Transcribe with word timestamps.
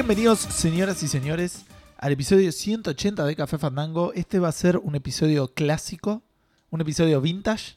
Bienvenidos, 0.00 0.38
señoras 0.38 1.02
y 1.02 1.08
señores, 1.08 1.64
al 1.96 2.12
episodio 2.12 2.52
180 2.52 3.24
de 3.26 3.34
Café 3.34 3.58
Fandango. 3.58 4.12
Este 4.14 4.38
va 4.38 4.46
a 4.46 4.52
ser 4.52 4.76
un 4.76 4.94
episodio 4.94 5.48
clásico, 5.52 6.22
un 6.70 6.80
episodio 6.80 7.20
vintage, 7.20 7.74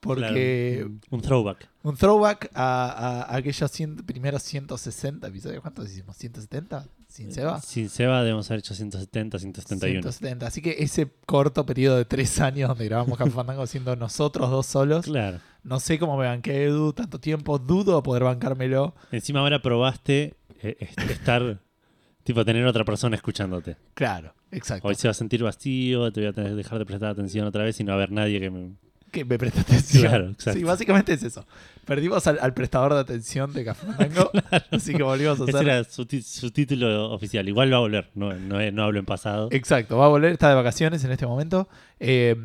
porque 0.00 0.78
Claro, 0.80 0.90
un- 1.10 1.20
throwback. 1.20 1.68
un 1.82 1.96
throwback 1.98 2.50
a, 2.54 3.26
a 3.28 3.36
aquellos 3.36 3.70
cien- 3.78 4.02
primeros 4.06 4.42
160 4.42 5.28
episodios. 5.28 5.60
¿Cuántos 5.60 5.90
hicimos? 5.90 6.16
¿170? 6.16 6.86
¿Sin 7.08 7.30
Seba? 7.30 7.60
Sin 7.60 7.90
Seba 7.90 8.22
debemos 8.22 8.50
haber 8.50 8.60
hecho 8.60 8.74
170, 8.74 9.38
171. 9.38 10.00
170. 10.00 10.46
Así 10.46 10.62
que 10.62 10.76
ese 10.78 11.10
corto 11.26 11.66
periodo 11.66 11.98
de 11.98 12.06
tres 12.06 12.40
años 12.40 12.70
donde 12.70 12.86
grabamos 12.86 13.18
Café 13.18 13.32
Fandango 13.32 13.66
siendo 13.66 13.94
nosotros 13.96 14.48
dos 14.48 14.64
solos, 14.64 15.04
Claro. 15.04 15.40
no 15.62 15.78
sé 15.78 15.98
cómo 15.98 16.16
me 16.16 16.24
banqué 16.24 16.64
Edu 16.64 16.94
tanto 16.94 17.20
tiempo, 17.20 17.58
dudo 17.58 18.02
poder 18.02 18.24
bancármelo. 18.24 18.94
Encima 19.12 19.40
ahora 19.40 19.60
probaste 19.60 20.22
eh, 20.22 20.34
estar, 20.62 21.58
tipo, 22.24 22.44
tener 22.44 22.64
otra 22.66 22.84
persona 22.84 23.16
escuchándote. 23.16 23.76
Claro, 23.94 24.34
exacto. 24.50 24.88
Hoy 24.88 24.94
se 24.94 25.08
va 25.08 25.12
a 25.12 25.14
sentir 25.14 25.42
vacío, 25.42 26.12
te 26.12 26.20
voy 26.20 26.28
a 26.28 26.32
tener 26.32 26.50
que 26.50 26.56
dejar 26.56 26.78
de 26.78 26.86
prestar 26.86 27.10
atención 27.10 27.46
otra 27.46 27.64
vez 27.64 27.78
y 27.80 27.84
no 27.84 27.88
va 27.92 27.94
a 27.94 27.96
haber 27.98 28.12
nadie 28.12 28.40
que 28.40 28.50
me... 28.50 28.72
que 29.10 29.24
me 29.24 29.38
presta 29.38 29.62
atención. 29.62 30.04
Claro, 30.04 30.30
exacto. 30.30 30.58
Sí, 30.58 30.64
básicamente 30.64 31.12
es 31.14 31.22
eso. 31.22 31.44
Perdimos 31.84 32.26
al, 32.26 32.38
al 32.40 32.54
prestador 32.54 32.94
de 32.94 33.00
atención 33.00 33.52
de 33.52 33.64
Café 33.64 33.86
Fandango, 33.86 34.30
así 34.70 34.94
que 34.94 35.02
volvimos 35.02 35.40
a 35.40 35.44
Ese 35.44 35.56
hacer. 35.56 35.68
era 35.68 35.84
su, 35.84 36.06
ti- 36.06 36.22
su 36.22 36.50
título 36.52 37.10
oficial. 37.10 37.48
Igual 37.48 37.72
va 37.72 37.78
a 37.78 37.80
volver, 37.80 38.10
no, 38.14 38.32
no, 38.34 38.70
no 38.70 38.82
hablo 38.84 38.98
en 39.00 39.06
pasado. 39.06 39.48
Exacto, 39.50 39.96
va 39.98 40.04
a 40.06 40.08
volver, 40.08 40.32
está 40.32 40.48
de 40.50 40.54
vacaciones 40.54 41.02
en 41.04 41.10
este 41.10 41.26
momento. 41.26 41.68
Eh, 41.98 42.36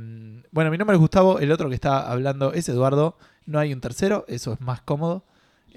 bueno, 0.52 0.72
mi 0.72 0.78
nombre 0.78 0.96
es 0.96 1.00
Gustavo, 1.02 1.40
el 1.40 1.52
otro 1.52 1.70
que 1.70 1.76
está 1.76 2.10
hablando 2.10 2.54
es 2.54 2.68
Eduardo. 2.70 3.18
No 3.46 3.60
hay 3.60 3.72
un 3.74 3.82
tercero, 3.82 4.26
eso 4.28 4.54
es 4.54 4.62
más 4.62 4.82
cómodo. 4.82 5.24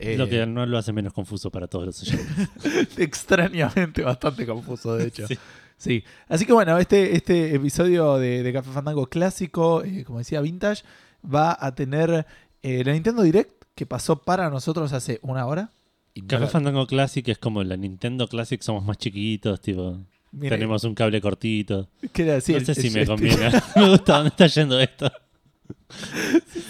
Eh, 0.01 0.17
Lo 0.17 0.29
que 0.29 0.47
no 0.47 0.65
lo 0.65 0.79
hace 0.79 0.93
menos 0.93 1.13
confuso 1.13 1.51
para 1.51 1.67
todos 1.67 1.87
los 1.87 2.03
oyentes. 2.03 2.49
extrañamente 2.99 4.03
bastante 4.03 4.47
confuso, 4.47 4.97
de 4.97 5.09
hecho. 5.09 5.27
Sí. 5.27 5.37
Sí, 5.77 6.03
así 6.29 6.45
que 6.45 6.53
bueno, 6.53 6.77
este, 6.79 7.15
este 7.15 7.55
episodio 7.55 8.17
de, 8.19 8.43
de 8.43 8.53
Café 8.53 8.71
Fandango 8.73 9.07
clásico, 9.07 9.85
eh, 9.85 10.03
como 10.05 10.19
decía, 10.19 10.41
vintage, 10.41 10.83
va 11.23 11.57
a 11.59 11.73
tener 11.77 12.27
eh, 12.63 12.83
la 12.85 12.93
Nintendo 12.93 13.23
Direct 13.23 13.65
que 13.77 13.87
pasó 13.87 14.23
para 14.23 14.51
nosotros 14.51 14.93
hace 14.93 15.21
una 15.23 15.47
hora. 15.47 15.71
Y 16.15 16.23
Café 16.23 16.49
Fandango 16.49 16.87
Classic 16.89 17.27
es 17.29 17.39
como 17.39 17.62
la 17.62 17.77
Nintendo 17.77 18.27
Classic, 18.27 18.61
somos 18.61 18.85
más 18.85 18.99
chiquitos, 18.99 19.61
tipo, 19.61 20.01
mira, 20.33 20.57
tenemos 20.57 20.83
un 20.83 20.97
cable 20.97 21.21
cortito. 21.21 21.89
¿qué 22.12 22.23
era 22.23 22.35
decir? 22.35 22.59
no 22.59 22.65
sé 22.65 22.75
si 22.75 22.91
me 22.91 23.07
conviene. 23.07 23.51
me 23.77 23.91
gusta 23.91 24.15
dónde 24.15 24.31
está 24.31 24.47
yendo 24.49 24.81
esto. 24.81 25.12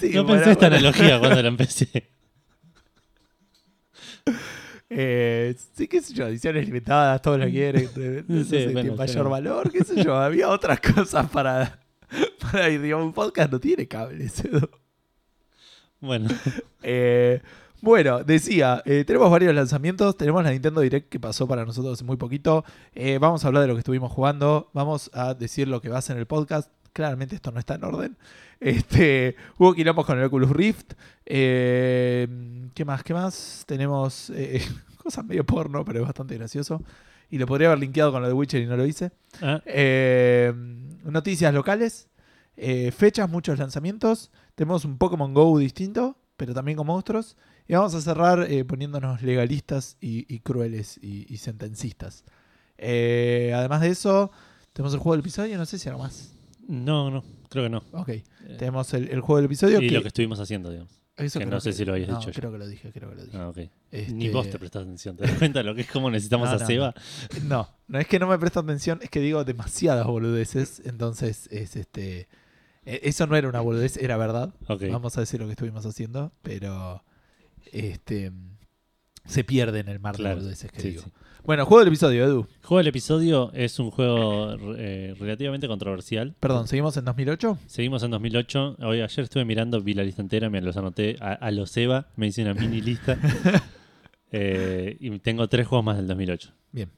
Sí, 0.00 0.10
no 0.12 0.24
bueno, 0.24 0.36
pensé 0.36 0.52
esta 0.52 0.66
analogía 0.66 1.18
cuando 1.18 1.40
la 1.42 1.48
empecé. 1.48 2.10
Eh, 4.90 5.54
sí, 5.74 5.86
qué 5.86 6.00
sé 6.00 6.14
yo, 6.14 6.26
ediciones 6.26 6.64
limitadas, 6.64 7.20
todo 7.20 7.36
lo 7.36 7.44
quiere. 7.46 7.90
eh, 7.94 8.24
no 8.28 8.42
Sí, 8.42 8.68
bueno, 8.72 8.94
mayor 8.96 9.28
valor, 9.28 9.70
qué 9.70 9.84
sé 9.84 10.02
yo. 10.02 10.16
Había 10.16 10.48
otras 10.48 10.80
cosas 10.94 11.28
para, 11.28 11.78
para 12.40 12.70
ir. 12.70 12.80
Digamos, 12.80 13.04
un 13.04 13.12
podcast 13.12 13.52
no 13.52 13.60
tiene 13.60 13.86
cables. 13.86 14.42
Edu. 14.46 14.66
Bueno, 16.00 16.28
Eh, 16.82 17.42
bueno, 17.82 18.24
decía, 18.24 18.82
eh, 18.86 19.04
tenemos 19.06 19.30
varios 19.30 19.54
lanzamientos. 19.54 20.16
Tenemos 20.16 20.42
la 20.42 20.52
Nintendo 20.52 20.80
Direct 20.80 21.10
que 21.10 21.20
pasó 21.20 21.46
para 21.46 21.66
nosotros 21.66 21.92
hace 21.92 22.04
muy 22.04 22.16
poquito. 22.16 22.64
Vamos 23.20 23.44
a 23.44 23.48
hablar 23.48 23.60
de 23.64 23.68
lo 23.68 23.74
que 23.74 23.80
estuvimos 23.80 24.10
jugando. 24.10 24.70
Vamos 24.72 25.10
a 25.12 25.34
decir 25.34 25.68
lo 25.68 25.82
que 25.82 25.90
va 25.90 25.96
a 25.96 25.98
hacer 25.98 26.16
en 26.16 26.20
el 26.20 26.26
podcast. 26.26 26.70
Claramente 26.98 27.36
esto 27.36 27.52
no 27.52 27.60
está 27.60 27.76
en 27.76 27.84
orden. 27.84 28.16
Este, 28.58 29.36
hubo 29.56 29.72
quilombos 29.72 30.04
con 30.04 30.18
el 30.18 30.24
Oculus 30.24 30.50
Rift. 30.50 30.94
Eh, 31.24 32.26
¿Qué 32.74 32.84
más? 32.84 33.04
¿Qué 33.04 33.14
más? 33.14 33.62
Tenemos 33.68 34.30
eh, 34.30 34.60
cosas 34.96 35.24
medio 35.24 35.46
porno, 35.46 35.84
pero 35.84 36.00
es 36.00 36.04
bastante 36.04 36.34
gracioso. 36.36 36.82
Y 37.30 37.38
lo 37.38 37.46
podría 37.46 37.68
haber 37.68 37.78
linkeado 37.78 38.10
con 38.10 38.20
lo 38.20 38.26
de 38.26 38.34
Witcher 38.34 38.60
y 38.60 38.66
no 38.66 38.76
lo 38.76 38.84
hice. 38.84 39.12
ah, 39.42 39.62
Eh, 39.64 40.52
noticias 41.04 41.54
locales, 41.54 42.08
fechas, 42.56 43.30
muchos 43.30 43.60
lanzamientos. 43.60 44.32
Tenemos 44.56 44.84
un 44.84 44.98
Pokémon 44.98 45.32
Go 45.32 45.56
distinto, 45.56 46.16
pero 46.36 46.52
también 46.52 46.76
con 46.78 46.88
monstruos. 46.88 47.36
Y 47.68 47.74
vamos 47.74 47.94
a 47.94 48.00
cerrar 48.00 48.44
poniéndonos 48.66 49.22
legalistas 49.22 49.96
y, 50.00 50.26
y 50.34 50.40
crueles 50.40 50.98
y, 51.00 51.32
y 51.32 51.36
sentencistas. 51.36 52.24
Además 52.76 53.82
de 53.82 53.90
eso, 53.90 54.32
tenemos 54.72 54.94
el 54.94 54.98
juego 54.98 55.12
del 55.12 55.20
episodio. 55.20 55.56
No 55.58 55.64
sé 55.64 55.78
si 55.78 55.88
algo 55.88 56.02
más. 56.02 56.34
No, 56.68 57.10
no, 57.10 57.24
creo 57.50 57.64
que 57.64 57.70
no. 57.70 57.82
Ok, 57.92 58.08
Eh, 58.10 58.24
tenemos 58.58 58.94
el, 58.94 59.08
el 59.08 59.20
juego 59.20 59.36
del 59.38 59.46
episodio. 59.46 59.80
y 59.82 59.88
que- 59.88 59.94
lo 59.94 60.02
que 60.02 60.08
estuvimos 60.08 60.38
haciendo, 60.38 60.70
digamos. 60.70 60.92
eso 61.16 61.40
que 61.40 61.46
no 61.46 61.60
sé 61.60 61.72
si 61.72 61.84
lo 61.84 61.94
habías 61.94 62.08
no, 62.08 62.18
dicho. 62.20 62.30
Creo 62.32 62.52
que 62.52 62.58
lo 62.58 62.66
dije, 62.68 62.92
creo 62.92 63.10
que 63.10 63.16
lo 63.16 63.24
dije. 63.24 63.36
Ah. 63.36 63.50
Este, 63.90 64.12
Ni 64.12 64.28
vos 64.28 64.48
te 64.48 64.56
prestás 64.58 64.82
atención. 64.82 65.16
¿Te 65.16 65.26
das 65.26 65.36
cuenta 65.38 65.58
de 65.58 65.64
lo 65.64 65.74
que 65.74 65.80
es 65.80 65.90
como 65.90 66.10
necesitamos 66.10 66.48
No, 66.50 66.54
a 66.54 66.58
no, 66.60 66.66
Seba? 66.66 66.94
No, 67.44 67.68
no 67.88 67.98
es 67.98 68.06
que 68.06 68.18
no 68.20 68.28
me 68.28 68.38
presto 68.38 68.60
atención, 68.60 69.00
es 69.02 69.10
que 69.10 69.18
digo 69.20 69.42
demasiadas 69.44 70.06
boludeces. 70.06 70.80
Entonces, 70.84 71.48
es 71.50 71.74
este. 71.74 72.28
eh, 72.84 73.00
Eso 73.02 73.26
no 73.26 73.34
era 73.36 73.48
una 73.48 73.60
boludez, 73.60 73.96
era 73.96 74.16
verdad. 74.16 74.54
Ok. 74.68 74.82
Vamos 74.92 75.16
a 75.16 75.20
decir 75.20 75.40
lo 75.40 75.46
que 75.46 75.52
estuvimos 75.52 75.84
haciendo, 75.86 76.32
pero 76.42 77.02
este 77.72 78.30
se 79.26 79.44
pierde 79.44 79.80
en 79.80 79.88
el 79.88 80.00
mar 80.00 80.16
de 80.16 80.34
boludeces 80.34 80.70
que 80.70 80.80
Sí, 80.80 80.88
digo. 80.90 81.02
sí. 81.02 81.10
Bueno, 81.48 81.64
juego 81.64 81.78
del 81.78 81.88
episodio, 81.88 82.24
Edu. 82.26 82.46
Juego 82.62 82.76
del 82.76 82.88
episodio 82.88 83.50
es 83.54 83.78
un 83.78 83.90
juego 83.90 84.54
eh, 84.76 85.16
relativamente 85.18 85.66
controversial. 85.66 86.34
Perdón, 86.40 86.68
¿seguimos 86.68 86.94
en 86.98 87.06
2008? 87.06 87.58
Seguimos 87.66 88.02
en 88.02 88.10
2008. 88.10 88.76
Hoy, 88.80 89.00
ayer 89.00 89.24
estuve 89.24 89.46
mirando, 89.46 89.80
vi 89.80 89.94
la 89.94 90.02
lista 90.02 90.20
entera, 90.20 90.50
me 90.50 90.60
los 90.60 90.76
anoté 90.76 91.16
a, 91.22 91.32
a 91.32 91.50
los 91.50 91.70
Seba, 91.70 92.08
me 92.16 92.26
hice 92.26 92.42
una 92.42 92.52
mini 92.52 92.82
lista. 92.82 93.18
Eh, 94.30 94.98
y 95.00 95.18
tengo 95.20 95.48
tres 95.48 95.66
juegos 95.66 95.86
más 95.86 95.96
del 95.96 96.06
2008. 96.06 96.52
Bien. 96.70 96.90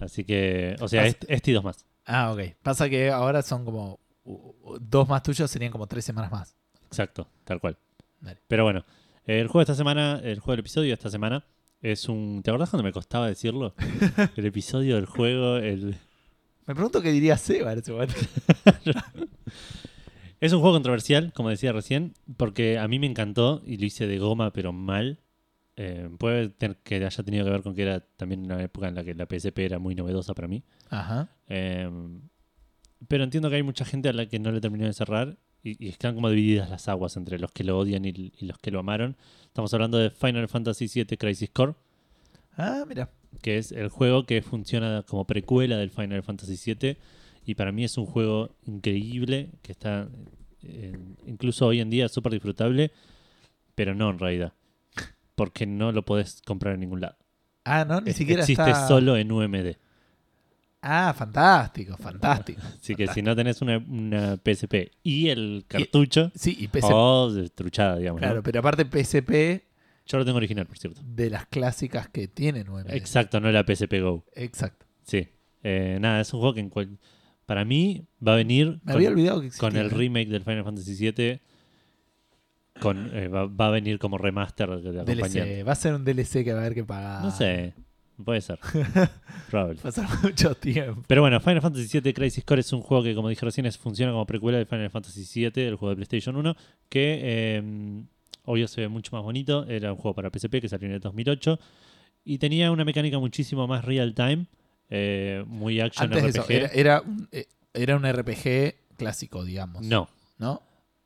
Así 0.00 0.22
que, 0.24 0.76
o 0.80 0.86
sea, 0.86 1.06
este, 1.06 1.34
este 1.34 1.50
y 1.50 1.54
dos 1.54 1.64
más. 1.64 1.86
Ah, 2.04 2.30
ok. 2.30 2.40
Pasa 2.62 2.90
que 2.90 3.08
ahora 3.08 3.40
son 3.40 3.64
como 3.64 4.00
dos 4.78 5.08
más 5.08 5.22
tuyos, 5.22 5.50
serían 5.50 5.72
como 5.72 5.86
tres 5.86 6.04
semanas 6.04 6.30
más. 6.30 6.58
Exacto, 6.84 7.26
tal 7.44 7.58
cual. 7.58 7.78
Dale. 8.20 8.38
Pero 8.48 8.64
bueno, 8.64 8.84
el 9.24 9.46
juego 9.46 9.60
de 9.60 9.62
esta 9.62 9.74
semana, 9.74 10.20
el 10.22 10.40
juego 10.40 10.52
del 10.52 10.60
episodio 10.60 10.88
de 10.88 10.92
esta 10.92 11.08
semana 11.08 11.42
es 11.82 12.08
un. 12.08 12.42
¿Te 12.42 12.50
acordás 12.50 12.70
cuando 12.70 12.84
me 12.84 12.92
costaba 12.92 13.26
decirlo? 13.26 13.74
el 14.36 14.46
episodio 14.46 14.96
del 14.96 15.06
juego, 15.06 15.56
el. 15.56 15.96
Me 16.66 16.74
pregunto 16.74 17.00
qué 17.00 17.10
diría 17.12 17.36
Seba 17.36 17.72
en 17.72 17.78
ese 17.78 17.92
momento. 17.92 18.14
Es 20.40 20.52
un 20.52 20.60
juego 20.60 20.76
controversial, 20.76 21.32
como 21.32 21.48
decía 21.48 21.72
recién, 21.72 22.14
porque 22.36 22.78
a 22.78 22.86
mí 22.86 23.00
me 23.00 23.08
encantó 23.08 23.60
y 23.66 23.76
lo 23.76 23.86
hice 23.86 24.06
de 24.06 24.18
goma, 24.18 24.52
pero 24.52 24.72
mal. 24.72 25.18
Eh, 25.74 26.08
puede 26.16 26.48
tener 26.48 26.76
que 26.76 27.04
haya 27.04 27.22
tenido 27.24 27.44
que 27.44 27.50
ver 27.50 27.62
con 27.62 27.74
que 27.74 27.82
era 27.82 28.00
también 28.00 28.44
una 28.44 28.62
época 28.62 28.88
en 28.88 28.94
la 28.94 29.04
que 29.04 29.14
la 29.14 29.26
PSP 29.26 29.58
era 29.58 29.80
muy 29.80 29.96
novedosa 29.96 30.34
para 30.34 30.46
mí. 30.46 30.62
Ajá. 30.90 31.28
Eh, 31.48 31.90
pero 33.06 33.24
entiendo 33.24 33.50
que 33.50 33.56
hay 33.56 33.62
mucha 33.62 33.84
gente 33.84 34.08
a 34.08 34.12
la 34.12 34.26
que 34.26 34.38
no 34.38 34.50
le 34.50 34.60
terminó 34.60 34.86
de 34.86 34.92
cerrar 34.92 35.38
y, 35.62 35.84
y 35.84 35.88
están 35.88 36.14
como 36.14 36.30
divididas 36.30 36.70
las 36.70 36.88
aguas 36.88 37.16
entre 37.16 37.38
los 37.38 37.50
que 37.52 37.64
lo 37.64 37.78
odian 37.78 38.04
y, 38.04 38.32
y 38.38 38.46
los 38.46 38.58
que 38.58 38.70
lo 38.70 38.80
amaron. 38.80 39.16
Estamos 39.46 39.72
hablando 39.74 39.98
de 39.98 40.10
Final 40.10 40.48
Fantasy 40.48 40.86
VII 40.92 41.16
Crisis 41.16 41.50
Core, 41.50 41.74
Ah, 42.56 42.84
mira. 42.88 43.10
que 43.42 43.58
es 43.58 43.72
el 43.72 43.88
juego 43.88 44.24
que 44.24 44.42
funciona 44.42 45.04
como 45.06 45.26
precuela 45.26 45.76
del 45.76 45.90
Final 45.90 46.22
Fantasy 46.22 46.74
VII 46.74 46.96
y 47.46 47.54
para 47.54 47.72
mí 47.72 47.84
es 47.84 47.96
un 47.96 48.06
juego 48.06 48.50
increíble 48.66 49.50
que 49.62 49.72
está 49.72 50.08
eh, 50.62 50.96
incluso 51.26 51.66
hoy 51.66 51.80
en 51.80 51.88
día 51.90 52.08
súper 52.08 52.32
disfrutable, 52.32 52.90
pero 53.74 53.94
no 53.94 54.10
en 54.10 54.18
realidad, 54.18 54.52
porque 55.34 55.66
no 55.66 55.92
lo 55.92 56.04
podés 56.04 56.42
comprar 56.44 56.74
en 56.74 56.80
ningún 56.80 57.00
lado. 57.00 57.16
Ah, 57.64 57.84
no, 57.84 58.00
ni 58.00 58.10
Es- 58.10 58.16
siquiera 58.16 58.42
existe 58.42 58.62
está... 58.70 58.88
solo 58.88 59.16
en 59.16 59.30
UMD. 59.30 59.76
Ah, 60.80 61.12
fantástico, 61.16 61.96
fantástico. 61.96 62.60
Así 62.80 62.94
que 62.94 63.08
si 63.08 63.20
no 63.22 63.34
tenés 63.34 63.60
una, 63.62 63.78
una 63.78 64.36
PSP 64.36 64.92
y 65.02 65.28
el 65.28 65.64
cartucho, 65.66 66.30
Sí, 66.34 66.56
y 66.58 66.68
PSP. 66.68 67.50
truchada, 67.54 67.96
digamos. 67.96 68.20
¿no? 68.20 68.26
Claro, 68.28 68.42
pero 68.42 68.60
aparte 68.60 68.84
PSP 68.84 69.64
Yo 70.06 70.18
lo 70.18 70.24
tengo 70.24 70.36
original, 70.38 70.66
por 70.66 70.78
cierto. 70.78 71.00
de 71.04 71.30
las 71.30 71.46
clásicas 71.46 72.08
que 72.08 72.28
tienen 72.28 72.68
UMD. 72.68 72.90
Exacto, 72.94 73.40
no 73.40 73.50
la 73.50 73.64
PSP 73.64 74.00
Go. 74.00 74.24
Exacto. 74.34 74.86
Sí. 75.02 75.28
Eh, 75.64 75.98
nada, 76.00 76.20
es 76.20 76.32
un 76.32 76.40
juego 76.40 76.54
que 76.54 76.60
en 76.60 76.70
cual- 76.70 76.98
para 77.44 77.64
mí 77.64 78.06
va 78.26 78.34
a 78.34 78.36
venir 78.36 78.72
Me 78.84 78.92
con, 78.92 78.92
había 78.92 79.08
olvidado 79.08 79.40
que 79.40 79.46
existía. 79.48 79.68
con 79.70 79.76
el 79.78 79.90
remake 79.90 80.28
del 80.28 80.42
Final 80.44 80.64
Fantasy 80.64 80.94
VII. 81.12 81.40
Con, 82.80 83.10
eh, 83.12 83.26
va, 83.26 83.46
va 83.46 83.66
a 83.66 83.70
venir 83.70 83.98
como 83.98 84.18
remaster 84.18 84.68
de 84.80 84.92
de. 84.92 85.04
DLC. 85.04 85.64
Va 85.66 85.72
a 85.72 85.74
ser 85.74 85.94
un 85.94 86.04
DLC 86.04 86.44
que 86.44 86.52
va 86.52 86.58
a 86.60 86.62
haber 86.62 86.74
que 86.74 86.84
pagar. 86.84 87.24
No 87.24 87.30
sé, 87.32 87.74
puede 88.24 88.40
ser. 88.40 88.58
Probable. 89.50 89.78
Ser 89.92 90.04
mucho 90.22 90.54
tiempo. 90.54 91.02
Pero 91.06 91.20
bueno, 91.22 91.40
Final 91.40 91.60
Fantasy 91.62 92.00
VII 92.00 92.12
Crisis 92.12 92.44
Core 92.44 92.60
es 92.60 92.72
un 92.72 92.82
juego 92.82 93.02
que, 93.04 93.14
como 93.14 93.28
dije 93.28 93.44
recién, 93.44 93.66
es- 93.66 93.78
funciona 93.78 94.12
como 94.12 94.26
precuela 94.26 94.58
de 94.58 94.66
Final 94.66 94.90
Fantasy 94.90 95.24
VII, 95.50 95.62
el 95.64 95.76
juego 95.76 95.90
de 95.90 95.96
PlayStation 95.96 96.36
1, 96.36 96.54
que 96.88 97.20
eh, 97.22 98.02
obvio 98.44 98.68
se 98.68 98.80
ve 98.82 98.88
mucho 98.88 99.14
más 99.14 99.22
bonito. 99.22 99.64
Era 99.68 99.92
un 99.92 99.98
juego 99.98 100.14
para 100.14 100.30
PSP 100.30 100.60
que 100.60 100.68
salió 100.68 100.88
en 100.88 100.94
el 100.94 101.00
2008 101.00 101.58
y 102.24 102.38
tenía 102.38 102.70
una 102.70 102.84
mecánica 102.84 103.18
muchísimo 103.18 103.66
más 103.66 103.84
real 103.84 104.14
time, 104.14 104.46
eh, 104.90 105.44
muy 105.46 105.80
action 105.80 106.12
Antes 106.12 106.36
RPG. 106.36 106.40
eso, 106.40 106.46
era, 106.50 106.68
era, 106.68 107.00
un, 107.00 107.28
eh, 107.32 107.46
era 107.72 107.96
un 107.96 108.04
RPG 108.10 108.96
clásico, 108.96 109.44
digamos. 109.44 109.82
No, 109.84 110.08
¿No? 110.38 110.62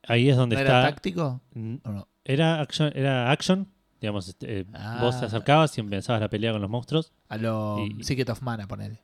ahí 0.08 0.28
es 0.30 0.36
donde 0.36 0.56
¿No 0.56 0.60
está. 0.62 0.80
era 0.80 0.88
táctico? 0.90 1.40
¿O 1.54 1.90
no? 1.92 2.08
Era 2.24 2.60
action, 2.60 2.92
era 2.94 3.30
action 3.30 3.68
Digamos, 4.02 4.28
este, 4.28 4.58
eh, 4.60 4.66
Ah. 4.74 4.98
vos 5.00 5.18
te 5.20 5.26
acercabas 5.26 5.78
y 5.78 5.80
empezabas 5.80 6.20
la 6.20 6.28
pelea 6.28 6.50
con 6.52 6.60
los 6.60 6.68
monstruos. 6.68 7.12
A 7.28 7.36
lo 7.38 7.78
Y- 7.86 8.02
Secret 8.02 8.28
of 8.30 8.42
Mana, 8.42 8.66
ponele. 8.66 9.00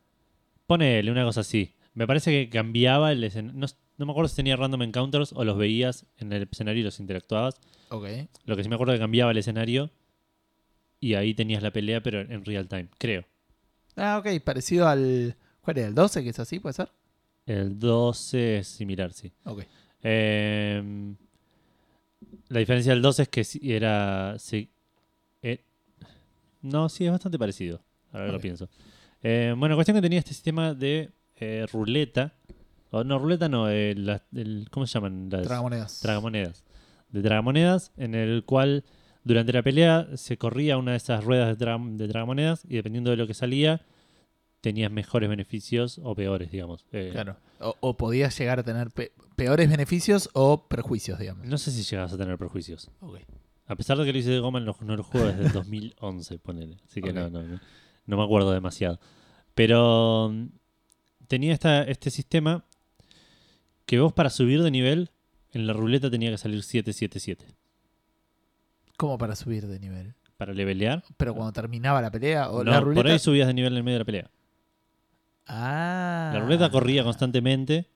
Ponele 0.67 1.11
una 1.12 1.25
cosa 1.25 1.41
así. 1.43 1.73
Me 1.95 2.05
parece 2.06 2.31
que 2.33 2.50
cambiaba 2.50 3.12
el 3.12 3.23
escenario. 3.25 3.59
No, 3.59 3.67
no 3.97 4.06
me 4.06 4.11
acuerdo 4.12 4.29
si 4.29 4.35
tenía 4.37 4.56
random 4.56 4.83
encounters 4.83 5.33
o 5.33 5.45
los 5.45 5.56
veías 5.56 6.05
en 6.19 6.33
el 6.33 6.49
escenario 6.50 6.81
y 6.81 6.85
los 6.85 6.99
interactuabas. 7.00 7.55
Ok. 7.91 8.06
Lo 8.45 8.56
que 8.56 8.62
sí 8.65 8.69
me 8.69 8.75
acuerdo 8.75 8.93
que 8.93 8.99
cambiaba 8.99 9.31
el 9.31 9.39
escenario 9.39 9.91
y 11.00 11.15
ahí 11.15 11.33
tenías 11.33 11.62
la 11.62 11.71
pelea, 11.71 12.03
pero 12.03 12.21
en 12.21 12.45
real 12.45 12.67
time, 12.69 12.89
creo. 12.99 13.25
Ah, 13.97 14.19
ok. 14.19 14.41
Parecido 14.45 14.89
al. 14.89 15.37
¿Cuál 15.61 15.79
era? 15.79 15.87
¿El 15.89 15.95
12? 15.95 16.25
Que 16.25 16.31
es 16.31 16.39
así, 16.41 16.59
puede 16.59 16.73
ser? 16.73 16.91
El 17.47 17.79
12 17.79 18.59
es 18.59 18.67
similar, 18.69 19.12
sí. 19.12 19.33
Ok. 19.45 19.62
Eh, 20.03 21.15
la 22.49 22.59
diferencia 22.59 22.93
del 22.93 23.00
12 23.03 23.23
es 23.23 23.29
que 23.29 23.45
sí 23.45 23.61
era. 23.62 24.37
No, 26.62 26.88
sí, 26.88 27.05
es 27.06 27.10
bastante 27.12 27.38
parecido. 27.38 27.81
Ahora 28.12 28.32
lo 28.32 28.40
pienso. 28.40 28.69
Eh, 29.22 29.55
bueno, 29.56 29.75
cuestión 29.75 29.96
que 29.96 30.02
tenía 30.02 30.19
este 30.19 30.32
sistema 30.32 30.75
de 30.75 31.10
eh, 31.37 31.66
ruleta. 31.72 32.34
O 32.90 33.05
no, 33.05 33.19
ruleta 33.19 33.49
no, 33.49 33.69
eh, 33.69 33.94
la- 33.94 34.22
el- 34.32 34.69
¿cómo 34.70 34.87
se 34.87 34.94
llaman? 34.94 35.28
Las 35.31 35.43
Tragamonedas. 35.43 36.00
tragamonedas. 36.00 36.64
De 37.10 37.22
tragamonedas, 37.22 37.93
en 37.96 38.14
el 38.14 38.44
cual 38.44 38.84
durante 39.25 39.52
la 39.52 39.62
pelea 39.62 40.08
se 40.16 40.38
corría 40.38 40.78
una 40.78 40.93
de 40.93 40.96
esas 40.96 41.22
ruedas 41.22 41.56
de, 41.58 41.64
tra- 41.66 41.96
de 41.96 42.08
tragamonedas 42.08 42.64
y 42.64 42.76
dependiendo 42.76 43.11
de 43.11 43.16
lo 43.16 43.26
que 43.26 43.34
salía, 43.34 43.82
tenías 44.62 44.90
mejores 44.90 45.28
beneficios 45.28 46.00
o 46.02 46.14
peores, 46.14 46.50
digamos. 46.50 46.87
Eh, 46.93 47.11
Claro. 47.12 47.37
O, 47.61 47.75
o 47.81 47.96
podías 47.96 48.38
llegar 48.38 48.58
a 48.61 48.62
tener 48.62 48.90
pe- 48.90 49.12
peores 49.37 49.69
beneficios 49.69 50.31
o 50.32 50.66
perjuicios, 50.69 51.19
digamos. 51.19 51.46
No 51.46 51.58
sé 51.58 51.70
si 51.72 51.82
llegabas 51.82 52.12
a 52.14 52.16
tener 52.19 52.38
perjuicios. 52.38 52.90
Ok. 53.00 53.19
A 53.69 53.76
pesar 53.76 53.99
de 53.99 54.05
que 54.06 54.12
lo 54.12 54.19
hice 54.19 54.31
de 54.31 54.41
goma, 54.41 54.61
no, 54.61 54.75
no 54.81 54.97
lo 54.97 55.03
juego 55.05 55.26
desde 55.26 55.47
el 55.47 55.53
2011, 55.53 56.38
ponele. 56.38 56.79
Así 56.87 57.03
que 57.03 57.12
no, 57.12 57.29
no, 57.29 57.43
no, 57.43 57.61
no 58.06 58.17
me 58.17 58.25
acuerdo 58.25 58.50
demasiado. 58.50 58.99
Pero 59.55 60.31
mm, 60.32 60.47
tenía 61.29 61.53
esta, 61.53 61.82
este 61.82 62.11
sistema 62.11 62.65
que 63.85 64.00
vos 64.00 64.15
para 64.15 64.31
subir 64.31 64.62
de 64.62 64.70
nivel, 64.70 65.11
en 65.53 65.67
la 65.67 65.75
ruleta 65.75 66.11
tenía 66.11 66.31
que 66.31 66.38
salir 66.38 66.62
777. 66.62 67.55
Como 68.97 69.19
para 69.19 69.37
subir 69.37 69.67
de 69.67 69.79
nivel. 69.79 70.14
Para 70.38 70.55
levelear. 70.55 71.05
Pero 71.19 71.35
cuando 71.35 71.53
terminaba 71.53 72.00
la 72.00 72.11
pelea 72.11 72.50
o 72.50 72.64
no, 72.64 72.71
la 72.71 72.81
ruleta. 72.81 73.03
por 73.03 73.11
ahí 73.11 73.19
subías 73.19 73.47
de 73.47 73.55
nivel 73.55 73.75
en 73.75 73.76
el 73.76 73.85
medio 73.85 73.97
de 73.97 74.00
la 74.00 74.05
pelea. 74.05 74.31
Ah. 75.47 76.31
La 76.32 76.41
ruleta 76.41 76.71
corría 76.71 77.05
constantemente. 77.05 77.87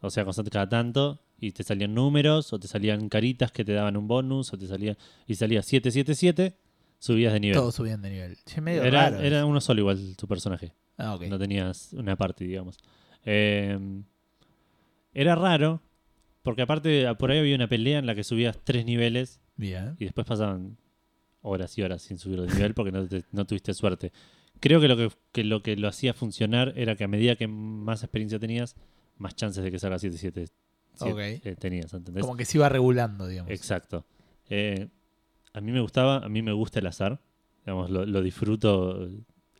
O 0.00 0.08
sea, 0.08 0.24
constante 0.24 0.50
cada 0.50 0.68
tanto. 0.68 1.20
Y 1.40 1.52
te 1.52 1.62
salían 1.64 1.94
números, 1.94 2.52
o 2.52 2.60
te 2.60 2.68
salían 2.68 3.08
caritas 3.08 3.50
que 3.50 3.64
te 3.64 3.72
daban 3.72 3.96
un 3.96 4.06
bonus, 4.06 4.52
o 4.52 4.58
te 4.58 4.66
salía. 4.66 4.96
Y 5.26 5.34
salía 5.36 5.62
777, 5.62 6.56
subías 6.98 7.32
de 7.32 7.40
nivel. 7.40 7.56
Todos 7.56 7.74
subían 7.74 8.02
de 8.02 8.10
nivel. 8.10 8.36
Che, 8.44 8.60
medio 8.60 8.82
Era, 8.82 9.10
raro. 9.10 9.20
era 9.24 9.46
uno 9.46 9.60
solo 9.60 9.80
igual 9.80 10.16
tu 10.16 10.26
personaje. 10.28 10.74
Ah, 10.98 11.14
ok. 11.14 11.22
No 11.28 11.38
tenías 11.38 11.92
una 11.94 12.14
parte, 12.16 12.44
digamos. 12.44 12.76
Eh, 13.24 13.78
era 15.14 15.34
raro, 15.34 15.82
porque 16.42 16.62
aparte 16.62 17.06
por 17.18 17.30
ahí 17.30 17.38
había 17.38 17.56
una 17.56 17.68
pelea 17.68 17.98
en 17.98 18.06
la 18.06 18.14
que 18.14 18.24
subías 18.24 18.58
tres 18.62 18.84
niveles 18.84 19.40
Bien. 19.56 19.96
y 19.98 20.04
después 20.04 20.26
pasaban 20.26 20.76
horas 21.42 21.76
y 21.78 21.82
horas 21.82 22.02
sin 22.02 22.18
subir 22.18 22.40
de 22.42 22.48
nivel 22.54 22.74
porque 22.74 22.92
no, 22.92 23.06
te- 23.08 23.24
no 23.32 23.46
tuviste 23.46 23.74
suerte. 23.74 24.12
Creo 24.60 24.80
que 24.80 24.88
lo 24.88 24.96
que, 24.96 25.10
que 25.32 25.42
lo 25.44 25.62
que 25.62 25.76
lo 25.76 25.88
hacía 25.88 26.12
funcionar 26.12 26.74
era 26.76 26.96
que 26.96 27.04
a 27.04 27.08
medida 27.08 27.34
que 27.36 27.48
más 27.48 28.02
experiencia 28.02 28.38
tenías, 28.38 28.76
más 29.16 29.34
chances 29.34 29.64
de 29.64 29.70
que 29.70 29.78
salga 29.78 29.96
7-7 29.98 30.48
Eh, 31.08 31.56
tenías, 31.58 31.92
¿entendés? 31.94 32.22
Como 32.22 32.36
que 32.36 32.44
se 32.44 32.58
iba 32.58 32.68
regulando, 32.68 33.26
digamos. 33.26 33.50
Exacto. 33.50 34.04
Eh, 34.48 34.88
a 35.52 35.60
mí 35.60 35.72
me 35.72 35.80
gustaba, 35.80 36.18
a 36.18 36.28
mí 36.28 36.42
me 36.42 36.52
gusta 36.52 36.78
el 36.80 36.86
azar. 36.86 37.20
Digamos, 37.64 37.90
lo, 37.90 38.06
lo 38.06 38.22
disfruto 38.22 39.08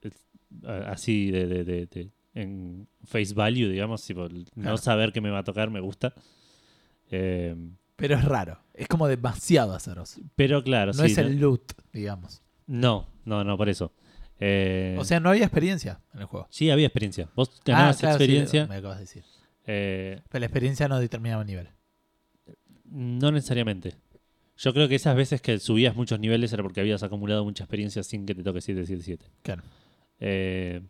eh, 0.03 0.85
así 0.87 1.31
de, 1.31 1.47
de- 1.47 1.65
de- 1.65 1.87
de- 1.87 2.11
en 2.35 2.89
face 3.05 3.35
value, 3.35 3.69
digamos. 3.69 4.05
tipo, 4.05 4.29
no 4.29 4.45
Claro. 4.55 4.77
saber 4.79 5.13
qué 5.13 5.21
me 5.21 5.31
va 5.31 5.39
a 5.41 5.45
tocar 5.45 5.71
me 5.71 5.81
gusta. 5.81 6.15
Eh, 7.11 7.55
Pero 7.97 8.15
es 8.17 8.25
raro. 8.25 8.59
Es 8.75 8.89
como 8.89 9.09
demasiado 9.09 9.75
azaroso. 9.75 10.21
pero 10.37 10.63
claro, 10.63 10.93
No 10.93 11.05
sí, 11.05 11.13
es 11.13 11.19
el 11.19 11.39
loot, 11.39 11.73
digamos. 11.93 12.43
no, 12.67 13.09
no, 13.25 13.45
no, 13.45 13.57
por 13.57 13.69
eso. 13.69 13.93
Eh, 14.43 14.97
O 14.99 15.05
sea, 15.05 15.21
no 15.21 15.29
había 15.31 15.45
experiencia 15.45 16.01
en 16.15 16.21
el 16.21 16.27
juego. 16.27 16.47
sí, 16.51 16.71
había 16.71 16.87
experiencia. 16.87 17.29
Vos 17.35 17.61
ganabas 17.65 17.97
Ah, 17.97 18.01
claro, 18.01 18.17
sí, 18.19 18.25
experiencia. 18.25 18.67
me 18.67 18.77
acabas 18.77 18.97
de 18.99 19.03
decir. 19.03 19.25
Eh, 19.73 20.21
Pero 20.29 20.41
la 20.41 20.47
experiencia 20.47 20.89
no 20.89 20.99
determinaba 20.99 21.43
el 21.43 21.49
nivel. 21.49 21.69
no 22.85 23.31
necesariamente. 23.31 23.95
Yo 24.57 24.75
creo 24.75 24.89
que 24.89 24.97
esas 24.97 25.17
veces 25.17 25.41
que 25.41 25.59
subías 25.59 25.95
muchos 25.97 26.19
niveles 26.21 26.53
era 26.53 26.63
porque 26.63 26.81
habías 26.81 27.03
acumulado 27.03 27.45
mucha 27.45 27.65
experiencia 27.65 28.03
sin 28.03 28.27
que 28.27 28.35
te 28.35 28.43
toque 28.43 28.61
777. 28.61 29.25
Claro. 29.43 29.63
Eh, 30.19 30.83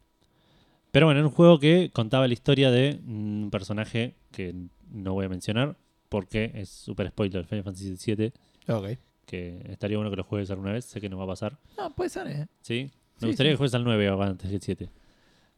pero 0.91 1.07
bueno, 1.07 1.21
era 1.21 1.29
un 1.29 1.33
juego 1.35 1.61
que 1.61 1.91
contaba 1.93 2.27
la 2.27 2.33
historia 2.35 2.71
de 2.71 2.99
un 3.07 3.49
personaje 3.53 4.15
que 4.33 4.55
no 4.91 5.13
voy 5.13 5.27
a 5.27 5.29
mencionar 5.29 5.77
porque 6.09 6.51
es 6.55 6.69
super 6.69 7.07
spoiler 7.09 7.45
Final 7.45 7.63
Fantasy 7.65 7.97
VII, 8.17 8.33
Ok. 8.67 8.99
que 9.27 9.63
estaría 9.69 9.97
bueno 9.99 10.11
que 10.11 10.17
lo 10.17 10.25
juegues 10.25 10.51
alguna 10.51 10.73
vez, 10.73 10.87
sé 10.87 11.01
que 11.01 11.09
no 11.09 11.17
va 11.19 11.25
a 11.25 11.29
pasar. 11.29 11.57
No, 11.79 11.95
puede 11.95 12.11
ser, 12.11 12.27
¿eh? 12.27 12.47
¿Sí? 12.63 12.91
Sí, 12.91 12.93
Me 13.21 13.29
gustaría 13.29 13.53
sí. 13.53 13.55
que 13.55 13.57
juegues 13.59 13.75
al 13.75 13.85
9 13.85 14.11
o 14.11 14.21
antes 14.23 14.51
del 14.51 14.61
7. 14.61 14.89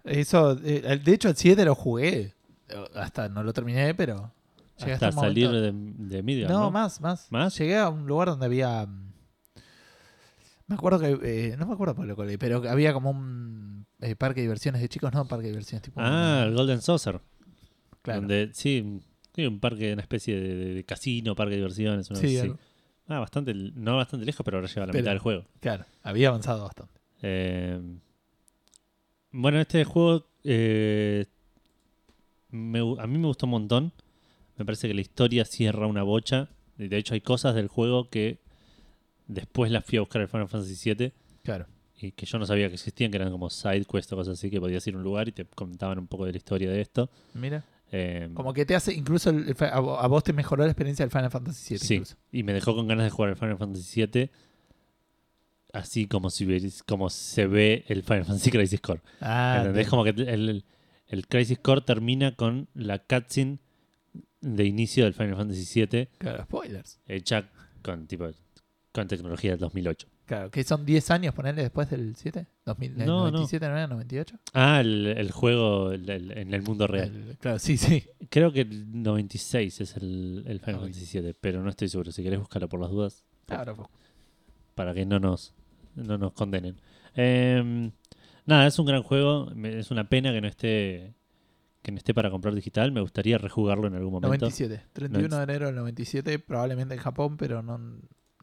Eso, 0.05 0.59
eh, 0.65 1.01
de 1.03 1.15
hecho, 1.15 1.29
el 1.31 1.37
7 1.37 1.65
lo 1.65 1.75
jugué. 1.75 2.35
Hasta 2.95 3.29
no 3.29 3.43
lo 3.43 3.53
terminé, 3.53 3.95
pero. 3.95 4.33
llegué 4.79 4.93
Hasta 4.95 5.09
un 5.09 5.13
salir 5.15 5.51
de, 5.51 5.73
de 5.73 6.23
No, 6.49 6.61
¿no? 6.61 6.71
más, 6.71 7.01
más. 7.01 7.31
¿Más? 7.31 7.57
Llegué 7.59 7.79
a 7.79 7.89
un 7.89 8.07
lugar 8.07 8.29
donde 8.29 8.47
había. 8.47 8.87
mm, 8.87 9.13
Me 10.69 10.75
acuerdo 10.75 10.99
que. 11.01 11.19
eh, 11.53 11.57
no 11.59 11.67
me 11.67 11.75
acuerdo 11.75 11.95
por 11.95 12.07
lo 12.07 12.17
que 12.17 12.39
pero 12.39 12.63
había 12.69 12.93
como 12.93 13.11
un 13.11 13.87
eh, 14.01 14.17
parque 14.17 14.41
de 14.41 14.47
diversiones 14.47 14.81
de 14.81 14.89
chicos, 14.89 15.13
no 15.13 15.23
un 15.23 15.29
parque 15.29 15.45
de 15.45 15.51
diversiones 15.51 15.83
tipo. 15.83 16.01
Ah, 16.03 16.45
el 16.47 16.55
Golden 16.55 16.81
Saucer. 16.81 17.21
claro. 18.03 18.21
Donde, 18.21 18.51
sí, 18.55 19.01
un 19.39 19.61
parque, 19.61 19.93
una 19.93 20.03
especie 20.03 20.39
de, 20.41 20.55
de- 20.55 20.75
de 20.75 20.85
casino, 20.85 21.35
parque 21.35 21.53
de 21.53 21.57
diversiones. 21.59 22.11
Una 22.11 22.19
Sí, 22.21 22.37
así. 22.39 22.53
Ah, 23.09 23.19
bastante, 23.19 23.53
no 23.55 23.97
bastante 23.97 24.25
lejos, 24.25 24.45
pero 24.45 24.59
ahora 24.59 24.69
lleva 24.69 24.87
la 24.87 24.93
Pero- 24.93 25.03
mitad 25.03 25.11
del 25.11 25.19
juego. 25.19 25.45
claro. 25.61 25.85
Había 26.03 26.29
avanzado 26.29 26.65
bastante. 26.65 26.93
Eh, 27.23 27.81
bueno, 29.33 29.61
este 29.61 29.85
juego 29.85 30.27
eh, 30.45 31.27
me 32.53 32.79
a 32.79 33.07
mí 33.09 33.19
me 33.19 33.27
gustó 33.27 33.47
un 33.47 33.51
montón. 33.51 33.93
Me 34.57 34.65
parece 34.65 34.87
que 34.87 34.95
la 34.95 35.01
historia 35.01 35.45
cierra 35.45 35.87
una 35.89 36.05
bocha. 36.05 36.49
De 36.79 36.97
hecho, 36.97 37.15
hay 37.15 37.21
cosas 37.21 37.55
del 37.57 37.67
juego 37.69 38.09
que 38.09 38.39
después 39.27 39.71
las 39.73 39.85
fui 39.85 39.99
a 39.99 40.03
buscar 40.03 40.23
en 40.23 40.29
Final 40.29 40.49
Fantasy 40.49 40.95
VII 40.95 41.13
Claro. 41.43 41.67
y 41.99 42.13
que 42.13 42.27
yo 42.27 42.39
no 42.39 42.47
sabía 42.47 42.69
que 42.69 42.75
existían, 42.75 43.11
que 43.11 43.17
eran 43.17 43.31
como 43.33 43.51
side 43.51 43.85
quests 43.85 44.13
o 44.13 44.17
cosas 44.17 44.39
así, 44.39 44.51
que 44.51 44.61
podías 44.61 44.87
ir 44.87 44.95
a 44.95 44.99
un 44.99 45.03
lugar 45.05 45.27
y 45.29 45.33
te 45.33 45.45
comentaban 45.47 45.99
un 45.99 46.07
poco 46.07 46.25
de 46.27 46.33
la 46.33 46.37
historia 46.39 46.71
de 46.71 46.81
esto. 46.81 47.11
Mira. 47.35 47.65
Eh, 47.91 48.31
Como 48.35 48.53
que 48.55 48.65
te 48.65 48.75
hace. 48.75 48.95
Incluso 48.95 49.31
el- 49.31 49.51
a 49.51 49.81
vo- 49.81 49.99
a 50.01 50.07
vos 50.07 50.25
te 50.25 50.33
mejoró 50.33 50.65
la 50.65 50.71
experiencia 50.71 51.05
del 51.05 51.11
Final 51.11 51.31
Fantasy 51.31 51.75
VII. 51.75 51.79
Sí, 51.79 51.95
incluso. 51.95 52.17
y 52.33 52.43
me 52.43 52.53
dejó 52.55 52.75
con 52.75 52.87
ganas 52.89 53.05
de 53.05 53.11
jugar 53.11 53.31
el 53.31 53.37
Final 53.37 53.59
Fantasy 53.59 54.01
VII 54.07 54.31
así 55.73 56.07
como, 56.07 56.31
si 56.31 56.47
como 56.87 57.09
se 57.11 57.47
ve 57.47 57.85
el 57.89 58.03
Final 58.03 58.25
Fantasy 58.25 58.51
Crisis 58.51 58.81
Core. 58.81 59.01
Ah, 59.21 59.63
entiendo. 59.67 59.91
Como 59.91 60.05
que 60.05 60.11
el, 60.11 60.65
el- 61.13 61.27
Crisis 61.29 61.59
Core 61.61 61.83
termina 61.83 62.35
con 62.35 62.69
la 62.75 62.99
cutscene 62.99 63.59
de 64.41 64.65
inicio 64.65 65.05
del 65.05 65.15
Final 65.15 65.37
Fantasy 65.37 65.85
VII 65.87 66.09
Claro, 66.19 66.43
spoilers. 66.45 66.99
hecha 67.07 67.49
con 67.83 68.07
tipo 68.09 68.29
con 68.93 69.07
tecnología 69.09 69.53
del 69.53 69.61
2008. 69.61 70.09
Claro, 70.27 70.51
que 70.51 70.63
son 70.65 70.85
10 70.85 71.11
años 71.11 71.35
ponerle 71.35 71.63
después 71.63 71.89
del 71.91 72.15
7. 72.17 72.47
2000, 72.65 72.97
del 72.97 73.07
No, 73.07 73.25
no. 73.25 73.31
97, 73.33 73.67
no. 73.69 73.73
era 73.77 73.87
98. 73.87 74.39
Ah, 74.53 74.81
el, 74.81 75.07
el 75.07 75.31
juego 75.31 75.93
el- 75.93 76.09
el- 76.11 76.37
en 76.39 76.53
el 76.55 76.63
mundo 76.63 76.87
real. 76.87 77.37
Claro, 77.41 77.59
sí, 77.59 77.77
sí. 77.77 78.05
Creo 78.31 78.53
que 78.53 78.61
el 78.63 79.03
96 79.03 79.81
es 79.81 79.97
el, 79.97 80.43
Final 80.65 80.77
Ah. 80.77 80.81
Fantasy 80.81 81.21
VII, 81.21 81.35
pero 81.41 81.63
no 81.63 81.71
estoy 81.71 81.89
seguro. 81.89 82.13
Si 82.13 82.23
querés 82.23 82.39
buscarlo 82.39 82.69
por 82.69 82.81
las 82.81 82.91
dudas, 82.91 83.25
Claro, 83.47 83.77
po. 83.77 83.91
para 84.75 84.93
que 84.95 85.05
no 85.07 85.19
nos, 85.19 85.55
no 85.97 86.19
nos 86.19 86.33
condenen. 86.33 86.77
Eh, 87.17 87.91
nada, 88.47 88.67
es 88.67 88.79
un 88.79 88.87
gran 88.87 89.03
juego. 89.03 89.51
Es 89.65 89.91
una 89.91 90.09
pena 90.09 90.33
que 90.33 90.41
no 90.41 90.49
esté 90.49 91.15
que 91.83 91.91
no 91.91 91.99
esté 91.99 92.15
para 92.15 92.31
comprar 92.31 92.55
digital. 92.55 92.93
Me 92.93 93.01
gustaría 93.01 93.39
rejugarlo 93.39 93.89
en 93.89 93.95
algún 93.95 94.13
momento. 94.13 94.29
97. 94.47 94.85
31 94.93 95.37
de 95.37 95.43
enero 95.43 95.67
del 95.67 95.75
97, 95.75 96.39
probablemente 96.39 96.95
en 96.95 97.01
Japón, 97.01 97.37
pero 97.37 97.63
no. 97.63 97.81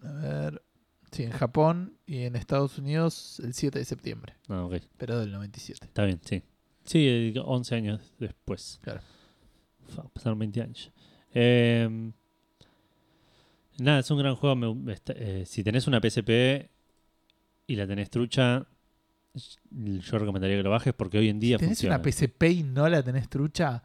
A 0.04 0.12
ver. 0.12 0.64
Sí, 1.12 1.24
en 1.24 1.32
Japón 1.32 1.98
y 2.06 2.24
en 2.24 2.36
Estados 2.36 2.78
Unidos 2.78 3.40
el 3.44 3.54
7 3.56 3.80
de 3.80 3.86
septiembre, 3.86 4.36
Ah, 4.48 4.66
ok. 4.66 4.76
pero 4.98 5.18
del 5.20 5.32
97. 5.32 5.84
Está 5.88 6.06
bien, 6.06 6.20
sí. 6.24 6.44
Sí, 6.84 7.08
eh, 7.08 7.34
11 7.44 7.74
años 7.76 8.14
después. 8.20 8.80
Claro. 8.84 9.02
Pasaron 10.14 10.38
20 10.38 10.62
años. 10.62 10.92
Eh, 11.34 12.12
nada, 13.80 14.00
es 14.00 14.12
un 14.12 14.20
gran 14.20 14.36
juego. 14.36 14.56
me- 14.56 14.98
eh, 15.16 15.44
si 15.48 15.64
tenés 15.64 15.88
una 15.88 16.00
PSP 16.00 16.70
y 17.68 17.76
la 17.76 17.88
tenés 17.88 18.10
trucha, 18.10 18.68
yo 19.34 20.18
recomendaría 20.20 20.58
que 20.58 20.64
lo 20.64 20.70
bajes 20.72 20.94
porque 20.94 21.18
hoy 21.20 21.30
en 21.30 21.40
día 21.40 21.58
Si 21.58 21.62
tenés 21.66 21.78
funciona. 21.78 21.96
una 21.98 22.04
PSP 22.12 22.44
y 22.52 22.64
no 22.64 22.88
la 22.90 23.04
tenés 23.04 23.30
trucha, 23.30 23.84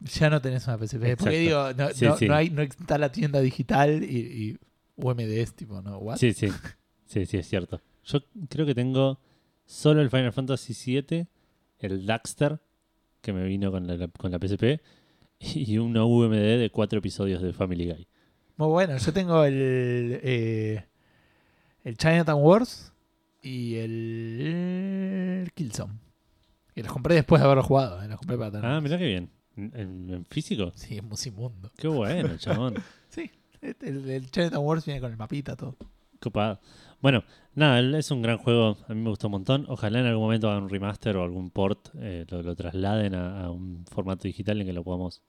ya 0.00 0.30
no 0.30 0.40
tenés 0.40 0.66
una 0.66 0.78
PSP. 0.78 1.02
Exacto. 1.04 1.24
Porque 1.24 1.38
digo, 1.38 1.72
no, 1.74 1.88
Sí, 1.90 2.04
no- 2.06 2.16
sí. 2.16 2.28
no 2.28 2.34
hay, 2.34 2.50
no 2.50 2.62
está 2.62 2.98
la 2.98 3.12
tienda 3.12 3.40
digital 3.40 4.02
y, 4.02 4.16
y 4.18 4.58
UMDs, 4.96 5.54
tipo, 5.54 5.80
¿no? 5.82 5.98
¿What? 5.98 6.16
Sí, 6.16 6.32
sí. 6.32 6.48
Sí, 7.06 7.26
sí, 7.26 7.36
es 7.38 7.48
cierto. 7.48 7.80
Yo 8.04 8.20
creo 8.48 8.64
que 8.66 8.74
tengo 8.74 9.18
solo 9.66 10.00
el 10.00 10.10
Final 10.10 10.32
Fantasy 10.32 10.74
VII, 11.02 11.26
el 11.80 12.06
Daxter, 12.06 12.60
que 13.20 13.32
me 13.32 13.44
vino 13.44 13.70
con 13.70 13.86
la, 13.86 14.08
con 14.08 14.30
la 14.30 14.38
PSP, 14.38 14.80
y 15.40 15.78
una 15.78 16.04
VMD 16.04 16.58
de 16.58 16.70
cuatro 16.72 16.98
episodios 16.98 17.42
de 17.42 17.52
Family 17.52 17.86
Guy. 17.86 18.06
Muy 18.56 18.68
bueno, 18.68 18.96
yo 18.98 19.12
tengo 19.12 19.44
el, 19.44 20.20
eh, 20.22 20.84
el 21.84 21.96
Chinatown 21.96 22.42
Wars 22.42 22.92
y 23.42 23.76
el 23.76 24.29
Killzone. 25.70 25.94
Y 26.74 26.82
los 26.82 26.92
compré 26.92 27.14
después 27.16 27.40
de 27.40 27.46
haberlo 27.46 27.62
jugado, 27.62 28.02
eh, 28.02 28.08
los 28.08 28.18
compré 28.18 28.36
para 28.38 28.50
tener. 28.52 28.66
Ah, 28.66 28.80
mirá 28.80 28.98
qué 28.98 29.06
bien. 29.06 29.30
¿En, 29.56 29.72
en- 29.74 30.10
en 30.10 30.24
físico? 30.26 30.72
Sí, 30.74 30.96
es 30.96 31.02
musimundo. 31.02 31.70
Qué 31.76 31.88
bueno, 31.88 32.36
chabón. 32.38 32.74
Sí, 33.08 33.30
este, 33.60 33.88
el, 33.88 34.08
el 34.08 34.30
Chinatown 34.30 34.64
Wars 34.64 34.84
viene 34.84 35.00
con 35.00 35.10
el 35.10 35.16
mapita, 35.16 35.56
todo. 35.56 35.76
Copado. 36.20 36.60
Bueno, 37.00 37.24
nada, 37.54 37.78
el- 37.80 37.94
es 37.94 38.10
un 38.10 38.22
gran 38.22 38.38
juego. 38.38 38.76
A 38.88 38.94
mí 38.94 39.00
me 39.02 39.10
gustó 39.10 39.26
un 39.26 39.32
montón. 39.32 39.64
Ojalá 39.68 40.00
en 40.00 40.06
algún 40.06 40.24
momento 40.24 40.48
hagan 40.50 40.64
un 40.64 40.68
remaster 40.70 41.16
o 41.16 41.24
algún 41.24 41.50
port, 41.50 41.88
eh, 41.98 42.24
lo, 42.30 42.42
lo 42.42 42.54
trasladen 42.54 43.14
a, 43.14 43.44
a 43.44 43.50
un 43.50 43.84
formato 43.90 44.24
digital 44.28 44.60
en 44.60 44.66
que 44.68 44.72
lo 44.72 44.84
podamos 44.84 45.22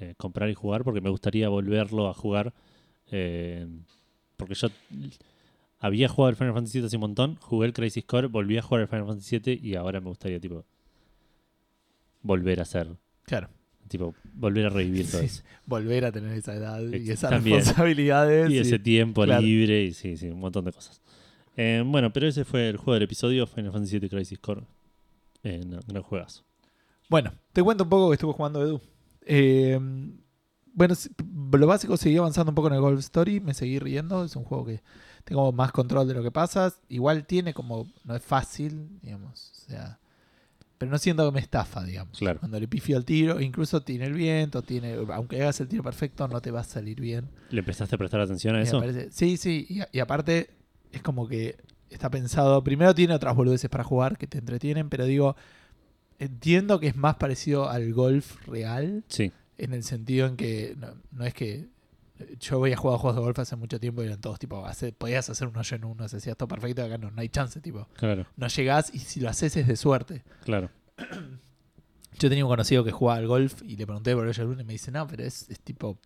eh, 0.00 0.14
comprar 0.16 0.48
y 0.48 0.54
jugar, 0.54 0.82
porque 0.84 1.00
me 1.02 1.10
gustaría 1.10 1.48
volverlo 1.48 2.08
a 2.08 2.14
jugar. 2.14 2.54
eh, 3.10 3.66
porque 4.36 4.54
yo 4.54 4.68
había 5.80 6.08
jugado 6.08 6.30
el 6.30 6.36
Final 6.36 6.54
Fantasy 6.54 6.78
VII 6.78 6.86
hace 6.86 6.96
un 6.96 7.00
montón, 7.00 7.36
jugué 7.40 7.66
el 7.66 7.72
Crisis 7.72 8.04
Core, 8.04 8.28
volví 8.28 8.56
a 8.58 8.62
jugar 8.62 8.82
el 8.82 8.88
Final 8.88 9.06
Fantasy 9.06 9.38
VII 9.38 9.60
y 9.62 9.74
ahora 9.74 10.00
me 10.00 10.08
gustaría, 10.08 10.38
tipo, 10.38 10.64
volver 12.22 12.60
a 12.60 12.62
hacer, 12.62 12.88
Claro. 13.24 13.48
tipo, 13.88 14.14
volver 14.34 14.66
a 14.66 14.68
revivir 14.70 15.10
todo 15.10 15.20
Sí, 15.20 15.26
eso. 15.26 15.42
Volver 15.66 16.04
a 16.04 16.12
tener 16.12 16.36
esa 16.36 16.54
edad 16.54 16.80
y 16.82 17.10
esas 17.10 17.30
también. 17.30 17.56
responsabilidades. 17.58 18.50
Y 18.50 18.58
ese 18.58 18.78
tiempo 18.78 19.24
claro. 19.24 19.42
libre 19.42 19.84
y 19.84 19.92
sí, 19.94 20.16
sí, 20.16 20.28
un 20.28 20.40
montón 20.40 20.64
de 20.64 20.72
cosas. 20.72 21.00
Eh, 21.56 21.82
bueno, 21.84 22.12
pero 22.12 22.26
ese 22.28 22.44
fue 22.44 22.68
el 22.68 22.76
juego 22.76 22.94
del 22.94 23.02
episodio 23.04 23.46
Final 23.46 23.72
Fantasy 23.72 23.98
VII 23.98 24.08
Crisis 24.08 24.38
Core. 24.38 24.62
Eh, 25.42 25.62
no, 25.64 26.02
juegazo. 26.02 26.44
Bueno, 27.08 27.32
te 27.52 27.62
cuento 27.62 27.84
un 27.84 27.90
poco 27.90 28.10
que 28.10 28.14
estuve 28.14 28.32
jugando 28.32 28.62
Edu. 28.62 28.80
Eh, 29.26 29.78
bueno, 30.72 30.94
lo 31.52 31.66
básico, 31.66 31.96
seguí 31.96 32.16
avanzando 32.16 32.50
un 32.50 32.54
poco 32.54 32.68
en 32.68 32.74
el 32.74 32.80
Golf 32.80 33.00
Story, 33.00 33.40
me 33.40 33.54
seguí 33.54 33.78
riendo, 33.78 34.24
es 34.24 34.36
un 34.36 34.44
juego 34.44 34.64
que 34.66 34.80
tengo 35.24 35.52
más 35.52 35.72
control 35.72 36.08
de 36.08 36.14
lo 36.14 36.22
que 36.22 36.30
pasa. 36.30 36.72
Igual 36.88 37.24
tiene 37.26 37.54
como, 37.54 37.86
no 38.04 38.14
es 38.16 38.22
fácil, 38.22 38.88
digamos, 39.02 39.52
o 39.66 39.70
sea, 39.70 39.98
pero 40.78 40.90
no 40.90 40.98
siento 40.98 41.26
que 41.26 41.34
me 41.34 41.40
estafa, 41.40 41.84
digamos. 41.84 42.18
Claro. 42.18 42.40
Cuando 42.40 42.58
le 42.58 42.66
pifio 42.66 42.96
al 42.96 43.04
tiro, 43.04 43.40
incluso 43.40 43.82
tiene 43.82 44.06
el 44.06 44.14
viento, 44.14 44.62
tiene, 44.62 44.94
aunque 45.12 45.42
hagas 45.42 45.60
el 45.60 45.68
tiro 45.68 45.82
perfecto, 45.82 46.26
no 46.26 46.40
te 46.40 46.50
va 46.50 46.60
a 46.60 46.64
salir 46.64 47.00
bien. 47.00 47.28
¿Le 47.50 47.58
empezaste 47.60 47.94
a 47.94 47.98
prestar 47.98 48.20
atención 48.20 48.54
a 48.56 48.62
eso? 48.62 48.80
parece- 48.80 49.10
sí, 49.10 49.36
sí, 49.36 49.66
y, 49.68 49.80
y 49.96 50.00
aparte 50.00 50.48
es 50.92 51.02
como 51.02 51.28
que 51.28 51.56
está 51.90 52.08
pensado, 52.10 52.64
primero 52.64 52.94
tiene 52.94 53.14
otras 53.14 53.34
boludeces 53.36 53.68
para 53.68 53.84
jugar 53.84 54.16
que 54.16 54.26
te 54.26 54.38
entretienen, 54.38 54.88
pero 54.88 55.04
digo, 55.04 55.36
entiendo 56.18 56.80
que 56.80 56.88
es 56.88 56.96
más 56.96 57.16
parecido 57.16 57.68
al 57.68 57.92
golf 57.92 58.46
real, 58.46 59.04
Sí, 59.08 59.32
en 59.58 59.74
el 59.74 59.82
sentido 59.82 60.26
en 60.26 60.36
que 60.36 60.74
no, 60.78 60.88
no 61.12 61.24
es 61.24 61.34
que 61.34 61.68
yo 62.38 62.58
voy 62.58 62.72
a 62.72 62.76
jugar 62.76 62.98
juegos 62.98 63.16
de 63.16 63.22
golf 63.22 63.38
hace 63.38 63.56
mucho 63.56 63.78
tiempo 63.80 64.02
y 64.02 64.06
eran 64.06 64.20
todos 64.20 64.38
tipo, 64.38 64.64
hace- 64.66 64.92
podías 64.92 65.28
hacer 65.30 65.48
un 65.48 65.56
hoyo 65.56 65.76
en 65.76 65.84
uno, 65.84 66.08
se 66.08 66.16
hacía 66.18 66.34
todo 66.34 66.48
perfecto, 66.48 66.82
acá 66.84 66.98
no, 66.98 67.10
no 67.10 67.20
hay 67.20 67.28
chance, 67.28 67.60
tipo, 67.60 67.88
claro, 67.94 68.26
no 68.36 68.46
llegás 68.48 68.94
y 68.94 68.98
si 68.98 69.20
lo 69.20 69.28
haces 69.28 69.56
es 69.56 69.66
de 69.66 69.76
suerte. 69.76 70.22
claro. 70.44 70.70
Yo 72.18 72.28
tenía 72.28 72.44
un 72.44 72.50
conocido 72.50 72.84
que 72.84 72.90
jugaba 72.92 73.18
al 73.18 73.26
golf 73.26 73.62
y 73.62 73.76
le 73.76 73.86
pregunté 73.86 74.14
por 74.14 74.26
hoyo 74.26 74.42
en 74.42 74.48
uno 74.50 74.60
y 74.60 74.64
me 74.64 74.72
dice, 74.74 74.90
no, 74.90 75.06
pero 75.06 75.24
es, 75.24 75.48
es 75.48 75.58
tipo, 75.60 75.98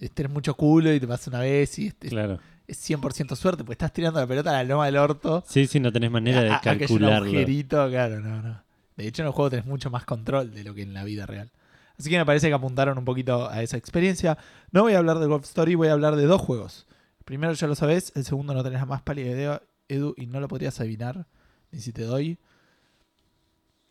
es 0.00 0.10
tener 0.12 0.30
mucho 0.30 0.54
culo 0.54 0.92
y 0.94 1.00
te 1.00 1.06
pasa 1.06 1.28
una 1.30 1.40
vez 1.40 1.78
y 1.78 1.90
Claro. 1.90 2.38
es 2.66 2.78
100% 2.88 3.36
suerte, 3.36 3.62
porque 3.64 3.74
estás 3.74 3.92
tirando 3.92 4.20
la 4.20 4.26
pelota 4.26 4.50
a 4.50 4.54
la 4.54 4.64
loma 4.64 4.86
del 4.86 4.96
orto. 4.96 5.44
Sí, 5.46 5.66
sí, 5.66 5.80
no 5.80 5.92
tenés 5.92 6.10
manera 6.10 6.42
de 6.42 6.50
a- 6.50 6.56
a 6.56 6.60
que 6.62 6.70
haya 6.70 6.76
un 6.76 6.78
calcularlo. 6.80 7.26
agujerito, 7.28 7.88
claro, 7.90 8.20
no, 8.20 8.40
no. 8.40 8.62
De 8.96 9.06
hecho, 9.06 9.22
en 9.22 9.26
el 9.26 9.32
juego 9.32 9.50
tenés 9.50 9.66
mucho 9.66 9.90
más 9.90 10.04
control 10.06 10.52
de 10.54 10.64
lo 10.64 10.74
que 10.74 10.82
en 10.82 10.94
la 10.94 11.04
vida 11.04 11.26
real. 11.26 11.50
Así 11.98 12.10
que 12.10 12.16
me 12.18 12.24
parece 12.26 12.48
que 12.48 12.54
apuntaron 12.54 12.96
un 12.98 13.04
poquito 13.04 13.48
a 13.50 13.62
esa 13.62 13.76
experiencia. 13.76 14.38
No 14.70 14.82
voy 14.82 14.92
a 14.94 14.98
hablar 14.98 15.18
de 15.18 15.26
Golf 15.26 15.44
Story, 15.44 15.74
voy 15.74 15.88
a 15.88 15.92
hablar 15.92 16.14
de 16.16 16.26
dos 16.26 16.40
juegos. 16.40 16.86
El 17.18 17.24
primero 17.24 17.52
ya 17.52 17.66
lo 17.66 17.74
sabés, 17.74 18.12
el 18.14 18.24
segundo 18.24 18.54
no 18.54 18.62
tenés 18.62 18.78
la 18.80 18.86
más 18.86 19.02
pálida 19.02 19.30
idea, 19.30 19.62
Edu, 19.88 20.14
y 20.16 20.26
no 20.26 20.38
lo 20.40 20.46
podrías 20.48 20.78
adivinar, 20.80 21.26
ni 21.72 21.80
si 21.80 21.92
te 21.92 22.02
doy 22.02 22.38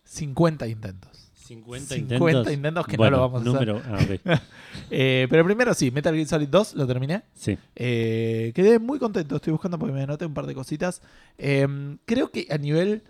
50 0.06 0.68
intentos. 0.68 1.32
50 1.34 1.96
50 1.96 2.16
intentos. 2.16 2.54
intentos 2.54 2.88
que 2.88 2.98
Bueno, 2.98 3.18
no 3.18 3.24
lo 3.24 3.30
vamos 3.30 3.48
a 3.48 3.50
hacer. 3.58 3.68
número, 3.68 3.82
ah, 3.88 4.00
ok. 4.04 4.42
Eh, 4.92 5.28
pero 5.30 5.44
primero 5.44 5.74
sí, 5.74 5.92
Metal 5.92 6.14
Gear 6.14 6.28
Solid 6.28 6.48
2 6.50 6.76
lo 6.76 6.88
terminé. 6.88 7.24
Sí, 7.34 7.58
Eh, 7.76 8.52
quedé 8.56 8.80
muy 8.80 9.00
contento, 9.00 9.36
estoy 9.38 9.52
buscando 9.52 9.78
porque 9.80 9.94
me 9.94 10.04
anoté 10.04 10.26
un 10.26 10.34
par 10.34 10.46
de 10.46 10.54
cositas. 10.54 11.02
Eh, 11.38 11.68
creo 12.06 12.32
que 12.32 12.48
a 12.50 12.58
nivel 12.58 13.04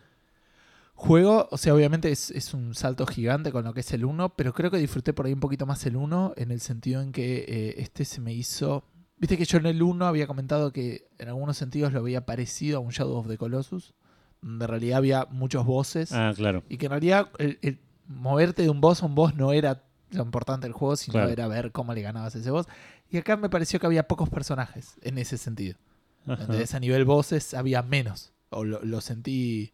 juego, 0.97 1.47
o 1.51 1.57
sea, 1.59 1.75
obviamente 1.75 2.11
es, 2.11 2.31
es 2.31 2.55
un 2.55 2.73
salto 2.73 3.05
gigante 3.05 3.51
con 3.51 3.63
lo 3.63 3.73
que 3.73 3.81
es 3.81 3.93
el 3.93 4.03
1, 4.03 4.29
pero 4.35 4.51
creo 4.51 4.71
que 4.71 4.77
disfruté 4.77 5.13
por 5.13 5.27
ahí 5.27 5.33
un 5.33 5.39
poquito 5.39 5.67
más 5.67 5.85
el 5.85 5.95
1 5.95 6.33
en 6.37 6.49
el 6.49 6.59
sentido 6.59 7.03
en 7.03 7.11
que 7.11 7.45
eh, 7.47 7.75
este 7.77 8.03
se 8.03 8.19
me 8.19 8.33
hizo... 8.33 8.83
Viste 9.17 9.37
que 9.37 9.45
yo 9.45 9.59
en 9.59 9.67
el 9.67 9.81
1 9.83 10.05
había 10.07 10.25
comentado 10.25 10.73
que 10.73 11.07
en 11.19 11.27
algunos 11.27 11.55
sentidos 11.55 11.93
lo 11.93 11.99
había 11.99 12.25
parecido 12.25 12.77
a 12.77 12.81
un 12.81 12.89
Shadow 12.89 13.15
of 13.15 13.27
the 13.27 13.37
Colossus, 13.37 13.93
donde 14.41 14.65
en 14.65 14.69
realidad 14.69 14.97
había 14.97 15.27
muchos 15.29 15.65
bosses 15.65 16.11
ah, 16.13 16.33
claro. 16.35 16.63
y 16.67 16.77
que 16.77 16.87
en 16.87 16.91
realidad 16.91 17.29
el, 17.37 17.59
el 17.61 17.79
moverte 18.07 18.63
de 18.63 18.71
un 18.71 18.81
boss 18.81 19.03
a 19.03 19.05
un 19.05 19.13
boss 19.13 19.35
no 19.35 19.53
era 19.53 19.83
lo 20.11 20.23
importante 20.23 20.65
del 20.65 20.73
juego, 20.73 20.95
sino 20.95 21.13
Claro. 21.13 21.29
era 21.29 21.47
ver 21.47 21.71
cómo 21.71 21.93
le 21.93 22.01
ganabas 22.01 22.35
a 22.35 22.39
ese 22.39 22.49
boss. 22.49 22.65
Y 23.11 23.17
acá 23.17 23.37
me 23.37 23.49
pareció 23.49 23.79
que 23.79 23.85
había 23.85 24.07
pocos 24.07 24.29
personajes 24.29 24.95
en 25.01 25.19
ese 25.19 25.37
sentido. 25.37 25.77
Ajá. 26.25 26.41
Entonces 26.41 26.73
a 26.73 26.79
nivel 26.79 27.05
bosses 27.05 27.53
había 27.53 27.83
menos. 27.83 28.33
O 28.49 28.63
lo, 28.63 28.83
lo 28.83 28.99
sentí 29.01 29.73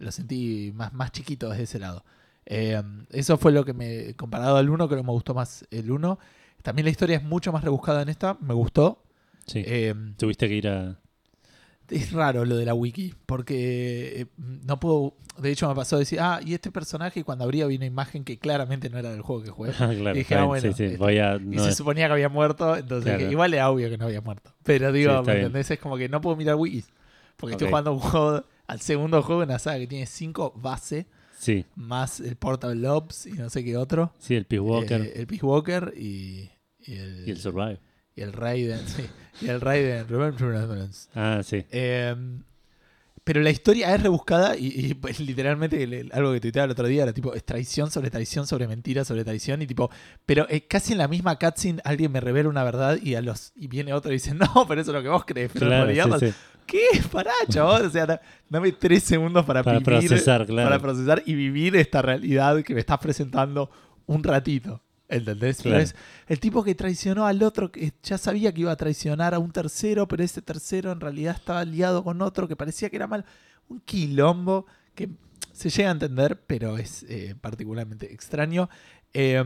lo 0.00 0.10
sentí 0.10 0.72
más, 0.74 0.92
más 0.92 1.12
chiquito 1.12 1.48
desde 1.50 1.62
ese 1.64 1.78
lado. 1.78 2.04
Eh, 2.46 2.82
eso 3.10 3.36
fue 3.38 3.52
lo 3.52 3.64
que 3.64 3.72
me, 3.72 4.14
comparado 4.16 4.56
al 4.56 4.68
1, 4.68 4.88
creo 4.88 5.00
que 5.00 5.06
me 5.06 5.12
gustó 5.12 5.34
más 5.34 5.64
el 5.70 5.90
1. 5.90 6.18
También 6.62 6.84
la 6.84 6.90
historia 6.90 7.16
es 7.18 7.22
mucho 7.22 7.52
más 7.52 7.62
rebuscada 7.62 8.02
en 8.02 8.08
esta, 8.08 8.36
me 8.40 8.54
gustó. 8.54 9.02
Sí. 9.46 9.62
Eh, 9.64 9.94
Tuviste 10.18 10.48
que 10.48 10.54
ir 10.56 10.68
a. 10.68 10.98
es 11.88 12.12
raro 12.12 12.44
lo 12.44 12.56
de 12.56 12.64
la 12.66 12.74
wiki, 12.74 13.14
porque 13.26 14.20
eh, 14.22 14.26
no 14.38 14.78
puedo. 14.80 15.14
De 15.38 15.50
hecho, 15.50 15.68
me 15.68 15.74
pasó 15.74 15.96
a 15.96 16.00
decir, 16.00 16.18
ah, 16.20 16.40
y 16.44 16.52
este 16.54 16.70
personaje, 16.70 17.24
cuando 17.24 17.44
abría 17.44 17.66
vi 17.66 17.76
una 17.76 17.86
imagen 17.86 18.24
que 18.24 18.38
claramente 18.38 18.90
no 18.90 18.98
era 18.98 19.10
del 19.10 19.22
juego 19.22 19.42
que 19.42 19.50
jugué. 19.50 19.70
Claro. 19.78 20.12
dije, 20.12 20.34
ah, 20.34 20.44
bueno, 20.44 20.68
sí, 20.68 20.74
sí. 20.76 20.84
este- 20.84 20.96
Voy 20.98 21.18
a. 21.18 21.36
Y 21.36 21.58
se 21.58 21.70
es- 21.70 21.76
suponía 21.76 22.06
que 22.08 22.12
había 22.14 22.28
muerto, 22.28 22.76
entonces 22.76 23.14
Claro. 23.16 23.30
igual 23.30 23.54
es 23.54 23.62
obvio 23.62 23.88
que 23.90 23.96
no 23.98 24.06
había 24.06 24.20
muerto. 24.20 24.52
Pero 24.64 24.92
digo, 24.92 25.22
¿me 25.22 25.32
entendés? 25.36 25.70
Es 25.70 25.78
como 25.78 25.96
que 25.96 26.08
no 26.08 26.20
puedo 26.20 26.36
mirar 26.36 26.56
wikis. 26.56 26.88
Porque 27.36 27.52
estoy 27.54 27.68
jugando 27.68 27.92
un 27.94 28.00
juego, 28.00 28.44
al 28.70 28.80
segundo 28.80 29.22
juego, 29.22 29.42
una 29.42 29.58
saga 29.58 29.78
que 29.78 29.86
tiene 29.86 30.06
cinco 30.06 30.52
bases, 30.56 31.06
Sí, 31.38 31.64
más 31.74 32.20
el 32.20 32.36
Portable 32.36 32.86
Ops 32.88 33.24
y 33.26 33.32
no 33.32 33.48
sé 33.48 33.64
qué 33.64 33.76
otro. 33.76 34.12
sí, 34.18 34.34
el 34.34 34.44
Peace 34.44 34.60
Walker 34.60 35.00
Eh, 35.00 35.12
el 35.16 35.26
Peace 35.26 35.44
Walker 35.46 35.92
y, 35.96 36.50
y 36.78 36.94
el, 36.96 37.24
y 37.26 37.30
el 37.30 37.38
Survive. 37.38 37.78
y 38.14 38.20
el 38.20 38.32
Raiden. 38.34 38.80
sí, 38.86 39.06
y 39.40 39.48
el 39.48 39.60
Raiden 39.60 40.06
Remembrance. 40.08 41.08
Ah, 41.14 41.40
sí. 41.42 41.64
Eh, 41.70 42.14
pero 43.30 43.42
la 43.44 43.50
historia 43.50 43.94
es 43.94 44.02
rebuscada 44.02 44.56
y, 44.56 44.66
y, 44.74 44.94
pues, 44.94 45.20
literalmente 45.20 45.80
el- 45.84 45.94
el- 45.94 46.10
algo 46.12 46.32
que 46.32 46.40
tuiteaba 46.40 46.64
el 46.64 46.72
otro 46.72 46.88
día 46.88 47.04
era 47.04 47.12
tipo, 47.12 47.32
es 47.32 47.44
traición 47.44 47.88
sobre 47.88 48.10
traición 48.10 48.44
sobre 48.44 48.66
mentira 48.66 49.04
sobre 49.04 49.22
traición 49.22 49.62
y 49.62 49.68
tipo, 49.68 49.88
pero 50.26 50.46
eh, 50.50 50.66
casi 50.66 50.90
en 50.94 50.98
la 50.98 51.06
misma 51.06 51.38
cutscene 51.38 51.80
alguien 51.84 52.10
me 52.10 52.18
revela 52.18 52.48
una 52.48 52.64
verdad 52.64 52.98
y 53.00 53.14
a 53.14 53.22
los 53.22 53.52
y 53.54 53.68
viene 53.68 53.92
otro 53.92 54.10
y 54.10 54.14
dice, 54.14 54.34
no, 54.34 54.66
pero 54.66 54.80
eso 54.80 54.90
es 54.90 54.96
lo 54.96 55.02
que 55.04 55.08
vos 55.08 55.24
crees, 55.24 55.48
pero 55.52 55.66
en 55.66 55.70
Claro, 55.70 55.84
realidad, 55.84 56.18
sí, 56.18 56.26
sí. 56.26 56.34
¿qué? 56.66 56.86
Pará, 57.12 57.30
chavos, 57.48 57.82
o 57.82 57.90
sea, 57.90 58.04
da- 58.06 58.20
dame 58.48 58.72
tres 58.72 59.04
segundos 59.04 59.44
para, 59.46 59.62
Para 59.62 59.78
vivir, 59.78 59.84
procesar, 59.84 60.44
claro. 60.46 60.68
para 60.68 60.80
procesar 60.82 61.22
y 61.24 61.34
vivir 61.34 61.76
esta 61.76 62.02
realidad 62.02 62.60
que 62.64 62.74
me 62.74 62.80
estás 62.80 62.98
presentando 62.98 63.70
un 64.06 64.24
ratito. 64.24 64.82
¿Entendés? 65.10 65.58
Pero 65.58 65.70
Claro. 65.74 65.82
es 65.84 65.94
el 66.28 66.38
tipo 66.40 66.62
que 66.62 66.74
traicionó 66.74 67.26
al 67.26 67.42
otro, 67.42 67.70
que 67.72 67.92
ya 68.02 68.16
sabía 68.16 68.52
que 68.52 68.60
iba 68.62 68.72
a 68.72 68.76
traicionar 68.76 69.34
a 69.34 69.38
un 69.38 69.50
tercero, 69.52 70.06
pero 70.08 70.22
ese 70.22 70.40
tercero 70.40 70.92
en 70.92 71.00
realidad 71.00 71.34
estaba 71.36 71.64
liado 71.64 72.04
con 72.04 72.22
otro 72.22 72.46
que 72.48 72.56
parecía 72.56 72.88
que 72.90 72.96
era 72.96 73.06
mal. 73.06 73.24
Un 73.68 73.80
quilombo 73.80 74.66
que 74.94 75.08
se 75.52 75.68
llega 75.70 75.88
a 75.88 75.92
entender, 75.92 76.40
pero 76.46 76.78
es 76.78 77.04
eh, 77.08 77.34
particularmente 77.40 78.12
extraño. 78.12 78.68
Eh, 79.12 79.42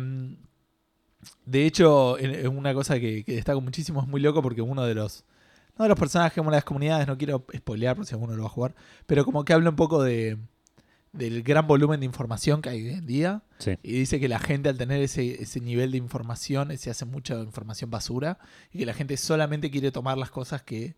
de 1.47 1.67
hecho, 1.67 2.17
una 2.51 2.75
cosa 2.75 3.01
que, 3.01 3.25
que 3.25 3.37
destaco 3.37 3.61
muchísimo 3.63 4.03
es 4.03 4.07
muy 4.09 4.21
loco 4.21 4.43
porque 4.43 4.61
uno 4.61 4.85
de 4.85 4.95
los, 4.95 5.25
no 5.79 5.85
de 5.85 5.89
los 5.89 5.99
personajes, 5.99 6.39
una 6.39 6.51
de 6.51 6.57
las 6.59 6.65
comunidades, 6.65 7.07
no 7.07 7.17
quiero 7.17 7.47
spoilear 7.57 7.97
por 7.97 8.05
si 8.05 8.13
alguno 8.15 8.35
lo 8.37 8.43
va 8.43 8.49
a 8.49 8.53
jugar, 8.53 8.75
pero 9.07 9.25
como 9.25 9.45
que 9.45 9.55
habla 9.55 9.71
un 9.71 9.77
poco 9.77 10.03
de 10.03 10.37
del 11.15 11.43
gran 11.43 11.67
volumen 11.67 12.01
de 12.01 12.07
información 12.07 12.61
que 12.61 12.69
hay 12.69 12.89
hoy 12.89 12.95
en 12.95 13.07
día. 13.07 13.43
Sí. 13.59 13.79
Y 13.83 13.93
dice 13.93 14.21
que 14.21 14.29
la 14.29 14.39
gente 14.39 14.69
al 14.69 14.77
tener 14.77 15.01
ese, 15.01 15.43
ese 15.43 15.61
nivel 15.61 15.93
de 15.93 15.99
información, 15.99 16.77
se 16.77 16.91
hace 16.91 17.05
mucha 17.05 17.41
información 17.41 17.91
basura, 17.91 18.39
y 18.73 18.81
que 18.81 18.87
la 18.87 18.95
gente 18.95 19.17
solamente 19.17 19.71
quiere 19.71 19.93
tomar 19.93 20.19
las 20.19 20.31
cosas 20.31 20.63
que 20.63 20.97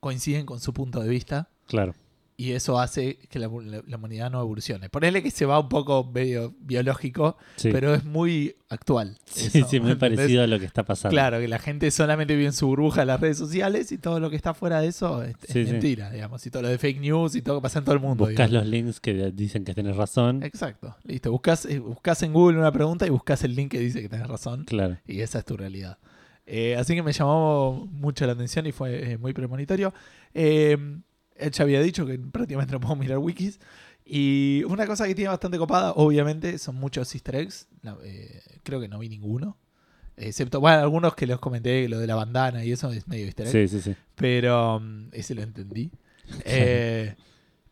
coinciden 0.00 0.44
con 0.44 0.60
su 0.60 0.74
punto 0.74 1.00
de 1.00 1.08
vista. 1.08 1.48
Claro. 1.66 1.94
Y 2.36 2.50
eso 2.52 2.80
hace 2.80 3.16
que 3.28 3.38
la, 3.38 3.46
la- 3.48 3.82
la 3.86 3.96
humanidad 3.96 4.30
no 4.30 4.40
evolucione. 4.40 4.88
Ponele 4.88 5.22
que 5.22 5.30
se 5.30 5.46
va 5.46 5.60
un 5.60 5.68
poco 5.68 6.10
medio 6.12 6.52
biológico, 6.60 7.36
Sí, 7.56 7.70
pero 7.70 7.94
es 7.94 8.04
muy 8.04 8.56
actual. 8.68 9.16
sí, 9.24 9.58
eso, 9.58 9.68
sí, 9.68 9.78
muy 9.78 9.92
¿entendés? 9.92 10.18
parecido 10.18 10.42
a 10.42 10.46
lo 10.48 10.58
que 10.58 10.66
está 10.66 10.84
pasando. 10.84 11.12
Claro, 11.14 11.38
que 11.38 11.46
la 11.46 11.60
gente 11.60 11.90
solamente 11.92 12.34
vive 12.34 12.46
en 12.46 12.52
su 12.52 12.66
burbuja 12.66 13.02
de 13.02 13.06
las 13.06 13.20
redes 13.20 13.38
sociales 13.38 13.92
y 13.92 13.98
todo 13.98 14.18
lo 14.18 14.30
que 14.30 14.36
está 14.36 14.52
fuera 14.52 14.80
de 14.80 14.88
eso 14.88 15.22
es, 15.22 15.36
es 15.44 15.52
Sí, 15.52 15.64
sí. 15.64 15.70
mentira, 15.72 16.10
digamos. 16.10 16.44
Y 16.44 16.50
todo 16.50 16.62
lo 16.62 16.68
de 16.68 16.78
fake 16.78 17.00
news 17.00 17.36
y 17.36 17.42
todo 17.42 17.54
lo 17.54 17.60
que 17.60 17.62
pasa 17.64 17.78
en 17.78 17.84
todo 17.84 17.94
el 17.94 18.00
mundo. 18.00 18.24
Buscas 18.24 18.50
digamos. 18.50 18.66
los 18.66 18.66
links 18.66 19.00
que 19.00 19.30
dicen 19.30 19.64
que 19.64 19.74
tenés 19.74 19.96
razón. 19.96 20.42
Exacto, 20.42 20.96
listo. 21.04 21.30
Buscas, 21.30 21.66
eh, 21.66 21.78
buscas 21.78 22.20
en 22.24 22.32
Google 22.32 22.58
una 22.58 22.72
pregunta 22.72 23.06
y 23.06 23.10
buscas 23.10 23.44
el 23.44 23.54
link 23.54 23.70
que 23.70 23.78
dice 23.78 24.02
que 24.02 24.08
tenés 24.08 24.26
razón. 24.26 24.64
Claro. 24.64 24.96
Y 25.06 25.20
esa 25.20 25.38
es 25.38 25.44
tu 25.44 25.56
realidad. 25.56 25.98
Eh, 26.46 26.74
así 26.76 26.94
que 26.96 27.02
me 27.02 27.12
llamó 27.12 27.86
mucho 27.92 28.26
la 28.26 28.32
atención 28.32 28.66
y 28.66 28.72
fue 28.72 29.12
eh, 29.12 29.18
muy 29.18 29.32
premonitorio. 29.32 29.94
Eh, 30.34 30.76
él 31.36 31.50
ya 31.50 31.64
había 31.64 31.80
dicho 31.80 32.06
que 32.06 32.18
prácticamente 32.18 32.72
no 32.72 32.80
puedo 32.80 32.96
mirar 32.96 33.18
wikis. 33.18 33.60
Y 34.04 34.62
una 34.68 34.86
cosa 34.86 35.06
que 35.06 35.14
tiene 35.14 35.30
bastante 35.30 35.56
copada, 35.58 35.92
obviamente, 35.92 36.58
son 36.58 36.76
muchos 36.76 37.14
easter 37.14 37.36
eggs. 37.36 37.68
Eh, 38.02 38.42
creo 38.62 38.80
que 38.80 38.88
no 38.88 38.98
vi 38.98 39.08
ninguno. 39.08 39.56
Excepto, 40.16 40.60
bueno, 40.60 40.78
algunos 40.80 41.14
que 41.14 41.26
los 41.26 41.40
comenté, 41.40 41.88
lo 41.88 41.98
de 41.98 42.06
la 42.06 42.14
bandana 42.14 42.64
y 42.64 42.70
eso 42.70 42.92
es 42.92 43.08
medio 43.08 43.26
easter 43.26 43.46
egg. 43.46 43.52
Sí, 43.52 43.68
sí, 43.68 43.80
sí. 43.80 43.96
Pero 44.14 44.78
mm, 44.80 45.08
ese 45.12 45.34
lo 45.34 45.42
entendí. 45.42 45.90
Eh, 46.46 47.14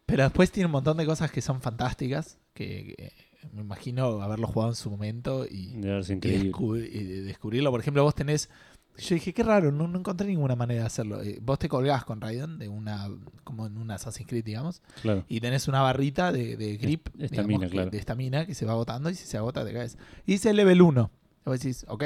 pero 0.04 0.24
después 0.24 0.50
tiene 0.50 0.66
un 0.66 0.72
montón 0.72 0.98
de 0.98 1.06
cosas 1.06 1.30
que 1.30 1.40
son 1.40 1.62
fantásticas. 1.62 2.38
Que, 2.52 2.94
que 2.96 3.12
me 3.52 3.62
imagino 3.62 4.20
haberlo 4.22 4.46
jugado 4.46 4.72
en 4.72 4.76
su 4.76 4.90
momento 4.90 5.46
y 5.50 5.72
descubrirlo. 5.80 7.70
Por 7.70 7.80
ejemplo, 7.80 8.02
vos 8.02 8.14
tenés. 8.14 8.50
Yo 8.98 9.14
dije, 9.14 9.32
qué 9.32 9.42
raro, 9.42 9.72
no, 9.72 9.88
no 9.88 9.98
encontré 9.98 10.26
ninguna 10.26 10.54
manera 10.54 10.80
de 10.82 10.86
hacerlo. 10.86 11.22
Eh, 11.22 11.38
vos 11.42 11.58
te 11.58 11.68
colgás 11.68 12.04
con 12.04 12.20
Raiden, 12.20 12.58
de 12.58 12.68
una, 12.68 13.08
como 13.42 13.66
en 13.66 13.78
un 13.78 13.90
Assassin's 13.90 14.28
Creed, 14.28 14.44
digamos, 14.44 14.82
Claro. 15.00 15.24
y 15.28 15.40
tenés 15.40 15.66
una 15.66 15.80
barrita 15.80 16.30
de, 16.30 16.56
de 16.56 16.76
grip, 16.76 17.06
Est- 17.08 17.14
digamos, 17.32 17.32
estamina, 17.32 17.66
que- 17.66 17.72
claro. 17.72 17.90
de 17.90 17.98
estamina 17.98 18.46
que 18.46 18.54
se 18.54 18.66
va 18.66 18.72
agotando 18.72 19.08
y 19.10 19.14
si 19.14 19.26
se 19.26 19.38
agota 19.38 19.64
te 19.64 19.72
caes. 19.72 19.96
Y 20.26 20.32
dice 20.32 20.52
level 20.52 20.82
1. 20.82 21.10
Y 21.46 21.48
vos 21.48 21.58
decís, 21.60 21.84
ok, 21.88 22.04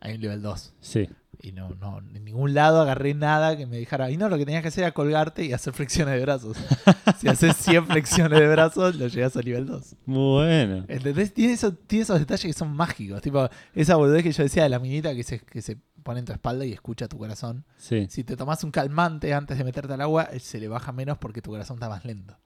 hay 0.00 0.14
un 0.14 0.20
level 0.20 0.42
2. 0.42 0.74
Sí. 0.80 1.08
Y 1.42 1.52
no, 1.52 1.70
no, 1.80 1.98
en 1.98 2.24
ningún 2.24 2.52
lado 2.52 2.82
agarré 2.82 3.14
nada 3.14 3.56
que 3.56 3.66
me 3.66 3.78
dejara. 3.78 4.10
Y 4.10 4.16
no, 4.16 4.28
lo 4.28 4.36
que 4.36 4.44
tenías 4.44 4.62
que 4.62 4.68
hacer 4.68 4.84
era 4.84 4.92
colgarte 4.92 5.44
y 5.44 5.52
hacer 5.52 5.72
flexiones 5.72 6.14
de 6.14 6.20
brazos. 6.20 6.56
si 7.18 7.28
haces 7.28 7.56
100 7.56 7.86
flexiones 7.86 8.38
de 8.38 8.48
brazos, 8.48 8.96
lo 8.96 9.06
llegas 9.06 9.36
al 9.36 9.44
nivel 9.44 9.66
2. 9.66 9.96
Muy 10.06 10.44
bueno. 10.44 10.84
¿Entendés? 10.88 11.32
Tiene, 11.32 11.54
eso, 11.54 11.72
tiene 11.72 12.02
esos 12.02 12.18
detalles 12.18 12.44
que 12.44 12.52
son 12.52 12.74
mágicos. 12.74 13.22
Tipo, 13.22 13.48
esa 13.74 13.96
boludez 13.96 14.22
que 14.22 14.32
yo 14.32 14.42
decía 14.42 14.64
de 14.64 14.68
la 14.68 14.78
minita 14.78 15.14
que 15.14 15.22
se, 15.22 15.38
que 15.40 15.62
se 15.62 15.78
pone 16.02 16.20
en 16.20 16.26
tu 16.26 16.32
espalda 16.32 16.64
y 16.66 16.72
escucha 16.72 17.08
tu 17.08 17.16
corazón. 17.16 17.64
Sí, 17.76 18.06
Si 18.10 18.22
te 18.24 18.36
tomas 18.36 18.62
un 18.64 18.70
calmante 18.70 19.32
antes 19.32 19.56
de 19.56 19.64
meterte 19.64 19.94
al 19.94 20.00
agua, 20.02 20.28
eh, 20.32 20.40
se 20.40 20.60
le 20.60 20.68
baja 20.68 20.92
menos 20.92 21.16
porque 21.18 21.40
tu 21.40 21.50
corazón 21.50 21.76
está 21.76 21.88
más 21.88 22.04
lento. 22.04 22.36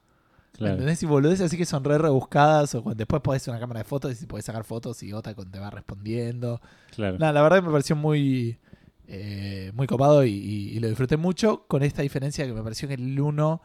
Claro. 0.57 0.73
¿Entendés? 0.75 1.03
Y 1.03 1.07
boludeces 1.07 1.43
así 1.47 1.57
que 1.57 1.65
son 1.67 1.85
re 1.85 1.99
rebuscadas. 1.99 2.75
O 2.75 2.83
cuando 2.83 2.99
después 2.99 3.21
podés 3.23 3.43
hacer 3.43 3.53
una 3.53 3.61
cámara 3.61 3.81
de 3.81 3.85
fotos 3.85 4.13
y 4.13 4.15
si 4.15 4.27
podés 4.27 4.45
sacar 4.45 4.65
fotos 4.65 5.03
y 5.03 5.13
otra 5.13 5.35
te 5.35 5.59
va 5.59 5.71
respondiendo. 5.71 6.61
Claro. 6.95 7.19
Nada, 7.19 7.33
la 7.33 7.43
verdad 7.43 7.59
que 7.59 7.67
me 7.67 7.73
pareció 7.73 7.95
muy, 7.97 8.59
eh, 9.07 9.71
muy 9.75 9.87
copado 9.87 10.25
y, 10.25 10.31
y- 10.33 10.69
y 10.77 10.81
lo 10.81 10.89
disfruté 10.89 11.17
mucho, 11.17 11.67
con 11.67 11.83
esta 11.83 12.03
diferencia 12.03 12.47
que 12.47 12.53
me 12.53 12.63
pareció 12.63 12.89
que 12.89 12.95
el 12.95 13.21
1, 13.21 13.61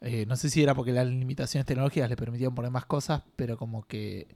eh, 0.00 0.24
no 0.26 0.36
sé 0.36 0.50
si 0.50 0.62
era 0.62 0.74
porque 0.74 0.92
las 0.92 1.06
limitaciones 1.06 1.66
tecnológicas 1.66 2.08
le 2.08 2.16
permitían 2.16 2.54
poner 2.54 2.70
más 2.70 2.84
cosas, 2.86 3.22
pero 3.36 3.56
como 3.56 3.82
que 3.82 4.28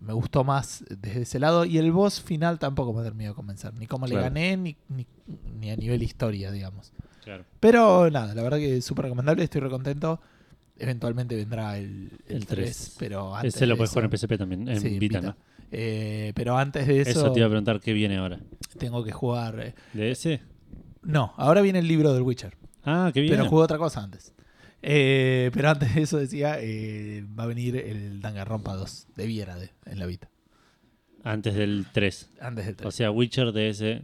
me 0.00 0.12
gustó 0.12 0.44
más 0.44 0.84
desde 1.00 1.22
ese 1.22 1.40
lado. 1.40 1.64
Y 1.64 1.78
el 1.78 1.90
boss 1.90 2.20
final 2.20 2.60
tampoco 2.60 2.92
me 2.92 3.02
terminó 3.02 3.30
de 3.30 3.34
convencer, 3.34 3.74
ni 3.74 3.88
cómo 3.88 4.06
le 4.06 4.14
gané, 4.22 4.56
ni, 4.56 4.76
ni, 4.88 5.06
ni 5.58 5.70
a 5.72 5.76
nivel 5.76 6.02
historia, 6.04 6.52
digamos. 6.52 6.92
Claro. 7.24 7.44
Pero 7.58 8.08
nada, 8.10 8.32
la 8.34 8.42
verdad 8.42 8.58
que 8.58 8.76
es 8.76 8.84
súper 8.84 9.06
recomendable, 9.06 9.42
estoy 9.42 9.60
recontento. 9.60 10.20
Eventualmente 10.78 11.34
vendrá 11.36 11.76
el, 11.78 12.10
el, 12.28 12.36
El 12.36 12.46
3, 12.46 12.64
3. 12.76 12.96
pero 12.98 13.34
antes 13.34 13.54
Ese 13.56 13.66
lo 13.66 13.74
de 13.74 13.78
puedes 13.78 13.90
jugar 13.90 14.04
en 14.04 14.16
PSP 14.16 14.36
también, 14.38 14.68
en 14.68 14.80
Sí, 14.80 14.98
Vita, 14.98 15.18
Vita. 15.18 15.20
¿no? 15.32 15.36
Eh, 15.70 16.32
pero 16.34 16.56
antes 16.56 16.86
de 16.86 17.00
eso, 17.00 17.10
Eso 17.10 17.32
te 17.32 17.40
iba 17.40 17.46
a 17.46 17.50
preguntar 17.50 17.80
qué 17.80 17.92
viene 17.92 18.16
ahora. 18.16 18.38
tengo 18.78 19.02
que 19.04 19.12
jugar... 19.12 19.60
eh, 19.60 19.74
¿De 19.92 20.10
ese? 20.10 20.40
No, 21.02 21.32
ahora 21.36 21.60
viene 21.62 21.78
el 21.80 21.88
libro 21.88 22.12
del 22.14 22.22
Witcher. 22.22 22.56
Ah, 22.84 23.10
qué 23.12 23.20
bien. 23.20 23.34
Pero 23.34 23.48
jugué 23.48 23.64
otra 23.64 23.78
cosa 23.78 24.02
antes. 24.02 24.32
Eh, 24.80 25.50
pero 25.52 25.70
antes 25.70 25.94
de 25.94 26.02
eso 26.02 26.18
decía, 26.18 26.56
eh, 26.60 27.24
va 27.38 27.42
a 27.42 27.46
venir 27.46 27.76
el 27.76 28.20
Danganronpa 28.20 28.74
2 28.76 29.08
de 29.16 29.26
Viera 29.26 29.56
de, 29.58 29.70
en 29.86 29.98
la 29.98 30.06
Vita. 30.06 30.30
Antes 31.24 31.54
del 31.54 31.86
3. 31.92 32.30
Antes 32.40 32.66
del 32.66 32.76
3. 32.76 32.86
O 32.86 32.90
sea, 32.92 33.10
Witcher 33.10 33.52
de 33.52 33.68
ese. 33.70 34.02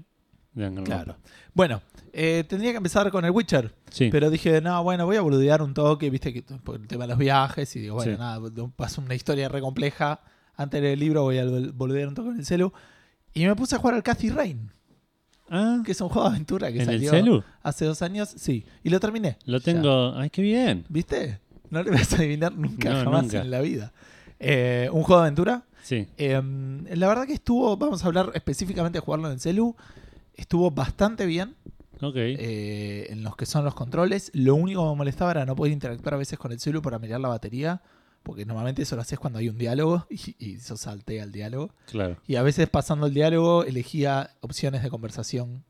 Danganronpa. 0.52 0.84
claro. 1.04 1.16
Bueno, 1.54 1.82
eh, 2.16 2.44
tendría 2.48 2.70
que 2.70 2.76
empezar 2.78 3.10
con 3.10 3.24
el 3.24 3.30
Witcher. 3.32 3.74
Sí. 3.90 4.08
Pero 4.10 4.30
dije, 4.30 4.60
no, 4.60 4.82
bueno, 4.84 5.04
voy 5.06 5.16
a 5.16 5.20
boludear 5.20 5.60
un 5.62 5.74
toque, 5.74 6.08
viste, 6.10 6.32
que 6.32 6.42
por 6.42 6.76
el 6.76 6.86
tema 6.86 7.04
de 7.04 7.08
los 7.08 7.18
viajes. 7.18 7.74
Y 7.76 7.80
digo, 7.80 7.96
bueno, 7.96 8.12
Sí. 8.12 8.18
nada, 8.18 8.40
paso 8.76 9.00
una 9.00 9.14
historia 9.14 9.48
re 9.48 9.60
compleja. 9.60 10.20
Antes 10.56 10.80
del 10.80 10.98
libro 11.00 11.22
voy 11.22 11.38
a 11.38 11.44
bol- 11.44 11.72
boludear 11.72 12.08
un 12.08 12.14
toque 12.14 12.30
en 12.30 12.38
el 12.38 12.46
celu. 12.46 12.72
Y 13.34 13.44
me 13.46 13.56
puse 13.56 13.74
a 13.74 13.78
jugar 13.78 13.94
al 13.96 14.02
Cathy 14.04 14.30
Rain, 14.30 14.70
ah, 15.50 15.82
que 15.84 15.92
es 15.92 16.00
un 16.00 16.08
juego 16.08 16.28
de 16.28 16.34
aventura 16.36 16.68
que 16.68 16.76
¿en 16.76 16.80
el 16.82 16.86
salió 16.86 17.10
celu? 17.10 17.44
hace 17.62 17.84
dos 17.84 18.00
años. 18.02 18.32
Sí, 18.36 18.64
y 18.84 18.90
lo 18.90 19.00
terminé. 19.00 19.36
Lo 19.44 19.58
Ya. 19.58 19.64
tengo. 19.64 20.14
Ay, 20.16 20.30
qué 20.30 20.42
bien. 20.42 20.84
¿Viste? 20.88 21.40
No 21.70 21.82
le 21.82 21.90
vas 21.90 22.12
a 22.12 22.16
adivinar 22.16 22.52
nunca, 22.56 22.90
No, 22.90 23.04
jamás 23.04 23.24
nunca. 23.24 23.40
en 23.40 23.50
la 23.50 23.60
vida. 23.60 23.92
Eh, 24.38 24.88
un 24.92 25.02
juego 25.02 25.20
de 25.22 25.26
aventura. 25.26 25.64
Sí. 25.82 26.06
Eh, 26.16 26.40
la 26.94 27.08
verdad 27.08 27.26
que 27.26 27.32
estuvo, 27.34 27.76
vamos 27.76 28.04
a 28.04 28.06
hablar 28.06 28.30
específicamente 28.34 28.98
de 28.98 29.00
jugarlo 29.04 29.26
en 29.26 29.34
el 29.34 29.40
celu, 29.40 29.74
estuvo 30.34 30.70
bastante 30.70 31.26
bien 31.26 31.56
Eh, 32.38 33.06
en 33.10 33.22
los 33.22 33.36
que 33.36 33.46
son 33.46 33.64
los 33.64 33.74
controles. 33.74 34.30
Lo 34.34 34.54
único 34.54 34.82
que 34.84 34.90
me 34.90 34.96
molestaba 34.96 35.30
era 35.32 35.46
no 35.46 35.54
poder 35.56 35.72
interactuar 35.72 36.14
a 36.14 36.18
veces 36.18 36.38
con 36.38 36.52
el 36.52 36.60
celu 36.60 36.82
para 36.82 36.98
mirar 36.98 37.20
la 37.20 37.28
batería, 37.28 37.82
porque 38.22 38.44
normalmente 38.46 38.82
eso 38.82 38.96
lo 38.96 39.02
haces 39.02 39.18
cuando 39.18 39.38
hay 39.38 39.48
un 39.48 39.58
diálogo 39.58 40.06
y, 40.10 40.34
y 40.38 40.54
eso 40.56 40.76
saltea 40.76 41.24
el 41.24 41.32
diálogo. 41.32 41.72
claro. 41.86 42.16
Y 42.26 42.36
a 42.36 42.42
veces 42.42 42.68
pasando 42.68 43.06
el 43.06 43.14
diálogo 43.14 43.64
elegía 43.64 44.30
opciones 44.40 44.82
de 44.82 44.90
conversación 44.90 45.64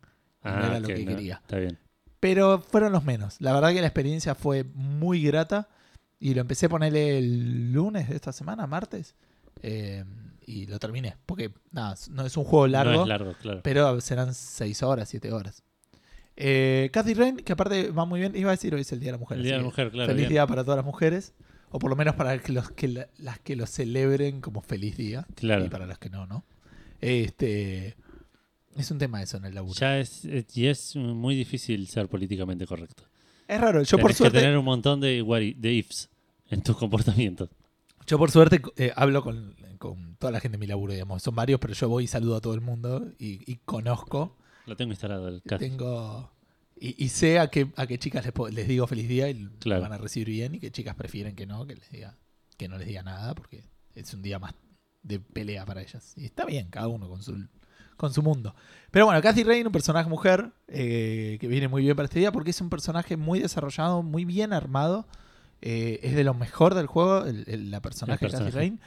y 0.44 0.48
no 0.48 0.54
Ah, 0.54 0.66
era 0.66 0.80
lo 0.80 0.88
que 0.88 1.04
no, 1.04 1.10
quería. 1.10 1.34
Está 1.42 1.58
bien. 1.58 1.78
Pero 2.20 2.60
fueron 2.60 2.92
los 2.92 3.04
menos. 3.04 3.36
La 3.40 3.52
verdad 3.52 3.72
que 3.72 3.80
la 3.80 3.86
experiencia 3.86 4.34
fue 4.34 4.64
muy 4.74 5.22
grata. 5.22 5.68
Y 6.20 6.32
lo 6.32 6.40
empecé 6.40 6.66
a 6.66 6.68
ponerle 6.70 7.18
el 7.18 7.72
lunes 7.72 8.08
de 8.08 8.16
esta 8.16 8.32
semana, 8.32 8.66
martes. 8.66 9.14
eh, 9.62 10.04
y 10.46 10.66
lo 10.66 10.78
terminé. 10.78 11.16
Porque, 11.26 11.52
nada, 11.70 11.96
no 12.10 12.24
es 12.24 12.36
un 12.38 12.44
juego 12.44 12.66
largo. 12.66 12.92
No 12.92 13.02
es 13.02 13.08
largo, 13.08 13.34
claro. 13.42 13.60
Pero 13.62 14.00
serán 14.00 14.32
6 14.32 14.82
horas, 14.82 15.08
7 15.10 15.32
horas. 15.32 15.62
Eh, 16.36 16.90
Cathy 16.92 17.14
Rain, 17.14 17.36
que 17.36 17.52
aparte 17.52 17.90
va 17.90 18.04
muy 18.04 18.20
bien. 18.20 18.34
Iba 18.36 18.50
a 18.50 18.54
decir 18.54 18.74
hoy 18.74 18.80
es 18.80 18.92
el 18.92 19.00
Día 19.00 19.08
de 19.08 19.12
la 19.12 19.18
Mujer. 19.18 19.38
El 19.38 19.44
Día 19.44 19.52
de 19.52 19.58
la 19.58 19.64
Mujer, 19.64 19.90
claro. 19.90 20.06
feliz 20.08 20.22
bien. 20.22 20.30
día 20.30 20.46
para 20.46 20.64
todas 20.64 20.76
las 20.76 20.84
mujeres. 20.86 21.32
O 21.70 21.78
por 21.78 21.90
lo 21.90 21.96
menos 21.96 22.14
para 22.14 22.38
que 22.38 22.52
los 22.52 22.70
que 22.70 22.88
la- 22.88 23.08
las 23.18 23.38
que 23.40 23.56
lo 23.56 23.66
celebren 23.66 24.40
como 24.40 24.60
feliz 24.62 24.96
día. 24.96 25.26
Claro. 25.34 25.64
Y 25.64 25.68
para 25.68 25.86
las 25.86 25.98
que 25.98 26.10
no, 26.10 26.26
¿no? 26.26 26.44
Este. 27.00 27.96
Es 28.76 28.90
un 28.90 28.98
tema 28.98 29.22
eso 29.22 29.36
en 29.36 29.44
el 29.44 29.54
laburo. 29.54 29.74
Ya 29.78 29.98
es, 29.98 30.24
y 30.54 30.66
es 30.66 30.96
muy 30.96 31.36
difícil 31.36 31.86
ser 31.86 32.08
políticamente 32.08 32.66
correcto. 32.66 33.04
Es 33.46 33.60
raro. 33.60 33.82
Yo 33.82 33.98
por 33.98 34.12
suerte. 34.14 34.38
que 34.38 34.42
tener 34.42 34.58
un 34.58 34.64
montón 34.64 35.00
de 35.00 35.72
ifs 35.72 36.08
en 36.50 36.62
tus 36.62 36.76
comportamientos. 36.76 37.50
Yo 38.06 38.18
por 38.18 38.30
suerte 38.30 38.60
eh, 38.76 38.92
hablo 38.96 39.22
con, 39.22 39.54
con 39.78 40.16
toda 40.16 40.32
la 40.32 40.40
gente 40.40 40.56
de 40.56 40.60
mi 40.60 40.66
laburo, 40.66 40.92
digamos. 40.92 41.22
Son 41.22 41.34
varios, 41.34 41.60
pero 41.60 41.72
yo 41.74 41.88
voy 41.88 42.04
y 42.04 42.06
saludo 42.06 42.36
a 42.36 42.40
todo 42.40 42.54
el 42.54 42.60
mundo 42.60 43.06
y, 43.18 43.50
y 43.50 43.56
conozco. 43.64 44.36
Lo 44.66 44.76
tengo 44.76 44.92
instalado 44.92 45.28
el. 45.28 45.42
Tengo 45.42 46.30
y, 46.76 47.04
y 47.04 47.08
sé 47.08 47.38
a 47.38 47.48
qué, 47.48 47.70
a 47.76 47.86
qué 47.86 47.98
chicas 47.98 48.24
les, 48.50 48.68
digo 48.68 48.86
feliz 48.86 49.08
día 49.08 49.28
y 49.30 49.46
Claro. 49.60 49.82
lo 49.82 49.88
van 49.88 49.92
a 49.98 50.02
recibir 50.02 50.28
bien 50.28 50.54
y 50.54 50.60
qué 50.60 50.70
chicas 50.70 50.94
prefieren 50.96 51.36
que 51.36 51.46
no, 51.46 51.66
que 51.66 51.76
les 51.76 51.88
diga 51.90 52.18
que 52.56 52.68
no 52.68 52.78
les 52.78 52.86
diga 52.88 53.02
nada 53.02 53.34
porque 53.34 53.64
es 53.94 54.12
un 54.14 54.22
día 54.22 54.38
más 54.38 54.54
de 55.02 55.20
pelea 55.20 55.64
para 55.66 55.82
ellas. 55.82 56.14
Y 56.16 56.24
está 56.24 56.44
bien, 56.44 56.68
cada 56.70 56.88
uno 56.88 57.08
con 57.08 57.22
su 57.22 57.46
con 57.96 58.12
su 58.12 58.22
mundo. 58.22 58.54
Pero 58.90 59.04
bueno, 59.06 59.20
Cathy 59.22 59.44
Rain, 59.44 59.66
un 59.66 59.72
personaje 59.72 60.08
mujer 60.10 60.52
eh, 60.66 61.38
que 61.40 61.46
viene 61.46 61.68
muy 61.68 61.82
bien 61.82 61.94
para 61.94 62.06
este 62.06 62.18
día 62.18 62.32
porque 62.32 62.50
es 62.50 62.60
un 62.60 62.68
personaje 62.70 63.16
muy 63.16 63.38
desarrollado, 63.38 64.02
muy 64.02 64.24
bien 64.24 64.52
armado. 64.52 65.06
Eh, 65.62 66.00
es 66.02 66.14
de 66.16 66.24
lo 66.24 66.34
mejor 66.34 66.74
del 66.74 66.86
juego, 66.88 67.24
el- 67.24 67.44
el- 67.46 67.70
la 67.70 67.80
personaje 67.80 68.26
de 68.26 68.32
Cathy. 68.32 68.50
Rain. 68.50 68.80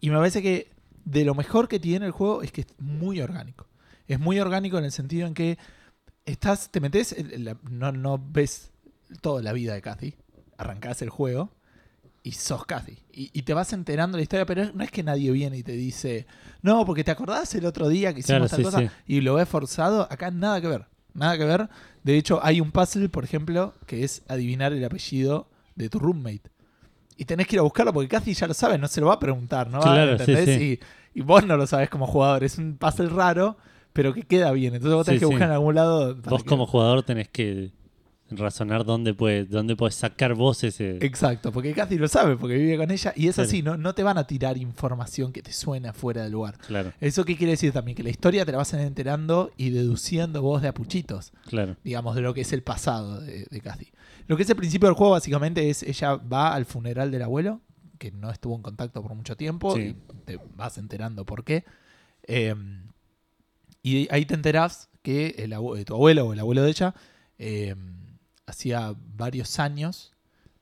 Y 0.00 0.10
me 0.10 0.16
parece 0.16 0.42
que 0.42 0.70
de 1.04 1.24
lo 1.24 1.34
mejor 1.36 1.68
que 1.68 1.78
tiene 1.78 2.04
el 2.06 2.12
juego 2.12 2.42
es 2.42 2.50
que 2.52 2.62
es 2.62 2.66
muy 2.78 3.20
orgánico. 3.20 3.66
Es 4.08 4.18
muy 4.18 4.40
orgánico 4.40 4.78
en 4.78 4.84
el 4.84 4.92
sentido 4.92 5.26
en 5.26 5.34
que 5.34 5.58
estás, 6.24 6.70
te 6.70 6.80
metes, 6.80 7.14
no, 7.70 7.92
no 7.92 8.18
ves 8.32 8.70
toda 9.20 9.42
la 9.42 9.52
vida 9.52 9.74
de 9.74 9.82
Cathy, 9.82 10.14
arrancás 10.56 11.02
el 11.02 11.10
juego 11.10 11.50
y 12.22 12.32
sos 12.32 12.66
Cathy. 12.66 12.98
Y, 13.12 13.30
y 13.32 13.42
te 13.42 13.54
vas 13.54 13.72
enterando 13.72 14.16
de 14.16 14.20
la 14.20 14.22
historia, 14.24 14.46
pero 14.46 14.72
no 14.74 14.82
es 14.82 14.90
que 14.90 15.02
nadie 15.02 15.30
viene 15.30 15.58
y 15.58 15.62
te 15.62 15.72
dice, 15.72 16.26
no, 16.62 16.84
porque 16.84 17.04
te 17.04 17.10
acordás 17.10 17.54
el 17.54 17.64
otro 17.66 17.88
día 17.88 18.12
que 18.12 18.20
hicimos 18.20 18.48
Claro, 18.48 18.50
tal 18.50 18.58
sí, 18.58 18.64
cosa 18.64 18.78
sí. 18.80 18.88
y 19.06 19.20
lo 19.20 19.34
ves 19.34 19.48
forzado, 19.48 20.08
acá 20.10 20.30
nada 20.30 20.60
que 20.60 20.68
ver. 20.68 20.86
Nada 21.14 21.36
que 21.36 21.44
ver. 21.44 21.68
De 22.04 22.16
hecho, 22.16 22.38
hay 22.44 22.60
un 22.60 22.70
puzzle, 22.70 23.08
por 23.08 23.24
ejemplo, 23.24 23.74
que 23.86 24.04
es 24.04 24.22
adivinar 24.28 24.72
el 24.72 24.84
apellido 24.84 25.48
de 25.74 25.88
tu 25.88 25.98
roommate. 25.98 26.42
Y 27.16 27.24
tenés 27.24 27.48
que 27.48 27.56
ir 27.56 27.60
a 27.60 27.62
buscarlo 27.62 27.92
porque 27.92 28.08
Cathy 28.08 28.34
ya 28.34 28.46
lo 28.46 28.54
sabe, 28.54 28.78
no 28.78 28.86
se 28.86 29.00
lo 29.00 29.08
va 29.08 29.14
a 29.14 29.18
preguntar, 29.18 29.68
¿no? 29.68 29.80
Claro, 29.80 30.12
¿Entendés? 30.12 30.44
sí. 30.58 30.80
Y, 31.14 31.20
y 31.20 31.22
vos 31.22 31.44
no 31.44 31.56
lo 31.56 31.66
sabes 31.66 31.90
como 31.90 32.06
jugador. 32.06 32.44
Es 32.44 32.58
un 32.58 32.76
puzzle 32.76 33.08
raro, 33.08 33.56
pero 33.98 34.14
que 34.14 34.22
queda 34.22 34.52
bien. 34.52 34.76
Entonces 34.76 34.94
vos 34.94 35.04
tenés 35.04 35.18
Sí, 35.18 35.26
que 35.26 35.26
buscar 35.26 35.48
en 35.48 35.54
algún 35.54 35.74
lado. 35.74 36.14
Vos 36.14 36.44
que- 36.44 36.48
como 36.48 36.66
jugador 36.68 37.02
tenés 37.02 37.28
que 37.28 37.72
razonar 38.30 38.84
dónde 38.84 39.12
puedes 39.12 39.50
dónde 39.50 39.74
puedes 39.74 39.96
sacar 39.96 40.34
vos 40.34 40.62
ese. 40.62 40.98
Exacto, 41.04 41.50
porque 41.50 41.72
Kathy 41.74 41.96
lo 41.98 42.06
sabe, 42.06 42.36
porque 42.36 42.56
vive 42.58 42.76
con 42.76 42.92
ella. 42.92 43.12
Y 43.16 43.26
es 43.26 43.34
Claro. 43.34 43.48
así, 43.48 43.62
no, 43.62 43.76
no 43.76 43.94
te 43.96 44.04
van 44.04 44.16
a 44.16 44.24
tirar 44.24 44.56
información 44.56 45.32
que 45.32 45.42
te 45.42 45.52
suena 45.52 45.92
fuera 45.92 46.22
del 46.22 46.30
lugar. 46.30 46.58
Claro, 46.68 46.92
¿Eso 47.00 47.24
qué 47.24 47.36
quiere 47.36 47.52
decir 47.54 47.72
también? 47.72 47.96
Que 47.96 48.04
la 48.04 48.10
historia 48.10 48.44
te 48.46 48.52
la 48.52 48.58
vas 48.58 48.72
enterando 48.74 49.50
y 49.56 49.70
deduciendo 49.70 50.42
vos 50.42 50.62
de 50.62 50.68
apuchitos, 50.68 51.32
claro. 51.48 51.74
digamos, 51.82 52.14
de 52.14 52.20
lo 52.20 52.34
que 52.34 52.42
es 52.42 52.52
el 52.52 52.62
pasado 52.62 53.20
de, 53.20 53.46
de 53.50 53.60
Kathy. 53.60 53.88
Lo 54.28 54.36
que 54.36 54.44
es 54.44 54.50
el 54.50 54.54
principio 54.56 54.86
del 54.88 54.94
juego, 54.94 55.14
básicamente, 55.14 55.68
es 55.70 55.82
ella 55.82 56.14
va 56.14 56.54
al 56.54 56.66
funeral 56.66 57.10
del 57.10 57.22
abuelo, 57.22 57.62
que 57.98 58.12
no 58.12 58.30
estuvo 58.30 58.54
en 58.54 58.62
contacto 58.62 59.02
por 59.02 59.12
mucho 59.16 59.36
tiempo, 59.36 59.74
Sí. 59.74 59.96
y 59.96 60.16
te 60.24 60.38
vas 60.54 60.78
enterando 60.78 61.24
por 61.26 61.42
qué. 61.42 61.64
Eh, 62.30 62.54
y 63.82 64.08
ahí 64.12 64.24
te 64.26 64.34
enterás 64.34 64.88
que 65.02 65.34
el 65.38 65.52
abue- 65.52 65.84
tu 65.84 65.94
abuelo 65.94 66.26
o 66.26 66.32
el 66.32 66.40
abuelo 66.40 66.62
de 66.62 66.70
ella 66.70 66.94
eh, 67.38 67.74
hacía 68.46 68.94
varios 69.16 69.58
años, 69.58 70.12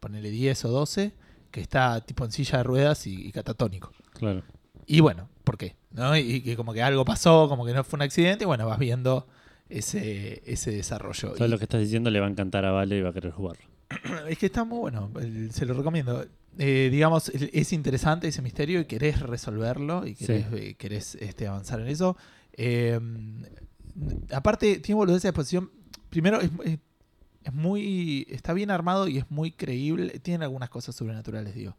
ponele 0.01 0.31
10 0.31 0.65
o 0.67 0.69
12, 0.69 1.13
que 1.51 1.61
está 1.61 2.01
tipo 2.03 2.25
en 2.25 2.33
silla 2.33 2.59
de 2.59 2.65
ruedas 2.65 3.07
y, 3.07 3.27
y 3.29 3.33
catatónico. 3.33 3.93
Claro. 4.13 4.43
Y 4.87 5.01
bueno, 5.01 5.29
¿por 5.45 5.57
qué? 5.57 5.75
¿No? 5.91 6.17
Y 6.17 6.43
que 6.43 6.57
como 6.57 6.73
que 6.75 6.83
algo 6.83 7.05
pasó, 7.05 7.49
como 7.49 7.65
que 7.65 7.73
no 7.73 7.83
fue 7.85 7.97
un 7.97 8.03
accidente, 8.03 8.45
y 8.45 8.47
bueno, 8.47 8.67
vas 8.67 8.79
viendo 8.79 9.27
ese, 9.69 10.43
ese 10.47 10.71
desarrollo. 10.71 11.33
Todo 11.33 11.47
Y- 11.47 11.51
lo 11.51 11.59
que 11.59 11.65
estás 11.65 11.81
diciendo 11.81 12.11
le 12.11 12.21
va 12.21 12.27
a 12.27 12.31
encantar 12.31 12.65
a 12.65 12.71
Vale 12.71 12.99
y 12.99 13.01
va 13.01 13.11
a 13.11 13.13
querer 13.13 13.33
jugarlo. 13.33 13.65
es 14.29 14.39
que 14.39 14.47
está 14.47 14.65
muy 14.65 14.79
bueno, 14.79 15.11
se 15.51 15.65
lo 15.67 15.75
recomiendo. 15.75 16.25
Eh, 16.59 16.89
digamos, 16.91 17.29
es 17.31 17.73
interesante 17.73 18.29
ese 18.29 18.41
misterio 18.43 18.81
y 18.81 18.85
querés 18.87 19.21
resolverlo 19.21 20.07
y 20.07 20.15
querés, 20.15 20.47
eh, 20.53 20.75
querés, 20.79 21.15
este, 21.17 21.47
avanzar 21.47 21.81
en 21.81 21.89
eso. 21.89 22.17
Eh, 22.57 22.99
aparte, 24.33 24.79
tiene 24.81 24.97
boludez 24.99 25.23
de 25.23 25.29
exposición. 25.29 25.71
Primero, 26.11 26.41
es, 26.41 26.51
es- 26.65 26.79
es 27.45 27.53
muy. 27.55 28.27
Está 28.29 28.53
bien 28.53 28.71
armado 28.73 29.07
y 29.07 29.19
es 29.19 29.31
muy 29.31 29.53
creíble. 29.53 30.19
Tiene 30.19 30.45
algunas 30.45 30.69
cosas 30.69 30.97
sobrenaturales, 30.97 31.55
digo. 31.55 31.77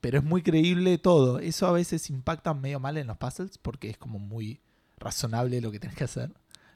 Pero 0.00 0.18
es 0.18 0.24
muy 0.24 0.42
creíble 0.42 0.98
todo. 0.98 1.38
Eso 1.38 1.66
a 1.68 1.72
veces 1.72 2.10
impacta 2.10 2.52
medio 2.52 2.80
mal 2.80 2.96
en 2.98 3.06
los 3.06 3.16
puzzles 3.16 3.56
porque 3.58 3.90
es 3.90 3.96
como 3.96 4.18
muy 4.18 4.60
razonable 4.98 5.60
lo 5.60 5.70
que 5.70 5.78
tenés 5.78 5.96
que 5.96 6.04
hacer. 6.04 6.32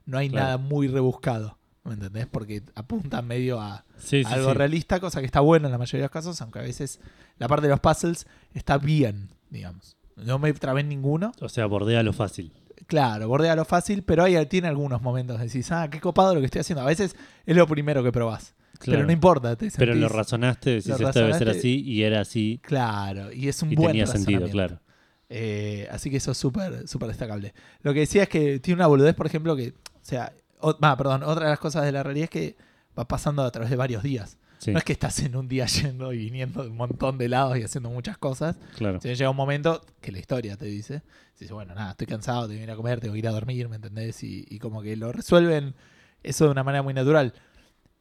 No 0.07 0.19
hay 0.19 0.31
Claro. 0.31 0.45
nada 0.47 0.59
muy 0.59 0.87
rebuscado. 0.87 1.59
¿Me 1.85 1.95
entendés? 1.95 2.27
Porque 2.27 2.63
apunta 2.75 3.21
medio 3.23 3.61
a, 3.61 3.85
Sí, 3.99 4.23
sí, 4.23 4.33
algo 4.33 4.51
sí. 4.53 4.57
realista, 4.57 5.01
cosa 5.01 5.21
que 5.21 5.27
está 5.27 5.41
bueno 5.41 5.67
en 5.67 5.73
la 5.73 5.79
mayoría 5.79 6.01
de 6.03 6.05
los 6.05 6.11
casos, 6.13 6.41
aunque 6.41 6.59
a 6.61 6.63
veces 6.63 7.01
la 7.39 7.49
parte 7.49 7.67
de 7.67 7.71
los 7.71 7.81
puzzles 7.81 8.27
está 8.55 8.79
bien, 8.79 9.31
digamos. 9.51 9.97
No 10.17 10.39
me 10.39 10.53
trabé 10.53 10.83
en 10.83 10.89
ninguno. 10.91 11.33
O 11.41 11.49
sea, 11.49 11.67
bordea 11.67 12.03
lo 12.03 12.13
fácil. 12.13 12.53
Claro, 12.89 13.29
bordea 13.29 13.55
lo 13.55 13.65
fácil, 13.65 14.03
pero 14.03 14.25
ahí 14.25 14.45
tiene 14.47 14.67
algunos 14.67 15.01
momentos 15.03 15.39
de 15.39 15.45
decís, 15.47 15.71
ah, 15.71 15.89
qué 15.91 16.01
copado 16.01 16.35
lo 16.35 16.41
que 16.41 16.47
estoy 16.47 16.63
haciendo. 16.63 16.83
A 16.83 16.87
veces 16.87 17.15
es 17.47 17.57
lo 17.57 17.67
primero 17.69 18.03
que 18.03 18.11
probás. 18.11 18.55
Claro. 18.79 18.97
Pero 18.99 19.07
no 19.07 19.13
importa, 19.13 19.55
te 19.57 19.71
Pero 19.71 19.95
lo 19.95 20.09
razonaste, 20.09 20.71
decís 20.71 20.87
lo 20.89 20.95
esto 20.95 21.07
debe 21.21 21.33
ser 21.35 21.49
razonaste. 21.49 21.59
así 21.59 21.83
y 21.85 22.03
era 22.03 22.21
así 22.21 22.61
Claro, 22.63 23.33
y 23.33 23.49
es 23.49 23.61
un 23.63 23.73
y 23.73 23.77
buen 23.77 23.89
tenía 23.91 24.07
sentido, 24.07 24.49
claro. 24.49 24.81
Eh, 25.29 25.87
así 25.91 26.11
que 26.11 26.17
eso 26.17 26.31
es 26.31 26.39
súper, 26.39 26.89
súper 26.89 27.09
destacable. 27.09 27.53
Lo 27.83 27.93
que 27.93 28.01
decía 28.01 28.23
es 28.23 28.29
que 28.31 28.59
tiene 28.61 28.77
una 28.79 28.87
boludez, 28.87 29.15
por 29.15 29.27
ejemplo, 29.27 29.55
que, 29.55 29.69
o 29.71 29.99
sea, 30.01 30.33
o- 30.61 30.77
ah, 30.81 30.97
perdón, 30.97 31.23
otra 31.25 31.45
de 31.45 31.51
las 31.51 31.59
cosas 31.59 31.85
de 31.85 31.93
la 31.93 32.03
realidad 32.03 32.25
es 32.25 32.31
que 32.31 32.57
va 32.99 33.07
pasando 33.07 33.43
a 33.43 33.51
través 33.51 33.69
de 33.69 33.77
varios 33.77 34.03
días. 34.03 34.39
Sí, 34.59 34.73
No 34.73 34.79
es 34.79 34.85
que 34.85 34.93
estás 34.93 35.19
en 35.21 35.37
un 35.37 35.49
día 35.49 35.67
yendo 35.83 36.13
y 36.13 36.19
viniendo 36.19 36.63
de 36.65 36.71
un 36.71 36.77
montón 36.77 37.17
de 37.19 37.29
lados 37.29 37.57
y 37.59 37.63
haciendo 37.63 37.91
muchas 37.91 38.19
cosas. 38.19 38.57
claro. 38.77 39.01
Si 39.01 39.09
llega 39.09 39.31
un 39.31 39.37
momento 39.37 39.81
que 40.01 40.13
la 40.13 40.19
historia 40.19 40.57
te 40.57 40.67
dice, 40.67 41.03
dices, 41.39 41.53
bueno, 41.53 41.75
nada, 41.75 41.93
estoy 41.93 42.07
cansado, 42.07 42.43
tengo 42.49 42.59
que 42.59 42.65
ir 42.65 42.71
a 42.71 42.77
comer, 42.77 43.01
tengo 43.01 43.13
que 43.15 43.19
ir 43.21 43.29
a 43.29 43.33
dormir, 43.33 43.69
¿me 43.69 43.77
entendés? 43.77 44.23
Y, 44.25 44.47
y 44.49 44.59
como 44.59 44.83
que 44.83 44.97
lo 44.97 45.13
resuelven 45.13 45.75
eso 46.23 46.45
de 46.47 46.51
una 46.51 46.65
manera 46.65 46.83
muy 46.83 46.95
natural. 46.95 47.33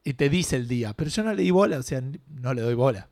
Y 0.04 0.14
te 0.14 0.30
dice 0.30 0.56
el 0.56 0.68
día, 0.68 0.94
pero 0.94 1.10
yo 1.10 1.24
no 1.24 1.34
le 1.34 1.44
di 1.44 1.52
bola, 1.52 1.78
o 1.80 1.84
sea, 1.84 2.02
no 2.28 2.54
le 2.54 2.62
doy 2.62 2.74
bola. 2.76 3.10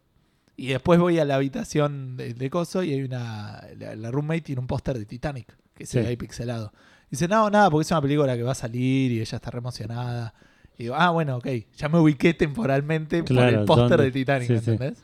Y 0.58 0.68
después 0.68 0.98
voy 1.00 1.20
a 1.20 1.26
la 1.26 1.36
habitación 1.36 2.16
de, 2.16 2.34
de 2.34 2.50
Coso 2.50 2.82
y 2.82 2.94
hay 2.94 3.04
una. 3.04 3.62
La, 3.78 3.94
la 3.96 4.10
roommate 4.12 4.40
tiene 4.42 4.62
un 4.62 4.68
póster 4.68 4.98
de 4.98 5.06
Titanic, 5.06 5.54
que 5.74 5.86
se 5.86 5.92
Sí. 5.92 6.00
ve 6.00 6.08
ahí 6.08 6.16
pixelado. 6.16 6.72
Dice, 7.12 7.28
no, 7.28 7.50
nada, 7.50 7.70
porque 7.70 7.84
es 7.84 7.92
una 7.92 8.02
película 8.02 8.36
que 8.38 8.44
va 8.44 8.54
a 8.54 8.56
salir 8.56 9.12
y 9.12 9.20
ella 9.20 9.36
está 9.36 9.52
re 9.52 9.58
emocionada. 9.60 10.34
Y 10.78 10.84
digo, 10.84 10.96
ah, 10.98 11.10
bueno, 11.12 11.38
ok, 11.38 11.48
ya 11.78 11.90
me 11.90 12.00
ubiqué 12.00 12.34
temporalmente 12.34 13.24
por 13.24 13.38
el 13.40 13.66
póster 13.66 14.02
de 14.02 14.12
Titanic, 14.12 14.48
Sí, 14.48 14.54
¿me 14.54 14.60
sí. 14.60 14.72
entendés? 14.72 15.04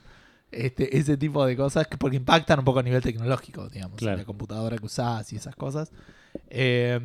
Este, 0.52 0.98
ese 0.98 1.16
tipo 1.16 1.46
de 1.46 1.56
cosas 1.56 1.88
que 1.88 1.98
porque 1.98 2.18
impactan 2.18 2.60
un 2.60 2.66
poco 2.66 2.80
a 2.80 2.84
nivel 2.84 3.02
tecnológico, 3.02 3.70
digamos, 3.70 3.98
Claro. 3.98 4.18
la 4.18 4.26
computadora 4.26 4.78
que 4.78 4.86
usás 4.86 5.32
y 5.32 5.38
esas 5.38 5.56
cosas. 5.56 5.92
Eh, 6.50 7.00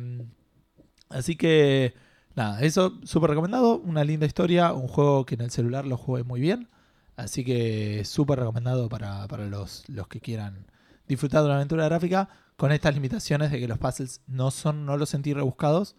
así 1.09 1.35
que, 1.37 1.93
nada, 2.35 2.61
eso 2.61 2.99
súper 3.03 3.29
recomendado, 3.29 3.77
una 3.79 4.03
linda 4.03 4.25
historia, 4.25 4.73
un 4.73 4.87
juego 4.89 5.25
que 5.25 5.35
en 5.35 5.41
el 5.41 5.51
celular 5.51 5.85
lo 5.85 5.95
jugué 5.95 6.23
muy 6.23 6.41
bien, 6.41 6.67
así 7.15 7.45
que 7.45 8.03
súper 8.03 8.39
recomendado 8.39 8.89
para, 8.89 9.27
para 9.29 9.45
los, 9.45 9.85
los 9.87 10.07
que 10.09 10.19
quieran 10.19 10.65
disfrutar 11.07 11.39
de 11.41 11.45
una 11.47 11.55
aventura 11.55 11.85
gráfica 11.85 12.27
con 12.57 12.73
estas 12.73 12.93
limitaciones 12.95 13.49
de 13.51 13.59
que 13.59 13.67
los 13.69 13.77
puzzles 13.77 14.21
no 14.27 14.51
son, 14.51 14.85
no 14.85 14.97
los 14.97 15.09
sentí 15.09 15.33
rebuscados, 15.33 15.95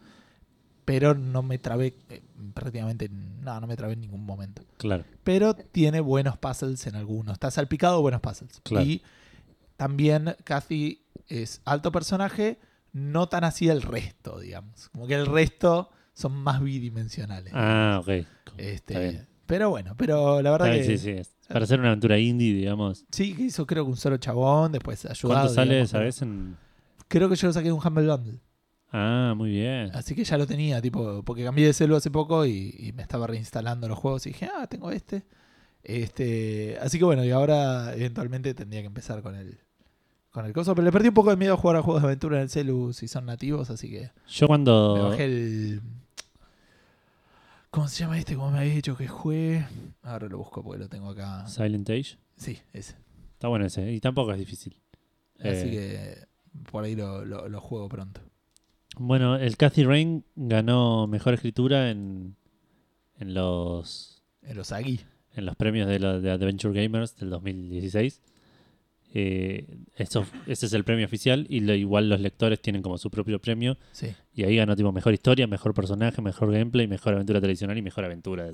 pero 0.89 1.13
no 1.15 1.43
me 1.43 1.59
trabé 1.59 1.95
eh, 2.09 2.23
prácticamente, 2.55 3.11
no, 3.11 3.61
no 3.61 3.67
me 3.67 3.77
trabé 3.77 3.93
en 3.93 4.01
ningún 4.01 4.25
momento 4.25 4.63
Claro. 4.79 5.05
pero 5.23 5.53
tiene 5.53 6.01
buenos 6.01 6.39
puzzles 6.39 6.87
en 6.87 6.95
algunos. 6.97 7.35
Está 7.35 7.51
salpicado 7.51 7.97
de 7.97 8.01
buenos 8.01 8.23
puzzles. 8.23 8.59
Claro. 8.63 8.87
Y 8.87 9.03
también 9.77 10.35
Kathy 10.45 11.03
es 11.27 11.61
alto 11.67 11.93
personaje, 11.93 12.59
no 12.95 13.29
tan 13.29 13.45
así 13.45 13.69
el 13.69 13.83
resto, 13.83 14.41
digamos. 14.41 14.89
Como 14.89 15.07
que 15.07 15.15
el 15.17 15.27
resto 15.27 15.91
son 16.15 16.33
más 16.33 16.63
bidimensionales. 16.63 17.53
Ah, 17.55 17.99
ok. 18.01 18.09
Este, 18.57 18.73
está 18.73 19.01
bien. 19.01 19.29
pero 19.45 19.69
bueno, 19.69 19.95
pero 19.95 20.41
la 20.41 20.53
verdad 20.53 20.73
que 20.73 20.85
sí, 20.85 20.97
sí. 20.97 21.11
es 21.11 21.37
Para 21.49 21.65
hacer 21.65 21.81
una 21.81 21.89
aventura 21.89 22.19
indie, 22.19 22.55
digamos. 22.55 23.05
sí, 23.11 23.35
que 23.35 23.43
hizo 23.43 23.67
creo 23.67 23.85
que 23.85 23.91
un 23.91 23.99
solo 23.99 24.17
chabón, 24.17 24.73
después 24.73 25.05
ayudado. 25.05 25.41
¿Cuánto 25.43 25.55
sale, 25.55 25.71
digamos, 25.75 25.91
sabes? 25.91 26.23
En... 26.23 26.57
Creo 27.09 27.29
que 27.29 27.37
yo 27.37 27.47
lo 27.47 27.53
saqué 27.53 27.67
de 27.67 27.73
un 27.73 27.87
Humble 27.87 28.07
Bundle. 28.07 28.39
Ah, 28.91 29.35
muy 29.37 29.51
bien. 29.51 29.91
Así 29.95 30.15
que 30.15 30.25
ya 30.25 30.39
lo 30.39 30.47
tenía, 30.47 30.81
tipo, 30.81 31.23
porque 31.23 31.45
cambié 31.45 31.67
de 31.67 31.73
celu 31.75 31.97
hace 31.97 32.11
poco 32.11 32.47
y, 32.47 32.75
y 32.79 32.93
me 32.93 33.03
estaba 33.03 33.27
reinstalando 33.27 33.87
los 33.89 33.99
juegos 33.99 34.27
y 34.27 34.31
dije, 34.31 34.49
ah, 34.55 34.67
tengo 34.67 34.91
este. 34.91 35.25
Este, 35.83 36.77
así 36.81 36.99
que 36.99 37.05
bueno, 37.05 37.25
y 37.25 37.31
ahora 37.31 37.95
eventualmente 37.95 38.53
tendría 38.55 38.81
que 38.81 38.87
empezar 38.89 39.23
con 39.23 39.35
el 39.35 39.59
con 40.31 40.45
el 40.45 40.53
coso, 40.53 40.75
pero 40.75 40.85
le 40.85 40.93
perdí 40.93 41.09
un 41.09 41.15
poco 41.15 41.31
de 41.31 41.37
miedo 41.37 41.55
a 41.55 41.57
jugar 41.57 41.77
a 41.77 41.83
juegos 41.83 42.03
de 42.03 42.09
aventura 42.09 42.37
en 42.37 42.43
el 42.43 42.49
celu 42.51 42.93
si 42.93 43.09
son 43.09 43.25
nativos, 43.27 43.71
así 43.71 43.89
que 43.91 44.11
Yo 44.29 44.45
me 44.45 44.47
cuando... 44.49 45.09
bajé 45.11 45.25
el 45.25 45.81
¿Cómo 47.71 47.89
se 47.89 48.01
llama 48.01 48.19
este? 48.19 48.35
¿Cómo 48.35 48.51
me 48.51 48.59
había 48.61 48.75
dicho 48.75 48.97
que 48.97 49.09
juegue? 49.09 49.67
Ahora 50.03 50.29
lo 50.29 50.39
busco 50.39 50.63
porque 50.63 50.79
lo 50.79 50.89
tengo 50.89 51.11
acá. 51.11 51.47
Silent 51.49 51.89
Age. 51.91 52.17
Sí, 52.37 52.59
ese. 52.73 52.95
Está 53.35 53.49
bueno 53.49 53.67
ese. 53.67 53.91
Y 53.93 54.01
tampoco 54.01 54.33
es 54.33 54.39
difícil. 54.39 54.81
Así 55.39 55.49
Eh, 55.49 56.27
que 56.55 56.63
por 56.71 56.85
ahí 56.85 56.97
lo, 56.97 57.25
lo- 57.25 57.49
lo 57.49 57.61
juego 57.61 57.89
pronto. 57.89 58.21
Bueno, 58.99 59.37
el 59.37 59.57
Cathy 59.57 59.85
Rain 59.85 60.25
ganó 60.35 61.07
mejor 61.07 61.35
escritura 61.35 61.91
en, 61.91 62.37
en 63.19 63.33
los 63.33 64.23
En 64.43 64.57
los 64.57 64.73
Agui. 64.73 65.01
en 65.35 65.47
los 65.47 65.55
premios 65.55 65.89
de, 65.89 66.01
los 66.01 66.21
de 66.21 66.31
Adventure 66.31 66.83
Gamers 66.83 67.17
del 67.17 67.31
2016. 67.31 68.21
Eh, 69.15 69.67
ese 69.97 70.67
es 70.67 70.73
el 70.75 70.85
premio 70.85 71.07
oficial 71.07 71.47
y 71.49 71.61
lo, 71.61 71.75
igual 71.75 72.09
los 72.11 72.21
lectores 72.21 72.61
tienen 72.61 72.83
como 72.83 72.99
su 72.99 73.11
propio 73.11 73.41
premio 73.41 73.79
Sí. 73.93 74.09
y 74.35 74.45
ahí 74.45 74.57
ganó 74.57 74.77
tipo 74.77 74.93
mejor 74.93 75.15
historia, 75.15 75.47
mejor 75.47 75.73
personaje, 75.73 76.21
mejor 76.21 76.53
gameplay, 76.53 76.87
mejor 76.87 77.15
aventura 77.15 77.41
tradicional 77.41 77.79
y 77.79 77.83
mejor 77.83 78.05
aventura. 78.05 78.51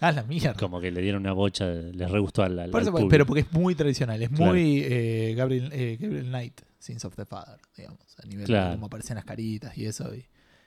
Ah, 0.00 0.10
la 0.12 0.24
mierda. 0.24 0.54
Como 0.54 0.80
que 0.80 0.90
le 0.90 1.00
dieron 1.02 1.20
una 1.22 1.32
bocha, 1.32 1.66
les 1.70 2.10
re 2.10 2.18
gustó 2.18 2.42
al, 2.42 2.58
al- 2.58 2.70
Por 2.70 2.80
al 2.80 2.82
eso, 2.82 2.90
público. 2.92 3.08
pero 3.10 3.26
porque 3.26 3.42
es 3.42 3.52
muy 3.52 3.74
tradicional, 3.76 4.20
es 4.22 4.28
Claro. 4.30 4.52
muy 4.52 4.80
eh, 4.84 5.34
Gabriel, 5.36 5.70
eh, 5.72 5.96
Gabriel 6.00 6.26
Knight, 6.26 6.60
Sins 6.80 7.04
of 7.04 7.14
the 7.14 7.24
Father, 7.24 7.58
digamos, 7.76 8.00
a 8.22 8.26
nivel 8.26 8.46
Claro. 8.46 8.70
de 8.70 8.74
cómo 8.76 8.86
aparecen 8.86 9.14
las 9.14 9.24
caritas 9.24 9.78
y 9.78 9.86
eso. 9.86 10.12
Y, 10.14 10.24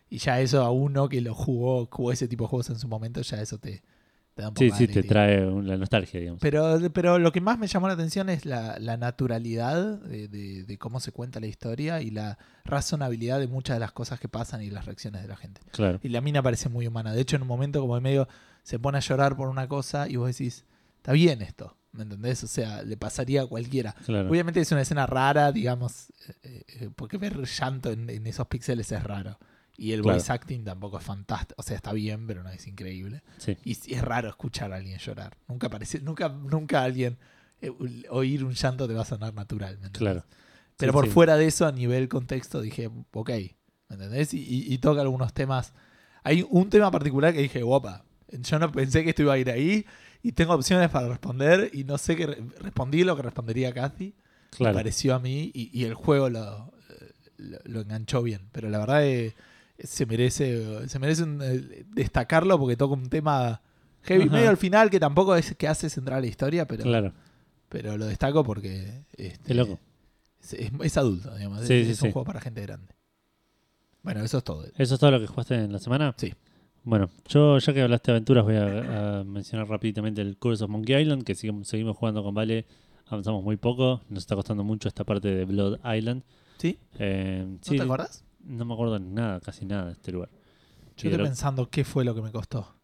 y 0.10 0.17
ya 0.19 0.39
eso 0.39 0.62
a 0.63 0.71
uno 0.71 1.10
que 1.10 1.19
lo 1.19 1.34
jugó, 1.36 1.88
jugó 1.91 2.12
ese 2.13 2.30
tipo 2.30 2.45
de 2.45 2.48
juegos 2.48 2.69
en 2.69 2.80
su 2.80 2.88
momento, 2.88 3.21
ya 3.21 3.41
eso 3.41 3.58
te, 3.58 3.84
te 4.36 4.41
da 4.43 4.50
un 4.50 4.54
poco 4.54 4.63
Sí, 4.65 4.69
de 4.69 4.76
sí, 4.78 4.88
te 4.88 5.02
trae 5.04 5.39
la 5.63 5.78
nostalgia, 5.78 6.19
digamos. 6.19 6.41
Pero, 6.41 6.78
pero 6.93 7.17
lo 7.17 7.32
que 7.32 7.41
más 7.41 7.58
me 7.58 7.67
llamó 7.67 7.88
la 7.88 7.93
atención 7.95 8.30
es 8.30 8.45
la, 8.45 8.78
la 8.80 8.98
naturalidad 8.98 9.98
de, 10.02 10.28
de- 10.28 10.63
de 10.63 10.78
cómo 10.78 11.00
se 11.00 11.12
cuenta 11.12 11.39
la 11.39 11.48
historia 11.48 12.02
y 12.02 12.12
la 12.12 12.38
razonabilidad 12.65 13.39
de 13.39 13.48
muchas 13.48 13.78
de 13.78 13.80
las 13.80 13.91
cosas 13.93 14.19
que 14.19 14.28
pasan 14.28 14.62
y 14.62 14.69
las 14.69 14.86
reacciones 14.86 15.21
de 15.21 15.28
la 15.30 15.38
gente. 15.38 15.62
Claro. 15.71 16.00
Y 16.04 16.10
la 16.10 16.21
mina 16.21 16.43
parece 16.43 16.69
muy 16.69 16.86
humana. 16.86 17.13
De 17.13 17.21
hecho, 17.21 17.36
en 17.38 17.41
un 17.43 17.48
momento 17.48 17.80
como 17.82 17.95
de 17.95 18.02
medio 18.02 18.28
se 18.63 18.78
pone 18.78 18.98
a 18.98 19.02
llorar 19.02 19.36
por 19.38 19.48
una 19.48 19.67
cosa 19.67 20.08
y 20.10 20.17
vos 20.17 20.28
decís, 20.28 20.65
está 20.98 21.13
bien 21.13 21.41
esto, 21.41 21.78
¿me 21.93 22.04
entendés? 22.04 22.43
O 22.43 22.48
sea, 22.48 22.84
le 22.84 22.98
pasaría 22.98 23.43
a 23.43 23.48
cualquiera. 23.48 23.95
claro. 24.06 24.30
Obviamente 24.30 24.60
es 24.60 24.71
una 24.71 24.82
escena 24.82 25.06
rara, 25.06 25.52
digamos, 25.54 26.12
eh, 26.43 26.63
eh, 26.67 26.89
porque 26.95 27.17
ver 27.17 27.38
llanto 27.45 27.91
en, 27.91 28.10
en 28.10 28.28
esos 28.28 28.48
píxeles 28.48 28.91
es 28.91 29.02
raro. 29.04 29.38
Y 29.77 29.91
el 29.91 30.01
Claro. 30.01 30.17
voice 30.17 30.31
acting 30.31 30.63
tampoco 30.63 30.97
es 30.97 31.03
fantástico. 31.03 31.55
O 31.59 31.63
sea, 31.63 31.75
está 31.75 31.91
bien, 31.93 32.25
pero 32.27 32.43
no 32.43 32.49
es 32.49 32.65
increíble. 32.67 33.23
Sí. 33.38 33.57
Y 33.65 33.71
es 33.93 34.01
raro 34.01 34.29
escuchar 34.29 34.71
a 34.73 34.77
alguien 34.77 34.97
llorar. 34.99 35.38
Nunca 35.47 35.69
parece, 35.69 35.99
nunca, 35.99 36.29
nunca 36.29 36.83
alguien 36.83 37.17
eh, 37.61 37.71
oír 38.09 38.43
un 38.43 38.53
llanto 38.53 38.88
te 38.88 38.93
va 38.93 39.01
a 39.01 39.05
sonar 39.05 39.33
natural. 39.33 39.71
¿me 39.79 39.88
entendés? 39.88 39.97
Claro. 39.99 40.25
Pero 40.77 40.91
Sí, 40.91 40.93
por 40.93 41.05
sí. 41.05 41.11
fuera 41.11 41.38
de 41.38 41.47
eso, 41.47 41.65
a 41.65 41.71
nivel 41.71 42.07
contexto, 42.09 42.61
dije, 42.61 42.89
ok, 43.11 43.29
¿me 43.89 43.95
entendés? 43.95 44.33
Y, 44.33 44.39
y- 44.39 44.73
y 44.73 44.77
toca 44.79 45.01
algunos 45.01 45.33
temas. 45.33 45.73
Hay 46.23 46.45
un 46.49 46.69
tema 46.69 46.89
particular 46.91 47.33
que 47.33 47.41
dije, 47.41 47.61
guapa, 47.63 48.03
Yo 48.29 48.59
no 48.59 48.71
pensé 48.71 49.03
que 49.03 49.11
esto 49.11 49.21
iba 49.21 49.33
a 49.33 49.38
ir 49.38 49.49
ahí 49.51 49.85
y 50.23 50.31
tengo 50.33 50.53
opciones 50.53 50.89
para 50.89 51.07
responder 51.07 51.69
y 51.73 51.83
no 51.85 51.97
sé 51.97 52.15
qué 52.15 52.25
re- 52.27 52.43
respondí 52.59 53.03
lo 53.03 53.15
que 53.15 53.21
respondería 53.21 53.71
Kathy. 53.73 54.15
Me 54.51 54.57
Claro. 54.57 54.75
pareció 54.75 55.15
a 55.15 55.19
mí 55.19 55.51
y, 55.53 55.69
y 55.79 55.85
el 55.85 55.93
juego 55.93 56.29
lo, 56.29 56.73
lo, 57.38 57.59
lo 57.65 57.81
enganchó 57.81 58.21
bien. 58.23 58.49
Pero 58.51 58.69
la 58.69 58.79
verdad 58.79 59.05
eh, 59.05 59.33
se 59.79 60.05
merece 60.05 60.88
se 60.88 60.99
merece 60.99 61.23
un, 61.23 61.41
eh, 61.41 61.85
destacarlo 61.89 62.57
porque 62.59 62.77
toca 62.77 62.93
un 62.93 63.09
tema 63.09 63.61
heavy 64.03 64.23
Ajá. 64.25 64.33
medio 64.33 64.49
al 64.49 64.57
final 64.57 64.89
que 64.89 64.99
tampoco 64.99 65.35
es 65.35 65.55
que 65.55 65.67
hace 65.67 65.89
central 65.89 66.21
la 66.21 66.27
historia, 66.27 66.65
pero, 66.67 66.83
Claro. 66.83 67.13
pero 67.69 67.97
lo 67.97 68.05
destaco 68.05 68.43
porque 68.43 69.03
este, 69.17 69.53
loco. 69.53 69.79
Es, 70.41 70.53
es- 70.53 70.71
es 70.79 70.97
adulto, 70.97 71.35
digamos. 71.35 71.65
Sí, 71.65 71.73
es 71.73 71.85
sí, 71.88 71.91
es 71.93 72.01
un 72.01 72.07
sí. 72.09 72.13
juego 72.13 72.25
para 72.25 72.39
gente 72.41 72.61
grande. 72.61 72.93
Bueno, 74.03 74.23
eso 74.23 74.38
es 74.38 74.43
todo. 74.43 74.65
¿Eso 74.77 74.93
es 74.93 74.99
todo 74.99 75.11
lo 75.11 75.19
que 75.19 75.27
jugaste 75.27 75.55
en 75.55 75.71
la 75.71 75.79
semana? 75.79 76.13
Sí. 76.17 76.33
Bueno, 76.83 77.09
yo 77.27 77.57
ya 77.57 77.73
que 77.73 77.81
hablaste 77.81 78.11
de 78.11 78.17
aventuras 78.17 78.43
voy 78.43 78.55
a, 78.57 79.19
a 79.19 79.23
mencionar 79.23 79.67
rápidamente 79.67 80.21
el 80.21 80.38
Curse 80.38 80.63
of 80.65 80.69
Monkey 80.69 81.01
Island, 81.01 81.23
que 81.23 81.33
seguimos, 81.33 81.67
seguimos 81.67 81.97
jugando 81.97 82.23
con 82.23 82.35
Vale, 82.35 82.67
avanzamos 83.07 83.43
muy 83.43 83.57
poco, 83.57 84.01
nos 84.09 84.21
está 84.21 84.35
costando 84.35 84.63
mucho 84.63 84.88
esta 84.88 85.03
parte 85.03 85.29
de 85.29 85.45
Blood 85.45 85.79
Island. 85.95 86.21
¿Sí? 86.59 86.77
Eh, 86.99 87.43
¿No 87.47 87.57
sí, 87.61 87.77
te 87.77 87.81
acordás? 87.83 88.23
No 88.45 88.65
me 88.65 88.73
acuerdo 88.73 88.99
nada, 88.99 89.39
casi 89.39 89.65
nada 89.65 89.88
de 89.88 89.91
este 89.93 90.12
lugar. 90.12 90.29
Yo 90.97 91.10
estoy 91.10 91.25
pensando 91.25 91.69
qué 91.69 91.84
fue 91.84 92.05
lo 92.05 92.15
que 92.15 92.21
me 92.21 92.31
costó. 92.31 92.75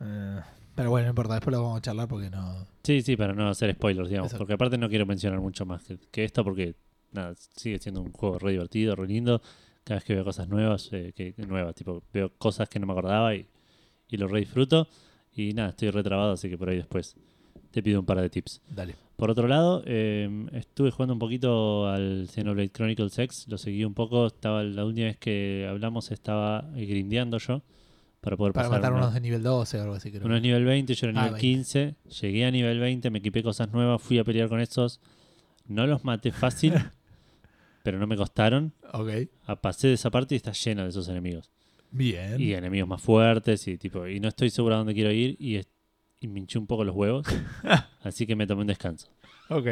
Eh, 0.00 0.40
pero 0.74 0.90
bueno, 0.90 1.06
no 1.06 1.10
importa, 1.10 1.34
después 1.34 1.54
lo 1.54 1.62
vamos 1.62 1.78
a 1.78 1.82
charlar 1.82 2.08
porque 2.08 2.30
no. 2.30 2.66
Sí, 2.82 3.02
sí, 3.02 3.16
para 3.16 3.34
no 3.34 3.48
hacer 3.48 3.72
spoilers, 3.74 4.08
digamos, 4.08 4.28
Exacto. 4.28 4.42
porque 4.42 4.54
aparte 4.54 4.78
no 4.78 4.88
quiero 4.88 5.06
mencionar 5.06 5.40
mucho 5.40 5.64
más 5.64 5.84
que, 5.84 5.98
que 6.10 6.24
esto, 6.24 6.42
porque 6.42 6.74
nada, 7.12 7.34
sigue 7.56 7.78
siendo 7.78 8.00
un 8.00 8.12
juego 8.12 8.38
re 8.38 8.52
divertido, 8.52 8.96
re 8.96 9.06
lindo. 9.06 9.40
Cada 9.84 9.96
vez 9.98 10.04
que 10.04 10.14
veo 10.14 10.24
cosas 10.24 10.48
nuevas, 10.48 10.88
eh, 10.92 11.12
que, 11.14 11.34
que 11.34 11.46
nuevas, 11.46 11.74
tipo, 11.74 12.02
veo 12.12 12.32
cosas 12.38 12.68
que 12.68 12.78
no 12.78 12.86
me 12.86 12.92
acordaba 12.92 13.34
y, 13.34 13.46
y 14.08 14.16
lo 14.16 14.28
re 14.28 14.40
disfruto. 14.40 14.88
Y 15.34 15.52
nada, 15.54 15.70
estoy 15.70 15.90
retrabado, 15.90 16.32
así 16.32 16.48
que 16.48 16.58
por 16.58 16.68
ahí 16.68 16.76
después 16.76 17.16
te 17.70 17.82
pido 17.82 18.00
un 18.00 18.06
par 18.06 18.20
de 18.20 18.28
tips. 18.30 18.60
Dale. 18.68 18.94
Por 19.16 19.30
otro 19.30 19.46
lado, 19.46 19.82
eh, 19.86 20.28
estuve 20.52 20.90
jugando 20.90 21.12
un 21.12 21.18
poquito 21.20 21.86
al 21.86 22.26
Xenoblade 22.28 22.70
Chronicles 22.70 23.18
X, 23.18 23.46
lo 23.48 23.56
seguí 23.58 23.84
un 23.84 23.94
poco, 23.94 24.26
estaba 24.26 24.62
la 24.64 24.84
última 24.84 25.06
vez 25.06 25.16
que 25.16 25.66
hablamos 25.68 26.10
estaba 26.10 26.68
eh, 26.74 26.86
grindeando 26.86 27.38
yo 27.38 27.62
para 28.20 28.36
poder 28.36 28.52
Para 28.52 28.68
pasar 28.68 28.80
matar 28.80 28.92
una- 28.92 29.02
unos 29.02 29.14
de 29.14 29.20
nivel 29.20 29.42
12 29.42 29.78
o 29.78 29.82
algo 29.82 29.94
así, 29.94 30.10
creo. 30.10 30.24
uno 30.24 30.36
es 30.36 30.42
nivel 30.42 30.64
20, 30.64 30.94
yo 30.94 31.06
era 31.08 31.20
Ah, 31.20 31.24
nivel 31.26 31.40
20. 31.40 31.40
15. 31.40 31.94
Llegué 32.20 32.44
a 32.46 32.50
nivel 32.50 32.78
20, 32.80 33.10
me 33.10 33.18
equipé 33.20 33.42
cosas 33.42 33.70
nuevas, 33.72 34.02
fui 34.02 34.18
a 34.18 34.24
pelear 34.24 34.48
con 34.48 34.60
estos. 34.60 35.00
No 35.68 35.86
los 35.86 36.04
maté 36.04 36.32
fácil, 36.32 36.72
pero 37.84 37.98
no 37.98 38.06
me 38.06 38.16
costaron. 38.16 38.72
Ok. 38.92 39.10
Ah, 39.46 39.56
Pasé 39.60 39.88
de 39.88 39.94
esa 39.94 40.10
parte 40.10 40.34
y 40.34 40.36
está 40.36 40.52
lleno 40.52 40.82
de 40.82 40.88
esos 40.90 41.08
enemigos. 41.08 41.50
Bien. 41.90 42.40
Y 42.40 42.54
enemigos 42.54 42.88
más 42.88 43.02
fuertes 43.02 43.68
y 43.68 43.76
tipo 43.76 44.06
y 44.08 44.18
no 44.18 44.28
estoy 44.28 44.50
seguro 44.50 44.74
a 44.76 44.78
dónde 44.78 44.94
quiero 44.94 45.12
ir 45.12 45.36
y, 45.38 45.60
y 46.22 46.28
me 46.28 46.40
hinché 46.40 46.58
un 46.58 46.66
poco 46.66 46.84
los 46.84 46.94
huevos. 46.96 47.26
así 48.02 48.26
que 48.26 48.34
me 48.36 48.46
tomé 48.46 48.62
un 48.62 48.68
descanso. 48.68 49.08
Ok. 49.50 49.66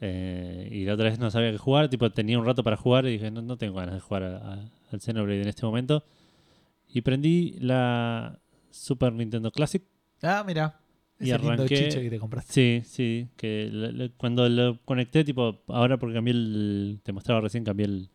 Eh, 0.00 0.68
y 0.70 0.84
la 0.84 0.94
otra 0.94 1.08
vez 1.08 1.18
no 1.18 1.30
sabía 1.30 1.50
qué 1.50 1.58
jugar, 1.58 1.88
tipo 1.88 2.10
tenía 2.10 2.38
un 2.38 2.44
rato 2.46 2.62
para 2.62 2.76
jugar 2.76 3.06
y 3.06 3.12
dije, 3.12 3.30
no, 3.30 3.42
no 3.42 3.56
tengo 3.56 3.74
ganas 3.76 3.94
de 3.94 4.00
jugar 4.00 4.22
a- 4.24 4.36
a- 4.54 4.70
al 4.92 5.00
Xenoblade 5.00 5.42
en 5.42 5.48
este 5.48 5.64
momento. 5.66 6.04
Y 6.92 7.00
prendí 7.02 7.56
la 7.60 8.38
Super 8.70 9.12
Nintendo 9.12 9.50
Classic. 9.50 9.82
Ah, 10.22 10.44
mira. 10.46 10.80
Y 11.20 11.30
arranqué- 11.30 11.88
que 12.00 12.10
te 12.10 12.18
compraste. 12.20 12.52
Sí, 12.52 12.82
sí, 12.88 13.28
que 13.36 13.68
le- 13.72 13.92
le- 13.92 14.10
cuando 14.10 14.48
lo 14.48 14.78
conecté, 14.84 15.24
tipo, 15.24 15.62
ahora 15.66 15.96
porque 15.98 16.14
cambié 16.14 16.32
el, 16.32 17.00
te 17.02 17.12
mostraba 17.12 17.40
recién, 17.40 17.64
cambié 17.64 17.86
el, 17.86 18.08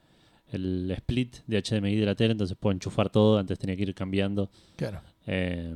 el 0.53 0.89
split 0.91 1.37
de 1.47 1.57
HDMI 1.61 1.95
de 1.97 2.05
la 2.05 2.15
tele, 2.15 2.31
entonces 2.31 2.55
puedo 2.57 2.71
enchufar 2.73 3.09
todo, 3.09 3.37
antes 3.39 3.59
tenía 3.59 3.75
que 3.75 3.83
ir 3.83 3.93
cambiando. 3.93 4.49
Claro. 4.77 5.01
Eh, 5.27 5.75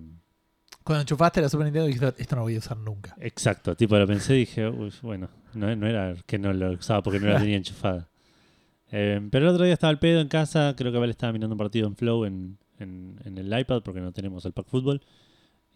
Cuando 0.87 1.01
enchufaste 1.01 1.41
la 1.41 1.49
Super 1.49 1.65
Nintendo 1.65 1.85
dijiste, 1.87 2.13
esto 2.17 2.35
no 2.37 2.41
voy 2.43 2.55
a 2.55 2.59
usar 2.59 2.77
nunca. 2.77 3.15
exacto, 3.19 3.75
tipo, 3.75 3.97
lo 3.97 4.07
pensé 4.07 4.35
y 4.35 4.39
dije, 4.39 4.67
"Uy, 4.69 4.91
bueno, 5.01 5.29
no, 5.53 5.75
no 5.75 5.85
era 5.87 6.15
que 6.25 6.39
no 6.39 6.53
lo 6.53 6.71
usaba 6.71 7.03
porque 7.03 7.19
no 7.19 7.27
la 7.27 7.37
tenía 7.39 7.57
enchufada. 7.57 8.07
Eh, 8.91 9.19
pero 9.29 9.47
el 9.49 9.53
otro 9.53 9.65
día 9.65 9.73
estaba 9.73 9.91
al 9.91 9.99
pedo 9.99 10.21
en 10.21 10.29
casa, 10.29 10.73
creo 10.77 10.91
que 10.93 10.97
Val 10.97 11.09
estaba 11.09 11.33
mirando 11.33 11.53
un 11.55 11.57
partido 11.59 11.87
en 11.87 11.95
Flow 11.97 12.23
en, 12.25 12.57
en, 12.79 13.19
en 13.25 13.37
el 13.37 13.59
iPad 13.59 13.81
porque 13.83 13.99
no 13.99 14.13
tenemos 14.13 14.45
el 14.45 14.53
pack 14.53 14.67
fútbol. 14.67 15.01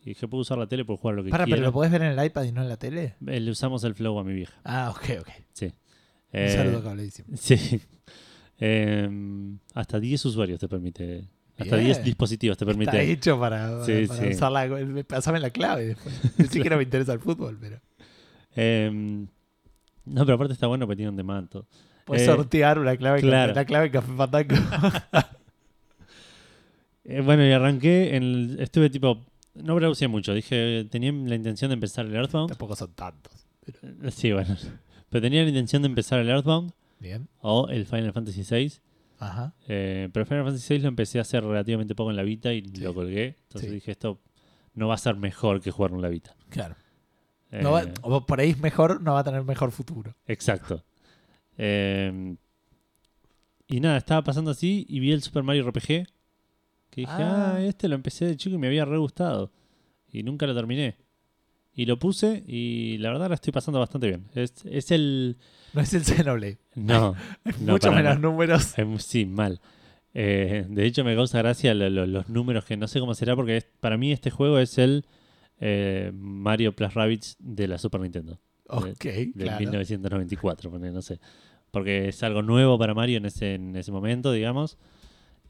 Y 0.03 0.11
dije, 0.11 0.27
puedo 0.27 0.41
usar 0.41 0.57
la 0.57 0.65
tele, 0.67 0.85
puedo 0.85 0.97
jugar 0.97 1.15
lo 1.17 1.23
que 1.23 1.29
Para, 1.29 1.43
quiera. 1.45 1.57
pero 1.57 1.67
lo 1.67 1.73
podés 1.73 1.91
ver 1.91 2.01
en 2.03 2.17
el 2.17 2.25
iPad 2.25 2.43
y 2.45 2.51
no 2.53 2.61
en 2.61 2.69
la 2.69 2.77
tele. 2.77 3.15
Eh, 3.27 3.39
Le 3.39 3.51
usamos 3.51 3.83
el 3.83 3.93
Flow 3.95 4.17
a 4.17 4.23
mi 4.23 4.33
vieja. 4.33 4.53
Ah, 4.63 4.89
ok, 4.95 5.19
ok. 5.19 5.29
Sí. 5.53 5.65
Un 5.65 5.73
Eh, 6.39 6.49
saludo 6.55 6.81
cableísimo. 6.83 7.27
Sí. 7.37 7.81
Em, 8.57 9.57
hasta 9.73 9.99
10 9.99 10.23
usuarios 10.25 10.59
te 10.59 10.67
permite. 10.67 11.27
Hasta 11.61 11.75
Bien. 11.75 11.85
10 11.87 12.03
dispositivos 12.03 12.57
te 12.57 12.65
Está 12.65 12.71
permite. 12.77 13.11
hecho 13.11 13.39
para, 13.39 13.83
Sí, 13.85 14.05
para 14.07 14.19
sí. 14.21 14.27
usar 14.29 14.51
la. 14.51 15.03
Pasame 15.07 15.39
la 15.39 15.49
clave 15.49 15.87
después. 15.87 16.19
Ni 16.37 16.45
siquiera 16.47 16.77
me 16.77 16.83
interesa 16.83 17.13
el 17.13 17.19
fútbol, 17.19 17.57
pero. 17.59 17.79
Em, 18.55 19.27
no, 20.05 20.25
pero 20.25 20.35
aparte 20.35 20.53
está 20.53 20.67
bueno 20.67 20.85
porque 20.85 20.97
tiene 20.97 21.09
un 21.09 21.15
demand. 21.17 21.49
todo. 21.49 21.65
Puedes 22.05 22.23
Eh, 22.23 22.25
sortear 22.25 22.79
una 22.79 22.97
clave. 22.97 23.21
claro. 23.21 23.53
La 23.53 23.65
clave 23.65 23.91
Café 23.91 24.11
Fandango. 24.13 24.55
Eh, 27.03 27.21
bueno, 27.21 27.45
y 27.45 27.51
arranqué. 27.51 28.15
En 28.15 28.23
el- 28.23 28.57
estuve 28.59 28.89
tipo. 28.89 29.25
No 29.55 29.75
browseé 29.75 30.07
mucho. 30.07 30.33
Dije. 30.33 30.85
Tenía 30.89 31.11
la 31.11 31.35
intención 31.35 31.69
de 31.69 31.73
empezar 31.73 32.05
el 32.05 32.15
Earthbound. 32.15 32.49
Tampoco 32.49 32.75
son 32.75 32.93
tantos. 32.93 33.33
Eh, 33.67 34.11
Sí, 34.11 34.31
bueno. 34.31 34.55
Pero 35.09 35.21
tenía 35.21 35.41
la 35.43 35.49
intención 35.49 35.81
de 35.81 35.87
empezar 35.89 36.19
el 36.19 36.29
Earthbound 36.29 36.71
Bien. 36.99 37.27
o 37.41 37.67
el 37.69 37.85
Final 37.85 38.13
Fantasy 38.13 38.43
VI. 38.49 38.73
Ajá. 39.21 39.53
Eh, 39.67 40.09
pero 40.11 40.25
Final 40.25 40.43
Fantasy 40.45 40.73
VI 40.73 40.79
lo 40.81 40.87
empecé 40.89 41.19
a 41.19 41.21
hacer 41.21 41.43
relativamente 41.43 41.95
poco 41.95 42.09
en 42.09 42.17
la 42.17 42.23
Vita 42.23 42.51
y 42.53 42.61
Sí. 42.65 42.81
lo 42.81 42.93
colgué. 42.93 43.37
Entonces 43.43 43.69
Sí. 43.69 43.75
dije, 43.75 43.91
esto 43.91 44.19
no 44.73 44.87
va 44.87 44.95
a 44.95 44.97
ser 44.97 45.15
mejor 45.15 45.61
que 45.61 45.71
jugarlo 45.71 45.97
en 45.97 46.01
la 46.01 46.09
Vita. 46.09 46.35
Claro. 46.49 46.75
No 47.51 47.71
va- 47.73 47.83
Eh, 47.83 47.93
o 48.01 48.25
por 48.25 48.39
ahí 48.39 48.49
es 48.51 48.59
mejor, 48.59 49.01
no 49.01 49.13
va 49.13 49.19
a 49.19 49.23
tener 49.23 49.43
mejor 49.43 49.71
futuro. 49.71 50.15
Exacto. 50.25 50.83
Eh, 51.57 52.35
y 53.67 53.79
nada, 53.79 53.97
estaba 53.97 54.23
pasando 54.23 54.51
así 54.51 54.85
y 54.89 54.99
vi 54.99 55.11
el 55.11 55.21
Super 55.21 55.43
Mario 55.43 55.63
RPG. 55.67 56.07
Que 56.89 57.01
dije, 57.01 57.11
Ah. 57.13 57.53
ah, 57.55 57.61
este 57.61 57.87
lo 57.87 57.95
empecé 57.95 58.25
de 58.25 58.35
chico 58.35 58.55
y 58.55 58.59
me 58.59 58.67
había 58.67 58.85
re 58.85 58.97
gustado. 58.97 59.51
Y 60.11 60.23
nunca 60.23 60.45
lo 60.47 60.53
terminé. 60.55 60.97
Y 61.81 61.85
lo 61.85 61.97
puse 61.97 62.43
y 62.45 62.97
la 62.99 63.09
verdad 63.11 63.29
la 63.29 63.35
estoy 63.35 63.51
pasando 63.53 63.79
bastante 63.79 64.07
bien. 64.07 64.25
Es, 64.35 64.53
es 64.65 64.91
el... 64.91 65.37
No 65.73 65.81
es 65.81 65.93
el 65.93 66.03
Xenoblade. 66.03 66.59
No, 66.75 67.15
Hay 67.43 67.53
No, 67.61 67.73
mucho 67.73 67.91
menos 67.91 68.19
números. 68.19 68.75
sí, 68.99 69.25
mal. 69.25 69.59
Eh, 70.13 70.65
de 70.69 70.85
hecho 70.85 71.03
me 71.03 71.15
causa 71.15 71.39
gracia 71.39 71.73
lo- 71.73 71.89
lo- 71.89 72.05
los 72.05 72.29
números 72.29 72.65
que 72.65 72.75
no 72.77 72.87
sé 72.87 72.99
cómo 72.99 73.15
será 73.15 73.35
porque 73.35 73.57
es- 73.57 73.67
para 73.79 73.97
mí 73.97 74.11
este 74.11 74.29
juego 74.29 74.59
es 74.59 74.77
el 74.77 75.05
eh, 75.59 76.11
Mario 76.13 76.75
Plus 76.75 76.93
Rabbids 76.93 77.37
de 77.39 77.67
la 77.67 77.77
Super 77.77 78.01
Nintendo. 78.01 78.39
Ok, 78.67 79.03
del 79.03 79.31
claro. 79.33 79.59
1994, 79.59 80.69
ponele, 80.71 80.91
no 80.93 81.01
sé. 81.01 81.19
Porque 81.71 82.09
es 82.09 82.21
algo 82.23 82.41
nuevo 82.41 82.77
para 82.77 82.93
Mario 82.93 83.17
en 83.17 83.25
ese, 83.25 83.55
en 83.55 83.75
ese 83.75 83.91
momento, 83.91 84.31
digamos. 84.33 84.77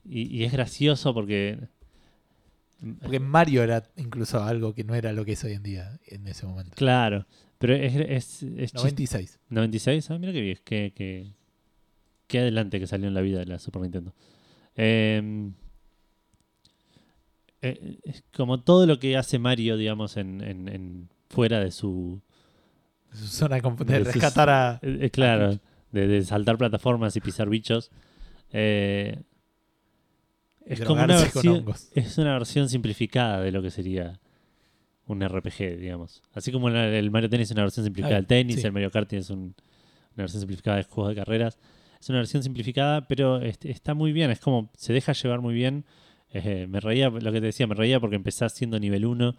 Y, 0.05 0.33
y 0.35 0.43
es 0.45 0.51
gracioso 0.53 1.13
porque. 1.13 1.59
Porque 3.01 3.19
Mario 3.19 3.61
era 3.63 3.83
incluso 3.95 4.43
algo 4.43 4.73
que 4.73 4.83
no 4.83 4.95
era 4.95 5.13
lo 5.13 5.23
que 5.23 5.33
es 5.33 5.43
hoy 5.43 5.53
en 5.53 5.61
día, 5.63 5.99
en 6.07 6.27
ese 6.27 6.45
momento. 6.47 6.71
Claro, 6.75 7.27
pero 7.59 7.75
es, 7.75 7.95
es, 7.95 8.43
es 8.43 8.73
chis- 8.73 8.77
96. 8.77 9.39
96, 9.49 10.09
ah, 10.11 10.17
mira 10.17 10.33
qué 10.33 10.41
bien, 10.41 10.57
qué, 10.63 10.91
qué, 10.95 11.31
qué 12.27 12.39
adelante 12.39 12.79
que 12.79 12.87
salió 12.87 13.07
en 13.07 13.13
la 13.13 13.21
vida 13.21 13.39
de 13.39 13.45
la 13.45 13.59
Super 13.59 13.81
Nintendo. 13.83 14.13
Eh, 14.75 15.51
eh, 17.61 17.99
es 18.03 18.23
como 18.35 18.61
todo 18.61 18.85
lo 18.87 18.99
que 18.99 19.17
hace 19.17 19.37
Mario, 19.39 19.77
digamos, 19.77 20.17
en, 20.17 20.41
en- 20.41 20.67
en- 20.67 21.09
fuera 21.29 21.59
de 21.59 21.71
su, 21.71 22.21
Su 23.13 23.27
zona 23.27 23.59
de, 23.59 23.61
de 23.61 23.85
De 23.99 24.05
sus- 24.05 24.13
rescatar 24.15 24.49
a. 24.49 24.79
Eh, 24.81 24.97
eh, 25.03 25.09
claro, 25.11 25.59
de, 25.91 26.07
de 26.07 26.23
saltar 26.25 26.57
plataformas 26.57 27.15
y 27.15 27.21
pisar 27.21 27.49
bichos. 27.49 27.91
Eh, 28.51 29.21
es 30.65 30.81
como 30.81 31.03
una 31.03 31.15
versión, 31.17 31.65
es 31.95 32.17
una 32.17 32.33
versión 32.33 32.69
simplificada 32.69 33.41
de 33.41 33.51
lo 33.51 33.61
que 33.61 33.71
sería 33.71 34.19
un 35.07 35.21
RPG, 35.27 35.77
digamos. 35.79 36.21
Así 36.33 36.51
como 36.51 36.69
el 36.69 37.11
Mario 37.11 37.29
Tennis 37.29 37.47
es 37.49 37.51
una 37.53 37.63
versión 37.63 37.83
simplificada 37.85 38.15
del 38.15 38.27
tenis, 38.27 38.61
sí. 38.61 38.65
el 38.67 38.71
Mario 38.71 38.91
Kart 38.91 39.11
es 39.13 39.29
un- 39.29 39.55
una 40.15 40.23
versión 40.23 40.41
simplificada 40.41 40.77
de 40.77 40.83
juegos 40.83 41.15
de 41.15 41.21
carreras. 41.21 41.57
Es 41.99 42.09
una 42.09 42.19
versión 42.19 42.43
simplificada, 42.43 43.07
pero 43.07 43.41
este, 43.41 43.71
está 43.71 43.93
muy 43.93 44.11
bien. 44.11 44.31
Es 44.31 44.39
como 44.39 44.71
se 44.75 44.91
deja 44.93 45.13
llevar 45.13 45.41
muy 45.41 45.53
bien. 45.53 45.85
Eh, 46.33 46.65
me 46.67 46.79
reía, 46.79 47.09
lo 47.09 47.31
que 47.31 47.39
te 47.41 47.47
decía, 47.47 47.67
me 47.67 47.75
reía 47.75 47.99
porque 47.99 48.15
empezás 48.15 48.53
siendo 48.53 48.79
nivel 48.79 49.05
1 49.05 49.35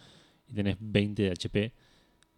y 0.49 0.55
tenés 0.55 0.77
20 0.79 1.23
de 1.23 1.31
HP 1.31 1.73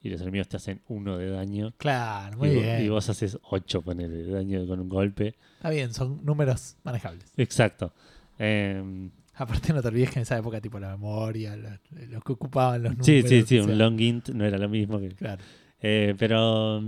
y 0.01 0.11
los 0.11 0.21
enemigos 0.21 0.49
te 0.49 0.57
hacen 0.57 0.81
1 0.89 1.19
de 1.19 1.31
daño. 1.31 1.75
Claro, 1.79 2.39
muy 2.39 2.49
y, 2.51 2.55
bien. 2.55 2.85
y 2.85 2.89
vos 2.89 3.09
haces 3.09 3.39
8 3.51 3.83
ponele, 3.83 4.17
de 4.17 4.31
daño 4.33 4.67
con 4.67 4.79
un 4.81 4.89
golpe. 4.89 5.35
Está 5.57 5.71
bien, 5.71 5.93
son 5.93 6.25
números 6.25 6.77
manejables. 6.85 7.33
Exacto. 7.37 7.93
Eh, 8.39 9.09
Aparte, 9.37 9.73
no 9.73 9.83
te 9.83 9.89
olvides 9.89 10.11
que 10.11 10.19
en 10.21 10.23
esa 10.23 10.39
época, 10.39 10.61
tipo 10.61 10.79
la 10.79 10.91
memoria, 10.93 11.57
lo, 11.57 11.71
lo 12.09 12.21
que 12.21 12.33
ocupaban 12.33 12.83
los 12.85 12.93
números. 12.97 13.07
sí, 13.07 13.23
sí, 13.27 13.43
sí, 13.43 13.59
un 13.59 13.77
long 13.77 14.01
int 14.01 14.29
no 14.29 14.45
era 14.45 14.59
lo 14.59 14.69
mismo 14.69 15.01
que. 15.01 15.09
Claro. 15.09 15.43
Eh, 15.81 16.15
pero 16.19 16.83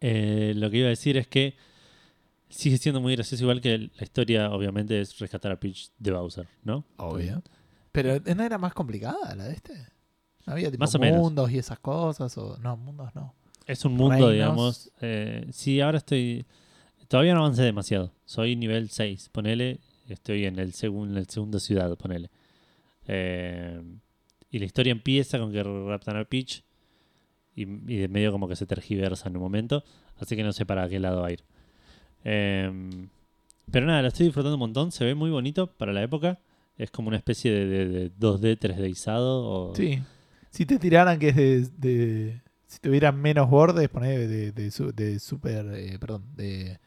eh, 0.00 0.52
lo 0.56 0.70
que 0.70 0.78
iba 0.78 0.86
a 0.86 0.90
decir 0.90 1.16
es 1.16 1.26
que 1.26 1.54
sigue 2.48 2.78
siendo 2.78 3.00
muy 3.00 3.14
gracioso, 3.14 3.44
igual 3.44 3.60
que 3.60 3.78
la 3.78 4.02
historia, 4.04 4.50
obviamente, 4.50 5.00
es 5.00 5.18
rescatar 5.18 5.52
a 5.52 5.60
Peach 5.60 5.90
de 5.98 6.10
Bowser, 6.12 6.46
¿no? 6.64 6.84
Obvio. 6.96 7.42
Pero 7.92 8.14
¿eh, 8.16 8.34
¿no 8.36 8.42
era 8.44 8.58
más 8.58 8.72
complicada 8.74 9.34
la 9.34 9.44
de 9.44 9.54
este? 9.54 9.74
¿No 10.46 10.52
había 10.54 10.70
tipo 10.70 10.80
Más 10.80 10.94
o 10.94 10.98
menos. 10.98 11.18
mundos 11.20 11.50
y 11.50 11.58
esas 11.58 11.78
cosas? 11.78 12.36
O... 12.38 12.56
No, 12.58 12.76
mundos 12.76 13.14
no. 13.14 13.34
Es 13.66 13.84
un 13.84 13.92
mundo, 13.94 14.14
Reinos. 14.28 14.32
digamos. 14.32 14.90
eh, 15.00 15.46
sí, 15.52 15.80
ahora 15.80 15.98
estoy. 15.98 16.44
Todavía 17.08 17.34
no 17.34 17.40
avancé 17.40 17.62
demasiado. 17.62 18.12
Soy 18.24 18.56
nivel 18.56 18.88
6, 18.90 19.28
ponele. 19.32 19.80
Estoy 20.12 20.44
en 20.46 20.58
el, 20.58 20.72
segun- 20.72 21.10
en 21.10 21.16
el 21.16 21.28
segundo 21.28 21.58
ciudad, 21.60 21.96
ponele. 21.96 22.30
Eh, 23.06 23.80
y 24.50 24.58
la 24.58 24.64
historia 24.64 24.92
empieza 24.92 25.38
con 25.38 25.52
que 25.52 25.62
raptan 25.62 26.16
a 26.16 26.24
Peach. 26.24 26.62
Y, 27.54 27.64
de 27.64 28.08
medio 28.08 28.32
como 28.32 28.48
que 28.48 28.56
se 28.56 28.66
tergiversa 28.66 29.28
en 29.28 29.36
un 29.36 29.42
momento. 29.42 29.84
Así 30.18 30.36
que 30.36 30.42
no 30.42 30.52
sé 30.52 30.64
para 30.66 30.88
qué 30.88 30.98
lado 31.00 31.22
va 31.22 31.32
ir. 31.32 31.42
Eh, 32.24 32.70
pero 33.70 33.86
nada, 33.86 34.02
lo 34.02 34.08
estoy 34.08 34.26
disfrutando 34.26 34.56
un 34.56 34.60
montón. 34.60 34.92
Se 34.92 35.04
ve 35.04 35.14
muy 35.14 35.30
bonito 35.30 35.66
para 35.68 35.92
la 35.92 36.02
época. 36.02 36.38
Es 36.78 36.90
como 36.90 37.08
una 37.08 37.16
especie 37.16 37.52
de, 37.52 37.66
de- 37.66 37.88
de 37.88 38.10
2D, 38.18 38.58
3Dizado. 38.58 39.42
O, 39.44 39.74
Sí. 39.76 40.00
Si 40.50 40.66
te 40.66 40.78
tiraran 40.78 41.18
que 41.20 41.28
es 41.28 41.80
de. 41.80 42.40
si 42.66 42.80
tuvieran 42.80 43.20
menos 43.20 43.48
bordes, 43.48 43.88
poner 43.88 44.26
de, 44.26 44.50
de 44.52 45.18
Super. 45.20 45.66
eh, 45.74 45.96
perdón, 46.00 46.24
de, 46.36 46.78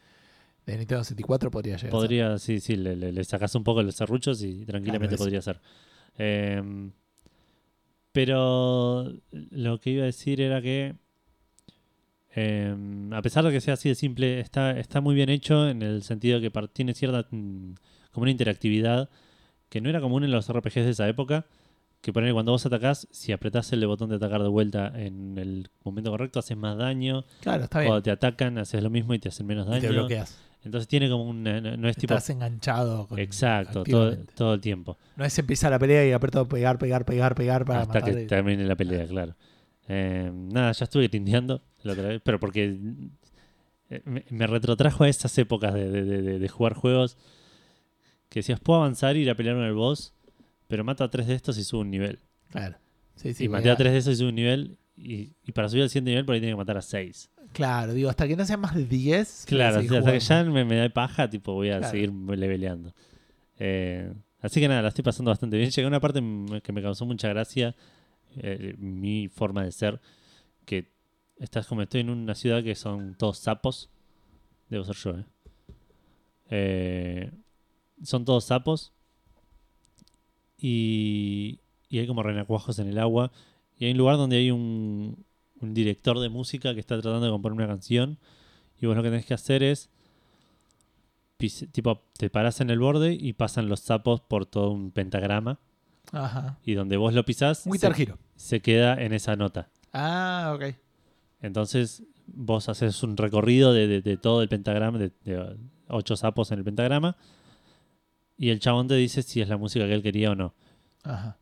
de 0.66 0.78
Nintendo 0.78 1.04
64 1.04 1.52
podría 1.52 1.76
llegar. 1.76 1.80
a 1.80 1.82
ser. 1.82 1.90
Podría, 1.92 2.38
sí, 2.40 2.60
sí, 2.60 2.76
le, 2.76 2.96
le, 2.96 3.12
le 3.12 3.24
sacas 3.24 3.54
un 3.56 3.64
poco 3.64 3.82
los 3.84 3.96
serruchos 3.96 4.42
y 4.44 4.66
tranquilamente 4.66 5.18
podría 5.18 5.42
ser. 5.42 5.60
Eh, 6.18 6.62
pero 8.12 9.12
lo 9.32 9.80
que 9.80 9.90
iba 9.90 10.04
a 10.04 10.06
decir 10.06 10.40
era 10.40 10.62
que, 10.62 10.96
eh, 12.36 12.76
a 13.12 13.22
pesar 13.22 13.44
de 13.44 13.52
que 13.52 13.62
sea 13.62 13.74
así 13.74 13.90
de 13.90 13.96
simple, 13.96 14.40
está, 14.40 14.78
está 14.80 15.02
muy 15.02 15.16
bien 15.16 15.30
hecho 15.30 15.68
en 15.68 15.82
el 15.82 16.04
sentido 16.04 16.40
que 16.40 16.52
tiene 16.74 16.94
cierta, 16.94 17.28
mm, 17.32 17.74
como 18.12 18.22
una 18.24 18.32
interactividad 18.32 19.10
que 19.70 19.82
no 19.82 19.90
era 19.90 20.02
común 20.02 20.24
en 20.24 20.32
los 20.32 20.48
RPGs 20.50 20.86
de 20.86 20.90
esa 20.92 21.08
época. 21.10 21.46
Que 22.02 22.12
poner 22.12 22.34
cuando 22.34 22.52
vos 22.52 22.66
atacás, 22.66 23.08
si 23.12 23.32
apretás 23.32 23.72
el 23.72 23.88
botón 23.88 24.10
de 24.10 24.18
atacar 24.18 24.44
de 24.44 24.50
vuelta 24.50 24.92
en 24.94 25.38
el 25.38 25.70
momento 25.86 26.12
correcto, 26.12 26.38
haces 26.40 26.58
más 26.58 26.78
daño. 26.78 27.24
Claro, 27.40 27.64
está 27.64 27.80
bien. 27.80 27.90
Cuando 27.90 28.04
te 28.04 28.12
atacan, 28.12 28.58
haces 28.58 28.84
lo 28.84 28.90
mismo 28.90 29.14
y 29.14 29.20
te 29.20 29.30
hacen 29.30 29.48
menos 29.48 29.66
Y 29.68 29.80
te 29.80 29.88
daño. 29.88 30.00
bloqueas. 30.00 30.38
Entonces 30.64 30.88
tiene 30.88 31.10
como 31.10 31.26
un. 31.30 31.44
No 31.44 31.62
no 31.78 31.90
es 31.90 31.98
tipo. 31.98 32.14
Estás 32.14 32.30
enganchado. 32.30 33.08
Con, 33.08 33.20
Exacto, 33.20 33.84
todo, 33.84 34.16
todo 34.36 34.54
el 34.54 34.62
tiempo. 34.62 34.98
No 35.18 35.26
es 35.26 35.38
empezar 35.38 35.72
la 35.72 35.80
pelea 35.80 36.08
y 36.08 36.12
aprieto 36.14 36.48
pegar, 36.48 36.78
pegar, 36.78 37.06
pegar, 37.06 37.36
pegar 37.36 37.66
para 37.66 37.82
hasta 37.82 38.00
matar. 38.00 38.16
que 38.16 38.26
termine 38.26 38.64
la 38.66 38.76
pelea, 38.76 39.06
claro. 39.06 39.36
Eh, 39.90 40.32
nada, 40.34 40.72
ya 40.72 40.86
estuve 40.86 41.10
tindeando 41.10 41.62
la 41.84 41.92
otra 41.94 42.08
vez, 42.08 42.22
pero 42.24 42.40
porque 42.40 42.78
eh, 43.90 44.02
me, 44.06 44.24
me 44.30 44.48
retrotrajo 44.48 45.04
a 45.04 45.10
esas 45.10 45.38
épocas 45.38 45.74
de, 45.74 45.92
de- 45.92 46.40
de- 46.40 46.48
jugar 46.50 46.74
juegos 46.74 47.18
que 48.30 48.40
decías, 48.40 48.60
puedo 48.62 48.80
avanzar 48.80 49.16
y 49.18 49.20
ir 49.22 49.30
a 49.30 49.36
pelear 49.36 49.56
con 49.58 49.66
el 49.66 49.74
boss, 49.74 50.14
pero 50.68 50.84
mato 50.86 51.04
a 51.04 51.12
tres 51.12 51.28
de 51.28 51.36
estos 51.36 51.58
y 51.58 51.64
subo 51.64 51.82
un 51.82 51.92
nivel. 51.92 52.20
Claro. 52.50 52.78
Sí, 53.16 53.34
sí, 53.34 53.44
y 53.44 53.50
maté 53.50 53.70
a 53.70 53.76
tres 53.76 53.92
de 53.92 54.00
esos 54.00 54.14
y 54.14 54.16
subo 54.18 54.30
un 54.30 54.36
nivel, 54.36 54.78
y, 54.96 55.34
y 55.44 55.52
para 55.52 55.68
subir 55.70 55.84
al 55.84 55.90
siguiente 55.90 56.12
nivel 56.12 56.26
por 56.26 56.34
ahí 56.36 56.42
tengo 56.42 56.54
que 56.54 56.58
matar 56.62 56.78
a 56.78 56.82
seis. 56.82 57.30
Claro, 57.54 57.94
digo, 57.94 58.10
hasta 58.10 58.28
que 58.28 58.36
no 58.36 58.46
sean 58.46 58.60
más 58.60 58.76
de 58.76 58.86
10. 58.86 59.46
Claro, 59.48 59.80
hasta 59.80 60.12
que 60.12 60.20
ya 60.20 60.44
me, 60.44 60.66
me 60.66 60.76
da 60.76 60.90
paja, 60.90 61.30
tipo, 61.30 61.54
voy 61.54 61.70
a 61.70 61.78
Claro. 61.78 61.92
seguir 61.92 62.12
leveleando. 62.12 62.94
Eh, 63.60 64.12
así 64.42 64.60
que 64.60 64.68
nada, 64.68 64.82
la 64.82 64.88
estoy 64.90 65.04
pasando 65.04 65.30
bastante 65.32 65.58
bien. 65.58 65.70
Llegué 65.70 65.86
a 65.86 65.88
una 65.88 66.00
parte 66.00 66.20
que 66.64 66.72
me 66.74 66.82
causó 66.82 67.06
mucha 67.06 67.30
gracia, 67.30 67.76
eh, 68.38 68.76
mi 68.78 69.28
forma 69.30 69.64
de 69.64 69.72
ser, 69.72 70.02
que 70.66 70.92
estás 71.38 71.68
como 71.68 71.82
estoy 71.84 72.02
en 72.02 72.10
una 72.10 72.36
ciudad 72.36 72.64
que 72.64 72.76
son 72.76 73.16
todos 73.16 73.38
sapos. 73.38 73.90
Debo 74.70 74.84
ser 74.86 74.96
yo, 74.96 75.12
¿eh? 75.20 75.26
Eh, 76.50 77.32
son 78.04 78.26
todos 78.26 78.46
sapos. 78.46 78.92
Y, 80.58 81.60
y 81.90 82.00
hay 82.00 82.08
como 82.08 82.24
renacuajos 82.24 82.80
en 82.80 82.88
el 82.88 82.98
agua. 83.00 83.32
Y 83.78 83.86
hay 83.86 83.92
un 83.92 83.98
lugar 83.98 84.18
donde 84.18 84.38
hay 84.38 84.52
un, 84.52 85.26
un 85.64 85.74
director 85.74 86.20
de 86.20 86.30
música 86.30 86.74
que 86.74 86.80
está 86.80 87.00
tratando 87.02 87.26
de 87.26 87.32
componer 87.32 87.58
una 87.58 87.68
canción. 87.68 88.18
Y 88.80 88.86
vos 88.86 88.96
lo 88.96 89.02
que 89.04 89.10
tenés 89.10 89.26
que 89.26 89.34
hacer 89.34 89.64
es. 89.64 89.90
Tipo, 91.72 92.02
te 92.18 92.30
parás 92.30 92.62
en 92.62 92.70
el 92.70 92.80
borde 92.80 93.14
y 93.20 93.34
pasan 93.34 93.68
los 93.68 93.82
sapos 93.82 94.22
por 94.22 94.46
todo 94.46 94.72
un 94.72 94.92
pentagrama. 94.92 95.60
Ajá. 96.12 96.58
Y 96.64 96.74
donde 96.74 96.96
vos 96.96 97.14
lo 97.14 97.26
pisás, 97.26 97.66
Muy 97.68 97.78
se, 97.78 98.14
se 98.36 98.62
queda 98.62 99.02
en 99.02 99.14
esa 99.14 99.36
nota. 99.36 99.70
Ah, 99.92 100.54
ok. 100.56 100.76
Entonces, 101.42 102.04
vos 102.28 102.70
haces 102.70 103.04
un 103.04 103.18
recorrido 103.18 103.74
de, 103.74 103.88
de- 103.88 104.02
de 104.02 104.16
todo 104.18 104.42
el 104.42 104.48
pentagrama, 104.48 104.98
de, 105.00 105.12
de 105.26 105.58
ocho 105.90 106.16
sapos 106.16 106.52
en 106.52 106.60
el 106.60 106.64
pentagrama. 106.66 107.18
Y 108.38 108.50
el 108.50 108.60
chabón 108.60 108.88
te 108.88 108.96
dice 108.96 109.22
si 109.22 109.42
es 109.42 109.50
la 109.50 109.58
música 109.58 109.86
que 109.86 109.94
él 109.94 110.02
quería 110.04 110.32
o 110.32 110.36
no. 110.36 110.54
Ajá. 111.04 111.38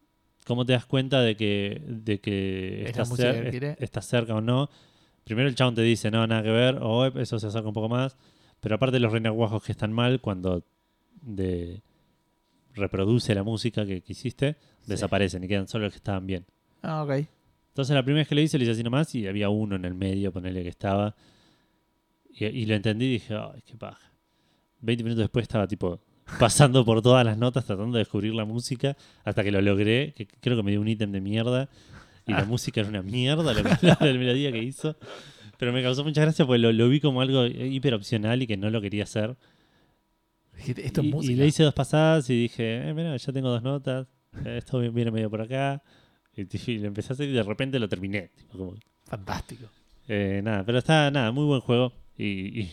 ¿Cómo 0.46 0.66
te 0.66 0.74
das 0.74 0.86
cuenta 0.86 1.22
de 1.22 1.36
que, 1.36 1.82
de 1.88 2.20
que 2.20 2.84
estás, 2.90 3.10
cer- 3.24 3.44
que 3.78 3.84
cerca 4.08 4.36
o 4.36 4.42
no? 4.42 4.70
Primero 5.24 5.48
el 5.48 5.56
chabón 5.56 5.76
te 5.76 5.82
dice, 5.84 6.10
no, 6.12 6.26
nada 6.26 6.42
que 6.44 6.50
ver, 6.50 6.80
o 6.82 7.06
"Eh, 7.06 7.12
eso 7.18 7.40
se 7.40 7.48
acerca 7.48 7.68
un 7.68 7.74
poco 7.74 7.90
más. 7.90 8.18
Pero 8.60 8.76
aparte 8.76 9.00
los 9.00 9.12
renacuajos 9.12 9.64
que 9.64 9.72
están 9.72 9.92
mal, 9.94 10.20
cuando 10.22 10.64
de, 11.22 11.82
reproduce 12.74 13.34
la 13.36 13.44
música 13.44 13.86
que, 13.86 14.02
que 14.02 14.14
hiciste, 14.14 14.56
desaparecen 14.88 15.44
y 15.44 15.48
quedan 15.48 15.68
solo 15.68 15.86
los 15.86 15.94
que 15.94 15.98
estaban 15.98 16.26
bien. 16.26 16.46
Ah, 16.82 17.04
ok. 17.04 17.26
Entonces 17.70 17.96
la 17.96 18.04
primera 18.04 18.22
vez 18.22 18.28
que 18.28 18.36
lo 18.36 18.42
hice, 18.42 18.58
lo 18.58 18.64
hice 18.64 18.72
así 18.74 18.84
nomás 18.84 19.14
y 19.16 19.28
había 19.28 19.50
uno 19.50 19.76
en 19.76 19.86
el 19.86 19.94
medio, 19.94 20.32
ponerle 20.32 20.64
que 20.64 20.70
estaba. 20.70 21.16
Y, 22.30 22.46
y 22.46 22.66
lo 22.66 22.76
entendí 22.76 23.06
y 23.06 23.12
dije, 23.14 23.36
ay, 23.36 23.62
qué 23.66 23.78
paja. 23.78 24.12
20 24.82 25.04
minutos 25.04 25.24
después 25.24 25.44
estaba 25.44 25.68
tipo 25.68 26.02
pasando 26.40 26.86
por 26.86 27.02
todas 27.02 27.26
las 27.26 27.38
notas 27.38 27.66
tratando 27.66 27.94
de 27.98 28.00
descubrir 28.00 28.34
la 28.34 28.46
música 28.46 28.96
hasta 29.24 29.44
que 29.44 29.52
lo 29.52 29.62
logré, 29.62 30.14
que 30.14 30.26
creo 30.28 30.56
que 30.58 30.64
me 30.64 30.72
dio 30.72 30.82
un 30.82 30.88
ítem 30.88 31.12
de 31.12 31.22
mierda 31.22 31.70
y 32.28 32.32
la 32.34 32.46
música 32.46 32.82
era 32.82 32.90
una 32.90 33.02
mierda, 33.02 33.54
la, 33.54 33.62
la, 33.82 33.98
la 34.00 34.06
melodía 34.18 34.52
que 34.52 34.60
hizo. 34.64 34.96
Pero 35.58 35.74
me 35.74 35.84
causó 35.84 36.04
mucha 36.04 36.22
gracia 36.22 36.46
porque 36.46 36.60
lo, 36.60 36.72
lo 36.72 36.90
vi 36.90 37.00
como 37.00 37.22
algo 37.22 37.46
hiper 37.46 37.94
opcional 37.94 38.42
y 38.42 38.48
que 38.48 38.58
no 38.58 38.70
lo 38.70 38.82
quería 38.82 39.04
hacer. 39.04 39.36
Dijiste, 40.56 40.86
Esto 40.86 41.02
es 41.02 41.30
y, 41.30 41.36
le 41.36 41.48
hice 41.48 41.64
dos 41.64 41.74
pasadas 41.74 42.30
y 42.30 42.36
dije, 42.44 42.88
eh, 42.90 42.94
mira, 42.94 43.16
ya 43.18 43.34
tengo 43.34 43.50
dos 43.50 43.64
notas, 43.64 44.08
eh, 44.46 44.58
esto 44.58 44.80
viene 44.80 45.12
medio 45.12 45.30
por 45.30 45.42
acá. 45.42 45.82
Y, 46.36 46.42
y 46.72 46.78
lo 46.80 46.88
empecé 46.88 47.12
a 47.12 47.14
hacer 47.14 47.30
y 47.30 47.34
de 47.34 47.44
repente 47.44 47.78
lo 47.80 47.90
terminé. 47.90 48.30
tipo, 48.36 48.58
como- 48.58 48.76
Fantástico. 49.06 49.66
eh, 50.08 50.42
nada, 50.44 50.64
pero 50.66 50.78
está, 50.78 51.10
nada, 51.12 51.32
muy 51.32 51.46
buen 51.46 51.62
juego. 51.62 51.94
Y, 52.18 52.62
y 52.62 52.72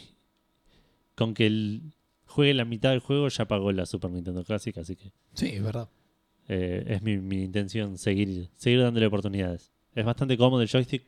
con 1.15 1.35
que 1.35 1.47
el, 1.47 1.83
juegue 2.29 2.55
la 2.55 2.65
mitad 2.65 2.91
del 2.91 3.01
juego 3.01 3.29
ya 3.29 3.47
pagó 3.49 3.73
la 3.73 3.85
Super 3.87 4.11
Nintendo 4.11 4.45
Classic, 4.45 4.77
así 4.79 4.95
que 4.97 5.13
Sí, 5.35 5.49
es 5.49 5.63
verdad. 5.63 5.89
eh, 6.49 6.85
es 6.87 7.03
mi, 7.03 7.19
mi 7.19 7.43
intención 7.43 7.99
seguir, 7.99 8.49
seguir 8.57 8.81
dándole 8.83 9.07
oportunidades. 9.07 9.73
Es 9.95 10.05
bastante 10.05 10.37
cómodo 10.39 10.63
el 10.63 10.69
joystick, 10.69 11.03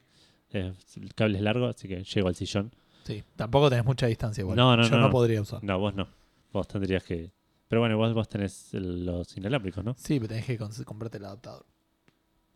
eh, 0.52 0.72
el 0.96 1.14
cable 1.14 1.36
es 1.38 1.42
largo, 1.44 1.66
así 1.66 1.86
que 1.86 2.02
llego 2.02 2.28
al 2.28 2.34
sillón. 2.34 2.72
Sí. 3.04 3.22
Tampoco 3.36 3.70
tenés 3.70 3.84
mucha 3.84 4.06
distancia 4.06 4.42
igual. 4.42 4.56
No, 4.56 4.76
no, 4.76 4.82
Yo 4.82 4.90
no, 4.90 4.96
no, 4.96 5.02
no. 5.04 5.10
podría 5.10 5.40
usar. 5.40 5.62
No, 5.62 5.78
vos 5.78 5.94
no. 5.94 6.08
Vos 6.52 6.66
tendrías 6.68 7.04
que... 7.04 7.30
Pero 7.68 7.80
bueno, 7.80 7.96
vos, 7.96 8.12
vos 8.12 8.28
tenés 8.28 8.70
los 8.74 9.36
inalámbricos, 9.36 9.84
¿no? 9.84 9.94
Sí, 9.96 10.18
pero 10.18 10.28
tenés 10.28 10.44
que 10.46 10.58
comprarte 10.84 11.18
el 11.18 11.24
adaptador. 11.24 11.64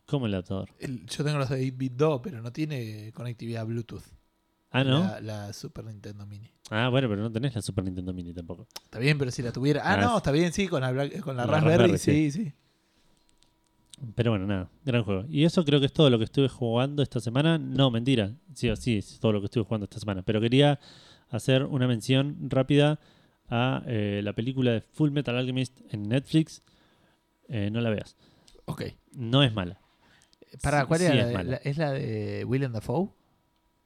¿Cómo 0.07 0.27
el 0.27 0.35
adaptador? 0.35 0.69
El- 0.81 1.07
yo 1.07 1.25
tengo 1.25 1.39
los 1.39 1.49
de 1.49 1.65
8-bit 1.73 1.93
2, 1.95 2.21
pero 2.23 2.43
no 2.43 2.53
tiene 2.53 3.13
conectividad 3.15 3.65
Bluetooth. 3.65 4.03
Ah, 4.77 4.83
¿no? 4.85 5.01
La, 5.01 5.21
la 5.21 5.53
Super 5.53 5.85
Nintendo 5.85 6.27
Mini. 6.27 6.51
Ah, 6.71 6.89
bueno, 6.89 7.09
pero 7.09 7.23
no 7.23 7.31
tenés 7.31 7.55
la 7.55 7.63
Super 7.63 7.85
Nintendo 7.85 8.13
Mini 8.13 8.33
tampoco. 8.35 8.67
Está 8.85 8.99
bien, 8.99 9.17
pero 9.19 9.31
si 9.31 9.41
la 9.43 9.53
tuviera. 9.53 9.83
Ah, 9.85 9.95
Ah, 9.95 9.97
no, 10.01 10.17
está 10.17 10.33
bien, 10.33 10.53
sí, 10.53 10.67
con 10.69 10.81
la, 10.81 10.91
Black- 10.91 11.21
con 11.21 11.37
la 11.37 11.47
La 11.47 11.53
Raspberry, 11.53 11.93
Raspberry, 11.93 12.31
sí, 12.31 12.45
sí. 12.45 12.53
Pero 14.17 14.33
bueno, 14.33 14.47
nada, 14.47 14.69
gran 14.85 15.05
juego. 15.05 15.25
Y 15.29 15.45
eso 15.45 15.65
creo 15.65 15.79
que 15.81 15.87
es 15.87 15.93
todo 15.93 16.11
lo 16.11 16.19
que 16.19 16.25
estuve 16.25 16.49
jugando 16.49 17.03
esta 17.03 17.21
semana. 17.21 17.59
No, 17.59 17.91
mentira. 17.91 18.33
Sí, 18.55 18.69
sí, 18.77 18.99
es 18.99 19.21
todo 19.21 19.33
lo 19.33 19.41
que 19.41 19.47
estuve 19.47 19.65
jugando 19.65 19.85
esta 19.85 20.01
semana. 20.01 20.23
Pero 20.23 20.41
quería 20.41 20.81
hacer 21.31 21.63
una 21.65 21.87
mención 21.87 22.37
rápida 22.51 22.99
a 23.49 23.83
eh, 23.87 24.21
la 24.25 24.33
película 24.33 24.73
de 24.73 24.81
Full 24.81 25.11
Metal 25.11 25.37
Alchemist 25.37 25.81
en 25.91 26.09
Netflix. 26.09 26.63
Eh, 27.49 27.71
no 27.71 27.81
la 27.81 27.91
veas. 27.91 28.17
Ok. 28.65 28.83
No 29.13 29.43
es 29.45 29.55
mala. 29.55 29.79
Para, 30.63 30.87
¿cuál 30.87 31.01
sí 31.01 31.07
era? 31.07 31.15
es 31.15 31.33
la 31.33 31.39
de- 31.39 31.45
la- 31.51 31.57
¿Es 31.59 31.79
la 31.79 31.93
de 31.93 32.45
William 32.47 32.73
Dafoe? 32.73 33.11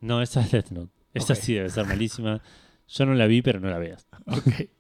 No, 0.01 0.22
esa 0.22 0.40
es 0.42 0.51
Death 0.53 0.70
Note. 0.70 0.92
Esa 1.14 1.32
Ok. 1.34 1.38
sí 1.40 1.55
debe 1.55 1.70
ser 1.70 1.86
malísima. 1.86 2.40
Yo 2.88 3.07
no 3.07 3.14
la 3.14 3.26
vi, 3.26 3.42
pero 3.42 3.61
no 3.61 3.68
la 3.70 3.78
veas. 3.78 4.07
Ok. 4.26 4.46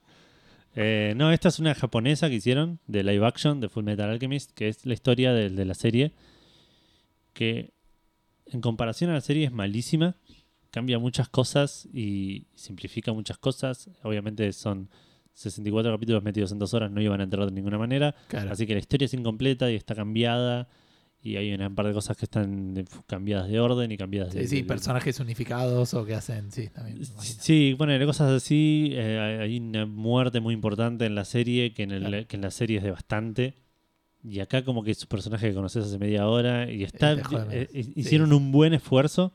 Eh, 0.80 1.14
no, 1.16 1.32
esta 1.32 1.48
es 1.48 1.58
una 1.58 1.74
japonesa 1.74 2.28
que 2.28 2.36
hicieron 2.36 2.78
de 2.86 3.02
live 3.02 3.26
action 3.26 3.58
de 3.58 3.68
Full 3.68 3.82
Metal 3.82 4.08
Alchemist, 4.10 4.52
que 4.52 4.68
es 4.68 4.86
la 4.86 4.94
historia 4.94 5.32
de, 5.32 5.50
de 5.50 5.64
la 5.64 5.74
serie, 5.74 6.12
que 7.32 7.72
en 8.46 8.60
comparación 8.60 9.10
a 9.10 9.14
la 9.14 9.20
serie 9.20 9.46
es 9.46 9.50
malísima, 9.52 10.14
cambia 10.70 11.00
muchas 11.00 11.28
cosas 11.28 11.88
y 11.92 12.46
simplifica 12.54 13.12
muchas 13.12 13.38
cosas. 13.38 13.90
Obviamente 14.04 14.52
son 14.52 14.88
64 15.32 15.90
capítulos 15.92 16.22
metidos 16.22 16.52
en 16.52 16.60
dos 16.60 16.72
horas, 16.74 16.92
no 16.92 17.00
iban 17.00 17.20
a 17.20 17.24
entrar 17.24 17.46
de 17.46 17.52
ninguna 17.52 17.78
manera, 17.78 18.14
Claro. 18.28 18.52
así 18.52 18.64
que 18.64 18.74
la 18.74 18.80
historia 18.80 19.06
es 19.06 19.14
incompleta 19.14 19.70
y 19.72 19.74
está 19.74 19.96
cambiada. 19.96 20.68
Y 21.20 21.34
hay 21.36 21.52
una 21.52 21.68
par 21.74 21.86
de 21.88 21.92
cosas 21.92 22.16
que 22.16 22.26
están 22.26 22.84
cambiadas 23.06 23.48
de 23.48 23.58
orden 23.58 23.90
y 23.90 23.96
cambiadas 23.96 24.32
de, 24.34 24.42
Sí, 24.42 24.48
sí, 24.48 24.54
de- 24.56 24.62
de- 24.62 24.68
personajes 24.68 25.18
unificados 25.18 25.92
o 25.94 26.04
que 26.06 26.14
hacen, 26.14 26.52
sí, 26.52 26.68
también. 26.68 27.04
Sí, 27.04 27.74
bueno, 27.76 28.06
cosas 28.06 28.30
así. 28.30 28.90
eh, 28.92 29.38
hay- 29.42 29.58
una 29.58 29.84
muerte 29.84 30.38
muy 30.40 30.54
importante 30.54 31.06
en 31.06 31.14
la 31.16 31.24
serie 31.24 31.74
que 31.74 31.82
en, 31.82 31.90
el- 31.90 32.04
Claro. 32.06 32.26
que 32.28 32.36
en 32.36 32.42
la 32.42 32.50
serie 32.52 32.78
es 32.78 32.84
de 32.84 32.92
bastante. 32.92 33.54
Y 34.22 34.40
acá 34.40 34.64
como 34.64 34.82
que 34.84 34.92
es 34.92 35.02
un 35.02 35.08
personaje 35.08 35.48
que 35.48 35.54
conoces 35.54 35.86
hace 35.86 35.98
media 35.98 36.28
hora 36.28 36.70
y 36.70 36.84
está 36.84 37.12
eh, 37.14 37.68
eh, 37.72 37.84
hicieron 37.94 38.32
un 38.32 38.50
buen 38.52 38.72
esfuerzo 38.74 39.32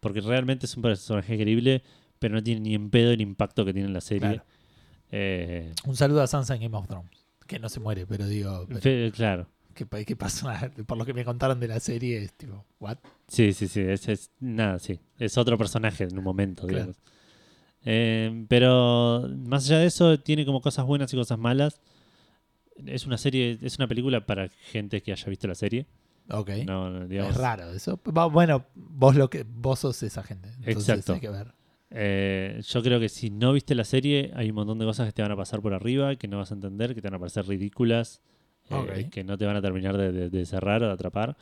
porque 0.00 0.20
realmente 0.20 0.66
es 0.66 0.76
un 0.76 0.82
personaje 0.82 1.36
creíble, 1.38 1.82
pero 2.18 2.34
no 2.36 2.42
tiene 2.42 2.60
ni 2.60 2.74
en 2.74 2.90
pedo 2.90 3.10
el 3.10 3.20
impacto 3.20 3.64
que 3.64 3.72
tiene 3.72 3.88
en 3.88 3.94
la 3.94 4.00
serie. 4.00 4.40
Claro. 5.10 5.72
Un 5.86 5.96
saludo 5.96 6.22
a 6.22 6.26
Sansa 6.26 6.54
en 6.54 6.62
Game 6.62 6.76
of 6.76 6.86
Thrones. 6.88 7.10
Que 7.46 7.58
no 7.60 7.68
se 7.68 7.78
muere, 7.80 8.06
pero 8.06 8.26
digo, 8.26 8.64
pero 8.68 8.80
fe- 8.80 9.12
claro. 9.14 9.48
¿Qué, 9.76 9.86
pa- 9.86 10.02
qué 10.02 10.16
pasa? 10.16 10.72
Por 10.86 10.98
lo 10.98 11.04
que 11.04 11.14
me 11.14 11.24
contaron 11.24 11.60
de 11.60 11.68
la 11.68 11.78
serie, 11.78 12.18
es 12.22 12.32
tipo, 12.32 12.64
¿what? 12.80 12.98
Sí, 13.28 13.52
sí, 13.52 13.68
sí. 13.68 13.80
Es, 13.80 14.08
es- 14.08 14.30
nada, 14.40 14.80
sí. 14.80 14.98
Es 15.18 15.38
otro 15.38 15.56
personaje 15.56 16.02
en 16.04 16.18
un 16.18 16.24
momento, 16.24 16.62
Claro. 16.66 16.86
digamos. 16.92 16.96
Eh, 17.84 18.44
pero 18.48 19.28
más 19.46 19.66
allá 19.66 19.78
de 19.78 19.86
eso, 19.86 20.18
tiene 20.18 20.44
como 20.44 20.60
cosas 20.60 20.84
buenas 20.84 21.12
y 21.12 21.16
cosas 21.16 21.38
malas. 21.38 21.80
Es 22.84 23.06
una 23.06 23.16
serie, 23.16 23.58
es 23.62 23.78
una 23.78 23.86
película 23.86 24.26
para 24.26 24.48
gente 24.48 25.02
que 25.02 25.12
haya 25.12 25.26
visto 25.28 25.46
la 25.46 25.54
serie. 25.54 25.86
Ok. 26.28 26.50
No, 26.66 26.90
no, 26.90 27.06
digamos, 27.06 27.32
es 27.32 27.36
raro 27.40 27.70
eso. 27.72 28.00
Bueno, 28.32 28.66
vos 28.74 29.14
lo 29.14 29.30
que 29.30 29.44
vos 29.48 29.78
sos 29.78 30.02
esa 30.02 30.22
gente. 30.24 30.48
Entonces 30.64 30.88
Exacto. 30.88 31.12
hay 31.14 31.20
que 31.20 31.28
ver. 31.30 31.54
Eh, 31.90 32.60
yo 32.66 32.82
creo 32.82 32.98
que 32.98 33.08
si 33.08 33.30
no 33.30 33.52
viste 33.52 33.76
la 33.76 33.84
serie, 33.84 34.32
hay 34.34 34.48
un 34.50 34.56
montón 34.56 34.78
de 34.80 34.84
cosas 34.84 35.06
que 35.06 35.12
te 35.12 35.22
van 35.22 35.30
a 35.30 35.36
pasar 35.36 35.62
por 35.62 35.72
arriba, 35.72 36.16
que 36.16 36.26
no 36.26 36.38
vas 36.38 36.50
a 36.50 36.54
entender, 36.54 36.94
que 36.94 37.00
te 37.00 37.06
van 37.08 37.14
a 37.14 37.18
parecer 37.20 37.46
ridículas, 37.46 38.20
eh, 38.70 39.08
que 39.10 39.24
no 39.24 39.36
te 39.38 39.44
van 39.46 39.56
a 39.56 39.62
terminar 39.62 39.96
de, 39.96 40.12
de- 40.12 40.30
de 40.30 40.46
cerrar 40.46 40.82
o 40.82 40.86
de 40.86 40.92
atrapar. 40.92 41.36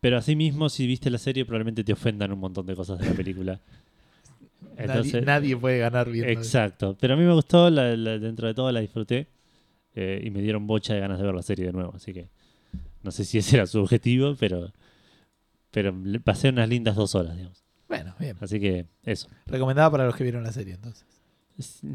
Pero 0.00 0.18
asimismo, 0.18 0.68
si 0.68 0.86
viste 0.86 1.10
la 1.10 1.18
serie, 1.18 1.44
probablemente 1.44 1.82
te 1.82 1.92
ofendan 1.92 2.32
un 2.32 2.38
montón 2.38 2.66
de 2.66 2.76
cosas 2.76 2.98
de 2.98 3.06
la 3.06 3.12
película. 3.14 3.60
Entonces, 4.76 5.14
nadie, 5.14 5.26
nadie 5.26 5.56
puede 5.56 5.78
ganar 5.78 6.08
eso. 6.08 6.28
exacto. 6.28 6.96
Pero 7.00 7.14
a 7.14 7.16
mí 7.16 7.24
me 7.24 7.32
gustó, 7.32 7.70
la- 7.70 7.96
la- 7.96 8.18
dentro 8.18 8.46
de 8.46 8.54
todo 8.54 8.70
la 8.70 8.80
disfruté 8.80 9.26
eh, 9.94 10.20
y 10.22 10.30
me 10.30 10.42
dieron 10.42 10.66
bocha 10.66 10.92
de 10.94 11.00
ganas 11.00 11.18
de 11.18 11.24
ver 11.24 11.34
la 11.34 11.42
serie 11.42 11.66
de 11.66 11.72
nuevo. 11.72 11.92
Así 11.96 12.12
que 12.12 12.28
no 13.02 13.10
sé 13.10 13.24
si 13.24 13.38
ese 13.38 13.56
era 13.56 13.66
su 13.66 13.80
objetivo, 13.80 14.36
pero, 14.38 14.70
pero 15.70 15.94
pasé 16.24 16.50
unas 16.50 16.68
lindas 16.68 16.94
dos 16.96 17.14
horas, 17.14 17.34
digamos. 17.36 17.62
Bueno, 17.88 18.14
bien. 18.18 18.36
Así 18.40 18.60
que 18.60 18.84
eso. 19.04 19.28
Recomendada 19.46 19.90
para 19.90 20.04
los 20.06 20.14
que 20.16 20.24
vieron 20.24 20.42
la 20.42 20.52
serie, 20.52 20.74
entonces. 20.74 21.06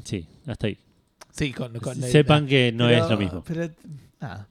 Sí, 0.04 0.26
hasta 0.48 0.68
ahí. 0.68 0.78
Sí, 1.32 1.54
con, 1.54 1.74
con 1.80 1.96
Sepan 1.96 2.46
que 2.48 2.72
no 2.72 2.88
Pero- 2.88 3.04
es 3.06 3.10
lo 3.12 3.18
mismo. 3.18 3.44
Pero, 3.44 3.70
nada. 4.20 4.50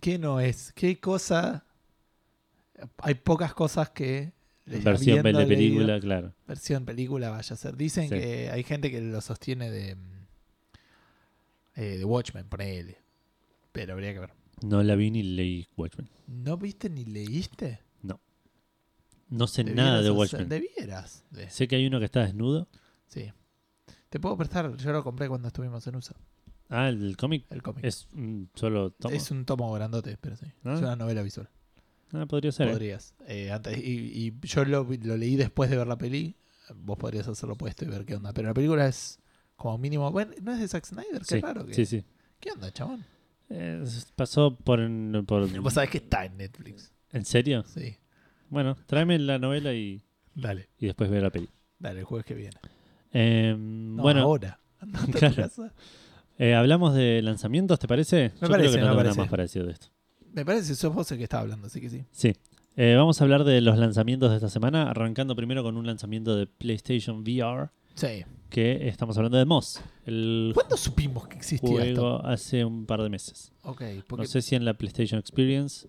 ¿Qué 0.00 0.18
no 0.18 0.40
es? 0.40 0.72
¿Qué 0.72 0.98
cosa? 1.00 1.64
Hay 2.98 3.14
pocas 3.14 3.54
cosas 3.54 3.90
que. 3.90 4.32
Versión 4.66 5.22
de 5.22 5.32
leído- 5.32 5.48
película, 5.48 6.00
claro. 6.00 6.32
versión 6.48 6.84
película 6.86 7.28
vaya 7.30 7.52
a 7.54 7.56
ser. 7.56 7.76
Dicen 7.76 8.08
Sí. 8.08 8.14
que 8.18 8.50
hay 8.50 8.62
gente 8.64 8.90
que 8.90 9.00
lo 9.00 9.20
sostiene 9.20 9.70
de. 9.70 9.96
eh, 11.76 11.98
de 11.98 12.04
Watchmen, 12.04 12.48
ponele. 12.48 12.98
Pero 13.72 13.92
habría 13.94 14.12
que 14.12 14.20
ver. 14.20 14.30
No 14.62 14.82
la 14.82 14.94
vi 14.94 15.10
ni 15.10 15.22
leí 15.22 15.66
Watchmen. 15.76 16.08
¿No 16.26 16.56
viste 16.56 16.88
ni 16.88 17.04
leíste? 17.04 17.80
No 19.30 19.46
sé 19.46 19.64
Debieras 19.64 19.84
nada 19.86 19.96
de 20.02 20.08
hacer- 20.08 20.12
Watchmen. 20.18 20.48
Debieras. 20.48 21.24
de- 21.30 21.50
Sé 21.50 21.66
que 21.66 21.76
hay 21.76 21.86
uno 21.86 21.98
que 21.98 22.04
está 22.04 22.20
desnudo. 22.24 22.68
Sí. 23.08 23.32
Te 24.14 24.20
puedo 24.20 24.36
prestar, 24.36 24.76
yo 24.76 24.92
lo 24.92 25.02
compré 25.02 25.26
cuando 25.28 25.48
estuvimos 25.48 25.84
en 25.88 25.96
USA, 25.96 26.14
Ah, 26.68 26.88
el 26.88 27.16
cómic 27.16 27.46
el 27.50 27.64
cómic. 27.64 27.84
es 27.84 28.06
un 28.14 28.48
solo 28.54 28.92
tomo. 28.92 29.12
Es 29.12 29.32
un 29.32 29.44
tomo 29.44 29.72
grandote, 29.72 30.16
pero 30.20 30.36
sí. 30.36 30.46
Ah. 30.62 30.74
Es 30.74 30.80
una 30.82 30.94
novela 30.94 31.20
visual. 31.22 31.48
Ah, 32.12 32.24
podría 32.24 32.52
ser. 32.52 32.68
¿eh? 32.68 32.70
Podrías. 32.70 33.12
Eh, 33.26 33.50
antes, 33.50 33.76
y, 33.76 33.82
y 34.28 34.32
yo 34.46 34.64
lo, 34.66 34.84
lo 35.02 35.16
leí 35.16 35.34
después 35.34 35.68
de 35.68 35.76
ver 35.78 35.88
la 35.88 35.98
peli. 35.98 36.36
Vos 36.76 36.96
podrías 36.96 37.26
hacerlo 37.26 37.56
puesto 37.56 37.84
y 37.84 37.88
ver 37.88 38.04
qué 38.04 38.14
onda. 38.14 38.32
Pero 38.32 38.46
la 38.46 38.54
película 38.54 38.86
es 38.86 39.18
como 39.56 39.78
mínimo. 39.78 40.08
Bueno, 40.12 40.30
no 40.40 40.52
es 40.52 40.60
de 40.60 40.68
Zack 40.68 40.84
Snyder, 40.84 41.22
qué 41.26 41.34
Sí, 41.34 41.40
raro. 41.40 41.66
Que, 41.66 41.74
sí, 41.74 41.84
sí. 41.84 42.04
¿Qué 42.38 42.52
onda, 42.52 42.70
chabón? 42.70 43.04
Eh, 43.50 43.84
pasó 44.14 44.54
por, 44.56 44.78
por- 45.26 45.50
Vos 45.60 45.72
sabés 45.72 45.90
que 45.90 45.98
está 45.98 46.24
en 46.24 46.36
Netflix. 46.36 46.92
¿En 47.10 47.24
serio? 47.24 47.64
Sí. 47.66 47.96
Bueno, 48.48 48.76
tráeme 48.86 49.18
la 49.18 49.40
novela 49.40 49.74
y, 49.74 50.04
Dale, 50.36 50.68
y 50.78 50.86
después 50.86 51.10
veo 51.10 51.20
la 51.20 51.30
peli. 51.30 51.48
dale, 51.80 51.98
el 51.98 52.04
jueves 52.04 52.24
que 52.24 52.34
viene. 52.34 52.56
Eh, 53.14 53.54
No, 53.58 54.02
bueno, 54.02 54.20
ahora. 54.22 54.60
Claro. 55.18 55.48
eh, 56.38 56.54
hablamos 56.54 56.94
de 56.94 57.22
lanzamientos, 57.22 57.78
¿te 57.78 57.88
parece? 57.88 58.32
Yo 58.40 58.48
parece, 58.48 58.48
creo 58.48 58.58
que 58.58 58.62
me 58.62 58.66
no 58.66 58.72
tengo 58.72 58.86
nada 58.88 58.96
parece. 58.96 59.18
más 59.20 59.28
parecido 59.30 59.66
de 59.66 59.72
esto. 59.72 59.86
Me 60.32 60.44
parece 60.44 60.74
sos 60.74 60.92
vos 60.92 61.10
el 61.12 61.18
que 61.18 61.24
estaba 61.24 61.42
hablando, 61.42 61.68
así 61.68 61.80
que 61.80 61.88
sí. 61.88 62.04
Sí. 62.10 62.32
Eh, 62.76 62.94
vamos 62.96 63.20
a 63.20 63.24
hablar 63.24 63.44
de 63.44 63.60
los 63.60 63.78
lanzamientos 63.78 64.30
de 64.30 64.36
esta 64.36 64.50
semana, 64.50 64.90
arrancando 64.90 65.36
primero 65.36 65.62
con 65.62 65.76
un 65.76 65.86
lanzamiento 65.86 66.34
de 66.36 66.46
PlayStation 66.48 67.20
VR, 67.20 67.70
Sí. 67.94 68.24
que 68.50 68.88
estamos 68.88 69.16
hablando 69.16 69.38
de 69.38 69.44
Moss, 69.44 69.80
el 70.06 70.50
¿Cuándo 70.52 70.76
supimos 70.76 71.28
que 71.28 71.36
existía 71.36 71.84
esto? 71.84 72.00
juego 72.00 72.26
hace 72.26 72.64
un 72.64 72.84
par 72.84 73.00
de 73.00 73.08
meses. 73.10 73.52
Ok, 73.62 73.82
porque... 74.08 74.24
No 74.24 74.28
sé 74.28 74.42
si 74.42 74.56
en 74.56 74.64
la 74.64 74.74
PlayStation 74.74 75.20
Experience 75.20 75.86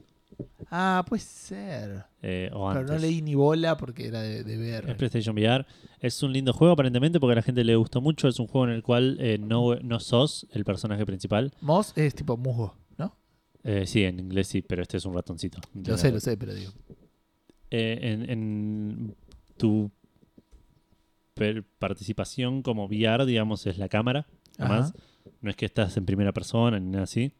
Ah, 0.71 1.05
puede 1.07 1.21
ser. 1.21 2.05
eh, 2.21 2.49
o 2.53 2.67
Pero 2.69 2.79
antes. 2.79 2.91
no 2.91 2.97
leí 2.99 3.21
ni 3.21 3.35
bola 3.35 3.77
porque 3.77 4.07
era 4.07 4.21
de, 4.21 4.43
de 4.43 4.53
Es 4.53 4.85
ver. 4.85 4.97
PlayStation 4.97 5.35
VR. 5.35 5.65
Es 5.99 6.21
un 6.23 6.33
lindo 6.33 6.53
juego 6.53 6.73
aparentemente 6.73 7.19
porque 7.19 7.33
a 7.33 7.35
la 7.35 7.41
gente 7.41 7.63
le 7.63 7.75
gustó 7.75 8.01
mucho. 8.01 8.27
Es 8.27 8.39
un 8.39 8.47
juego 8.47 8.65
en 8.67 8.73
el 8.73 8.83
cual 8.83 9.17
eh, 9.19 9.37
no, 9.37 9.75
no 9.75 9.99
sos 9.99 10.47
el 10.51 10.65
personaje 10.65 11.05
principal. 11.05 11.53
Moss 11.61 11.93
es 11.95 12.15
tipo 12.15 12.35
musgo, 12.37 12.75
¿no? 12.97 13.15
Eh, 13.63 13.85
sí, 13.85 14.03
en 14.03 14.19
inglés 14.19 14.47
sí, 14.47 14.61
pero 14.61 14.81
este 14.81 14.97
es 14.97 15.05
un 15.05 15.13
ratoncito. 15.13 15.59
Lo 15.73 15.97
sé, 15.97 16.11
lo 16.11 16.19
sé, 16.19 16.35
pero 16.37 16.53
digo. 16.53 16.71
En, 17.69 18.29
en 18.29 19.15
tu 19.57 19.91
participación 21.79 22.61
como 22.61 22.85
VR, 22.85 23.25
digamos, 23.25 23.65
es 23.67 23.77
la 23.77 23.89
cámara. 23.89 24.27
Además, 24.57 24.93
Ajá. 24.95 25.03
no 25.41 25.49
es 25.49 25.55
que 25.55 25.65
estás 25.65 25.97
en 25.97 26.05
primera 26.05 26.31
persona 26.31 26.79
ni 26.79 26.89
nada 26.89 27.03
así. 27.03 27.33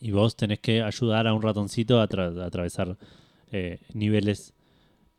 Y 0.00 0.12
vos 0.12 0.36
tenés 0.36 0.60
que 0.60 0.82
ayudar 0.82 1.26
a 1.26 1.34
un 1.34 1.42
ratoncito 1.42 2.00
a, 2.00 2.08
tra- 2.08 2.40
a 2.40 2.46
atravesar 2.46 2.96
eh, 3.50 3.80
niveles 3.94 4.54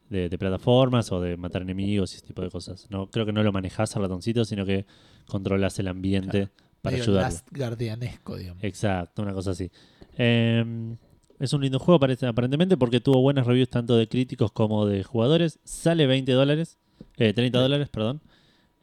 de, 0.09 0.29
de 0.29 0.37
plataformas 0.37 1.11
o 1.11 1.21
de 1.21 1.35
matar 1.37 1.61
enemigos 1.63 2.13
y 2.13 2.17
ese 2.17 2.25
tipo 2.27 2.41
de 2.41 2.49
cosas. 2.49 2.87
No, 2.89 3.07
creo 3.07 3.25
que 3.25 3.33
no 3.33 3.43
lo 3.43 3.51
manejás 3.51 3.95
al 3.95 4.03
ratoncito, 4.03 4.45
sino 4.45 4.65
que 4.65 4.85
controlas 5.27 5.77
el 5.79 5.87
ambiente 5.87 6.49
para 6.81 6.93
Medio 6.95 7.03
ayudarlo. 7.03 7.29
Last 7.29 7.47
Guardianesco, 7.51 8.37
digamos. 8.37 8.63
Exacto, 8.63 9.21
una 9.21 9.33
cosa 9.33 9.51
así. 9.51 9.69
Eh, 10.17 10.95
es 11.39 11.53
un 11.53 11.61
lindo 11.61 11.79
juego 11.79 11.99
parece, 11.99 12.25
aparentemente 12.25 12.75
porque 12.77 12.99
tuvo 13.01 13.21
buenas 13.21 13.45
reviews 13.45 13.69
tanto 13.69 13.95
de 13.97 14.07
críticos 14.07 14.51
como 14.51 14.85
de 14.85 15.03
jugadores. 15.03 15.59
Sale 15.63 16.07
20 16.07 16.31
dólares, 16.31 16.77
eh, 17.17 17.33
30 17.33 17.57
Sí. 17.59 17.61
dólares, 17.61 17.89
perdón. 17.89 18.21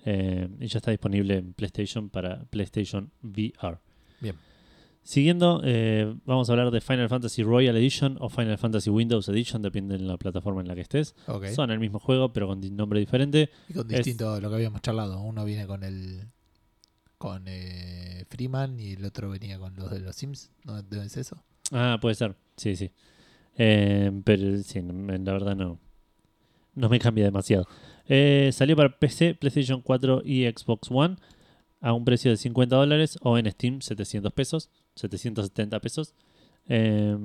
Eh, 0.04 0.48
y 0.60 0.66
ya 0.68 0.78
está 0.78 0.90
disponible 0.92 1.36
en 1.38 1.52
PlayStation 1.54 2.08
para 2.10 2.44
PlayStation 2.44 3.10
VR. 3.22 3.78
Siguiendo, 5.06 5.60
eh, 5.64 6.16
vamos 6.24 6.48
a 6.48 6.52
hablar 6.52 6.72
de 6.72 6.80
Final 6.80 7.08
Fantasy 7.08 7.44
Royal 7.44 7.76
Edition 7.76 8.16
o 8.20 8.28
Final 8.28 8.58
Fantasy 8.58 8.90
Windows 8.90 9.28
Edition, 9.28 9.62
depende 9.62 9.96
de 9.96 10.02
la 10.02 10.16
plataforma 10.16 10.62
en 10.62 10.66
la 10.66 10.74
que 10.74 10.80
estés. 10.80 11.14
Son 11.54 11.70
el 11.70 11.78
mismo 11.78 12.00
juego, 12.00 12.32
pero 12.32 12.48
con 12.48 12.60
nombre 12.76 12.98
diferente. 12.98 13.48
Y 13.68 13.74
con 13.74 13.88
es- 13.88 13.98
distinto 13.98 14.34
a 14.34 14.40
lo 14.40 14.48
que 14.48 14.56
habíamos 14.56 14.82
charlado. 14.82 15.20
Uno 15.22 15.44
viene 15.44 15.64
con 15.68 15.84
el. 15.84 16.22
con 17.18 17.44
eh, 17.46 18.24
Freeman 18.28 18.80
y 18.80 18.94
el 18.94 19.04
otro 19.04 19.30
venía 19.30 19.60
con 19.60 19.76
los 19.76 19.92
de 19.92 20.00
los 20.00 20.16
Sims. 20.16 20.50
¿No 20.64 20.82
¿No 20.82 21.02
es 21.02 21.16
eso? 21.16 21.40
Ah, 21.70 21.98
puede 22.02 22.16
ser. 22.16 22.34
Sí, 22.56 22.74
sí. 22.74 22.90
Eh, 23.56 24.10
pero 24.24 24.58
sí, 24.64 24.82
no- 24.82 25.16
la 25.16 25.32
verdad 25.32 25.54
no. 25.54 25.78
No 26.74 26.88
me 26.88 26.98
cambia 26.98 27.24
demasiado. 27.24 27.68
Eh, 28.08 28.50
salió 28.52 28.74
para 28.74 28.98
PC, 28.98 29.34
PlayStation 29.36 29.82
4 29.82 30.22
y 30.24 30.46
Xbox 30.46 30.88
One 30.90 31.16
a 31.86 31.92
un 31.92 32.04
precio 32.04 32.30
de 32.30 32.36
50 32.36 32.74
dólares 32.76 33.18
o 33.22 33.38
en 33.38 33.50
Steam 33.50 33.80
700 33.80 34.32
pesos, 34.32 34.70
770 34.96 35.78
pesos. 35.80 36.14
Eh, 36.68 37.16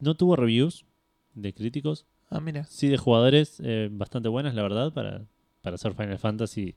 no 0.00 0.14
tuvo 0.16 0.34
reviews 0.36 0.84
de 1.34 1.52
críticos, 1.54 2.04
Ah, 2.30 2.40
mira. 2.40 2.64
sí 2.64 2.88
de 2.88 2.96
jugadores 2.96 3.60
eh, 3.62 3.88
bastante 3.92 4.28
buenas, 4.28 4.54
la 4.54 4.62
verdad, 4.62 4.92
para, 4.92 5.24
para 5.62 5.76
hacer 5.76 5.94
Final 5.94 6.18
Fantasy 6.18 6.74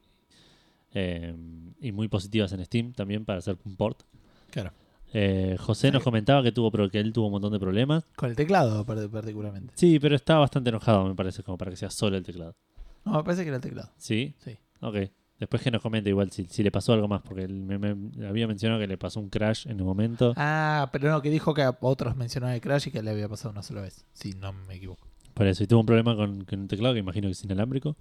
eh, 0.94 1.36
y 1.80 1.92
muy 1.92 2.08
positivas 2.08 2.52
en 2.54 2.64
Steam 2.66 2.94
también 2.94 3.26
para 3.26 3.40
hacer 3.40 3.58
un 3.66 3.76
port. 3.76 4.04
Claro. 4.52 4.72
Eh, 5.14 5.58
José 5.60 5.92
nos 5.92 6.04
comentaba 6.04 6.42
que 6.44 6.52
tuvo, 6.52 6.72
que 6.90 7.00
él 7.00 7.12
tuvo 7.12 7.26
un 7.26 7.32
montón 7.34 7.52
de 7.52 7.60
problemas. 7.60 8.06
Con 8.16 8.30
el 8.30 8.36
teclado, 8.36 8.86
par- 8.86 9.10
particularmente. 9.10 9.74
Sí, 9.76 10.00
pero 10.00 10.16
estaba 10.16 10.42
bastante 10.42 10.70
enojado, 10.70 11.06
me 11.06 11.16
parece, 11.16 11.44
como 11.44 11.58
para 11.58 11.72
que 11.72 11.78
sea 11.78 11.90
solo 11.90 12.18
el 12.18 12.24
teclado. 12.24 12.56
No, 13.04 13.14
me 13.14 13.24
parece 13.24 13.42
que 13.44 13.48
era 13.50 13.58
el 13.58 13.64
teclado. 13.64 13.90
¿Sí? 13.98 14.36
Sí. 14.40 14.58
Ok. 14.80 14.96
Después 15.42 15.64
que 15.64 15.72
nos 15.72 15.82
comente 15.82 16.08
igual 16.08 16.30
si, 16.32 16.46
si 16.46 16.62
le 16.62 16.70
pasó 16.72 16.94
algo 16.94 17.08
más, 17.08 17.22
porque 17.24 17.42
él 17.44 17.54
me, 17.54 17.80
me- 17.80 18.28
había 18.28 18.48
mencionado 18.48 18.80
que 18.80 18.86
le 18.86 18.96
pasó 18.98 19.20
un 19.20 19.28
crash 19.30 19.66
en 19.68 19.82
un 19.82 19.88
momento. 19.88 20.34
Ah, 20.38 20.88
pero 20.94 21.10
no, 21.10 21.20
que 21.22 21.32
dijo 21.32 21.54
que 21.56 21.64
a 21.64 21.76
otros 21.82 22.16
mencionaban 22.16 22.54
el 22.56 22.62
Crash 22.62 22.88
y 22.88 22.92
que 22.92 23.02
le 23.02 23.10
había 23.10 23.28
pasado 23.28 23.50
una 23.52 23.64
sola 23.64 23.82
vez. 23.82 24.06
Si 24.14 24.34
no 24.34 24.54
me 24.54 24.76
equivoco. 24.76 25.08
Por 25.34 25.48
eso, 25.48 25.64
y 25.64 25.68
tuvo 25.68 25.80
un 25.80 25.86
problema 25.88 26.16
con, 26.16 26.46
con 26.46 26.60
un 26.60 26.68
teclado 26.68 26.94
que 26.94 27.00
imagino 27.00 27.28
que 27.28 27.32
es 27.32 27.44
inalámbrico. 27.44 27.96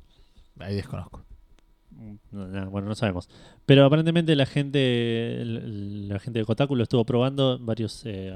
Ahí 0.58 0.74
desconozco. 0.74 1.24
Mm, 1.92 2.14
no, 2.30 2.70
bueno, 2.70 2.88
no 2.88 2.94
sabemos. 2.94 3.28
Pero 3.64 3.86
aparentemente 3.86 4.36
la 4.36 4.44
gente, 4.44 5.42
la 5.44 6.18
gente 6.18 6.40
de 6.40 6.44
Kotaku 6.44 6.76
lo 6.76 6.82
estuvo 6.82 7.04
probando. 7.06 7.58
Varios, 7.58 8.02
eh, 8.04 8.34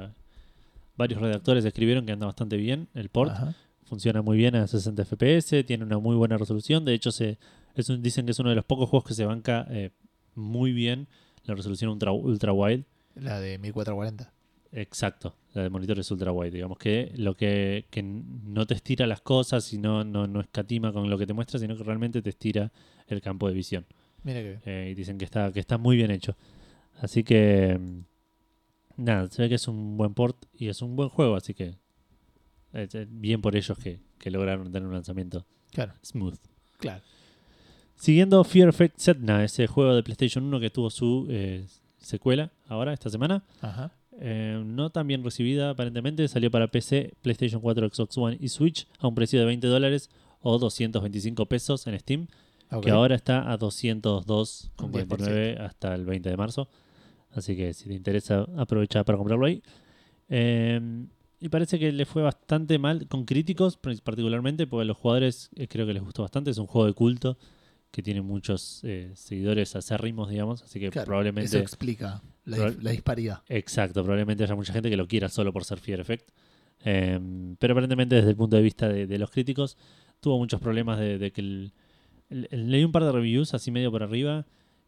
varios 0.97 1.21
redactores 1.21 1.63
escribieron 1.63 2.07
que 2.07 2.11
anda 2.13 2.25
bastante 2.25 2.57
bien 2.57 2.87
el 2.95 3.09
port. 3.09 3.31
Ajá. 3.33 3.53
Funciona 3.83 4.23
muy 4.23 4.35
bien 4.35 4.55
a 4.55 4.65
60 4.65 5.03
FPS, 5.03 5.63
tiene 5.63 5.83
una 5.83 5.99
muy 5.99 6.15
buena 6.15 6.37
resolución. 6.39 6.85
De 6.85 6.95
hecho, 6.95 7.11
se, 7.11 7.37
es 7.81 7.89
un- 7.89 8.01
dicen 8.01 8.25
que 8.25 8.31
es 8.31 8.39
uno 8.39 8.49
de 8.49 8.55
los 8.55 8.65
pocos 8.65 8.89
juegos 8.89 9.07
que 9.07 9.13
se 9.13 9.25
banca 9.25 9.65
eh, 9.69 9.91
muy 10.35 10.71
bien 10.73 11.07
la 11.45 11.55
resolución 11.55 11.91
ultra, 11.91 12.11
ultra 12.11 12.51
wide. 12.53 12.83
La 13.15 13.39
de 13.39 13.57
1440. 13.57 14.33
Exacto, 14.71 15.35
la 15.53 15.63
de 15.63 15.69
monitores 15.69 16.09
ultra 16.11 16.31
wide, 16.33 16.51
digamos 16.51 16.77
que 16.77 17.13
lo 17.15 17.35
que, 17.37 17.85
que 17.89 18.03
no 18.03 18.65
te 18.65 18.73
estira 18.73 19.07
las 19.07 19.21
cosas 19.21 19.71
y 19.71 19.77
no, 19.77 20.03
no, 20.03 20.27
no 20.27 20.41
escatima 20.41 20.91
con 20.91 21.09
lo 21.09 21.17
que 21.17 21.25
te 21.25 21.31
muestra, 21.33 21.59
sino 21.59 21.77
que 21.77 21.83
realmente 21.83 22.21
te 22.21 22.29
estira 22.31 22.71
el 23.07 23.21
campo 23.21 23.47
de 23.47 23.53
visión. 23.53 23.85
Mira 24.23 24.39
que 24.41 24.47
bien. 24.49 24.61
Eh, 24.65 24.89
y 24.91 24.95
dicen 24.95 25.17
que 25.17 25.23
está, 25.23 25.53
que 25.53 25.61
está 25.61 25.77
muy 25.77 25.95
bien 25.95 26.11
hecho. 26.11 26.35
Así 26.99 27.23
que 27.23 27.77
mm, 27.79 27.99
nada, 29.03 29.29
se 29.29 29.41
ve 29.43 29.49
que 29.49 29.55
es 29.55 29.67
un 29.67 29.95
buen 29.97 30.13
port 30.13 30.45
y 30.53 30.67
es 30.67 30.81
un 30.81 30.95
buen 30.95 31.09
juego, 31.09 31.35
así 31.35 31.53
que 31.53 31.77
eh, 32.73 32.87
eh, 32.91 33.07
bien 33.09 33.41
por 33.41 33.55
ellos 33.55 33.77
que, 33.77 33.99
que 34.17 34.31
lograron 34.31 34.71
tener 34.71 34.87
un 34.87 34.93
lanzamiento 34.93 35.45
Claro, 35.71 35.93
smooth. 36.03 36.37
claro. 36.77 37.01
Siguiendo 37.95 38.43
Fear 38.43 38.69
Effect 38.69 38.97
Setna, 38.97 39.43
ese 39.43 39.67
juego 39.67 39.95
de 39.95 40.03
PlayStation 40.03 40.43
1 40.43 40.59
que 40.59 40.69
tuvo 40.69 40.89
su 40.89 41.27
eh, 41.29 41.65
secuela 41.97 42.51
ahora, 42.67 42.93
esta 42.93 43.09
semana. 43.09 43.43
Ajá. 43.61 43.91
Eh, 44.19 44.61
no 44.65 44.89
tan 44.91 45.07
bien 45.07 45.23
recibida 45.23 45.71
aparentemente. 45.71 46.27
Salió 46.27 46.51
para 46.51 46.67
PC, 46.67 47.13
PlayStation 47.21 47.61
4, 47.61 47.89
Xbox 47.89 48.17
One 48.17 48.37
y 48.39 48.49
Switch 48.49 48.87
a 48.99 49.07
un 49.07 49.15
precio 49.15 49.39
de 49.39 49.45
20 49.45 49.67
dólares 49.67 50.09
o 50.41 50.57
225 50.57 51.45
pesos 51.47 51.87
en 51.87 51.99
Steam. 51.99 52.27
Que 52.81 52.91
ahora 52.91 53.15
está 53.15 53.51
a 53.51 53.57
202,49 53.57 54.83
Un 54.83 54.91
10%. 54.91 55.59
hasta 55.61 55.95
el 55.95 56.05
20 56.05 56.29
de 56.29 56.37
marzo. 56.37 56.67
Así 57.31 57.55
que 57.55 57.73
si 57.73 57.87
te 57.87 57.93
interesa, 57.93 58.45
aprovecha 58.57 59.03
para 59.03 59.17
comprarlo 59.17 59.45
ahí. 59.45 59.61
Eh, 60.29 61.05
y 61.39 61.49
parece 61.49 61.77
que 61.79 61.91
le 61.91 62.05
fue 62.05 62.23
bastante 62.23 62.79
mal 62.79 63.07
con 63.07 63.25
críticos, 63.25 63.77
particularmente, 63.77 64.67
porque 64.67 64.81
a 64.81 64.85
los 64.85 64.97
jugadores 64.97 65.49
creo 65.69 65.85
que 65.85 65.93
les 65.93 66.03
gustó 66.03 66.23
bastante. 66.23 66.51
Es 66.51 66.57
un 66.57 66.67
juego 66.67 66.87
de 66.87 66.93
culto 66.93 67.37
que 67.95 68.03
tiene 68.03 68.21
muchos 68.21 68.81
eh, 68.83 69.11
seguidores 69.15 69.75
acérrimos, 69.75 70.29
digamos. 70.29 70.61
Así 70.63 70.79
que 70.79 70.89
Claro, 70.89 71.05
probablemente. 71.05 71.47
Eso 71.47 71.57
explica 71.59 72.21
la, 72.43 72.57
Proba- 72.57 72.81
la 72.81 72.91
disparidad. 72.91 73.41
Exacto, 73.47 74.03
probablemente 74.03 74.43
haya 74.43 74.55
mucha 74.55 74.73
gente 74.73 74.89
que 74.89 74.97
lo 74.97 75.07
quiera 75.07 75.29
solo 75.29 75.53
por 75.53 75.63
ser 75.63 75.79
Fear 75.79 76.01
Effect. 76.01 76.29
Eh, 76.83 77.19
pero 77.57 77.73
aparentemente 77.73 78.15
desde 78.15 78.29
el 78.31 78.35
punto 78.35 78.55
de 78.57 78.61
vista 78.61 78.87
de, 78.89 79.07
de 79.07 79.17
los 79.17 79.31
críticos 79.31 79.77
tuvo 80.19 80.37
muchos 80.37 80.59
problemas 80.59 80.99
de, 80.99 81.17
de 81.17 81.31
que 81.31 81.41
el, 81.41 81.71
el- 82.29 82.47
el- 82.51 82.69
leí 82.69 82.83
un 82.83 82.91
par 82.91 83.03
de 83.03 83.11
reviews 83.11 83.53
así 83.53 83.71
medio 83.71 83.91
por 83.91 84.03
arriba 84.03 84.45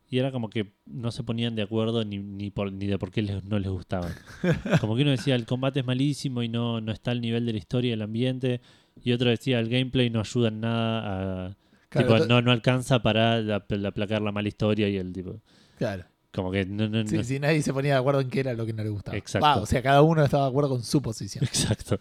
y 0.10 0.20
era 0.20 0.32
como 0.32 0.50
que 0.50 0.74
no 0.86 1.12
se 1.12 1.24
ponían 1.24 1.56
de 1.56 1.62
acuerdo 1.64 2.04
ni, 2.06 2.18
ni, 2.20 2.50
por, 2.52 2.72
ni 2.72 2.88
de 2.88 2.98
por 2.98 3.12
qué 3.12 3.22
les- 3.22 3.44
no 3.44 3.58
les 3.60 3.70
gustaba. 3.72 4.10
Como 4.82 4.96
que 4.96 5.02
uno 5.02 5.12
decía 5.12 5.36
el 5.36 5.46
combate 5.46 5.80
es 5.82 5.86
malísimo 5.86 6.44
y 6.44 6.50
no, 6.50 6.80
no 6.82 6.92
está 6.92 7.12
al 7.12 7.20
nivel 7.22 7.46
de 7.46 7.52
la 7.54 7.58
historia 7.60 7.90
y 7.90 7.94
el 7.94 8.02
ambiente 8.02 8.62
y 9.04 9.12
otro 9.12 9.30
decía 9.30 9.60
el 9.60 9.68
gameplay 9.70 10.10
no 10.10 10.20
ayuda 10.22 10.48
en 10.50 10.60
nada 10.62 11.48
a... 11.48 11.58
Claro, 11.90 12.08
tipo, 12.16 12.26
no, 12.28 12.42
no 12.42 12.52
alcanza 12.52 13.02
para 13.02 13.40
apl- 13.42 13.86
aplacar 13.88 14.22
la 14.22 14.32
mala 14.32 14.48
historia 14.48 14.90
y 14.90 14.98
el 14.98 15.14
tipo... 15.14 15.42
claro. 15.78 16.04
Como 16.34 16.52
que 16.52 16.66
no, 16.66 16.88
no, 16.88 17.08
Sí, 17.08 17.16
no- 17.18 17.24
sí, 17.24 17.40
nadie 17.40 17.62
se 17.64 17.74
ponía 17.74 17.94
de 17.94 18.00
acuerdo 18.00 18.22
en 18.22 18.30
qué 18.30 18.42
era 18.42 18.54
lo 18.54 18.66
que 18.66 18.74
no 18.74 18.84
le 18.84 18.90
gustaba. 18.90 19.18
Exacto. 19.18 19.62
O 19.62 19.66
sea, 19.66 19.82
cada 19.82 20.02
uno 20.04 20.24
estaba 20.24 20.44
de 20.44 20.50
acuerdo 20.50 20.70
con 20.70 20.84
su 20.84 21.02
posición. 21.02 21.44
Exacto. 21.46 22.00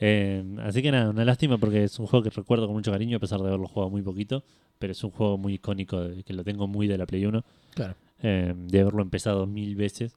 Eh, 0.00 0.42
así 0.62 0.82
que 0.82 0.90
nada, 0.90 1.10
una 1.10 1.24
lástima 1.24 1.58
porque 1.58 1.84
es 1.84 1.96
un 2.00 2.06
juego 2.08 2.24
que 2.24 2.30
recuerdo 2.30 2.66
con 2.66 2.74
mucho 2.74 2.90
cariño 2.90 3.18
a 3.18 3.20
pesar 3.20 3.40
de 3.40 3.46
haberlo 3.46 3.68
jugado 3.68 3.88
muy 3.90 4.02
poquito, 4.02 4.42
pero 4.80 4.90
es 4.92 5.04
un 5.04 5.10
juego 5.12 5.38
muy 5.38 5.54
icónico 5.54 6.00
de- 6.00 6.24
que 6.24 6.32
lo 6.32 6.42
tengo 6.42 6.66
muy 6.66 6.88
de 6.88 6.98
la 6.98 7.06
Play 7.06 7.24
1, 7.24 7.44
Claro. 7.74 7.94
eh, 8.22 8.52
de 8.56 8.80
haberlo 8.80 9.02
empezado 9.02 9.46
mil 9.46 9.76
veces. 9.76 10.16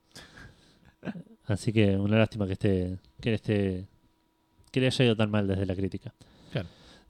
Así 1.46 1.72
que 1.72 1.98
una 1.98 2.18
lástima 2.18 2.48
que 2.48 2.54
esté, 2.54 2.98
que 3.22 3.34
esté, 3.36 3.86
que 4.72 4.80
le 4.80 4.88
haya 4.88 5.06
ido 5.06 5.16
tan 5.16 5.30
mal 5.30 5.48
desde 5.48 5.66
la 5.68 5.76
crítica. 5.76 6.14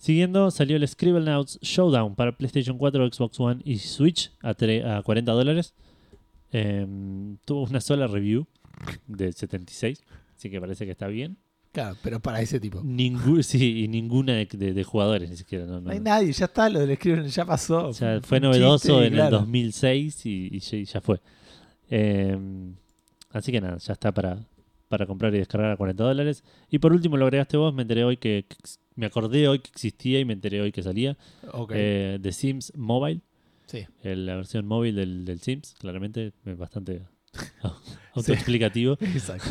Siguiendo, 0.06 0.52
salió 0.52 0.78
el 0.78 0.88
Scribblenauts 0.88 1.58
Showdown 1.64 2.14
para 2.14 2.38
PlayStation 2.38 2.78
4, 2.78 3.12
Xbox 3.12 3.40
One 3.40 3.62
y 3.66 3.80
Switch 3.80 4.32
a, 4.44 4.50
a 4.52 5.02
40 5.02 5.32
dólares. 5.32 5.74
Eh, 6.52 6.86
tuvo 7.44 7.64
una 7.64 7.82
sola 7.82 8.06
review 8.06 8.46
de 9.08 9.32
76, 9.34 10.04
así 10.38 10.52
que 10.52 10.62
parece 10.62 10.86
que 10.86 10.92
está 10.92 11.08
bien. 11.08 11.38
Claro, 11.72 11.98
pero 12.04 12.20
para 12.20 12.40
ese 12.40 12.60
tipo. 12.60 12.84
Ningú- 12.84 13.42
sí, 13.42 13.80
y 13.84 13.88
ninguna 13.88 14.34
de, 14.34 14.46
de- 14.46 14.74
de 14.76 14.84
jugadores 14.84 15.28
ni 15.28 15.38
siquiera. 15.38 15.66
No, 15.66 15.90
hay 15.90 16.00
nadie, 16.00 16.32
ya 16.34 16.46
está, 16.46 16.70
lo 16.70 16.82
del 16.82 16.92
escriben 16.92 17.26
ya 17.26 17.44
pasó. 17.44 17.92
Fue 17.92 18.20
chiste, 18.22 18.40
novedoso 18.42 19.02
en 19.04 19.14
claro. 19.14 19.38
el 19.38 19.42
2006 19.42 20.24
y, 20.28 20.50
y 20.52 20.86
ya, 20.86 21.02
fue. 21.02 21.20
Eh, 21.90 22.38
así 23.32 23.52
que 23.52 23.60
nada, 23.60 23.78
ya 23.78 23.94
está 23.94 24.12
para, 24.12 24.38
para 24.88 25.08
comprar 25.08 25.34
y 25.34 25.40
descargar 25.40 25.72
a 25.72 25.78
40 25.78 26.04
dólares. 26.04 26.44
Y 26.70 26.78
por 26.78 26.94
último, 26.94 27.18
lo 27.18 27.26
agregaste 27.26 27.58
vos, 27.58 27.74
me 27.74 27.82
enteré 27.82 28.04
hoy 28.04 28.18
que, 28.18 28.46
me 28.96 29.06
acordé 29.06 29.48
hoy 29.48 29.60
que 29.60 29.70
existía 29.70 30.20
y 30.20 30.26
me 30.26 30.34
enteré 30.34 30.62
hoy 30.62 30.72
que 30.72 30.82
salía. 30.84 31.18
Ok, 31.52 31.72
Eh, 31.76 32.20
The 32.22 32.32
Sims 32.32 32.74
Mobile, 32.76 33.22
sí. 33.68 33.86
eh, 34.04 34.16
la 34.16 34.36
versión 34.36 34.66
móvil 34.66 34.96
del, 34.96 35.26
del 35.26 35.40
Sims, 35.40 35.76
claramente, 35.80 36.32
es 36.46 36.58
bastante 36.58 37.02
autoexplicativo. 38.14 38.98
Exacto. 39.02 39.50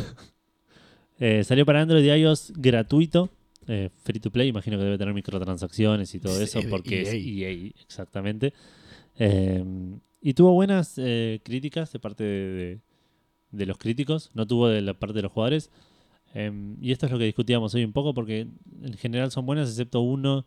Eh, 1.19 1.43
salió 1.43 1.65
para 1.65 1.81
Android 1.81 2.03
y 2.03 2.09
iOS 2.11 2.53
gratuito, 2.55 3.29
eh, 3.67 3.89
free 4.03 4.19
to 4.19 4.31
play. 4.31 4.47
Imagino 4.49 4.77
que 4.77 4.83
debe 4.83 4.97
tener 4.97 5.13
microtransacciones 5.13 6.13
y 6.13 6.19
todo 6.19 6.41
eso 6.41 6.59
porque 6.69 7.01
es 7.03 7.09
EA. 7.13 7.49
EA, 7.49 7.71
exactamente. 7.81 8.53
Eh, 9.17 9.63
y 10.21 10.33
tuvo 10.33 10.51
buenas 10.53 10.95
eh, 10.97 11.39
críticas 11.43 11.91
de 11.93 11.99
parte 11.99 12.23
de, 12.23 12.49
de- 12.53 12.79
de 13.51 13.65
los 13.65 13.77
críticos, 13.77 14.31
no 14.33 14.45
tuvo 14.45 14.67
de 14.67 14.81
la 14.81 14.93
parte 14.95 15.13
de 15.13 15.21
los 15.21 15.31
jugadores. 15.31 15.69
Eh, 16.35 16.51
y 16.81 16.91
esto 16.91 17.05
es 17.07 17.11
lo 17.11 17.17
que 17.17 17.23
discutíamos 17.25 17.73
hoy 17.73 17.83
un 17.83 17.93
poco 17.93 18.13
porque 18.13 18.47
en 18.83 18.93
general 18.97 19.31
son 19.31 19.45
buenas, 19.47 19.69
excepto 19.69 20.01
uno 20.01 20.45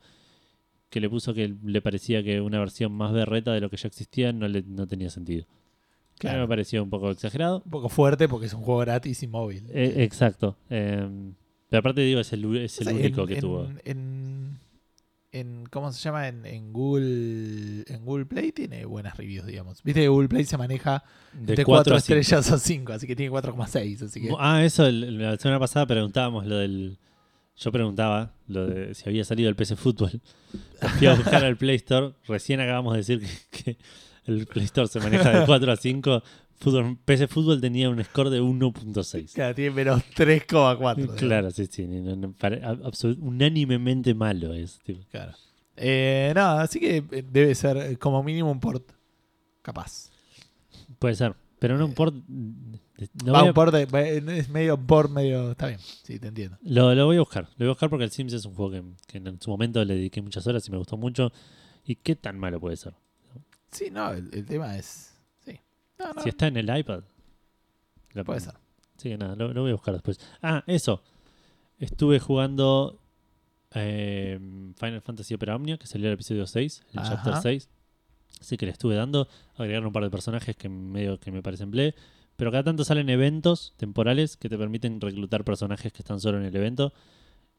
que 0.91 1.01
le 1.01 1.11
puso 1.11 1.34
que 1.34 1.55
le 1.64 1.82
parecía 1.82 2.22
que 2.22 2.41
una 2.41 2.59
versión 2.61 2.93
más 2.93 3.12
berreta 3.12 3.53
de 3.53 3.61
lo 3.61 3.68
que 3.70 3.76
ya 3.78 3.89
existía 3.89 4.32
no, 4.32 4.47
le, 4.49 4.62
no 4.62 4.86
tenía 4.86 5.11
sentido. 5.11 5.45
Claro. 6.18 6.34
Claro. 6.34 6.41
me 6.43 6.49
pareció 6.49 6.82
un 6.82 6.91
poco 6.91 7.11
exagerado. 7.11 7.62
Un 7.64 7.70
poco 7.70 7.89
fuerte 7.89 8.28
porque 8.28 8.47
es 8.47 8.55
un 8.55 8.62
juego 8.62 8.80
gratis 8.80 9.22
y 9.22 9.26
móvil. 9.28 9.64
Eh, 9.70 9.95
exacto. 9.99 10.57
Eh, 10.70 11.09
pero 11.68 11.80
aparte 11.80 12.01
digo, 12.03 12.20
es 12.20 12.32
el, 12.32 12.45
u- 12.47 12.55
es 12.57 12.80
el 12.80 12.89
O 12.89 12.91
sea, 12.91 12.99
único 13.01 13.20
en- 13.22 13.26
que 13.28 13.34
en- 13.34 13.41
tuvo. 13.41 13.68
En, 13.84 14.59
en- 15.41 15.66
¿Cómo 15.70 15.93
se 15.93 16.01
llama? 16.01 16.28
En, 16.28 16.45
en 16.47 16.72
Google 16.72 17.84
en 17.86 18.05
Google 18.05 18.26
Play 18.26 18.53
tiene 18.53 18.84
buenas 18.84 19.16
reviews, 19.16 19.47
digamos. 19.47 19.82
Viste 19.82 20.01
que 20.03 20.09
Google 20.09 20.28
Play 20.28 20.45
se 20.45 20.57
maneja 20.57 21.03
De 21.32 21.55
de 21.57 21.64
4 21.64 21.93
4 21.93 21.97
a 21.97 22.01
5. 22.01 22.18
estrellas 22.20 22.53
a 22.53 22.59
5, 22.59 22.93
así 22.93 23.07
que 23.07 23.16
tiene 23.16 23.30
4,6. 23.32 24.03
Así 24.05 24.20
que 24.20 24.30
Ah, 24.39 24.64
eso, 24.64 24.86
el- 24.86 25.18
la 25.18 25.36
semana 25.36 25.59
pasada 25.61 25.86
preguntábamos 25.86 26.47
lo 26.47 26.57
del... 26.59 26.99
Yo 27.57 27.72
preguntaba 27.72 28.34
lo 28.47 28.66
de 28.68 28.95
si 28.95 29.09
había 29.09 29.24
salido 29.24 29.49
el 29.49 29.57
PC 29.57 29.74
Fútbol. 29.74 30.20
Fui 30.99 31.07
a 31.09 31.14
buscar 31.14 31.45
al 31.45 31.57
Play 31.57 31.76
Store. 31.76 32.12
Recién 32.28 32.61
acabamos 32.61 32.93
de 32.93 32.99
decir 32.99 33.20
que, 33.51 33.74
que 33.74 33.78
el 34.26 34.47
Play 34.47 34.66
Store 34.66 34.86
se 34.86 35.01
maneja 35.01 35.41
de 35.41 35.45
4 35.47 35.72
a 35.72 35.76
5. 35.76 36.22
Fútbol, 36.61 36.99
PC 37.05 37.29
Fútbol 37.29 37.61
tenía 37.61 37.89
un 37.89 38.03
score 38.05 38.31
de 38.31 38.41
1.6. 38.41 39.33
claro, 39.35 39.55
tiene 39.55 39.71
menos 39.75 40.03
3,4. 40.17 41.15
Claro, 41.17 41.51
sí, 41.51 41.67
sí. 41.67 41.87
no- 41.87 42.17
no, 42.17 42.35
absolut- 42.39 43.19
unánimemente 43.21 44.15
malo 44.15 44.53
es. 44.55 44.79
tipo. 44.81 45.01
Claro. 45.11 45.33
Eh, 45.77 46.33
nada, 46.35 46.63
así 46.63 46.81
que 46.81 46.97
eh, 47.11 47.25
debe 47.31 47.55
ser 47.55 47.77
eh, 47.77 47.97
como 47.97 48.23
mínimo 48.23 48.51
un 48.51 48.59
port 48.61 48.91
capaz. 49.63 50.11
Puede 50.99 51.15
ser. 51.15 51.35
Pero 51.61 51.77
no 51.77 51.87
un 51.87 51.95
port... 51.95 52.15
no 53.25 53.33
Va, 53.33 53.41
a- 53.41 53.45
un 53.45 53.53
port 53.53 53.73
de- 53.75 53.87
eh, 53.93 54.23
es 54.39 54.49
medio 54.49 54.77
port, 54.77 55.11
medio. 55.11 55.53
Está 55.53 55.69
bien, 55.69 55.79
sí, 55.81 56.19
te 56.19 56.29
entiendo. 56.29 56.57
Lo, 56.63 56.95
lo 56.95 57.07
voy 57.07 57.17
a 57.17 57.21
buscar. 57.21 57.45
Lo 57.57 57.59
voy 57.59 57.67
a 57.67 57.71
buscar 57.71 57.91
porque 57.91 58.05
el 58.05 58.11
Sims 58.11 58.33
es 58.33 58.45
un 58.45 58.55
juego 58.55 58.73
que, 58.73 58.83
que 59.07 59.19
en 59.19 59.41
su 59.41 59.51
momento 59.51 59.85
le 59.85 59.95
dediqué 59.95 60.21
muchas 60.23 60.47
horas 60.47 60.67
y 60.67 60.71
me 60.73 60.79
gustó 60.79 60.97
mucho. 60.97 61.33
¿Y 61.85 61.95
qué 61.97 62.17
tan 62.17 62.39
malo 62.39 62.59
puede 62.61 62.77
ser? 62.77 62.95
Sí, 63.71 63.89
no, 63.91 64.13
el, 64.13 64.29
el 64.33 64.45
tema 64.47 64.77
es. 64.77 65.15
Sí. 65.99 66.05
No, 66.05 66.12
no, 66.14 66.22
Si 66.22 66.28
está 66.28 66.46
en 66.46 66.57
el 66.57 66.76
iPad. 66.78 67.03
la- 68.12 68.24
puede 68.24 68.40
ser. 68.40 68.55
Sí, 68.96 69.16
nada, 69.16 69.36
lo, 69.36 69.53
lo 69.53 69.62
voy 69.62 69.70
a 69.70 69.74
buscar 69.74 69.94
después. 69.94 70.18
Ah, 70.42 70.64
eso. 70.66 71.03
Estuve 71.78 72.18
jugando 72.18 73.01
eh, 73.74 74.38
Final 74.76 75.01
Fantasy 75.03 75.34
Opera 75.34 75.55
Omnia, 75.57 75.76
que 75.76 75.86
salió 75.86 76.09
el 76.09 76.14
episodio 76.14 76.46
6, 76.46 76.82
el 76.92 76.99
Ajá. 76.99 77.14
chapter 77.16 77.34
6. 77.42 77.68
Así 78.40 78.57
que 78.57 78.66
le 78.66 78.72
estuve 78.72 78.94
dando. 78.94 79.28
Agregaron 79.57 79.86
un 79.86 79.92
par 79.92 80.03
de 80.05 80.11
personajes 80.11 80.57
que 80.57 80.68
medio 80.68 81.18
que 81.20 81.30
me 81.30 81.42
parecen 81.42 81.70
ble. 81.70 81.94
Pero 82.36 82.51
cada 82.53 82.62
tanto 82.64 82.84
salen 82.84 83.09
eventos 83.11 83.74
temporales 83.76 84.36
que 84.36 84.49
te 84.49 84.57
permiten 84.57 85.01
reclutar 85.01 85.44
personajes 85.44 85.92
que 85.92 86.03
están 86.03 86.20
solo 86.20 86.38
en 86.38 86.44
el 86.44 86.55
evento. 86.55 86.92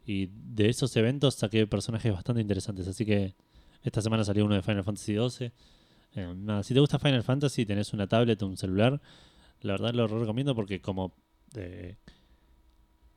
Y 0.05 0.29
de 0.33 0.69
esos 0.69 0.95
eventos 0.95 1.35
saqué 1.35 1.67
personajes 1.67 2.11
bastante 2.13 2.41
interesantes. 2.41 2.87
Así 2.87 3.05
que 3.05 3.35
esta 3.83 4.01
semana 4.01 4.23
salió 4.23 4.45
uno 4.45 4.55
de 4.55 4.61
Final 4.61 4.83
Fantasy 4.83 5.15
XII. 5.15 5.51
Eh, 6.15 6.33
nada, 6.35 6.63
si 6.63 6.73
te 6.73 6.79
gusta 6.79 6.99
Final 6.99 7.23
Fantasy 7.23 7.61
y 7.61 7.65
tenés 7.65 7.93
una 7.93 8.07
tablet 8.07 8.41
o 8.41 8.47
un 8.47 8.57
celular, 8.57 8.99
la 9.61 9.73
verdad 9.73 9.93
lo 9.93 10.07
recomiendo 10.07 10.55
porque 10.55 10.81
como 10.81 11.13
eh, 11.55 11.97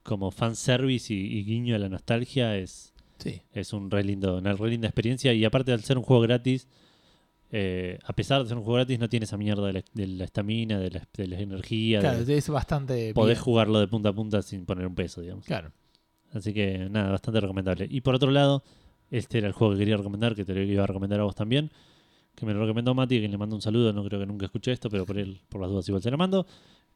como 0.02 0.30
fanservice 0.30 1.12
y, 1.14 1.38
y 1.38 1.44
guiño 1.44 1.74
a 1.76 1.78
la 1.78 1.88
nostalgia 1.88 2.56
es, 2.56 2.92
Sí. 3.18 3.40
es 3.52 3.72
un 3.72 3.90
re 3.90 4.02
lindo, 4.02 4.38
una 4.38 4.52
re 4.52 4.70
linda 4.70 4.88
experiencia 4.88 5.32
y 5.32 5.44
aparte 5.44 5.72
al 5.72 5.82
ser 5.84 5.96
un 5.96 6.02
juego 6.02 6.22
gratis, 6.22 6.66
eh, 7.52 7.98
a 8.04 8.12
pesar 8.14 8.42
de 8.42 8.48
ser 8.48 8.56
un 8.56 8.64
juego 8.64 8.76
gratis 8.78 8.98
no 8.98 9.08
tiene 9.08 9.24
esa 9.24 9.36
mierda 9.36 9.66
de 9.66 9.74
la- 9.74 9.84
de 9.94 10.06
la 10.08 10.24
estamina, 10.24 10.78
de 10.80 10.90
la, 10.90 11.06
de 11.12 11.26
la 11.28 11.38
energía, 11.38 12.00
Claro, 12.00 12.24
de- 12.24 12.36
es 12.36 12.48
bastante. 12.48 13.14
podés 13.14 13.36
bien. 13.38 13.44
jugarlo 13.44 13.78
de 13.78 13.86
punta 13.88 14.08
a 14.08 14.12
punta 14.12 14.42
sin 14.42 14.64
poner 14.66 14.86
un 14.86 14.94
peso, 14.94 15.20
digamos. 15.20 15.44
Claro. 15.46 15.70
Así 16.32 16.52
que 16.52 16.88
nada, 16.90 17.10
bastante 17.12 17.40
recomendable. 17.40 17.86
Y 17.88 18.00
por 18.00 18.14
otro 18.14 18.30
lado, 18.30 18.64
este 19.10 19.38
era 19.38 19.46
el 19.46 19.52
juego 19.52 19.74
que 19.74 19.80
quería 19.80 19.98
recomendar, 19.98 20.34
que 20.34 20.44
te 20.44 20.54
lo 20.54 20.62
iba 20.62 20.82
a 20.82 20.86
recomendar 20.86 21.20
a 21.20 21.24
vos 21.24 21.34
también, 21.36 21.70
que 22.34 22.46
me 22.46 22.54
lo 22.54 22.60
recomendó 22.60 22.94
Mati, 22.94 23.20
que 23.20 23.28
le 23.28 23.36
mando 23.38 23.54
un 23.56 23.62
saludo, 23.62 23.92
no 23.92 24.04
creo 24.04 24.18
que 24.20 24.26
nunca 24.26 24.46
escuché 24.46 24.72
esto, 24.72 24.88
pero 24.90 25.04
por 25.06 25.18
él, 25.18 25.40
por 25.48 25.60
las 25.60 25.70
dudas 25.70 25.88
igual 25.88 26.02
se 26.02 26.10
lo 26.10 26.18
mando, 26.18 26.46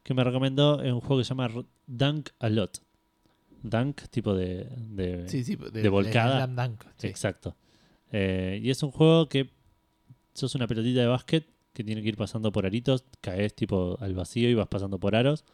que 0.03 0.15
me 0.15 0.25
recomendó 0.25 0.83
es 0.83 0.93
un 0.93 1.01
juego 1.01 1.19
que 1.19 1.25
se 1.25 1.29
llama 1.31 1.49
Dunk 1.87 2.31
a 2.39 2.49
Lot. 2.49 2.81
Dunk, 3.63 4.03
tipo 4.11 4.35
de. 4.35 4.67
de- 4.77 5.29
Sí, 5.29 5.43
sí, 5.45 5.57
de 5.57 5.89
volcada. 5.89 6.47
Dunk, 6.47 6.85
sí. 6.99 7.07
Exacto. 7.09 7.57
Eh, 8.13 8.61
y 8.63 8.71
es 8.71 8.83
un 8.83 8.91
juego 8.93 9.29
que 9.29 9.51
sos 10.35 10.55
una 10.55 10.67
pelotita 10.67 11.01
de 11.01 11.07
básquet 11.07 11.47
que 11.73 11.83
tiene 11.85 12.03
que 12.03 12.09
ir 12.09 12.17
pasando 12.17 12.53
por 12.53 12.65
aritos, 12.65 13.05
caes 13.21 13.55
tipo 13.55 13.99
al 14.01 14.15
vacío 14.15 14.49
y 14.49 14.55
vas 14.55 14.69
pasando 14.69 14.99
por 14.99 15.17
aros. 15.17 15.45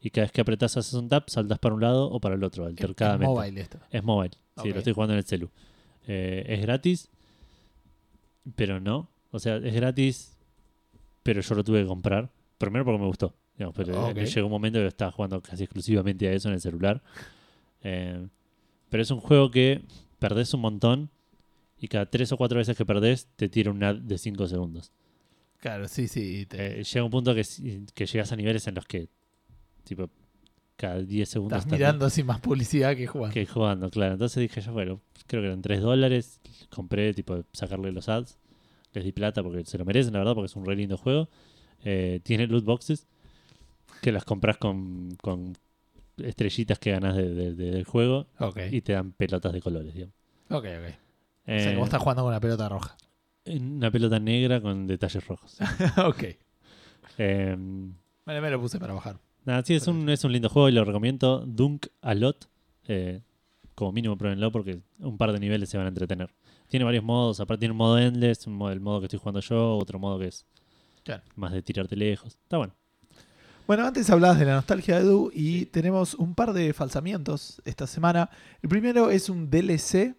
Y 0.00 0.10
cada 0.10 0.24
vez 0.24 0.32
que 0.32 0.40
apretás 0.40 0.76
haces 0.76 0.92
un 0.94 1.08
tap, 1.08 1.28
saltas 1.28 1.58
para 1.60 1.74
un 1.76 1.80
lado 1.80 2.10
o 2.10 2.20
para 2.20 2.34
el 2.34 2.42
otro, 2.42 2.64
Es- 2.64 2.70
altercadamente. 2.70 3.26
Es 3.32 3.36
mobile 3.36 3.60
esto. 3.60 3.78
Es 3.90 4.02
mobile. 4.02 4.30
Sí, 4.56 4.68
Ok. 4.68 4.72
lo 4.74 4.78
estoy 4.78 4.92
jugando 4.94 5.12
en 5.14 5.18
el 5.18 5.24
celu. 5.24 5.50
Eh, 6.08 6.44
es 6.48 6.60
gratis, 6.62 7.08
pero 8.56 8.80
no. 8.80 9.08
O 9.32 9.38
sea, 9.40 9.56
es 9.56 9.74
gratis, 9.74 10.36
pero 11.24 11.40
yo 11.40 11.54
lo 11.56 11.64
tuve 11.64 11.80
que 11.82 11.86
comprar. 11.88 12.30
Primero 12.58 12.84
porque 12.84 13.00
me 13.00 13.06
gustó. 13.06 13.34
digamos, 13.56 13.74
pero 13.76 14.10
eh, 14.10 14.26
llegó 14.26 14.46
un 14.46 14.52
momento 14.52 14.78
que 14.78 14.86
estaba 14.86 15.10
jugando 15.10 15.40
casi 15.42 15.64
exclusivamente 15.64 16.28
a 16.28 16.32
eso 16.32 16.48
en 16.48 16.54
el 16.54 16.60
celular. 16.60 17.02
Eh, 17.82 18.28
pero 18.88 19.02
es 19.02 19.10
un 19.10 19.18
juego 19.20 19.50
que 19.50 19.82
perdés 20.20 20.54
un 20.54 20.60
montón 20.60 21.10
y 21.78 21.88
cada 21.88 22.06
tres 22.06 22.30
o 22.30 22.36
cuatro 22.36 22.58
veces 22.58 22.76
que 22.76 22.86
perdés 22.86 23.26
te 23.34 23.48
tira 23.48 23.70
un 23.72 23.82
ad 23.82 23.96
de 23.96 24.16
5 24.18 24.46
segundos. 24.46 24.92
Claro, 25.58 25.88
sí, 25.88 26.06
sí. 26.08 26.46
te- 26.46 26.80
Eh, 26.80 26.84
llega 26.84 27.04
un 27.04 27.10
punto 27.10 27.34
que, 27.34 27.42
llegas 28.06 28.30
a 28.32 28.36
niveles 28.36 28.66
en 28.68 28.74
los 28.76 28.84
que, 28.86 29.08
tipo, 29.84 30.08
cada 30.76 31.00
10 31.00 31.28
segundos 31.28 31.58
estás 31.60 31.72
mirando 31.72 32.06
así 32.06 32.22
más 32.22 32.40
publicidad 32.40 32.96
que 32.96 33.06
jugando. 33.06 33.32
que 33.34 33.46
jugando, 33.46 33.90
claro. 33.90 34.12
Entonces 34.14 34.40
dije 34.40 34.60
yo, 34.60 34.72
bueno, 34.72 35.00
creo 35.26 35.42
que 35.42 35.46
eran 35.48 35.62
3 35.62 35.80
dólares. 35.80 36.40
Compré, 36.70 37.14
tipo, 37.14 37.44
sacarle 37.52 37.90
los 37.92 38.08
ads. 38.08 38.38
Les 38.92 39.04
di 39.04 39.12
plata 39.12 39.42
porque 39.42 39.64
se 39.64 39.78
lo 39.78 39.84
merecen, 39.84 40.12
la 40.12 40.18
verdad, 40.20 40.34
porque 40.34 40.46
es 40.46 40.56
un 40.56 40.64
re 40.66 40.76
lindo 40.76 40.96
juego. 40.98 41.28
Eh, 41.84 42.20
tiene 42.22 42.46
loot 42.46 42.64
boxes 42.64 43.06
que 44.02 44.12
las 44.12 44.24
compras 44.24 44.56
con, 44.58 45.16
con 45.22 45.54
estrellitas 46.18 46.78
que 46.78 46.90
ganas 46.92 47.16
de- 47.16 47.32
de- 47.34 47.54
de- 47.54 47.70
del 47.70 47.84
juego 47.84 48.26
y 48.72 48.80
te 48.82 48.92
dan 48.92 49.12
pelotas 49.12 49.52
de 49.52 49.60
colores, 49.62 49.94
digamos. 49.94 50.14
ok, 50.50 50.54
ok. 50.56 50.64
o 50.64 50.64
sea 50.66 50.94
Eh, 51.46 51.70
que 51.70 51.76
vos 51.76 51.86
estás 51.86 52.00
jugando 52.02 52.22
con 52.22 52.30
una 52.30 52.40
pelota 52.40 52.68
roja. 52.68 52.96
Una 53.46 53.90
pelota 53.90 54.20
negra 54.20 54.60
con 54.60 54.86
detalles 54.86 55.26
rojos. 55.26 55.56
ok. 56.04 56.24
Eh, 57.18 57.56
Vale, 58.24 58.40
me 58.40 58.50
lo 58.50 58.60
puse 58.60 58.78
para 58.78 58.94
bajar. 58.94 59.18
nada, 59.44 59.62
sí, 59.64 59.74
es 59.74 59.86
un, 59.88 60.08
es 60.08 60.22
un 60.24 60.32
lindo 60.32 60.48
juego 60.48 60.68
y 60.68 60.72
lo 60.72 60.84
recomiendo. 60.84 61.44
Dunk 61.46 61.86
a 62.02 62.14
lot. 62.14 62.48
Eh, 62.86 63.20
como 63.74 63.92
mínimo 63.92 64.16
pruébenlo 64.16 64.52
porque 64.52 64.80
un 65.00 65.16
par 65.16 65.32
de 65.32 65.40
niveles 65.40 65.68
se 65.68 65.76
van 65.78 65.86
a 65.86 65.88
entretener. 65.88 66.30
Tiene 66.72 66.84
varios 66.86 67.04
modos, 67.04 67.38
aparte 67.38 67.60
tiene 67.60 67.72
un 67.72 67.76
modo 67.76 67.98
endless, 67.98 68.46
un 68.46 68.54
modo- 68.54 68.72
el 68.72 68.80
modo 68.80 69.00
que 69.00 69.04
estoy 69.06 69.18
jugando 69.18 69.40
yo, 69.40 69.76
otro 69.76 69.98
modo 69.98 70.18
que 70.18 70.28
es 70.28 70.46
Claro. 71.04 71.22
más 71.36 71.52
de 71.52 71.60
tirarte 71.60 71.94
lejos. 71.96 72.32
Está 72.42 72.56
bueno. 72.56 72.74
Bueno, 73.66 73.84
antes 73.86 74.08
hablabas 74.08 74.38
de 74.38 74.46
la 74.46 74.54
nostalgia 74.54 74.96
de 74.96 75.02
Edu 75.02 75.30
y 75.34 75.66
tenemos 75.66 76.14
un 76.14 76.34
par 76.34 76.54
de 76.54 76.72
falsamientos 76.72 77.60
esta 77.66 77.86
semana. 77.86 78.30
El 78.62 78.70
primero 78.70 79.10
es 79.10 79.28
un 79.28 79.50
DLC 79.50 80.16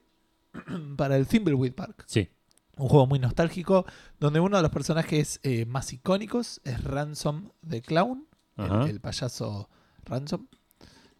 para 0.95 1.17
el 1.17 1.25
Thimbleweed 1.25 1.73
Park. 1.73 2.03
Sí, 2.05 2.29
Un 2.77 2.87
juego 2.87 3.07
muy 3.07 3.17
nostálgico 3.17 3.87
donde 4.19 4.39
uno 4.39 4.57
de 4.57 4.61
los 4.61 4.71
personajes 4.71 5.39
eh, 5.41 5.65
más 5.65 5.91
icónicos 5.91 6.61
es 6.65 6.83
Ransom 6.83 7.49
the 7.67 7.81
Clown, 7.81 8.27
el, 8.57 8.99
payaso 9.01 9.69
Ransom. 10.05 10.45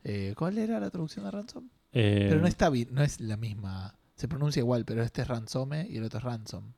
Eh, 0.04 0.36
¿Cuál 0.38 0.60
era 0.60 0.80
la 0.80 0.92
traducción 0.92 1.26
de 1.26 1.32
Ransom? 1.32 1.70
Eh, 1.92 2.28
Pero 2.30 2.40
no 2.40 2.48
está 2.48 2.70
no 2.92 3.02
es 3.02 3.20
la 3.20 3.36
misma. 3.38 3.96
Se 4.24 4.30
pronuncia 4.30 4.62
igual, 4.62 4.86
pero 4.86 5.04
este 5.04 5.22
es 5.22 5.28
Ransome 5.28 5.86
y 5.90 5.98
el 5.98 6.06
otro 6.06 6.20
es 6.20 6.24
Ransom. 6.24 6.72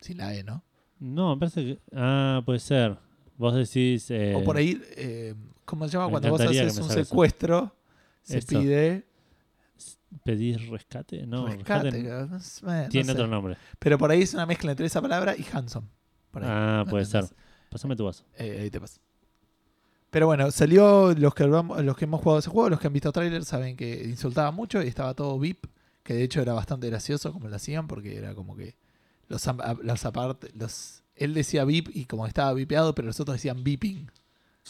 Sin 0.00 0.16
la 0.16 0.34
E, 0.34 0.42
¿no? 0.42 0.64
no, 0.98 1.34
me 1.34 1.38
parece 1.38 1.62
que. 1.62 1.78
Ah, 1.94 2.40
puede 2.46 2.58
ser. 2.58 2.96
Vos 3.36 3.54
decís. 3.54 4.10
eh, 4.10 4.34
o 4.34 4.42
por 4.42 4.56
ahí, 4.56 4.80
eh, 4.96 5.34
¿cómo 5.66 5.86
se 5.86 5.92
llama? 5.92 6.08
Cuando 6.08 6.30
vos 6.30 6.40
haces 6.40 6.78
un 6.78 6.84
eso. 6.86 6.88
secuestro, 6.88 7.76
se 8.22 8.38
Eso. 8.38 8.46
pide 8.48 9.04
¿Pedís 10.24 10.70
rescate? 10.70 11.26
No, 11.26 11.48
rescate. 11.48 12.02
no 12.02 12.88
tiene 12.88 13.04
sé. 13.04 13.12
otro 13.12 13.26
nombre. 13.26 13.58
Pero 13.78 13.98
por 13.98 14.10
ahí 14.10 14.22
es 14.22 14.32
una 14.32 14.46
mezcla 14.46 14.70
entre 14.70 14.86
esa 14.86 15.02
palabra 15.02 15.36
y 15.36 15.44
Hanson. 15.52 15.86
Por 16.30 16.42
ahí. 16.44 16.48
Ah, 16.50 16.82
¿No 16.86 16.90
puede 16.90 17.04
ser. 17.04 17.26
Pásame 17.68 17.94
tu 17.94 18.06
vaso. 18.06 18.24
Eh, 18.38 18.60
ahí 18.62 18.70
te 18.70 18.80
pasa. 18.80 18.98
Pero 20.08 20.28
bueno, 20.28 20.50
salió 20.50 21.12
los 21.14 21.34
que, 21.34 21.44
los 21.46 21.94
que 21.98 22.04
hemos 22.06 22.22
jugado 22.22 22.38
ese 22.38 22.48
juego, 22.48 22.70
los 22.70 22.80
que 22.80 22.86
han 22.86 22.94
visto 22.94 23.12
trailers 23.12 23.46
saben 23.48 23.76
que 23.76 24.02
insultaba 24.04 24.50
mucho 24.50 24.82
y 24.82 24.88
estaba 24.88 25.12
todo 25.12 25.38
VIP, 25.38 25.66
que 26.02 26.14
de 26.14 26.22
hecho 26.24 26.40
era 26.42 26.52
bastante 26.54 26.88
gracioso 26.88 27.32
como 27.32 27.48
lo 27.48 27.56
hacían, 27.56 27.86
porque 27.86 28.16
era 28.16 28.34
como 28.34 28.56
que 28.56 28.76
los, 29.28 29.46
aparte, 29.46 30.50
los, 30.54 31.02
él 31.14 31.34
decía 31.34 31.64
VIP 31.64 31.90
y 31.94 32.06
como 32.06 32.26
estaba 32.26 32.52
vipeado, 32.54 32.94
pero 32.94 33.06
los 33.06 33.20
otros 33.20 33.36
decían 33.36 33.62
beeping. 33.62 34.10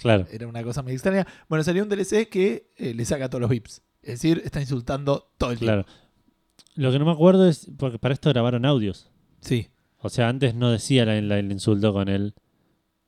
Claro. 0.01 0.27
Era 0.31 0.47
una 0.47 0.63
cosa 0.63 0.83
muy 0.83 0.93
extraña. 0.93 1.27
Bueno, 1.49 1.65
salió 1.65 1.83
un 1.83 1.89
DLC 1.89 2.29
que 2.29 2.71
eh, 2.77 2.95
le 2.95 3.05
saca 3.05 3.29
todos 3.29 3.41
los 3.41 3.51
VIPs. 3.51 3.83
Es 4.03 4.21
decir, 4.23 4.41
está 4.45 4.61
insultando 4.61 5.31
todo 5.37 5.51
el 5.53 5.59
Claro. 5.59 5.85
tiempo. 5.85 6.01
Lo 6.77 6.93
que 6.93 6.99
no 6.99 7.05
me 7.05 7.11
acuerdo 7.13 7.47
es. 7.49 7.69
Porque 7.77 7.99
para 7.99 8.15
esto 8.15 8.31
grabaron 8.31 8.65
audios. 8.65 9.11
Sí. 9.41 9.69
O 9.99 10.09
sea, 10.09 10.29
antes 10.29 10.55
no 10.55 10.71
decía 10.71 11.05
la- 11.05 11.21
la- 11.21 11.39
el 11.39 11.51
insulto 11.53 11.93
con 11.93 12.09
el. 12.09 12.35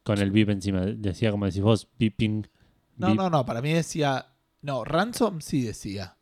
Con 0.03 0.19
el 0.19 0.31
beep 0.33 0.51
encima. 0.51 0.81
Decía 0.83 1.31
como 1.31 1.47
decís 1.47 1.63
vos, 1.63 1.89
beeping. 1.99 2.47
No, 2.97 3.15
no, 3.15 3.31
no, 3.31 3.47
para 3.47 3.63
mí 3.63 3.73
decía... 3.73 4.27
No, 4.61 4.85
Ransom 4.85 5.41
sí 5.41 5.63
decía. 5.63 6.17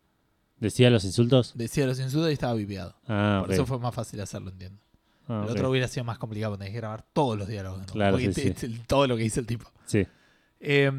¿Decía 0.60 0.90
los 0.90 1.04
insultos? 1.04 1.52
Decía 1.56 1.86
los 1.86 1.98
insultos 1.98 2.30
y 2.30 2.34
estaba 2.34 2.54
vipeado. 2.54 2.94
Ah, 3.08 3.40
Por 3.44 3.52
eso 3.52 3.66
fue 3.66 3.78
más 3.78 3.94
fácil 3.94 4.20
hacerlo, 4.20 4.50
entiendo. 4.50 4.78
Ah, 5.26 5.42
el 5.46 5.50
otro 5.52 5.70
hubiera 5.70 5.88
sido 5.88 6.04
más 6.04 6.18
complicado 6.18 6.52
porque 6.52 6.64
tenés 6.64 6.74
que 6.74 6.80
grabar 6.80 7.04
todos 7.12 7.38
los 7.38 7.48
diálogos. 7.48 7.80
¿no? 7.80 7.86
Claro, 7.86 8.18
sí, 8.18 8.28
te- 8.28 8.42
sí. 8.42 8.50
te- 8.52 8.68
todo 8.86 9.06
lo 9.06 9.16
que 9.16 9.22
dice 9.22 9.40
el 9.40 9.46
tipo. 9.46 9.70
Sí. 9.86 10.06
Eh, 10.60 10.92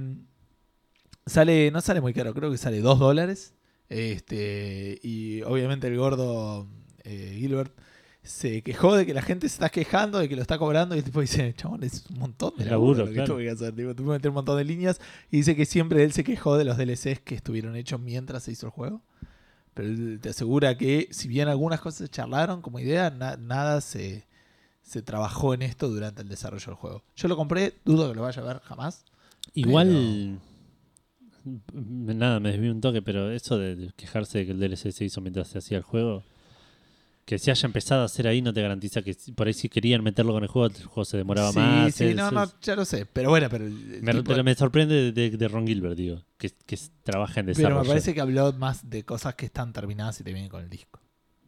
sale, 1.25 1.71
no 1.71 1.81
sale 1.81 2.01
muy 2.01 2.13
caro, 2.13 2.33
creo 2.33 2.49
que 2.51 2.57
sale 2.57 2.79
2 2.81 2.99
dólares. 2.99 3.53
Este, 3.89 4.99
y 5.03 5.41
obviamente 5.43 5.87
el 5.87 5.97
gordo 5.97 6.65
eh, 7.03 7.35
Gilbert 7.37 7.73
se 8.23 8.61
quejó 8.61 8.95
de 8.95 9.05
que 9.05 9.13
la 9.13 9.21
gente 9.21 9.49
se 9.49 9.55
está 9.55 9.69
quejando, 9.69 10.19
de 10.19 10.29
que 10.29 10.35
lo 10.35 10.41
está 10.41 10.57
cobrando. 10.57 10.95
Y 10.95 10.99
el 10.99 11.03
tipo 11.03 11.21
dice, 11.21 11.53
chabón, 11.55 11.83
es 11.83 12.05
un 12.09 12.19
montón 12.19 12.53
de 12.57 12.65
laburo, 12.65 12.99
laburo, 12.99 12.99
lo 12.99 13.05
que 13.07 13.13
claro. 13.15 13.33
tuve 13.33 13.43
que 13.43 13.49
hacer. 13.51 13.75
Tipo, 13.75 13.93
tuve 13.95 14.07
que 14.07 14.11
meter 14.13 14.29
un 14.29 14.35
montón 14.35 14.57
de 14.57 14.63
líneas. 14.63 15.01
Y 15.29 15.37
dice 15.37 15.55
que 15.55 15.65
siempre 15.65 16.03
él 16.03 16.13
se 16.13 16.23
quejó 16.23 16.57
de 16.57 16.63
los 16.65 16.77
DLCs 16.77 17.19
que 17.19 17.35
estuvieron 17.35 17.75
hechos 17.75 17.99
mientras 17.99 18.43
se 18.43 18.51
hizo 18.53 18.67
el 18.67 18.71
juego. 18.71 19.01
Pero 19.81 20.19
te 20.19 20.29
asegura 20.29 20.77
que, 20.77 21.07
si 21.11 21.27
bien 21.27 21.47
algunas 21.47 21.79
cosas 21.81 21.97
se 21.99 22.09
charlaron 22.09 22.61
como 22.61 22.79
idea, 22.79 23.09
na- 23.09 23.37
nada 23.37 23.81
se, 23.81 24.27
se 24.81 25.01
trabajó 25.01 25.53
en 25.53 25.61
esto 25.63 25.89
durante 25.89 26.21
el 26.21 26.29
desarrollo 26.29 26.65
del 26.67 26.75
juego. 26.75 27.03
Yo 27.15 27.27
lo 27.27 27.35
compré, 27.35 27.73
dudo 27.85 28.09
que 28.09 28.15
lo 28.15 28.21
vaya 28.23 28.41
a 28.41 28.45
ver 28.45 28.59
jamás. 28.61 29.05
Igual. 29.53 30.39
m- 31.45 32.13
Nada, 32.13 32.39
me 32.39 32.51
desvío 32.51 32.71
un 32.71 32.81
toque, 32.81 33.01
pero 33.01 33.31
eso 33.31 33.57
de 33.57 33.91
quejarse 33.95 34.39
de 34.39 34.45
que 34.45 34.51
el 34.51 34.59
DLC 34.59 34.91
se 34.91 35.05
hizo 35.05 35.21
mientras 35.21 35.47
se 35.47 35.57
hacía 35.57 35.77
el 35.77 35.83
juego. 35.83 36.23
Que 37.31 37.39
se 37.39 37.49
haya 37.49 37.65
empezado 37.65 38.01
a 38.01 38.05
hacer 38.07 38.27
ahí 38.27 38.41
no 38.41 38.51
te 38.51 38.61
garantiza 38.61 39.01
que 39.01 39.15
por 39.37 39.47
ahí 39.47 39.53
si 39.53 39.69
querían 39.69 40.03
meterlo 40.03 40.33
con 40.33 40.43
el 40.43 40.49
juego, 40.49 40.67
el 40.67 40.83
juego 40.83 41.05
se 41.05 41.15
demoraba 41.15 41.53
sí, 41.53 41.59
más. 41.59 41.95
sí, 41.95 42.03
es- 42.07 42.15
no, 42.17 42.29
no, 42.29 42.43
ya 42.61 42.75
lo 42.75 42.83
sé. 42.83 43.05
Pero 43.05 43.29
bueno, 43.29 43.47
pero, 43.49 43.63
me, 44.01 44.11
tipo- 44.11 44.23
pero 44.25 44.43
me 44.43 44.53
sorprende 44.53 45.13
de, 45.13 45.29
de 45.29 45.47
Ron 45.47 45.65
Gilbert, 45.65 45.95
digo, 45.95 46.25
que, 46.37 46.51
que 46.65 46.77
trabaja 47.03 47.39
en 47.39 47.45
desarrollo. 47.45 47.75
pero 47.75 47.83
me 47.83 47.87
parece 47.87 48.13
que 48.13 48.19
habló 48.19 48.51
más 48.51 48.89
de 48.89 49.05
cosas 49.05 49.35
que 49.35 49.45
están 49.45 49.71
terminadas 49.71 50.19
y 50.19 50.25
te 50.25 50.33
vienen 50.33 50.49
con 50.49 50.61
el 50.61 50.69
disco. 50.69 50.99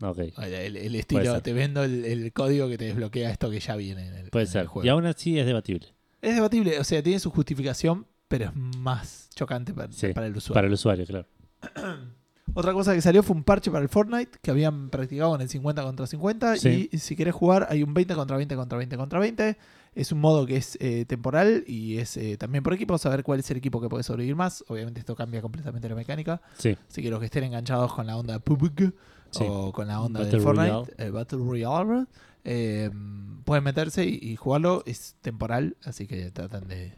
Ok, 0.01 0.19
El, 0.37 0.95
estilo, 0.95 1.41
te 1.41 1.51
vendo 1.51 1.83
el, 1.83 2.05
el 2.05 2.31
código 2.31 2.69
que 2.69 2.77
te 2.77 2.85
desbloquea 2.85 3.29
esto 3.29 3.49
que 3.51 3.59
ya 3.59 3.75
viene 3.75 4.07
en 4.07 4.13
el, 4.13 4.29
puede 4.29 4.43
en 4.45 4.47
el 4.47 4.53
ser. 4.53 4.65
juego. 4.67 4.85
Y 4.85 4.89
aún 4.89 5.05
así 5.05 5.37
es 5.37 5.45
debatible 5.45 5.87
Es 6.21 6.35
debatible, 6.35 6.79
o 6.79 6.83
sea, 6.85 7.03
tiene 7.03 7.19
su 7.19 7.29
justificación, 7.29 8.07
pero 8.29 8.45
es 8.45 8.55
más 8.55 9.27
chocante 9.35 9.73
para, 9.73 9.91
Sí, 9.91 10.13
para 10.13 10.27
el 10.27 10.37
usuario. 10.37 10.53
para 10.53 10.67
el 10.67 10.73
usuario, 10.73 11.05
claro. 11.05 11.27
Otra 12.55 12.73
cosa 12.73 12.93
que 12.93 13.01
salió 13.01 13.23
fue 13.23 13.35
un 13.35 13.43
parche 13.43 13.71
para 13.71 13.81
el 13.83 13.89
Fortnite 13.89 14.37
que 14.41 14.51
habían 14.51 14.89
practicado 14.89 15.33
en 15.35 15.41
el 15.41 15.49
50 15.49 15.81
contra 15.83 16.05
50 16.07 16.57
Sí. 16.57 16.89
y 16.91 16.97
si 16.99 17.15
querés 17.15 17.33
jugar 17.33 17.67
hay 17.69 17.81
un 17.83 17.93
20 17.93 18.13
contra 18.15 18.37
20 18.37 18.55
contra 18.55 18.77
20 18.77 18.97
contra 18.97 19.19
20. 19.19 19.57
Es 19.95 20.11
un 20.11 20.19
modo 20.21 20.45
que 20.47 20.57
es 20.57 20.75
eh, 20.81 21.05
temporal 21.05 21.63
y 21.67 21.97
es 21.99 22.17
eh, 22.17 22.35
también 22.37 22.63
por 22.63 22.73
equipo, 22.73 22.97
saber 22.97 23.23
cuál 23.23 23.39
es 23.41 23.51
el 23.51 23.57
equipo 23.57 23.79
que 23.79 23.89
puede 23.89 24.03
sobrevivir 24.03 24.35
más. 24.35 24.63
Obviamente 24.67 24.99
esto 24.99 25.15
cambia 25.15 25.41
completamente 25.41 25.87
la 25.87 25.95
mecánica, 25.95 26.41
Sí, 26.57 26.75
así 26.89 27.01
que 27.03 27.09
los 27.11 27.19
que 27.19 27.25
estén 27.25 27.43
enganchados 27.43 27.93
con 27.93 28.07
la 28.07 28.17
onda 28.17 28.39
PUBG 28.39 28.93
Sí. 29.31 29.43
o 29.47 29.71
con 29.71 29.87
la 29.87 29.99
onda 30.01 30.19
Battle 30.21 30.31
del 30.31 30.41
Fortnite, 30.41 30.93
el 31.03 31.11
Battle 31.11 31.39
Royale, 31.39 32.05
eh, 32.43 32.89
pueden 33.45 33.63
meterse 33.63 34.05
y, 34.05 34.19
y 34.21 34.35
jugarlo. 34.35 34.83
Es 34.85 35.15
temporal, 35.21 35.75
así 35.83 36.05
que 36.07 36.29
tratan 36.31 36.67
de, 36.67 36.93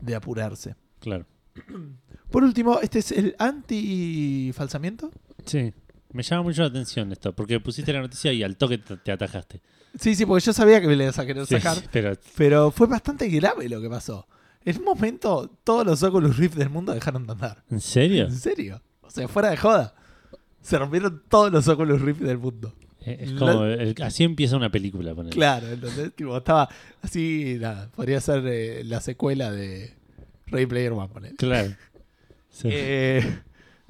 de 0.00 0.14
apurarse. 0.14 0.74
claro. 1.00 1.26
Por 2.30 2.44
último, 2.44 2.80
este 2.80 2.98
es 2.98 3.12
el 3.12 3.34
anti-falsamiento. 3.38 5.10
Sí. 5.44 5.72
Me 6.12 6.22
llama 6.22 6.42
mucho 6.44 6.62
la 6.62 6.68
atención 6.68 7.12
esto, 7.12 7.34
porque 7.34 7.60
pusiste 7.60 7.92
la 7.92 8.00
noticia 8.00 8.32
y 8.32 8.42
al 8.42 8.56
toque 8.56 8.78
te, 8.78 8.96
te 8.96 9.12
atajaste. 9.12 9.60
Sí, 9.98 10.14
sí, 10.14 10.24
porque 10.26 10.44
yo 10.44 10.52
sabía 10.52 10.80
que 10.80 10.86
me 10.86 10.96
le 10.96 11.04
ibas 11.04 11.18
a 11.18 11.26
querer 11.26 11.46
Sí, 11.46 11.54
sacar. 11.56 11.76
pero 11.92 12.12
Pero 12.36 12.70
fue 12.70 12.86
bastante 12.86 13.28
grave 13.28 13.68
lo 13.68 13.80
que 13.80 13.88
pasó. 13.88 14.26
En 14.64 14.78
un 14.78 14.84
momento, 14.84 15.50
todos 15.62 15.86
los 15.86 16.02
Oculus 16.02 16.36
Rift 16.36 16.54
del 16.56 16.70
mundo 16.70 16.92
dejaron 16.92 17.26
de 17.26 17.32
andar. 17.32 17.62
¿en 17.70 17.80
serio? 17.80 18.24
¿En 18.26 18.36
serio? 18.36 18.82
O 19.02 19.10
sea, 19.10 19.28
fuera 19.28 19.50
de 19.50 19.56
joda. 19.56 19.94
Se 20.60 20.78
rompieron 20.78 21.22
todos 21.28 21.52
los 21.52 21.68
Oculus 21.68 22.00
Rift 22.00 22.20
del 22.20 22.38
mundo. 22.38 22.74
Eh, 23.02 23.18
Es 23.20 23.32
como, 23.32 23.64
el- 23.64 23.94
así 24.02 24.24
empieza 24.24 24.56
una 24.56 24.70
película. 24.70 25.14
ponele. 25.14 25.34
Claro, 25.34 25.68
entonces, 25.68 26.12
tipo, 26.14 26.36
estaba 26.36 26.68
así, 27.02 27.56
nada, 27.60 27.88
podría 27.94 28.20
ser 28.20 28.42
eh, 28.46 28.82
la 28.84 29.00
secuela 29.00 29.52
de, 29.52 29.94
Ready 30.46 30.66
Player 30.66 30.92
One, 30.92 31.08
ponele. 31.08 31.36
Claro. 31.36 31.72
Sí. 32.56 32.68
Eh, 32.72 33.40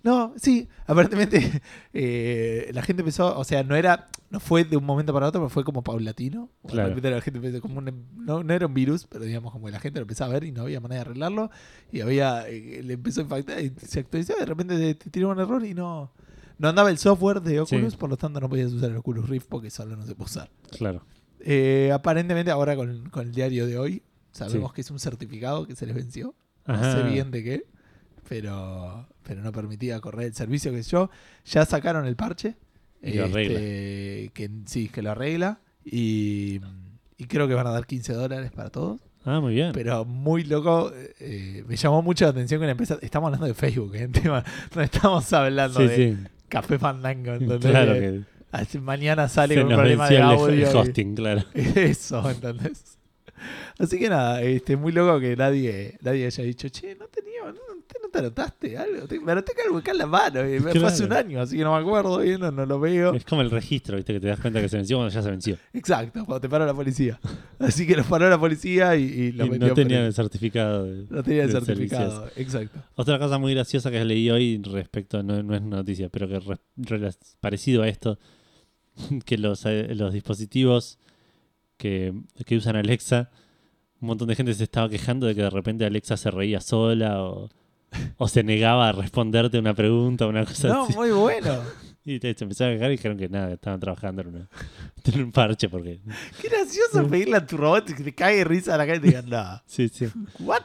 no, 0.02 0.34
sí, 0.36 0.68
aparentemente 0.86 1.62
eh, 1.92 2.70
la 2.72 2.82
gente 2.82 3.02
empezó, 3.02 3.38
o 3.38 3.44
sea, 3.44 3.62
no 3.62 3.76
era, 3.76 4.08
no 4.30 4.40
fue 4.40 4.64
de 4.64 4.76
un 4.76 4.84
momento 4.84 5.12
para 5.12 5.28
otro, 5.28 5.40
pero 5.40 5.50
fue 5.50 5.62
como 5.64 5.82
paulatino. 5.82 6.50
Claro. 6.66 6.94
la 6.96 7.20
gente 7.20 7.38
empezó 7.38 7.60
como 7.60 7.78
un, 7.78 8.06
no, 8.16 8.42
no 8.42 8.52
era 8.54 8.66
un 8.66 8.74
virus, 8.74 9.06
pero 9.06 9.24
digamos 9.24 9.52
como 9.52 9.66
que 9.66 9.72
la 9.72 9.80
gente 9.80 10.00
lo 10.00 10.02
empezaba 10.04 10.30
a 10.30 10.34
ver 10.34 10.44
y 10.44 10.52
no 10.52 10.62
había 10.62 10.80
manera 10.80 11.02
de 11.04 11.10
arreglarlo. 11.10 11.50
Y 11.92 12.00
había, 12.00 12.48
eh, 12.48 12.82
le 12.84 12.94
empezó 12.94 13.20
a 13.20 13.22
impactar 13.24 13.60
y 13.62 13.72
se 13.86 14.00
actualizó 14.00 14.34
y 14.36 14.40
de 14.40 14.46
repente 14.46 14.94
te, 14.94 15.10
tiró 15.10 15.30
un 15.30 15.38
error 15.38 15.64
y 15.64 15.74
no, 15.74 16.12
no 16.58 16.68
andaba 16.68 16.90
el 16.90 16.98
software 16.98 17.40
de 17.40 17.60
Oculus, 17.60 17.92
Sí. 17.92 17.98
por 17.98 18.10
lo 18.10 18.16
tanto 18.16 18.40
no 18.40 18.48
podías 18.48 18.72
usar 18.72 18.90
el 18.90 18.96
Oculus 18.96 19.28
Rift 19.28 19.46
porque 19.48 19.70
solo 19.70 19.96
no 19.96 20.04
se 20.06 20.14
puede 20.14 20.26
usar. 20.30 20.50
claro. 20.76 21.04
Eh, 21.48 21.92
aparentemente 21.94 22.50
ahora 22.50 22.74
con, 22.74 23.08
con 23.10 23.26
el 23.28 23.32
diario 23.32 23.66
de 23.68 23.78
hoy 23.78 24.02
sabemos 24.32 24.70
Sí. 24.70 24.74
que 24.74 24.80
es 24.80 24.90
un 24.90 24.98
certificado 24.98 25.64
que 25.66 25.76
se 25.76 25.86
les 25.86 25.94
venció. 25.94 26.34
No 26.66 26.74
Ajá. 26.74 26.96
sé 26.96 27.02
bien 27.08 27.30
de 27.30 27.44
qué, 27.44 27.66
pero, 28.28 29.06
pero 29.22 29.42
no 29.42 29.52
permitía 29.52 30.00
correr 30.00 30.26
el 30.28 30.34
servicio 30.34 30.72
que 30.72 30.82
yo. 30.82 31.10
Ya 31.46 31.64
sacaron 31.64 32.06
el 32.06 32.16
parche. 32.16 32.54
Y 33.02 33.12
lo 33.14 33.24
arregla. 33.26 33.58
este, 33.60 34.30
que 34.34 34.50
sí, 34.66 34.88
que 34.88 35.02
lo 35.02 35.10
arregla. 35.12 35.60
Y, 35.84 36.60
y 37.18 37.24
creo 37.26 37.46
que 37.46 37.54
van 37.54 37.66
a 37.66 37.70
dar 37.70 37.86
15 37.86 38.12
dólares 38.14 38.50
para 38.52 38.70
todos. 38.70 39.00
Ah, 39.24 39.40
muy 39.40 39.54
bien. 39.54 39.72
Pero 39.72 40.04
muy 40.04 40.44
loco, 40.44 40.92
eh, 41.20 41.64
me 41.66 41.76
llamó 41.76 42.00
mucho 42.02 42.24
la 42.24 42.30
atención 42.30 42.60
que 42.60 42.66
la 42.66 42.72
empresa. 42.72 42.98
Estamos 43.02 43.26
hablando 43.28 43.46
de 43.46 43.54
Facebook, 43.54 43.94
¿eh? 43.96 44.08
Tema- 44.08 44.44
no 44.74 44.82
estamos 44.82 45.32
hablando 45.32 45.80
sí, 45.80 45.86
de 45.86 45.96
sí. 45.96 46.16
Café 46.48 46.78
Fandango. 46.78 47.32
¿entendés? 47.34 47.58
Claro 47.70 47.94
Que 47.94 48.78
mañana 48.80 49.28
sale 49.28 49.56
con 49.56 49.64
un 49.66 49.74
problema 49.74 50.08
de 50.08 50.16
el, 50.16 50.22
audio. 50.22 50.54
y- 50.70 50.74
hosting, 50.74 51.14
claro. 51.16 51.44
eso, 51.54 52.28
¿entendés? 52.30 52.95
Así 53.78 53.98
que 53.98 54.08
nada, 54.08 54.42
este, 54.42 54.76
muy 54.76 54.92
loco 54.92 55.20
que 55.20 55.36
nadie, 55.36 55.98
nadie 56.00 56.26
haya 56.26 56.44
dicho, 56.44 56.68
che, 56.70 56.96
no 56.96 57.06
tenía, 57.08 57.42
no, 57.44 57.52
te- 57.86 57.98
no 58.02 58.08
te 58.10 58.18
anotaste 58.20 58.78
algo, 58.78 59.06
te, 59.06 59.20
me 59.20 59.32
anoté 59.32 59.52
algo 59.66 59.76
acá 59.78 59.90
en 59.90 59.98
la 59.98 60.06
mano, 60.06 60.40
y 60.48 60.60
me- 60.60 60.72
fue 60.72 60.86
hace 60.86 61.02
un 61.02 61.08
Claro. 61.10 61.26
año, 61.28 61.40
así 61.42 61.58
que 61.58 61.62
no 61.64 61.74
me 61.74 61.80
acuerdo 61.82 62.18
bien, 62.18 62.40
no, 62.40 62.50
no 62.50 62.64
lo 62.64 62.80
veo. 62.80 63.12
Es 63.12 63.24
como 63.26 63.42
el 63.42 63.50
registro, 63.50 63.96
¿viste? 63.96 64.14
Que 64.14 64.20
te 64.20 64.28
das 64.28 64.40
cuenta 64.40 64.62
que 64.62 64.68
se 64.70 64.78
venció 64.78 64.96
cuando 64.96 65.12
ya 65.14 65.20
se 65.22 65.30
venció. 65.30 65.58
Exacto, 65.74 66.24
cuando 66.24 66.40
te 66.40 66.48
paró 66.48 66.64
la 66.64 66.72
policía. 66.72 67.20
Así 67.58 67.86
que 67.86 67.96
los 67.96 68.06
paró 68.06 68.30
la 68.30 68.38
policía 68.38 68.96
y, 68.96 69.02
y 69.04 69.32
lo 69.32 69.44
Y 69.44 69.50
metió 69.50 69.68
no 69.68 69.74
tenían 69.74 70.04
preso. 70.04 70.06
el 70.08 70.14
certificado. 70.30 70.84
de- 70.84 71.06
no 71.10 71.22
tenía 71.22 71.44
el 71.44 71.50
certificado, 71.52 72.30
exacto. 72.36 72.80
Otra 72.94 73.18
cosa 73.18 73.36
muy 73.38 73.52
graciosa 73.52 73.90
que 73.90 74.02
leí 74.06 74.30
hoy 74.30 74.58
respecto, 74.64 75.22
no, 75.22 75.42
no 75.42 75.54
es 75.54 75.60
noticia, 75.60 76.08
pero 76.08 76.26
que 76.28 76.40
re- 76.40 77.10
parecido 77.40 77.82
a 77.82 77.88
esto, 77.88 78.18
que 79.26 79.36
los, 79.36 79.66
eh, 79.66 79.94
los 79.94 80.14
dispositivos 80.14 80.98
que, 81.76 82.14
que 82.46 82.56
usan 82.56 82.76
Alexa, 82.76 83.30
un 84.00 84.08
montón 84.08 84.28
de 84.28 84.34
gente 84.36 84.52
se 84.54 84.64
estaba 84.64 84.88
quejando 84.88 85.26
de 85.26 85.34
que 85.34 85.42
de 85.42 85.50
repente 85.50 85.84
Alexa 85.86 86.16
se 86.16 86.30
reía 86.30 86.60
sola 86.60 87.22
o, 87.22 87.48
o 88.18 88.28
se 88.28 88.42
negaba 88.42 88.88
a 88.88 88.92
responderte 88.92 89.58
una 89.58 89.74
pregunta 89.74 90.26
o 90.26 90.28
una 90.28 90.44
cosa 90.44 90.68
No, 90.68 90.84
así. 90.84 90.94
muy 90.94 91.10
bueno. 91.10 91.60
Y 92.08 92.20
te- 92.20 92.32
se 92.34 92.44
empezaron 92.44 92.74
a 92.74 92.76
quejar 92.76 92.90
y 92.92 92.96
dijeron 92.98 93.18
que 93.18 93.28
nada, 93.28 93.52
estaban 93.54 93.80
trabajando 93.80 94.22
en, 94.22 94.28
una- 94.28 94.48
en 95.12 95.22
un 95.24 95.32
parche 95.32 95.68
porque... 95.68 95.98
Qué 96.40 96.48
gracioso 96.48 97.04
pedirle 97.08 97.36
a 97.38 97.44
tu 97.44 97.56
robot 97.56 97.84
que 97.86 98.04
te 98.04 98.14
cague 98.14 98.44
risa 98.44 98.76
a 98.76 98.78
la 98.78 98.86
cara 98.86 98.98
y 98.98 99.00
te 99.00 99.06
digan, 99.08 99.28
no, 99.28 99.60
Sí, 99.66 99.88
sí. 99.88 100.06
¿what? 100.38 100.62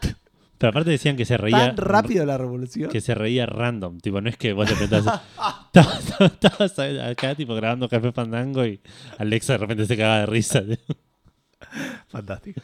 Pero 0.60 0.70
aparte 0.70 0.92
decían 0.92 1.18
que 1.18 1.26
se 1.26 1.38
reía... 1.38 1.74
Tan 1.74 1.78
rápido 1.78 2.28
la 2.28 2.38
revolución. 2.38 2.92
que 2.92 3.02
se 3.02 3.16
reía 3.16 3.48
random. 3.48 3.98
Tipo, 4.02 4.22
no 4.22 4.30
es 4.30 4.38
que 4.38 4.54
vos 4.54 4.70
preguntás. 4.72 5.20
estabas, 5.74 6.32
estabas 6.32 6.78
acá, 7.10 7.34
tipo, 7.34 7.56
grabando 7.56 7.90
Café 7.90 8.12
Fandango 8.12 8.64
y 8.64 8.80
Alexa 9.18 9.54
de 9.54 9.58
repente 9.58 9.88
se 9.88 9.98
cagaba 9.98 10.20
de 10.20 10.26
risa. 10.28 10.62
Fantástico. 12.08 12.62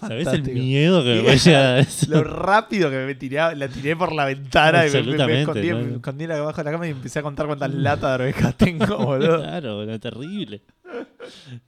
¿Sabes 0.00 0.18
el 0.18 0.24
Fantástico. 0.24 0.58
miedo 0.58 1.02
que 1.04 1.22
me 1.22 1.30
a 1.56 1.78
eso? 1.78 2.06
Lo 2.10 2.24
rápido 2.24 2.90
que 2.90 2.96
me 3.06 3.14
tiré, 3.14 3.36
la 3.56 3.68
tiré 3.68 3.96
por 3.96 4.12
la 4.12 4.24
ventana 4.26 4.86
y 4.86 4.90
me- 4.90 4.92
me, 4.92 4.92
me 4.92 4.98
Absolutamente, 4.98 5.40
escondí, 5.42 5.68
¿no? 5.70 5.78
me 5.90 5.94
escondí 5.96 6.24
abajo 6.24 6.56
de 6.58 6.64
la 6.64 6.70
cama 6.72 6.86
y 6.86 6.90
empecé 6.90 7.18
a 7.20 7.22
contar 7.22 7.46
cuántas 7.46 7.72
latas 7.72 8.02
de 8.10 8.14
arvejas 8.24 8.54
tengo, 8.58 8.96
boludo. 9.04 9.38
Claro, 9.40 9.98
terrible. 10.00 10.62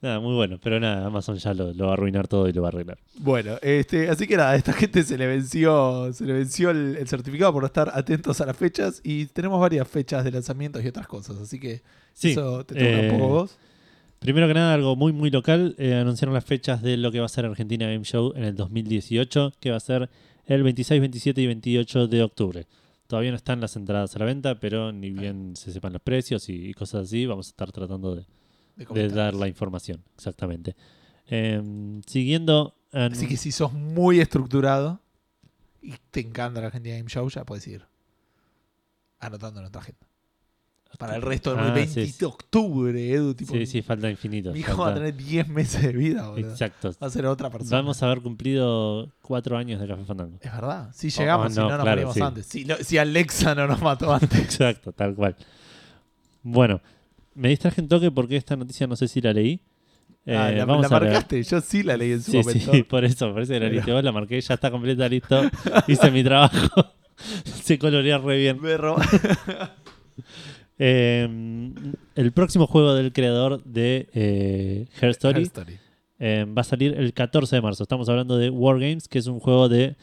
Nada, 0.01 0.19
muy 0.19 0.35
bueno. 0.35 0.59
Pero 0.63 0.79
nada, 0.79 1.05
Amazon 1.07 1.37
ya 1.37 1.53
lo, 1.53 1.73
lo 1.73 1.85
va 1.85 1.91
a 1.91 1.93
arruinar 1.93 2.27
todo 2.27 2.47
y 2.47 2.53
lo 2.53 2.61
va 2.61 2.67
a 2.67 2.71
arreglar. 2.71 2.97
Bueno, 3.17 3.57
este, 3.61 4.09
así 4.09 4.27
que 4.27 4.37
nada, 4.37 4.51
a 4.51 4.55
esta 4.55 4.71
gente 4.73 5.03
se 5.03 5.17
le 5.17 5.25
venció, 5.27 6.11
se 6.13 6.25
le 6.25 6.33
venció 6.33 6.69
el, 6.69 6.95
el 6.97 7.07
certificado 7.07 7.51
por 7.53 7.63
no 7.63 7.67
estar 7.67 7.91
atentos 7.93 8.39
a 8.39 8.45
las 8.45 8.55
fechas 8.55 9.01
y 9.03 9.25
tenemos 9.27 9.59
varias 9.59 9.87
fechas 9.87 10.23
de 10.23 10.31
lanzamientos 10.31 10.83
y 10.83 10.87
otras 10.87 11.07
cosas, 11.07 11.37
así 11.37 11.59
que 11.59 11.81
Sí. 12.13 12.31
eso 12.31 12.63
te 12.65 12.73
toca 12.75 12.85
eh, 12.89 13.09
un 13.11 13.17
poco 13.19 13.27
vos. 13.29 13.57
Primero 14.19 14.47
que 14.47 14.53
nada, 14.53 14.73
algo 14.73 14.95
muy, 14.95 15.13
muy 15.13 15.29
local. 15.29 15.75
eh, 15.77 15.93
anunciaron 15.95 16.33
las 16.33 16.43
fechas 16.45 16.81
de 16.81 16.97
lo 16.97 17.11
que 17.11 17.19
va 17.19 17.25
a 17.27 17.29
ser 17.29 17.45
Argentina 17.45 17.85
Game 17.87 18.03
Show 18.03 18.33
en 18.35 18.43
el 18.43 18.55
2018, 18.55 19.53
que 19.59 19.71
va 19.71 19.77
a 19.77 19.79
ser 19.81 20.09
el 20.45 20.63
26, 20.63 20.99
27 21.01 21.41
y 21.41 21.47
28 21.47 22.07
de 22.07 22.23
octubre. 22.23 22.67
Todavía 23.07 23.31
no 23.31 23.37
están 23.37 23.61
las 23.61 23.75
entradas 23.75 24.15
a 24.15 24.19
la 24.19 24.25
venta, 24.25 24.59
pero 24.59 24.91
ni 24.91 25.11
bien 25.11 25.55
se 25.55 25.71
sepan 25.71 25.93
los 25.93 26.01
precios 26.01 26.49
y, 26.49 26.69
y 26.69 26.73
cosas 26.73 27.05
así, 27.05 27.25
vamos 27.25 27.47
a 27.47 27.49
estar 27.51 27.71
tratando 27.71 28.15
de, 28.15 28.21
De 28.21 28.25
de 28.75 28.85
comentarios. 28.85 29.13
dar 29.15 29.33
la 29.35 29.47
información. 29.47 30.03
Exactamente. 30.15 30.75
Em, 31.27 32.01
siguiendo. 32.03 32.75
Así 32.91 33.27
que 33.27 33.37
si 33.37 33.51
sos 33.51 33.71
muy 33.73 34.19
estructurado 34.19 35.01
y 35.81 35.93
te 36.11 36.21
encanta 36.21 36.59
la 36.61 36.67
Argentina 36.67 36.97
Game 36.97 37.09
Show, 37.09 37.29
ya 37.29 37.45
puedes 37.45 37.67
ir 37.67 37.85
anotando 39.19 39.59
en 39.59 39.63
nuestra 39.63 39.81
agenda. 39.81 40.06
Para 40.97 41.15
el 41.15 41.21
resto 41.21 41.51
del 41.55 41.59
Ah, 41.65 41.71
20 41.73 41.93
sí, 42.05 42.11
sí. 42.11 42.17
de 42.19 42.25
octubre, 42.25 43.11
Edu. 43.13 43.35
Tipo, 43.35 43.53
Sí, 43.53 43.65
sí, 43.67 43.81
falta 43.83 44.09
infinito. 44.09 44.51
Mi 44.51 44.59
hijo 44.61 44.81
va 44.81 44.89
a 44.89 44.93
tener 44.95 45.15
10 45.15 45.47
meses 45.47 45.83
de 45.83 45.91
vida, 45.93 46.27
boludo. 46.29 46.49
Exacto. 46.49 46.91
Va 47.01 47.05
a 47.07 47.09
ser 47.11 47.25
otra 47.27 47.51
persona. 47.51 47.77
Vamos 47.77 48.01
a 48.01 48.07
haber 48.07 48.21
cumplido 48.21 49.07
cuatro 49.21 49.57
años 49.57 49.79
de 49.79 49.87
Café 49.87 50.03
Fandango. 50.05 50.39
Es 50.41 50.51
verdad. 50.51 50.89
Si 50.95 51.09
llegamos, 51.11 51.47
oh, 51.47 51.49
si 51.51 51.55
no, 51.59 51.63
no 51.63 51.69
nos 51.77 51.81
claro, 51.83 51.95
morimos 51.97 52.13
sí. 52.15 52.21
antes. 52.21 52.45
Si, 52.47 52.65
no- 52.65 52.77
si 52.77 52.97
Alexa 52.97 53.53
no 53.53 53.67
nos 53.67 53.79
mató 53.81 54.11
antes. 54.11 54.39
Exacto, 54.43 54.91
tal 54.91 55.13
cual. 55.13 55.35
Bueno, 56.41 56.81
me 57.35 57.49
distraje 57.49 57.79
un 57.81 57.87
toque 57.87 58.09
porque 58.09 58.35
esta 58.35 58.55
noticia 58.55 58.87
no 58.87 58.95
sé 58.95 59.07
si 59.07 59.21
la 59.21 59.33
leí. 59.33 59.61
Ah, 60.25 60.49
Eh, 60.51 60.55
la, 60.57 60.65
vamos 60.65 60.89
la 60.89 60.97
a 60.97 60.99
leer. 60.99 61.13
marcaste. 61.13 61.43
Yo 61.43 61.61
sí 61.61 61.83
la 61.83 61.95
leí 61.95 62.13
en 62.13 62.23
su 62.23 62.31
Sí, 62.31 62.37
momento. 62.39 62.71
sí, 62.71 62.83
por 62.89 63.05
eso, 63.05 63.33
parece 63.33 63.53
que 63.53 63.59
la 63.59 63.69
leíste 63.69 63.91
vos, 63.93 64.03
la 64.03 64.11
marqué, 64.11 64.41
ya 64.41 64.55
está 64.55 64.71
completa, 64.71 65.07
listo. 65.07 65.41
Hice 65.87 66.09
mi 66.11 66.23
trabajo. 66.23 66.85
Se 67.63 67.77
colorea 67.79 68.17
re 68.17 68.37
bien. 68.37 68.59
Me. 68.61 68.77
Eh, 70.79 71.73
el 72.15 72.31
próximo 72.31 72.67
juego 72.67 72.93
del 72.93 73.11
creador 73.13 73.63
de 73.63 74.07
eh, 74.13 74.87
Her 75.01 75.09
Story 75.09 75.39
Her 75.41 75.45
Story. 75.47 75.79
eh, 76.19 76.45
va 76.45 76.61
a 76.61 76.65
salir 76.65 76.93
el 76.97 77.13
14 77.13 77.55
de 77.55 77.61
marzo. 77.61 77.83
Estamos 77.83 78.07
hablando 78.09 78.37
de 78.37 78.49
Wargames, 78.49 79.07
que 79.07 79.19
es 79.19 79.27
un 79.27 79.39
juego 79.39 79.69
de 79.69 79.95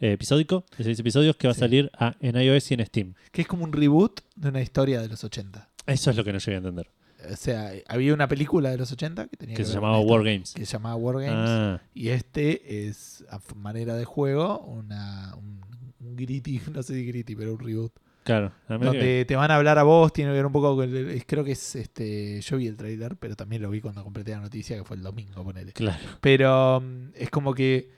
eh, 0.00 0.12
episódico, 0.12 0.64
de 0.78 0.84
6 0.84 0.98
episodios, 0.98 1.36
que 1.36 1.46
va 1.48 1.54
Sí. 1.54 1.58
a 1.58 1.60
salir 1.60 1.90
a- 1.96 2.16
en 2.20 2.34
iOS 2.36 2.70
y 2.72 2.74
en 2.74 2.84
Steam. 2.86 3.14
Que 3.30 3.42
es 3.42 3.46
como 3.48 3.62
un 3.64 3.72
reboot 3.72 4.20
de 4.34 4.48
una 4.48 4.60
historia 4.60 5.00
de 5.00 5.08
los 5.08 5.22
80. 5.22 5.68
Eso 5.86 6.10
es 6.10 6.16
lo 6.16 6.24
que 6.24 6.32
no 6.32 6.38
llegué 6.38 6.54
a 6.54 6.58
entender. 6.58 6.90
O 7.32 7.36
sea, 7.36 7.70
había 7.86 8.12
una 8.12 8.26
película 8.26 8.70
de 8.70 8.78
los 8.78 8.90
80 8.90 9.28
que 9.28 9.36
tenía 9.36 9.54
Que 9.54 9.62
que 9.62 9.68
se 9.68 9.74
llamaba 9.74 10.00
Wargames. 10.00 10.54
Que 10.54 10.66
se 10.66 10.72
llamaba 10.72 10.96
Wargames. 10.96 11.32
Ah, 11.48 11.80
Y 11.94 12.08
este 12.08 12.88
es, 12.88 13.24
a 13.30 13.38
manera 13.54 13.94
de 13.94 14.04
juego, 14.04 14.58
una, 14.64 15.36
un, 15.36 15.60
un 16.00 16.16
gritty, 16.16 16.60
no 16.74 16.82
sé 16.82 16.94
si 16.94 17.04
gritty, 17.06 17.36
pero 17.36 17.52
un 17.52 17.60
reboot. 17.60 17.92
Claro. 18.24 18.52
Que- 18.68 18.74
Donde 18.78 19.24
te 19.26 19.36
van 19.36 19.50
a 19.50 19.56
hablar 19.56 19.78
a 19.78 19.82
vos, 19.82 20.12
tiene 20.12 20.30
que 20.30 20.36
ver 20.36 20.46
un 20.46 20.52
poco 20.52 20.76
con 20.76 20.94
el- 20.94 21.24
Creo 21.26 21.44
que 21.44 21.52
es 21.52 21.76
este. 21.76 22.40
Yo 22.40 22.56
vi 22.56 22.66
el 22.66 22.76
trailer, 22.76 23.16
pero 23.16 23.36
también 23.36 23.62
lo 23.62 23.70
vi 23.70 23.80
cuando 23.80 24.02
completé 24.04 24.32
la 24.32 24.40
noticia, 24.40 24.76
que 24.76 24.84
fue 24.84 24.96
el 24.96 25.02
domingo, 25.02 25.42
ponele. 25.44 25.72
Claro. 25.72 25.98
Pero 26.20 26.80
mm, 26.80 27.08
es 27.14 27.30
como 27.30 27.54
que 27.54 27.90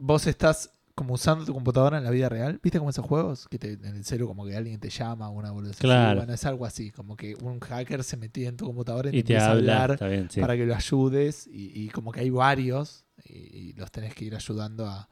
vos 0.00 0.26
estás 0.26 0.70
como 0.96 1.14
usando 1.14 1.44
tu 1.44 1.52
computadora 1.52 1.98
en 1.98 2.04
la 2.04 2.10
vida 2.10 2.28
real. 2.28 2.60
¿Viste 2.62 2.78
como 2.78 2.90
esos 2.90 3.04
juegos? 3.04 3.48
Que 3.48 3.58
te, 3.58 3.72
en 3.72 3.84
el 3.96 4.04
celu 4.04 4.28
como 4.28 4.46
que 4.46 4.56
alguien 4.56 4.78
te 4.78 4.90
llama, 4.90 5.28
una 5.28 5.50
boludez? 5.50 5.76
Claro. 5.78 6.18
Bueno, 6.20 6.32
es 6.32 6.44
algo 6.46 6.66
así, 6.66 6.92
como 6.92 7.16
que 7.16 7.34
un 7.42 7.58
hacker 7.58 8.04
se 8.04 8.16
metía 8.16 8.48
en 8.48 8.56
tu 8.56 8.64
computadora 8.66 9.08
y, 9.08 9.10
Y 9.10 9.12
te, 9.24 9.32
empieza 9.34 9.46
a 9.46 9.50
habla. 9.52 9.72
hablar 9.72 9.90
Está 9.92 10.06
bien, 10.06 10.30
sí. 10.30 10.40
para 10.40 10.56
que 10.56 10.66
lo 10.66 10.74
ayudes 10.76 11.48
y, 11.48 11.72
y 11.74 11.88
como 11.88 12.12
que 12.12 12.20
hay 12.20 12.30
varios 12.30 13.04
y, 13.24 13.32
y 13.38 13.72
los 13.72 13.90
tenés 13.90 14.14
que 14.14 14.24
ir 14.26 14.36
ayudando 14.36 14.86
a, 14.86 15.08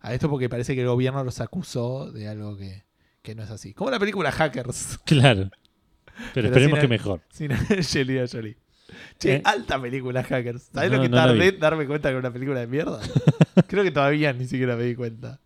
a 0.00 0.14
esto 0.14 0.28
porque 0.28 0.48
parece 0.48 0.74
que 0.74 0.80
el 0.80 0.88
gobierno 0.88 1.22
los 1.22 1.40
acusó 1.40 2.10
de 2.10 2.26
algo 2.26 2.56
que, 2.56 2.82
que 3.22 3.34
no 3.34 3.42
es 3.42 3.50
así. 3.50 3.74
Como 3.74 3.90
la 3.90 3.98
película 3.98 4.30
Hackers, 4.32 4.98
Claro. 5.04 5.50
Pero, 5.50 6.30
Pero 6.34 6.46
esperemos 6.48 6.78
sin 6.78 6.82
que 6.82 6.88
mejor. 6.88 7.20
sin 7.30 7.52
Angelina 7.52 8.24
Jolie. 8.30 8.56
Che, 9.18 9.36
Eh. 9.36 9.42
alta 9.44 9.80
película 9.80 10.22
Hackers. 10.22 10.70
¿Sabés 10.74 10.90
No, 10.90 10.96
lo 10.96 11.02
que 11.02 11.08
no 11.08 11.16
tardé 11.16 11.48
en 11.48 11.60
darme 11.60 11.86
cuenta 11.86 12.08
que 12.08 12.12
era 12.12 12.18
una 12.18 12.32
película 12.32 12.60
de 12.60 12.66
mierda? 12.66 13.00
Creo 13.68 13.84
que 13.84 13.90
todavía 13.90 14.32
ni 14.32 14.46
siquiera 14.46 14.76
me 14.76 14.84
di 14.84 14.94
cuenta. 14.94 15.40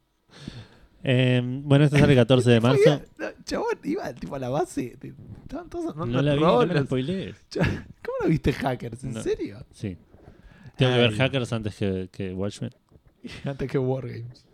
Eh, 1.07 1.43
bueno, 1.45 1.85
este 1.85 1.99
sale 1.99 2.15
el 2.15 2.19
14 2.19 2.51
de 2.51 2.61
marzo. 2.63 3.03
No, 3.19 3.27
chabón, 3.45 3.79
iba 3.85 4.13
tipo 4.15 4.35
a 4.37 4.39
la 4.39 4.49
base. 4.49 4.97
Estaban 5.43 5.69
todos 5.69 5.95
No 5.95 6.23
la 6.23 6.35
vi, 6.35 6.41
no 6.41 6.47
me 6.61 6.67
la 6.67 6.73
rollers. 6.73 6.87
spoilees. 6.87 7.37
¿Cómo 7.55 8.17
no 8.23 8.29
viste 8.29 8.53
Hackers? 8.55 9.05
¿En 9.05 9.23
serio? 9.23 9.65
Sí. 9.73 9.97
Tengo 10.77 10.93
que 10.93 10.99
Ay. 10.99 11.09
ver 11.09 11.13
Hackers 11.17 11.53
antes 11.53 11.77
que, 11.77 12.09
que 12.11 12.33
Watchmen. 12.33 12.71
Antes 13.45 13.71
que 13.71 13.79
Wargames. 13.79 14.47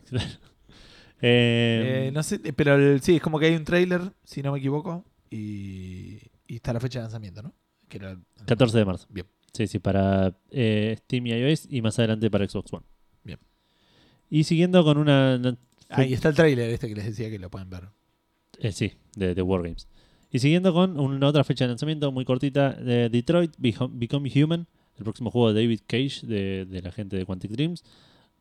Eh, 1.22 2.06
Eh, 2.08 2.10
no 2.12 2.22
sé, 2.22 2.38
pero 2.54 2.74
el- 2.76 3.00
sí, 3.00 3.16
es 3.16 3.22
como 3.22 3.38
que 3.38 3.46
hay 3.46 3.56
un 3.56 3.64
trailer, 3.64 4.12
si 4.24 4.42
no 4.42 4.52
me 4.52 4.58
equivoco, 4.58 5.04
y, 5.30 6.18
y 6.46 6.56
está 6.56 6.72
la 6.72 6.80
fecha 6.80 6.98
de 7.00 7.04
lanzamiento, 7.04 7.42
¿no? 7.42 7.54
Que 7.88 7.98
era- 7.98 8.18
14 8.46 8.78
de 8.78 8.84
marzo. 8.84 9.06
Bien. 9.10 9.26
Sí, 9.52 9.66
sí, 9.66 9.78
para 9.80 10.38
eh, 10.50 10.94
Steam 11.00 11.26
y 11.26 11.30
iOS 11.32 11.66
y 11.68 11.82
más 11.82 11.98
adelante 11.98 12.30
para 12.30 12.48
Xbox 12.48 12.72
One. 12.72 12.86
Bien. 13.24 13.38
Y 14.28 14.44
siguiendo 14.44 14.84
con 14.84 14.96
una 14.98 15.40
Ahí 15.88 16.12
está 16.12 16.28
el 16.28 16.36
tráiler 16.36 16.70
este 16.70 16.86
que 16.88 16.94
les 16.94 17.04
decía 17.06 17.28
que 17.30 17.38
lo 17.40 17.50
pueden 17.50 17.68
ver. 17.68 17.88
Eh, 18.58 18.70
sí, 18.70 18.92
de, 19.16 19.34
de 19.34 19.42
Wargames. 19.42 19.88
Y 20.30 20.38
siguiendo 20.38 20.72
con 20.72 20.98
una 21.00 21.26
otra 21.26 21.42
fecha 21.42 21.64
de 21.64 21.70
lanzamiento 21.70 22.12
muy 22.12 22.24
cortita 22.24 22.72
de 22.74 23.08
Detroit, 23.08 23.54
Become 23.58 24.30
Human, 24.36 24.68
el 24.96 25.02
próximo 25.02 25.32
juego 25.32 25.52
de 25.52 25.62
David 25.62 25.80
Cage, 25.88 26.24
de, 26.28 26.64
de 26.66 26.82
la 26.82 26.92
gente 26.92 27.16
de 27.16 27.26
Quantic 27.26 27.50
Dreams, 27.50 27.82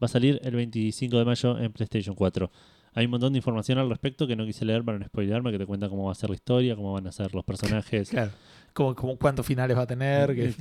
va 0.02 0.06
a 0.06 0.08
salir 0.08 0.40
el 0.44 0.56
25 0.56 1.18
de 1.18 1.26
mayo 1.26 1.58
en 1.60 1.72
PlayStation 1.72 2.16
4. 2.16 2.52
Hay 2.94 3.06
un 3.06 3.12
montón 3.12 3.34
de 3.34 3.38
información 3.38 3.78
al 3.78 3.88
respecto 3.90 4.26
que 4.26 4.36
no 4.36 4.46
quise 4.46 4.66
leer 4.66 4.84
para 4.84 4.98
no 4.98 5.06
spoilearme, 5.06 5.52
que 5.52 5.60
te 5.60 5.66
cuenta 5.66 5.88
cómo 5.90 6.06
va 6.06 6.12
a 6.12 6.16
ser 6.16 6.30
la 6.30 6.36
historia, 6.36 6.76
cómo 6.76 6.94
van 6.94 7.06
a 7.08 7.12
ser 7.12 7.34
los 7.36 7.44
personajes. 7.46 8.10
Claro. 8.12 8.32
Como, 8.74 8.96
como 8.96 9.18
cuántos 9.18 9.46
finales 9.46 9.76
va 9.76 9.82
a 9.82 9.88
tener. 9.88 10.34
Que, 10.36 10.54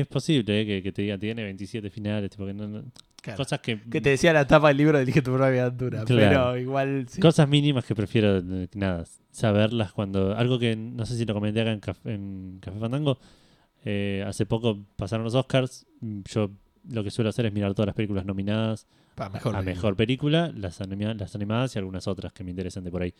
Es, 0.00 0.06
posible 0.06 0.60
eh, 0.62 0.66
que, 0.66 0.82
que 0.82 0.90
te 0.90 1.02
diga, 1.02 1.18
tiene 1.18 1.44
27 1.44 1.90
finales, 1.90 2.30
tipo 2.30 2.46
que 2.46 2.54
no- 2.54 2.66
no- 2.66 2.82
claro. 3.20 3.36
cosas 3.36 3.60
que, 3.60 3.78
Que 3.78 4.00
te 4.00 4.08
decía 4.10 4.32
la 4.32 4.46
tapa 4.46 4.68
del 4.68 4.78
libro 4.78 4.96
de 4.96 5.02
Elige 5.04 5.20
tu 5.20 5.32
propia 5.34 5.66
aventura. 5.66 6.04
Claro. 6.04 6.28
Pero 6.28 6.58
igual. 6.58 7.06
sí. 7.08 7.20
Cosas 7.20 7.46
mínimas 7.48 7.84
que 7.84 7.94
prefiero, 7.94 8.38
eh, 8.38 8.68
nada, 8.74 9.04
saberlas 9.30 9.92
cuando... 9.92 10.34
Algo 10.34 10.58
que 10.58 10.74
no 10.76 11.04
sé 11.04 11.16
si 11.16 11.24
lo 11.26 11.34
comenté 11.34 11.60
acá 11.60 11.72
en 11.72 11.80
Café, 11.80 12.14
en 12.14 12.58
Café 12.60 12.78
Fandango. 12.78 13.18
eh, 13.84 14.24
hace 14.26 14.46
poco 14.46 14.78
pasaron 14.96 15.22
los 15.24 15.34
Oscars. 15.34 15.86
Yo 16.00 16.50
lo 16.88 17.04
que 17.04 17.10
suelo 17.10 17.30
hacer 17.30 17.46
es 17.46 17.52
mirar 17.52 17.74
todas 17.74 17.86
las 17.86 17.94
películas 17.96 18.24
nominadas 18.24 18.86
Pa, 19.14 19.28
mejor 19.28 19.54
a 19.54 19.58
película. 19.58 19.74
Mejor 19.74 19.96
Película, 19.96 20.52
las, 20.56 20.80
anima- 20.80 21.14
las 21.14 21.34
animadas 21.34 21.74
y 21.76 21.78
algunas 21.78 22.06
otras 22.08 22.32
que 22.32 22.44
me 22.44 22.50
interesan 22.50 22.82
de 22.84 22.90
por 22.90 23.02
ahí. 23.02 23.14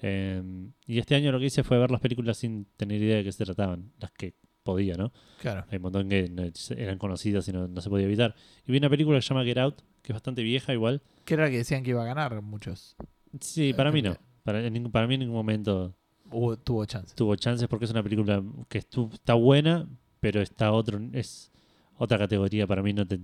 Eh, 0.00 0.42
y 0.86 0.98
este 0.98 1.14
año 1.14 1.32
lo 1.32 1.38
que 1.38 1.46
hice 1.46 1.64
fue 1.64 1.78
ver 1.78 1.90
las 1.90 2.00
películas 2.00 2.36
sin 2.38 2.66
tener 2.76 3.02
idea 3.02 3.16
de 3.18 3.24
qué 3.24 3.32
se 3.32 3.44
trataban. 3.44 3.92
Las 4.00 4.10
que 4.12 4.34
podía, 4.62 4.94
¿no? 4.96 5.12
Claro. 5.40 5.64
Hay 5.70 5.76
un 5.76 5.82
montón 5.82 6.08
que 6.08 6.28
no- 6.28 6.44
eran 6.76 6.98
conocidas 6.98 7.46
y 7.48 7.52
no, 7.52 7.68
no 7.68 7.80
se 7.80 7.88
podía 7.90 8.06
evitar. 8.06 8.34
Y 8.66 8.72
vi 8.72 8.78
una 8.78 8.90
película 8.90 9.18
que 9.18 9.22
se 9.22 9.28
llama 9.28 9.44
Get 9.44 9.58
Out, 9.58 9.82
que 10.02 10.12
es 10.12 10.14
bastante 10.14 10.42
vieja 10.42 10.72
igual. 10.72 11.02
Que 11.24 11.34
era 11.34 11.44
la 11.44 11.50
que 11.50 11.58
decían 11.58 11.82
que 11.82 11.90
iba 11.90 12.02
a 12.02 12.06
ganar 12.06 12.40
muchos. 12.42 12.96
Sí, 13.40 13.72
para 13.74 13.90
mí 13.92 14.02
no. 14.02 14.16
Para, 14.44 14.64
en 14.66 14.72
ningún- 14.72 14.92
para 14.92 15.06
mí 15.06 15.14
en 15.14 15.20
ningún 15.20 15.36
momento 15.36 15.94
Hubo- 16.30 16.56
tuvo 16.58 16.84
chance. 16.86 17.14
tuvo 17.14 17.36
chances 17.36 17.68
porque 17.68 17.84
es 17.84 17.90
una 17.90 18.02
película 18.02 18.42
que 18.68 18.78
está 18.78 19.34
buena, 19.34 19.88
pero 20.20 20.40
está 20.40 20.72
otro 20.72 21.00
es 21.12 21.50
otra 21.98 22.16
categoría 22.18 22.66
para 22.66 22.82
mí 22.82 22.92
no 22.92 23.06
te- 23.06 23.20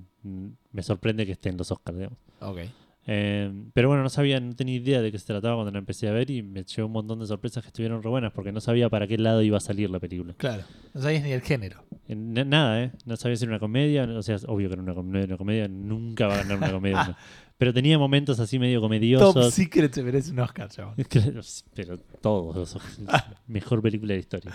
me 0.72 0.82
sorprende 0.82 1.24
que 1.26 1.32
esté 1.32 1.48
en 1.48 1.56
los 1.56 1.70
Oscars, 1.70 1.96
digamos. 1.98 2.18
Ok. 2.40 2.58
Eh, 3.06 3.52
pero 3.74 3.88
bueno, 3.88 4.02
no 4.02 4.08
sabía, 4.08 4.40
no 4.40 4.54
tenía 4.56 4.76
idea 4.76 5.02
de 5.02 5.12
qué 5.12 5.18
se 5.18 5.26
trataba 5.26 5.56
cuando 5.56 5.70
la 5.72 5.78
empecé 5.78 6.08
a 6.08 6.12
ver 6.12 6.30
y 6.30 6.42
me 6.42 6.64
llevó 6.64 6.86
un 6.86 6.92
montón 6.94 7.18
de 7.20 7.26
sorpresas 7.26 7.62
que 7.62 7.66
estuvieron 7.68 8.02
re 8.02 8.08
buenas 8.08 8.32
porque 8.32 8.50
no 8.50 8.62
sabía 8.62 8.88
para 8.88 9.06
qué 9.06 9.18
lado 9.18 9.42
iba 9.42 9.58
a 9.58 9.60
salir 9.60 9.90
la 9.90 10.00
película. 10.00 10.32
Claro. 10.38 10.62
No 10.94 11.02
sabías 11.02 11.22
ni 11.22 11.32
el 11.32 11.42
género. 11.42 11.84
Na- 12.08 12.44
nada, 12.44 12.82
¿eh? 12.82 12.92
No 13.04 13.16
sabía 13.16 13.36
si 13.36 13.44
era 13.44 13.52
una 13.52 13.60
comedia, 13.60 14.04
o 14.04 14.22
sea, 14.22 14.36
es 14.36 14.44
obvio 14.44 14.68
que 14.68 14.72
era 14.74 14.82
una, 14.82 14.94
com- 14.94 15.08
una 15.10 15.36
comedia, 15.36 15.68
nunca 15.68 16.28
va 16.28 16.34
a 16.34 16.38
ganar 16.38 16.56
una 16.56 16.72
comedia. 16.72 17.04
no. 17.08 17.16
Pero 17.58 17.74
tenía 17.74 17.98
momentos 17.98 18.40
así 18.40 18.58
medio 18.58 18.78
Top 18.78 18.84
comediosos. 18.86 19.52
Secret 19.54 19.92
se 19.92 20.02
merece 20.02 20.30
un 20.32 20.38
Oscar, 20.40 20.70
chaval. 20.70 20.94
Pero 21.74 21.98
todos 22.22 22.56
los 22.56 22.78
mejor 23.46 23.82
película 23.82 24.08
de 24.12 24.16
la 24.16 24.20
historia. 24.20 24.52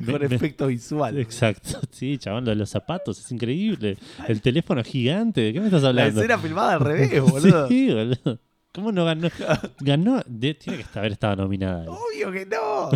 Me- 0.00 0.34
efecto 0.34 0.66
visual. 0.66 1.18
Exacto, 1.18 1.78
sí, 1.90 2.18
chabón, 2.18 2.44
lo 2.44 2.50
de 2.50 2.56
los 2.56 2.70
zapatos 2.70 3.18
es 3.18 3.30
increíble. 3.32 3.96
El 4.26 4.40
teléfono 4.40 4.82
gigante, 4.82 5.40
¿de 5.42 5.52
qué 5.52 5.60
me 5.60 5.66
estás 5.66 5.82
La 5.82 5.88
hablando? 5.90 6.20
escena 6.20 6.38
filmada 6.38 6.72
al 6.74 6.80
revés, 6.80 7.20
boludo. 7.22 7.68
Sí, 7.68 7.88
boludo. 7.92 8.38
¿Cómo 8.72 8.92
no 8.92 9.04
ganó? 9.04 9.28
Ganó, 9.80 10.22
de- 10.26 10.54
tiene 10.54 10.84
que 10.84 10.98
haber 10.98 11.12
estado 11.12 11.36
nominada. 11.36 11.84
Obvio 11.90 12.30
que 12.32 12.46
no. 12.46 12.90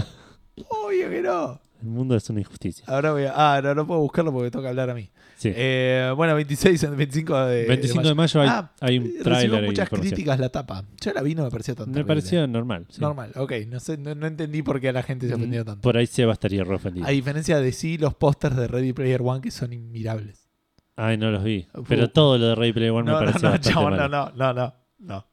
Obvio 0.69 1.11
que 1.11 1.21
no. 1.23 1.61
El 1.85 1.91
mundo 1.91 2.17
es 2.17 2.31
una 2.31 2.41
injusticia. 2.41 2.85
Ahora 2.89 3.13
voy 3.13 3.25
a. 3.25 3.33
Ah, 3.57 3.61
no, 3.63 3.75
no 3.75 3.87
puedo 3.87 4.01
buscarlo 4.01 4.33
porque 4.33 4.51
toca 4.51 4.71
hablar 4.71 4.89
a 4.89 4.95
mí. 4.95 5.11
Sí. 5.37 5.53
Eh, 5.55 6.11
bueno, 6.17 6.35
26, 6.35 6.97
25 6.97 7.39
de. 7.45 7.67
25 7.67 8.09
de 8.09 8.15
mayo 8.15 8.41
hay, 8.41 8.49
Ah, 8.51 8.73
hay 8.81 8.99
un 8.99 9.05
y 9.05 9.09
muchas 9.19 9.43
información. 9.45 10.01
críticas 10.01 10.41
la 10.41 10.49
tapa. 10.49 10.85
Yo 11.01 11.13
la 11.13 11.21
vi 11.21 11.35
no 11.35 11.45
me 11.45 11.51
pareció 11.51 11.75
tan 11.75 11.89
Me 11.89 11.93
terrible. 11.93 12.09
pareció 12.15 12.47
normal. 12.47 12.87
sí. 12.89 13.03
normal. 13.03 13.33
Ok, 13.37 13.53
no 13.69 13.81
sé, 13.81 13.99
no, 13.99 14.15
no 14.15 14.27
entendí 14.27 14.63
por 14.63 14.81
qué 14.81 14.89
a 14.89 14.93
la 14.93 15.03
gente 15.03 15.29
se 15.29 15.35
ofendió 15.35 15.63
tanto. 15.65 15.83
Por 15.83 15.99
ahí 15.99 16.07
Seba 16.07 16.33
estaría 16.33 16.65
re 16.65 16.75
ofendido. 16.75 17.07
A 17.07 17.11
diferencia 17.11 17.61
de 17.61 17.73
sí, 17.73 17.99
los 17.99 18.15
pósters 18.15 18.57
de 18.57 18.67
Ready 18.67 18.95
Player 18.95 19.21
One 19.23 19.43
que 19.43 19.51
son 19.51 19.75
inmirables. 19.75 20.49
Ay, 20.97 21.19
no 21.19 21.31
los 21.31 21.45
vi. 21.45 21.67
Pero 21.87 22.09
todo 22.11 22.39
lo 22.39 22.47
de 22.47 22.55
Ray 22.55 22.73
Play 22.73 22.89
One 22.89 23.03
me 23.05 23.11
No, 23.13 23.19
pareció 23.19 23.51
no, 23.91 23.91
no, 23.91 24.09
no, 24.09 24.33
no, 24.35 24.53
no, 24.55 24.75
no. 25.01 25.27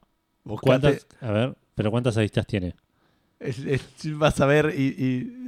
Buscate- 0.44 0.60
¿Cuántas? 0.66 1.06
A 1.22 1.30
ver, 1.30 1.54
pero 1.74 1.90
¿cuántas 1.90 2.16
aristas 2.18 2.46
tiene? 2.46 2.74
Es- 3.42 3.58
es- 3.58 4.18
vas 4.18 4.40
a 4.40 4.46
ver 4.46 4.74
y, 4.76 4.94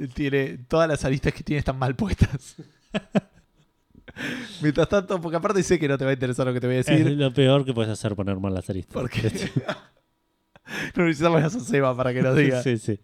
y 0.03 0.07
tiene 0.09 0.57
todas 0.67 0.87
las 0.87 1.03
aristas 1.05 1.33
que 1.33 1.43
tiene 1.43 1.59
están 1.59 1.77
mal 1.79 1.95
puestas. 1.95 2.55
Mientras 4.61 4.87
tanto, 4.87 5.19
porque 5.19 5.37
aparte 5.37 5.61
sé 5.63 5.77
que 5.77 5.87
no 5.87 5.97
te 5.97 6.05
va 6.05 6.11
a 6.11 6.13
interesar 6.13 6.45
lo 6.47 6.53
que 6.53 6.61
te 6.61 6.67
voy 6.67 6.77
a 6.77 6.79
Es 6.79 6.85
decir. 6.85 7.11
lo 7.11 7.33
peor 7.33 7.65
que 7.65 7.73
puedes 7.73 7.91
hacer 7.91 8.15
poner 8.15 8.37
mal 8.37 8.53
las 8.53 8.69
aristas. 8.69 8.93
Porque 8.93 9.21
no 10.95 11.03
necesitamos 11.05 11.43
a 11.43 11.49
Seba 11.59 11.95
para 11.95 12.13
que 12.13 12.21
nos 12.21 12.35
diga. 12.35 12.61
sí, 12.63 12.77
sí. 12.77 12.99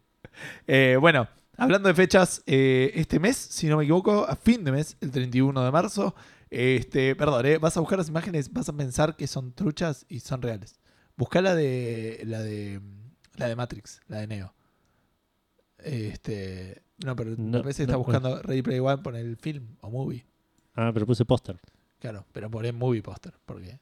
Eh, 0.67 0.97
bueno, 0.99 1.27
hablando 1.57 1.89
de 1.89 1.95
fechas, 1.95 2.41
eh, 2.45 2.91
este 2.95 3.19
mes, 3.19 3.35
si 3.35 3.67
no 3.67 3.77
me 3.77 3.83
equivoco, 3.83 4.25
a 4.27 4.35
fin 4.35 4.63
de 4.63 4.71
mes, 4.71 4.95
el 5.01 5.11
31 5.11 5.63
de 5.65 5.71
marzo, 5.71 6.15
este, 6.49 7.15
perdón, 7.15 7.45
eh, 7.45 7.57
vas 7.57 7.75
a 7.75 7.81
buscar 7.81 7.97
las 7.97 8.07
imágenes, 8.07 8.51
vas 8.53 8.69
a 8.69 8.73
pensar 8.73 9.15
que 9.17 9.27
son 9.27 9.53
truchas 9.53 10.05
y 10.07 10.21
son 10.21 10.41
reales. 10.41 10.79
Busca 11.17 11.41
la 11.41 11.55
de 11.55 12.21
la 12.25 12.41
de 12.41 12.79
la 13.35 13.47
de 13.49 13.55
Matrix, 13.55 13.99
la 14.07 14.19
de 14.19 14.27
Neo. 14.27 14.53
Este, 15.83 16.81
no, 17.03 17.15
pero 17.15 17.35
No, 17.37 17.59
a 17.59 17.61
veces 17.61 17.81
está 17.81 17.93
no, 17.93 17.99
buscando 17.99 18.41
Ready 18.41 18.61
Player 18.61 18.81
One 18.81 19.01
por 19.01 19.15
el 19.15 19.37
film 19.37 19.75
o 19.81 19.89
movie. 19.89 20.25
Ah, 20.75 20.91
pero 20.93 21.05
puse 21.05 21.25
póster. 21.25 21.59
Claro, 21.99 22.25
pero 22.31 22.49
por 22.49 22.65
el 22.65 22.73
movie 22.73 23.01
poster, 23.01 23.33
porque 23.45 23.79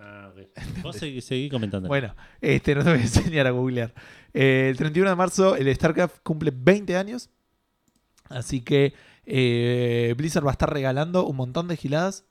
Ah, 0.00 0.30
ok. 0.32 0.48
Vos 0.82 0.96
seguí, 0.96 1.20
seguí 1.20 1.48
comentando. 1.50 1.88
Bueno, 1.88 2.14
este, 2.40 2.74
no 2.74 2.84
te 2.84 2.90
voy 2.90 2.98
a 3.00 3.02
enseñar 3.02 3.46
a 3.46 3.50
googlear. 3.50 3.94
Eh, 4.32 4.68
el 4.70 4.76
31 4.76 5.10
de 5.10 5.16
marzo, 5.16 5.56
el 5.56 5.74
StarCraft 5.74 6.22
cumple 6.22 6.52
20 6.54 6.96
años. 6.96 7.30
Así 8.28 8.60
que 8.60 8.94
eh, 9.26 10.14
Blizzard 10.16 10.44
va 10.44 10.50
a 10.50 10.52
estar 10.52 10.72
regalando 10.72 11.26
un 11.26 11.36
montón 11.36 11.66
de 11.68 11.76
giladas 11.76 12.24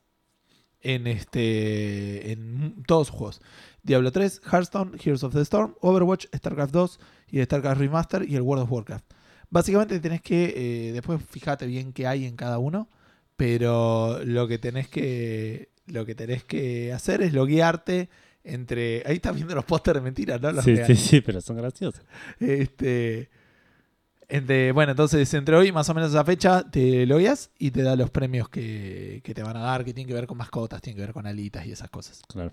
en, 0.82 1.08
este, 1.08 2.32
en 2.32 2.84
todos 2.86 3.08
sus 3.08 3.16
juegos. 3.16 3.42
Diablo 3.88 4.12
3, 4.12 4.42
Hearthstone, 4.52 4.98
Heroes 5.02 5.24
of 5.24 5.34
the 5.34 5.42
Storm, 5.42 5.74
Overwatch, 5.80 6.26
StarCraft 6.36 6.74
2 6.74 7.00
y 7.32 7.42
StarCraft 7.42 7.80
Remaster 7.80 8.30
y 8.30 8.36
el 8.36 8.42
World 8.42 8.66
of 8.66 8.72
Warcraft. 8.72 9.06
Básicamente 9.50 10.02
tenés 10.02 10.22
que, 10.22 10.90
eh, 10.90 10.92
después 10.92 11.22
fíjate 11.24 11.66
bien 11.66 11.94
qué 11.94 12.06
hay 12.06 12.26
en 12.26 12.36
cada 12.36 12.58
uno, 12.60 12.90
pero 13.38 14.20
lo 14.26 14.46
que 14.50 14.58
tenés 14.58 14.90
que, 14.90 15.70
lo 15.86 16.06
que 16.06 16.16
tenés 16.16 16.44
que 16.44 16.92
hacer 16.92 17.22
es 17.22 17.32
loguearte 17.32 18.10
entre... 18.44 19.04
Ahí 19.06 19.16
estás 19.16 19.34
viendo 19.34 19.56
los 19.56 19.64
pósteres 19.64 20.02
de 20.02 20.04
mentiras, 20.04 20.42
¿no? 20.42 20.52
Los 20.52 20.66
sí, 20.66 20.76
sí, 20.86 20.96
sí, 20.98 21.22
pero 21.22 21.40
son 21.40 21.56
graciosos. 21.56 22.04
Este, 22.42 23.30
entre, 24.28 24.74
bueno, 24.74 24.92
entonces 24.92 25.34
entre 25.34 25.56
hoy 25.56 25.70
y 25.70 25.72
más 25.72 25.88
o 25.88 25.94
menos 25.94 26.10
esa 26.10 26.26
fecha 26.26 26.70
te 26.70 27.06
logueas 27.06 27.52
y 27.58 27.72
te 27.72 27.84
da 27.84 27.96
los 27.96 28.10
premios 28.10 28.50
que, 28.50 29.22
que 29.24 29.34
te 29.34 29.44
van 29.44 29.56
a 29.56 29.62
dar, 29.62 29.86
que 29.86 29.94
tienen 29.94 30.10
que 30.10 30.14
ver 30.14 30.28
con 30.28 30.38
mascotas, 30.38 30.82
tienen 30.82 30.98
que 30.98 31.04
ver 31.04 31.14
con 31.14 31.26
alitas 31.26 31.66
y 31.66 31.72
esas 31.72 31.90
cosas. 31.90 32.22
Claro. 32.28 32.52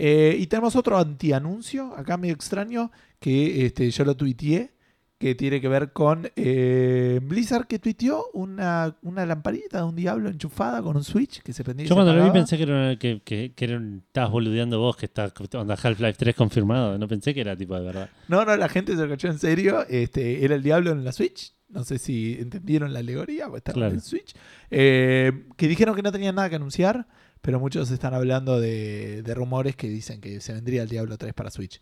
Eh, 0.00 0.36
y 0.38 0.46
tenemos 0.46 0.76
otro 0.76 0.96
antianuncio, 0.98 1.94
acá 1.96 2.16
medio 2.16 2.34
extraño, 2.34 2.90
que 3.18 3.66
este, 3.66 3.90
yo 3.90 4.04
lo 4.04 4.16
tuiteé, 4.16 4.70
que 5.18 5.34
tiene 5.34 5.60
que 5.60 5.66
ver 5.66 5.92
con 5.92 6.30
eh, 6.36 7.18
Blizzard 7.24 7.66
que 7.66 7.80
tuiteó 7.80 8.26
una, 8.34 8.96
una 9.02 9.26
lamparita 9.26 9.78
de 9.78 9.82
un 9.84 9.96
diablo 9.96 10.28
enchufada 10.28 10.80
con 10.80 10.96
un 10.96 11.02
switch 11.02 11.42
que 11.42 11.52
se 11.52 11.64
prendía 11.64 11.86
y 11.86 11.88
Yo 11.88 11.94
se 11.96 12.00
cuando 12.00 12.14
lo 12.14 12.22
vi 12.24 12.30
pensé 12.30 12.56
que 12.56 12.62
era, 12.62 12.72
una- 12.74 12.98
que, 13.00 13.20
que, 13.24 13.52
que 13.52 13.64
era 13.64 13.78
un- 13.78 14.04
estabas 14.06 14.30
boludeando 14.30 14.78
vos, 14.78 14.96
que 14.96 15.06
está 15.06 15.32
onda 15.54 15.74
Half-Life 15.74 16.14
3 16.16 16.36
confirmado. 16.36 16.96
No 16.98 17.08
pensé 17.08 17.34
que 17.34 17.40
era 17.40 17.56
tipo 17.56 17.74
de 17.74 17.82
verdad. 17.84 18.08
No, 18.28 18.44
no, 18.44 18.56
la 18.56 18.68
gente 18.68 18.94
se 18.94 19.02
lo 19.02 19.08
cachó 19.08 19.26
en 19.26 19.40
serio. 19.40 19.84
Este, 19.88 20.44
era 20.44 20.54
el 20.54 20.62
diablo 20.62 20.92
en 20.92 21.02
la 21.04 21.10
Switch. 21.10 21.52
No 21.68 21.82
sé 21.82 21.98
si 21.98 22.34
entendieron 22.38 22.92
la 22.92 23.00
alegoría, 23.00 23.48
o 23.48 23.56
estaba 23.56 23.74
Claro. 23.74 23.90
en 23.90 23.96
el 23.96 24.02
Switch. 24.02 24.34
Eh, 24.70 25.32
que 25.56 25.66
dijeron 25.66 25.96
que 25.96 26.02
no 26.02 26.12
tenían 26.12 26.36
nada 26.36 26.48
que 26.48 26.56
anunciar, 26.56 27.08
pero 27.40 27.60
muchos 27.60 27.90
están 27.90 28.14
hablando 28.14 28.60
de, 28.60 29.22
de 29.22 29.34
rumores 29.34 29.76
que 29.76 29.88
dicen 29.88 30.20
que 30.20 30.40
se 30.40 30.52
vendría 30.52 30.82
el 30.82 30.88
Diablo 30.88 31.16
3 31.18 31.32
para 31.34 31.50
Switch. 31.50 31.80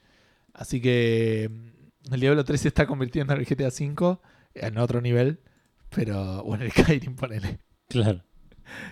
Así 0.52 0.80
que 0.80 1.50
mm, 1.50 2.14
el 2.14 2.20
Diablo 2.20 2.44
3 2.44 2.60
se 2.60 2.68
está 2.68 2.86
convirtiendo 2.86 3.32
en 3.34 3.40
el 3.40 3.46
GTA 3.46 3.68
V 3.68 4.18
en 4.54 4.78
otro 4.78 5.00
nivel. 5.00 5.40
Pero 5.90 6.42
bueno, 6.44 6.64
el 6.64 6.70
Skyrim, 6.72 7.16
ponele. 7.16 7.58
Claro. 7.88 8.22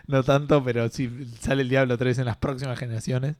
No 0.06 0.22
tanto, 0.22 0.62
pero 0.62 0.88
sí 0.88 1.10
sale 1.40 1.62
el 1.62 1.68
Diablo 1.68 1.98
3 1.98 2.18
en 2.20 2.26
las 2.26 2.36
próximas 2.36 2.78
generaciones. 2.78 3.36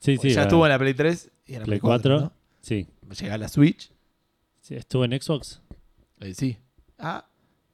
Sí, 0.00 0.16
sí. 0.18 0.30
ya 0.30 0.36
la- 0.36 0.42
estuvo 0.42 0.64
en 0.66 0.70
la 0.72 0.78
Play 0.78 0.94
3 0.94 1.30
y 1.46 1.54
en 1.54 1.60
la 1.60 1.64
Play 1.66 1.78
Play 1.78 1.80
4. 1.80 2.18
4. 2.20 2.36
Sí. 2.60 2.88
Llega 3.20 3.34
a 3.34 3.38
la 3.38 3.48
Switch. 3.48 3.90
Sí, 4.60 4.74
Estuvo 4.76 5.04
en 5.04 5.20
Xbox, 5.20 5.60
Eh, 6.20 6.32
sí. 6.32 6.56
Ah, 6.98 7.26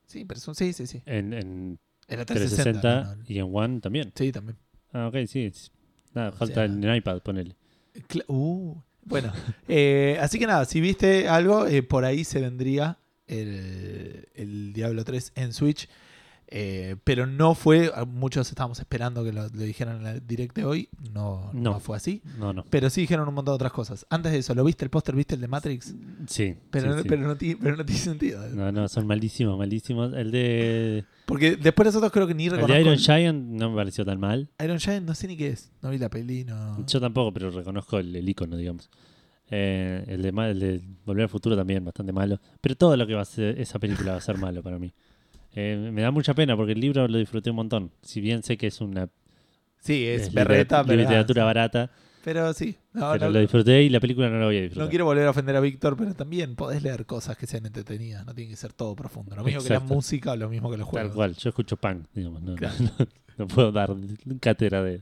sí, 0.06 0.24
pero 0.24 0.40
son, 0.40 0.56
sí, 0.56 0.72
sí, 0.72 0.88
sí. 0.88 1.02
en, 1.06 1.32
en 1.32 1.78
Era 2.08 2.24
360 2.24 2.80
360. 2.80 3.04
no, 3.04 3.16
no. 3.16 3.24
y 3.28 3.38
en 3.38 3.48
One 3.52 3.80
también. 3.80 4.12
Sí, 4.16 4.32
también. 4.32 4.56
Ah, 4.92 5.08
ok, 5.08 5.26
sí. 5.26 5.50
Nada, 6.14 6.32
falta 6.32 6.54
sea- 6.54 6.64
en 6.64 6.82
el 6.82 6.96
iPad, 6.96 7.20
ponele. 7.22 7.54
Uh, 8.28 8.74
bueno, 9.04 9.32
eh, 9.68 10.18
así 10.20 10.38
que 10.38 10.46
nada, 10.46 10.64
si 10.64 10.80
viste 10.80 11.28
algo, 11.28 11.66
eh, 11.66 11.82
por 11.82 12.04
ahí 12.04 12.24
se 12.24 12.40
vendría 12.40 12.98
el, 13.26 14.28
el 14.34 14.72
Diablo 14.72 15.04
3 15.04 15.32
en 15.36 15.52
Switch. 15.52 15.88
Eh, 16.52 16.96
pero 17.04 17.28
no 17.28 17.54
fue, 17.54 17.92
muchos 18.08 18.48
estábamos 18.48 18.80
esperando 18.80 19.22
que 19.22 19.32
lo, 19.32 19.42
lo 19.42 19.62
dijeran 19.62 19.98
en 19.98 20.02
la 20.02 20.14
direct 20.18 20.56
de 20.56 20.64
hoy, 20.64 20.88
no, 21.12 21.50
no. 21.52 21.74
No. 21.74 21.80
fue 21.80 21.96
así. 21.96 22.22
No, 22.40 22.52
no. 22.52 22.64
Pero 22.68 22.90
sí 22.90 23.02
dijeron 23.02 23.28
un 23.28 23.34
montón 23.34 23.52
de 23.52 23.56
otras 23.56 23.70
cosas. 23.72 24.04
Antes 24.10 24.32
de 24.32 24.38
eso, 24.38 24.52
¿lo 24.56 24.64
viste 24.64 24.84
el 24.84 24.90
póster? 24.90 25.14
¿Viste 25.14 25.36
el 25.36 25.40
de 25.42 25.46
Matrix? 25.46 25.94
Sí. 26.26 26.56
Pero, 26.72 26.90
sí, 26.90 26.96
no, 26.96 27.02
sí. 27.02 27.08
Pero, 27.08 27.22
no, 27.28 27.36
ti- 27.36 27.54
pero 27.54 27.76
no 27.76 27.84
tiene 27.84 28.00
sentido. 28.00 28.48
No, 28.48 28.72
no, 28.72 28.88
son 28.88 29.06
malísimos, 29.06 29.56
malísimos. 29.56 30.12
El 30.12 30.32
de, 30.32 31.04
Porque 31.26 31.54
después 31.56 31.86
nosotros 31.86 32.10
creo 32.10 32.26
que 32.26 32.34
ni 32.34 32.46
el 32.46 32.50
reconozco. 32.50 32.74
de 32.74 32.80
Iron 32.80 32.94
el- 32.94 32.98
Giant 32.98 33.44
no 33.50 33.70
me 33.70 33.76
pareció 33.76 34.04
tan 34.04 34.18
mal. 34.18 34.50
Iron 34.64 34.80
Giant 34.80 35.06
no 35.06 35.14
sé 35.14 35.28
ni 35.28 35.36
qué 35.36 35.50
es. 35.50 35.70
No 35.82 35.90
vi 35.90 35.98
la 35.98 36.08
peli, 36.08 36.42
no. 36.44 36.84
Yo 36.84 37.00
tampoco, 37.00 37.32
pero 37.32 37.52
reconozco 37.52 37.98
el, 37.98 38.16
el 38.16 38.28
icono, 38.28 38.56
digamos. 38.56 38.90
Eh, 39.52 40.04
el, 40.08 40.22
de, 40.22 40.28
el 40.50 40.58
de 40.60 40.80
Volver 41.04 41.22
al 41.24 41.28
Futuro 41.28 41.56
también, 41.56 41.84
bastante 41.84 42.12
malo. 42.12 42.40
Pero 42.60 42.74
todo 42.76 42.96
lo 42.96 43.06
que 43.06 43.14
va 43.14 43.22
a 43.22 43.24
ser 43.24 43.60
esa 43.60 43.78
película 43.78 44.12
va 44.12 44.18
a 44.18 44.20
ser 44.20 44.36
malo 44.36 44.62
para 44.64 44.78
mí. 44.80 44.92
Eh, 45.54 45.90
me 45.92 46.02
da 46.02 46.10
mucha 46.10 46.34
pena 46.34 46.56
porque 46.56 46.72
el 46.72 46.80
libro 46.80 47.06
lo 47.08 47.18
disfruté 47.18 47.50
un 47.50 47.56
montón. 47.56 47.90
Si 48.02 48.20
bien 48.20 48.42
sé 48.42 48.56
que 48.56 48.68
es 48.68 48.80
una 48.80 49.08
Sí, 49.80 50.06
es, 50.06 50.22
es 50.28 50.34
berreta, 50.34 50.84
pero. 50.84 51.00
literatura 51.02 51.44
barata, 51.44 51.90
Pero 52.22 52.52
sí. 52.52 52.76
No, 52.92 53.12
pero 53.12 53.26
no- 53.26 53.32
lo 53.32 53.40
disfruté 53.40 53.82
y 53.82 53.88
la 53.88 53.98
película 53.98 54.28
no 54.28 54.38
la 54.38 54.44
voy 54.46 54.58
a 54.58 54.60
disfrutar. 54.62 54.84
no 54.84 54.90
quiero 54.90 55.04
volver 55.06 55.26
a 55.26 55.30
ofender 55.30 55.56
a 55.56 55.60
Víctor, 55.60 55.96
pero 55.96 56.14
también 56.14 56.54
podés 56.54 56.82
leer 56.82 57.06
cosas 57.06 57.36
que 57.36 57.46
sean 57.46 57.64
entretenidas. 57.66 58.26
No 58.26 58.34
tiene 58.34 58.50
que 58.50 58.56
ser 58.56 58.72
todo 58.74 58.94
profundo. 58.94 59.34
Lo 59.34 59.42
mismo 59.42 59.62
que 59.62 59.70
la 59.70 59.80
música 59.80 60.32
o 60.32 60.36
lo 60.36 60.48
mismo 60.50 60.70
que 60.70 60.76
los 60.76 60.86
juegos. 60.86 61.08
Tal 61.10 61.16
cual, 61.16 61.34
yo 61.34 61.48
escucho 61.48 61.76
punk, 61.78 62.06
digamos. 62.14 62.42
No, 62.42 62.54
Claro. 62.56 62.74
no, 62.78 63.06
no 63.38 63.46
puedo 63.48 63.72
dar 63.72 63.90
cátedra 64.40 64.82
de. 64.82 65.00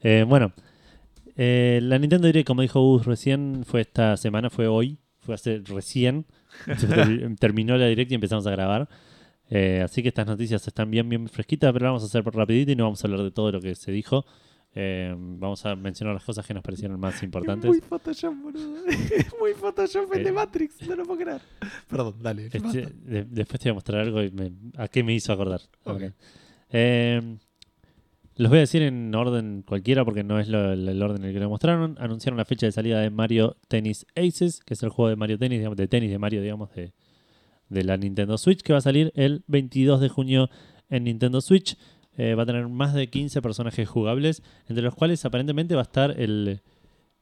Eh, 0.00 0.24
bueno, 0.26 0.52
eh, 1.36 1.78
la 1.82 1.98
Nintendo 1.98 2.26
Direct, 2.26 2.46
como 2.46 2.62
dijo 2.62 2.80
Gus 2.80 3.04
recién, 3.06 3.64
fue 3.66 3.82
esta 3.82 4.16
semana, 4.16 4.48
fue 4.50 4.66
hoy, 4.66 4.98
fue 5.20 5.34
hace 5.34 5.62
recién. 5.64 6.24
Terminó 7.38 7.76
la 7.76 7.86
Direct 7.86 8.10
y 8.12 8.14
empezamos 8.14 8.46
a 8.46 8.50
grabar. 8.50 8.88
Eh, 9.50 9.82
así 9.84 10.02
que 10.02 10.08
estas 10.08 10.26
noticias 10.26 10.66
están 10.66 10.90
bien, 10.90 11.08
bien 11.08 11.28
fresquitas, 11.28 11.72
pero 11.72 11.84
las 11.84 11.90
vamos 11.90 12.02
a 12.02 12.06
hacer 12.06 12.24
por 12.24 12.34
rapidito 12.34 12.72
y 12.72 12.76
no 12.76 12.84
vamos 12.84 13.04
a 13.04 13.06
hablar 13.06 13.22
de 13.22 13.30
todo 13.30 13.52
lo 13.52 13.60
que 13.60 13.74
se 13.74 13.92
dijo. 13.92 14.24
Eh, 14.76 15.14
vamos 15.16 15.64
a 15.66 15.76
mencionar 15.76 16.14
las 16.14 16.24
cosas 16.24 16.44
que 16.44 16.52
nos 16.52 16.62
parecieron 16.62 16.98
más 16.98 17.14
Es 17.16 17.22
importantes. 17.22 17.68
muy 17.68 17.80
Photoshop, 17.80 18.34
boludo. 18.42 18.86
Es 18.88 19.26
muy 19.40 19.52
Photoshop 19.54 20.12
el 20.14 20.24
de 20.24 20.30
Eh. 20.30 20.32
Matrix. 20.32 20.88
No 20.88 20.96
lo 20.96 21.04
puedo 21.04 21.20
creer. 21.20 21.40
Perdón, 21.88 22.14
dale. 22.20 22.46
Este, 22.46 22.86
de- 23.04 23.24
después 23.24 23.60
te 23.60 23.68
voy 23.68 23.72
a 23.72 23.74
mostrar 23.74 24.00
algo 24.00 24.20
y 24.22 24.30
me- 24.32 24.52
a 24.76 24.88
qué 24.88 25.04
me 25.04 25.14
hizo 25.14 25.32
acordar. 25.32 25.60
Eh, 26.70 27.36
los 28.36 28.48
voy 28.50 28.58
a 28.58 28.60
decir 28.62 28.82
en 28.82 29.14
orden 29.14 29.62
cualquiera 29.64 30.04
porque 30.04 30.24
no 30.24 30.40
es 30.40 30.48
lo- 30.48 30.72
el, 30.72 30.88
el 30.88 31.00
orden 31.02 31.22
en 31.22 31.28
el 31.28 31.34
que 31.34 31.40
lo 31.40 31.48
mostraron. 31.50 31.96
Anunciaron 32.00 32.36
la 32.36 32.44
fecha 32.44 32.66
de 32.66 32.72
salida 32.72 32.98
de 33.00 33.10
Mario 33.10 33.56
Tennis 33.68 34.06
Aces, 34.16 34.60
que 34.64 34.74
es 34.74 34.82
el 34.82 34.88
juego 34.88 35.08
de 35.10 35.14
Mario 35.16 35.38
Tennis, 35.38 35.58
digamos, 35.60 35.76
de 35.76 35.86
tenis 35.86 36.10
de 36.10 36.18
Mario, 36.18 36.42
digamos, 36.42 36.74
de, 36.74 36.92
de 37.68 37.84
la 37.84 37.96
Nintendo 37.96 38.38
Switch, 38.38 38.60
que 38.62 38.72
va 38.72 38.78
a 38.78 38.82
salir 38.82 39.12
el 39.14 39.42
22 39.46 40.00
de 40.00 40.08
junio 40.08 40.50
en 40.90 41.04
Nintendo 41.04 41.40
Switch. 41.40 41.76
Eh, 42.16 42.34
va 42.34 42.44
a 42.44 42.46
tener 42.46 42.68
más 42.68 42.94
de 42.94 43.08
15 43.08 43.42
personajes 43.42 43.88
jugables, 43.88 44.42
entre 44.68 44.84
los 44.84 44.94
cuales 44.94 45.24
aparentemente 45.24 45.74
va 45.74 45.80
a 45.80 45.84
estar 45.84 46.10
el, 46.20 46.60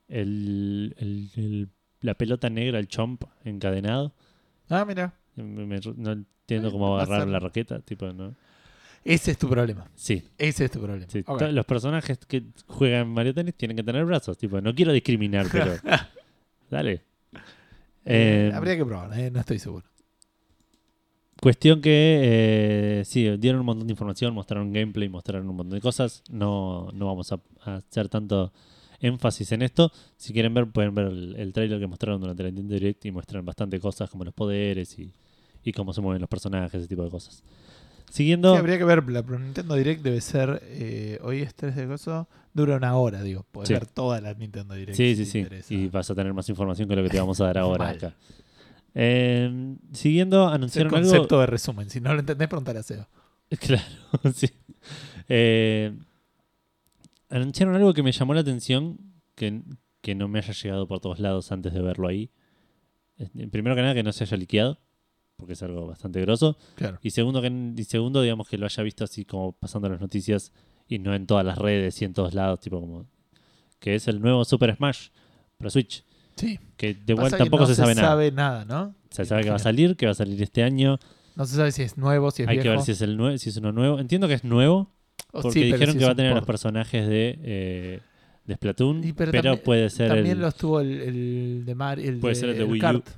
el- 0.08 0.94
el- 0.98 1.30
el- 1.36 1.68
la 2.00 2.14
pelota 2.14 2.50
negra, 2.50 2.78
el 2.78 2.88
chomp 2.88 3.24
encadenado. 3.44 4.12
Ah, 4.68 4.84
mira. 4.84 5.14
Me- 5.36 5.64
me- 5.66 5.80
no 5.96 6.12
entiendo 6.12 6.70
cómo 6.72 6.98
agarrar 6.98 7.26
la 7.28 7.38
raqueta, 7.38 7.78
tipo, 7.80 8.12
¿no? 8.12 8.34
Ese 9.04 9.32
es 9.32 9.38
tu 9.38 9.48
problema. 9.48 9.88
Sí, 9.94 10.22
Ese 10.38 10.66
es 10.66 10.70
tu 10.70 10.80
problema. 10.80 11.06
sí. 11.10 11.24
Los 11.52 11.64
personajes 11.66 12.18
que 12.18 12.44
juegan 12.66 13.08
Mario 13.08 13.34
Tennis 13.34 13.54
tienen 13.56 13.76
que 13.76 13.82
tener 13.82 14.04
brazos, 14.04 14.36
tipo, 14.38 14.60
no 14.60 14.74
quiero 14.74 14.92
discriminar, 14.92 15.46
pero 15.50 15.72
dale. 16.70 17.02
Eh, 18.04 18.50
Eh, 18.50 18.52
habría 18.54 18.76
que 18.76 18.84
probar, 18.84 19.18
eh, 19.18 19.30
no 19.30 19.40
estoy 19.40 19.58
seguro. 19.58 19.86
Cuestión 21.42 21.80
que 21.80 22.20
eh, 22.22 23.02
sí, 23.04 23.28
dieron 23.36 23.60
un 23.62 23.66
montón 23.66 23.88
de 23.88 23.92
información, 23.92 24.32
mostraron 24.32 24.72
gameplay, 24.72 25.08
mostraron 25.08 25.48
un 25.50 25.56
montón 25.56 25.74
de 25.76 25.80
cosas. 25.80 26.22
No, 26.30 26.88
no 26.94 27.06
vamos 27.06 27.32
a, 27.32 27.40
a 27.64 27.76
hacer 27.78 28.08
tanto 28.08 28.52
énfasis 29.00 29.50
en 29.50 29.62
esto. 29.62 29.90
Si 30.16 30.32
quieren 30.32 30.54
ver, 30.54 30.68
pueden 30.68 30.94
ver 30.94 31.06
el, 31.06 31.34
el 31.36 31.52
trailer 31.52 31.80
que 31.80 31.88
mostraron 31.88 32.20
durante 32.20 32.44
la 32.44 32.50
Nintendo 32.50 32.74
Direct 32.74 33.04
y 33.06 33.10
muestran 33.10 33.44
bastante 33.44 33.80
cosas 33.80 34.08
como 34.08 34.22
los 34.22 34.32
poderes 34.32 34.96
y, 35.00 35.12
y 35.64 35.72
cómo 35.72 35.92
se 35.92 36.00
mueven 36.00 36.20
los 36.20 36.30
personajes, 36.30 36.74
ese 36.74 36.86
tipo 36.86 37.02
de 37.02 37.10
cosas. 37.10 37.42
Siguiendo. 38.08 38.52
Sí, 38.52 38.58
habría 38.60 38.78
que 38.78 38.84
ver. 38.84 39.02
La 39.10 39.22
Nintendo 39.22 39.74
Direct 39.74 40.02
debe 40.02 40.20
ser. 40.20 40.62
eh, 40.66 41.18
hoy 41.24 41.40
es 41.40 41.56
3 41.56 41.74
de 41.74 41.82
agosto. 41.82 42.28
Dura 42.54 42.76
una 42.76 42.94
hora, 42.96 43.20
digo. 43.20 43.46
Sí. 43.64 43.72
ver 43.72 43.86
toda 43.86 44.20
la 44.20 44.32
Nintendo 44.34 44.74
Direct. 44.74 44.96
Sí, 44.96 45.16
si 45.16 45.24
sí, 45.24 45.30
sí. 45.32 45.38
interesa. 45.40 45.74
Y 45.74 45.88
vas 45.88 46.08
a 46.08 46.14
tener 46.14 46.32
más 46.32 46.48
información 46.48 46.88
que 46.88 46.94
lo 46.94 47.02
que 47.02 47.08
te 47.08 47.18
vamos 47.18 47.40
a 47.40 47.46
dar 47.46 47.58
ahora 47.58 47.88
acá. 47.88 48.14
Eh, 48.94 49.76
siguiendo, 49.92 50.48
el 50.48 50.54
anunciaron 50.54 50.92
concepto 50.92 51.36
algo. 51.36 51.40
de 51.40 51.46
resumen. 51.46 51.90
Si 51.90 52.00
no 52.00 52.12
lo 52.12 52.20
entendés, 52.20 52.48
preguntar 52.48 52.76
a 52.76 52.82
Seba. 52.82 53.08
Claro, 53.60 53.82
sí. 54.34 54.48
Eh, 55.28 55.92
anunciaron 57.28 57.74
algo 57.74 57.92
que 57.94 58.02
me 58.02 58.12
llamó 58.12 58.32
la 58.34 58.40
atención, 58.40 58.98
que, 59.34 59.62
que 60.00 60.14
no 60.14 60.26
me 60.28 60.38
haya 60.38 60.52
llegado 60.54 60.86
por 60.88 61.00
todos 61.00 61.20
lados 61.20 61.52
antes 61.52 61.72
de 61.72 61.82
verlo 61.82 62.08
ahí. 62.08 62.30
Eh, 63.18 63.28
Primero 63.50 63.76
que 63.76 63.82
nada, 63.82 63.94
que 63.94 64.02
no 64.02 64.12
se 64.12 64.24
haya 64.24 64.36
liqueado, 64.38 64.78
porque 65.36 65.52
es 65.52 65.62
algo 65.62 65.86
bastante 65.86 66.20
grosso. 66.22 66.56
Claro. 66.76 66.98
Y 67.02 67.10
segundo, 67.10 67.42
que, 67.42 67.48
y 67.76 67.84
segundo, 67.84 68.22
digamos 68.22 68.48
que 68.48 68.56
lo 68.56 68.64
haya 68.66 68.82
visto 68.82 69.04
así 69.04 69.24
como 69.24 69.52
pasando 69.52 69.88
las 69.88 70.00
noticias 70.00 70.52
y 70.88 70.98
no 70.98 71.14
en 71.14 71.26
todas 71.26 71.44
las 71.44 71.58
redes 71.58 72.00
y 72.00 72.04
en 72.06 72.14
todos 72.14 72.32
lados, 72.34 72.60
tipo 72.60 72.80
como. 72.80 73.06
Que 73.78 73.96
es 73.96 74.08
el 74.08 74.20
nuevo 74.20 74.44
Super 74.44 74.74
Smash 74.76 75.08
para 75.58 75.68
Switch. 75.70 76.04
Sí. 76.46 76.58
Que 76.76 76.94
de 76.94 77.12
igual 77.12 77.30
tampoco 77.30 77.62
no 77.64 77.66
se 77.68 77.74
sabe 77.74 77.94
nada. 77.94 78.08
sabe 78.08 78.32
nada, 78.32 78.64
¿no? 78.64 78.94
Se 79.10 79.24
sabe 79.24 79.42
que 79.44 79.50
va 79.50 79.56
a 79.56 79.58
salir, 79.60 79.96
que 79.96 80.06
va 80.06 80.12
a 80.12 80.14
salir 80.14 80.42
este 80.42 80.62
año. 80.62 80.98
No 81.36 81.44
se 81.46 81.56
sabe 81.56 81.70
si 81.72 81.82
es 81.82 81.96
nuevo, 81.96 82.30
si 82.30 82.42
es 82.42 82.48
Hay 82.48 82.56
viejo. 82.56 82.62
que 82.64 82.68
ver 82.70 82.80
si 82.80 82.92
es 82.92 83.00
el 83.02 83.16
nue- 83.18 83.38
si 83.38 83.50
es 83.50 83.56
uno 83.56 83.72
nuevo. 83.72 83.98
Entiendo 83.98 84.26
que 84.28 84.34
es 84.34 84.44
nuevo, 84.44 84.90
O 85.32 85.42
porque 85.42 85.60
sí, 85.60 85.64
dijeron 85.66 85.92
si 85.94 85.98
que 86.00 86.04
va 86.04 86.12
a 86.12 86.14
tener 86.14 86.34
los 86.34 86.44
personajes 86.44 87.06
de, 87.06 87.38
eh, 87.42 88.00
de 88.44 88.54
Splatoon, 88.54 89.04
Y 89.04 89.12
pero, 89.12 89.30
pero 89.30 89.42
también- 89.44 89.64
puede 89.64 89.88
ser 89.90 90.08
También 90.08 90.36
el, 90.36 90.40
los 90.40 90.54
tuvo 90.56 90.80
el, 90.80 91.00
el 91.00 91.62
de 91.64 91.74
Mario. 91.74 92.08
El 92.10 92.18
Puede 92.18 92.34
de, 92.34 92.40
ser 92.40 92.48
el 92.50 92.58
de 92.58 92.64
Wii 92.64 92.78
U. 92.78 92.82
Kart. 92.82 93.08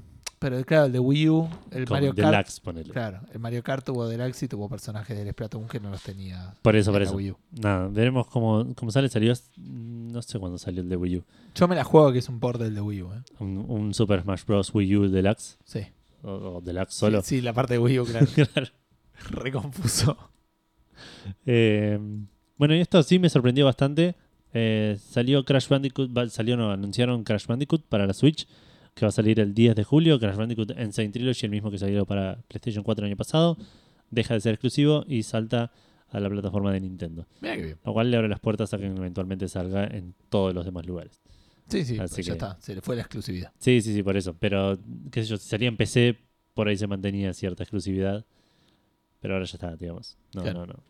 Pero 0.44 0.62
claro, 0.66 0.84
el 0.84 0.92
de 0.92 0.98
Wii 0.98 1.28
U, 1.30 1.48
el 1.70 1.86
Mario 1.88 2.14
Kart. 2.14 2.30
Deluxe, 2.30 2.60
ponele. 2.60 2.90
Claro, 2.92 3.20
el 3.32 3.38
Mario 3.38 3.62
Kart 3.62 3.82
tuvo 3.82 4.06
Deluxe 4.06 4.42
y 4.42 4.48
tuvo 4.48 4.68
personajes 4.68 5.16
del 5.16 5.30
Splatoon 5.30 5.66
que 5.68 5.80
no 5.80 5.88
los 5.88 6.02
tenía 6.02 6.52
Por 6.60 6.76
eso, 6.76 6.90
en 6.90 6.94
por 6.94 7.00
la 7.00 7.06
eso. 7.08 7.16
Wii 7.16 7.30
U. 7.30 7.36
Nada, 7.62 7.88
veremos 7.88 8.26
cómo, 8.26 8.66
cómo 8.74 8.90
sale. 8.90 9.08
Salió, 9.08 9.32
no 9.56 10.20
sé 10.20 10.38
cuándo 10.38 10.58
salió 10.58 10.82
el 10.82 10.90
de 10.90 10.96
Wii 10.96 11.16
U. 11.16 11.24
Yo 11.54 11.66
me 11.66 11.74
la 11.74 11.82
juego 11.82 12.12
que 12.12 12.18
es 12.18 12.28
un 12.28 12.40
port 12.40 12.60
del 12.60 12.74
de 12.74 12.82
Wii 12.82 13.02
U. 13.02 13.12
¿eh? 13.14 13.22
Un, 13.38 13.64
un 13.66 13.94
Super 13.94 14.20
Smash 14.20 14.44
Bros. 14.44 14.74
Wii 14.74 14.96
U 14.96 15.08
Deluxe. 15.08 15.56
Sí. 15.64 15.80
O, 16.22 16.30
o 16.30 16.60
Deluxe 16.60 16.92
solo. 16.94 17.22
Sí, 17.22 17.36
sí, 17.36 17.40
la 17.40 17.54
parte 17.54 17.72
de 17.72 17.78
Wii 17.78 18.00
U, 18.00 18.04
claro. 18.10 18.26
Claro. 18.34 18.68
Re 19.30 19.50
confuso. 19.50 20.18
Eh, 21.46 21.98
bueno, 22.58 22.74
y 22.74 22.80
esto 22.80 23.02
sí 23.02 23.18
me 23.18 23.30
sorprendió 23.30 23.64
bastante. 23.64 24.14
Eh, 24.52 24.98
salió 25.00 25.44
Crash 25.44 25.68
Bandicoot, 25.68 26.28
salió 26.28 26.56
no, 26.56 26.70
anunciaron 26.70 27.24
Crash 27.24 27.46
Bandicoot 27.46 27.82
para 27.88 28.06
la 28.06 28.12
Switch, 28.12 28.46
que 28.94 29.04
va 29.04 29.08
a 29.08 29.12
salir 29.12 29.40
el 29.40 29.54
10 29.54 29.74
de 29.74 29.84
julio. 29.84 30.18
Crash 30.20 30.36
Bandicoot 30.36 30.70
Insane 30.78 31.10
Trilogy, 31.10 31.44
el 31.46 31.50
mismo 31.50 31.70
que 31.70 31.78
salió 31.78 32.04
para 32.06 32.36
PlayStation 32.48 32.84
4 32.84 33.04
el 33.04 33.10
año 33.10 33.16
pasado, 33.16 33.56
deja 34.10 34.34
de 34.34 34.40
ser 34.40 34.54
exclusivo 34.54 35.04
y 35.08 35.22
salta 35.24 35.72
a 36.10 36.20
la 36.20 36.28
plataforma 36.30 36.72
de 36.72 36.80
Nintendo. 36.80 37.26
Mira 37.40 37.56
bien. 37.56 37.78
Lo 37.84 37.92
cual 37.92 38.10
le 38.10 38.16
abre 38.16 38.28
las 38.28 38.38
puertas 38.40 38.72
a 38.72 38.78
que 38.78 38.86
eventualmente 38.86 39.48
salga 39.48 39.84
en 39.86 40.14
todos 40.28 40.54
los 40.54 40.64
demás 40.64 40.86
lugares. 40.86 41.20
Sí, 41.68 41.84
sí, 41.84 41.98
Así 41.98 42.14
pues 42.16 42.26
ya 42.26 42.32
que- 42.34 42.38
está. 42.38 42.56
Se 42.60 42.74
le 42.74 42.80
fue 42.82 42.94
la 42.94 43.02
exclusividad. 43.02 43.52
Sí, 43.58 43.80
sí, 43.80 43.92
sí, 43.94 44.02
por 44.02 44.16
eso. 44.16 44.34
Pero, 44.38 44.78
qué 45.10 45.22
sé 45.22 45.28
yo, 45.30 45.36
si 45.38 45.48
salía 45.48 45.66
en 45.68 45.76
PC, 45.76 46.16
por 46.52 46.68
ahí 46.68 46.76
se 46.76 46.86
mantenía 46.86 47.32
cierta 47.34 47.62
exclusividad. 47.64 48.24
Pero 49.20 49.34
ahora 49.34 49.46
ya 49.46 49.54
está, 49.54 49.74
digamos. 49.76 50.16
No, 50.34 50.42
Claro. 50.42 50.66
no, 50.66 50.72
no. 50.74 50.80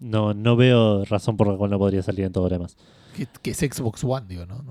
No, 0.00 0.34
no 0.34 0.56
veo 0.56 1.04
razón 1.04 1.36
por 1.36 1.46
la 1.46 1.56
cual 1.56 1.70
no 1.70 1.78
podría 1.78 2.02
salir 2.02 2.24
en 2.24 2.32
todo 2.32 2.44
lo 2.44 2.50
demás. 2.50 2.76
Que, 3.16 3.26
que 3.42 3.50
es 3.52 3.58
Xbox 3.58 4.02
One, 4.02 4.26
digo, 4.28 4.46
¿no? 4.46 4.64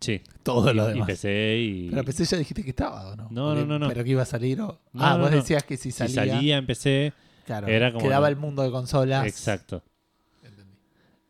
Sí. 0.00 0.20
todo 0.42 0.72
lo 0.72 0.84
y, 0.84 0.90
y 0.90 0.92
demás. 0.94 1.06
PC 1.08 1.58
y. 1.58 1.90
Pero 1.90 2.04
PC 2.04 2.24
ya 2.24 2.36
dijiste 2.38 2.62
que 2.64 2.70
estaba, 2.70 3.08
¿o 3.12 3.16
no? 3.16 3.28
No, 3.30 3.48
Porque- 3.48 3.60
no, 3.60 3.66
no, 3.66 3.78
no. 3.80 3.88
Pero 3.88 4.04
que 4.04 4.10
iba 4.10 4.22
a 4.22 4.26
salir. 4.26 4.60
O... 4.60 4.80
No, 4.92 5.04
ah, 5.04 5.14
no, 5.14 5.20
vos 5.24 5.30
decías 5.30 5.62
que 5.64 5.76
si 5.76 5.90
si 5.90 5.98
salía. 6.08 6.34
salía 6.34 6.56
en 6.58 6.66
PC. 6.66 7.12
claro, 7.46 7.66
era 7.66 7.92
como 7.92 8.04
quedaba 8.04 8.28
el 8.28 8.36
mundo 8.36 8.62
de 8.62 8.70
consolas. 8.70 9.26
Exacto. 9.26 9.82
Entendí. 10.42 10.74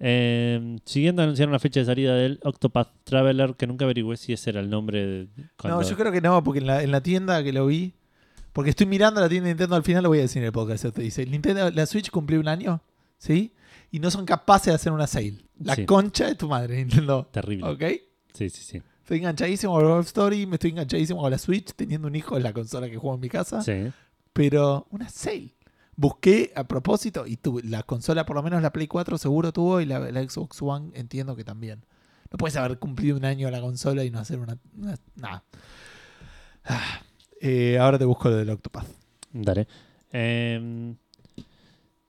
Eh, 0.00 0.76
siguiendo, 0.84 1.22
anunciaron 1.22 1.52
la 1.52 1.58
fecha 1.58 1.80
de 1.80 1.86
salida 1.86 2.14
del 2.14 2.38
Octopath 2.44 2.88
Traveler, 3.04 3.54
que 3.56 3.66
nunca 3.66 3.84
averigüé 3.84 4.16
si 4.16 4.32
ese 4.32 4.50
era 4.50 4.60
el 4.60 4.70
nombre. 4.70 5.06
de- 5.06 5.28
cuando- 5.56 5.80
No, 5.82 5.88
yo 5.88 5.96
creo 5.96 6.12
que 6.12 6.20
no, 6.20 6.42
porque 6.44 6.60
en 6.60 6.66
la, 6.66 6.82
en 6.82 6.90
la 6.92 7.02
tienda 7.02 7.42
que 7.42 7.52
lo 7.52 7.66
vi. 7.66 7.94
Porque 8.52 8.70
estoy 8.70 8.86
mirando 8.86 9.20
la 9.20 9.28
tienda 9.28 9.46
de 9.46 9.54
Nintendo 9.54 9.76
al 9.76 9.82
final, 9.84 10.02
lo 10.02 10.08
voy 10.08 10.18
a 10.18 10.22
decir 10.22 10.40
en 10.42 10.46
el 10.46 10.52
podcast. 10.52 10.86
Te 10.86 11.02
dice: 11.02 11.24
Nintendo, 11.26 11.70
la 11.70 11.86
Switch 11.86 12.10
cumplió 12.10 12.40
un 12.40 12.48
año, 12.48 12.82
¿sí? 13.16 13.52
Y 13.90 14.00
no 14.00 14.10
son 14.10 14.24
capaces 14.26 14.66
de 14.66 14.74
hacer 14.74 14.92
una 14.92 15.06
sale. 15.06 15.38
La 15.60 15.74
Sí. 15.76 15.84
concha 15.86 16.26
de 16.26 16.34
tu 16.34 16.48
madre, 16.48 16.76
Nintendo. 16.78 17.28
Terrible. 17.30 17.66
¿Ok? 17.68 17.82
Sí, 18.39 18.49
sí, 18.51 18.62
sí. 18.62 18.82
Estoy 19.03 19.18
enganchadísimo 19.18 19.74
con 19.74 19.84
Wolf 19.86 20.07
Story, 20.07 20.47
me 20.47 20.55
estoy 20.57 20.70
enganchadísimo 20.70 21.20
con 21.20 21.30
la 21.30 21.39
Switch, 21.39 21.72
teniendo 21.74 22.07
un 22.09 22.14
hijo 22.14 22.36
en 22.36 22.43
la 22.43 22.53
consola 22.53 22.89
que 22.89 22.97
juego 22.97 23.14
en 23.16 23.20
mi 23.20 23.28
casa. 23.28 23.62
Sí. 23.62 23.91
Pero 24.32 24.86
una 24.91 25.09
sale. 25.09 25.55
Busqué 25.97 26.53
a 26.55 26.64
propósito 26.68 27.26
y 27.26 27.36
tuve, 27.36 27.62
la 27.64 27.82
consola, 27.82 28.24
por 28.24 28.36
lo 28.36 28.43
menos 28.43 28.62
la 28.62 28.72
Play 28.72 28.86
4 28.86 29.18
seguro 29.18 29.53
tuvo 29.53 29.80
y 29.80 29.86
la, 29.86 29.99
la 30.12 30.22
Xbox 30.22 30.62
One 30.62 30.91
entiendo 30.95 31.34
que 31.34 31.43
también. 31.43 31.84
No 32.30 32.36
puedes 32.39 32.57
haber 32.57 32.78
cumplido 32.78 33.16
un 33.16 33.24
año 33.24 33.51
la 33.51 33.61
consola 33.61 34.05
y 34.05 34.11
no 34.11 34.18
hacer 34.20 34.39
una... 34.39 34.59
una- 34.76 34.99
nada. 35.16 35.45
Ah. 36.64 37.01
Eh, 37.41 37.78
ahora 37.78 37.99
te 37.99 38.05
busco 38.05 38.28
lo 38.28 38.36
del 38.36 38.51
Octopath. 38.51 38.86
Dale. 39.32 39.66
Eh, 40.12 40.95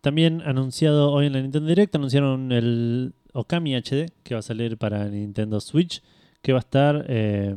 También 0.02 0.42
anunciado 0.42 1.12
hoy 1.12 1.28
en 1.28 1.34
la 1.34 1.42
Nintendo 1.42 1.68
Direct, 1.70 1.96
anunciaron 1.96 2.52
el 2.52 3.14
Okami 3.34 3.76
HD 3.76 4.12
que 4.24 4.34
va 4.36 4.40
a 4.40 4.44
salir 4.44 4.78
para 4.78 5.08
Nintendo 5.10 5.60
Switch, 5.60 6.02
que 6.42 6.54
va 6.54 6.60
a 6.60 6.62
estar... 6.62 7.06
eh, 7.08 7.56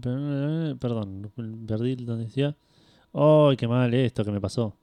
per- 0.00 0.76
perdón, 0.78 1.30
perdí 1.66 1.96
donde 1.96 2.24
decía... 2.24 2.56
¡Ay, 3.12 3.56
qué 3.56 3.68
mal 3.68 3.94
esto 3.94 4.24
que 4.24 4.32
me 4.32 4.40
pasó! 4.40 4.76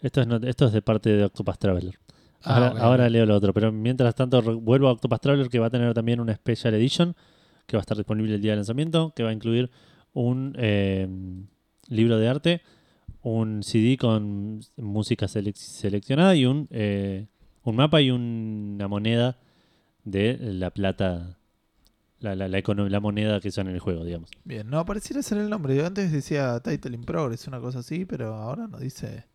Esto 0.00 0.20
es, 0.20 0.26
no- 0.26 0.36
esto 0.36 0.66
es 0.66 0.72
de 0.72 0.82
parte 0.82 1.10
de 1.10 1.24
Octopath 1.24 1.58
Traveler. 1.58 1.98
Ah, 2.44 2.56
Ahora, 2.68 2.80
ahora 2.82 3.08
leo 3.10 3.26
lo 3.26 3.34
otro, 3.34 3.52
pero 3.52 3.72
mientras 3.72 4.14
tanto 4.14 4.40
vuelvo 4.60 4.88
a 4.88 4.92
Octopath 4.92 5.20
Traveler 5.22 5.48
que 5.48 5.58
va 5.58 5.66
a 5.66 5.70
tener 5.70 5.92
también 5.94 6.20
una 6.20 6.34
Special 6.34 6.74
Edition 6.74 7.16
que 7.66 7.76
va 7.76 7.80
a 7.80 7.82
estar 7.82 7.96
disponible 7.96 8.34
el 8.36 8.40
día 8.40 8.52
de 8.52 8.56
lanzamiento, 8.56 9.12
que 9.16 9.24
va 9.24 9.30
a 9.30 9.32
incluir 9.32 9.70
un 10.12 10.54
eh, 10.56 11.08
libro 11.88 12.18
de 12.18 12.28
arte, 12.28 12.62
un 13.22 13.64
CD 13.64 13.96
con 13.96 14.60
música 14.76 15.26
selec- 15.26 15.56
seleccionada 15.56 16.36
y 16.36 16.46
un, 16.46 16.68
eh, 16.70 17.26
un 17.64 17.74
mapa 17.74 18.00
y 18.00 18.12
una 18.12 18.86
moneda 18.86 19.38
de 20.04 20.38
la 20.40 20.70
plata, 20.70 21.36
la, 22.20 22.34
la, 22.34 22.48
la, 22.48 23.00
moneda 23.00 23.40
que 23.40 23.48
usan 23.48 23.68
en 23.68 23.74
el 23.74 23.80
juego, 23.80 24.04
digamos. 24.04 24.30
Bien, 24.44 24.68
no 24.68 24.84
pareciera 24.84 25.22
ser 25.22 25.38
el 25.38 25.50
nombre. 25.50 25.76
Yo 25.76 25.86
antes 25.86 26.10
decía 26.10 26.60
Title 26.60 26.94
in 26.94 27.04
Progress, 27.04 27.46
una 27.46 27.60
cosa 27.60 27.80
así, 27.80 28.04
pero 28.04 28.34
ahora 28.34 28.66
no 28.66 28.78
dice. 28.78 29.26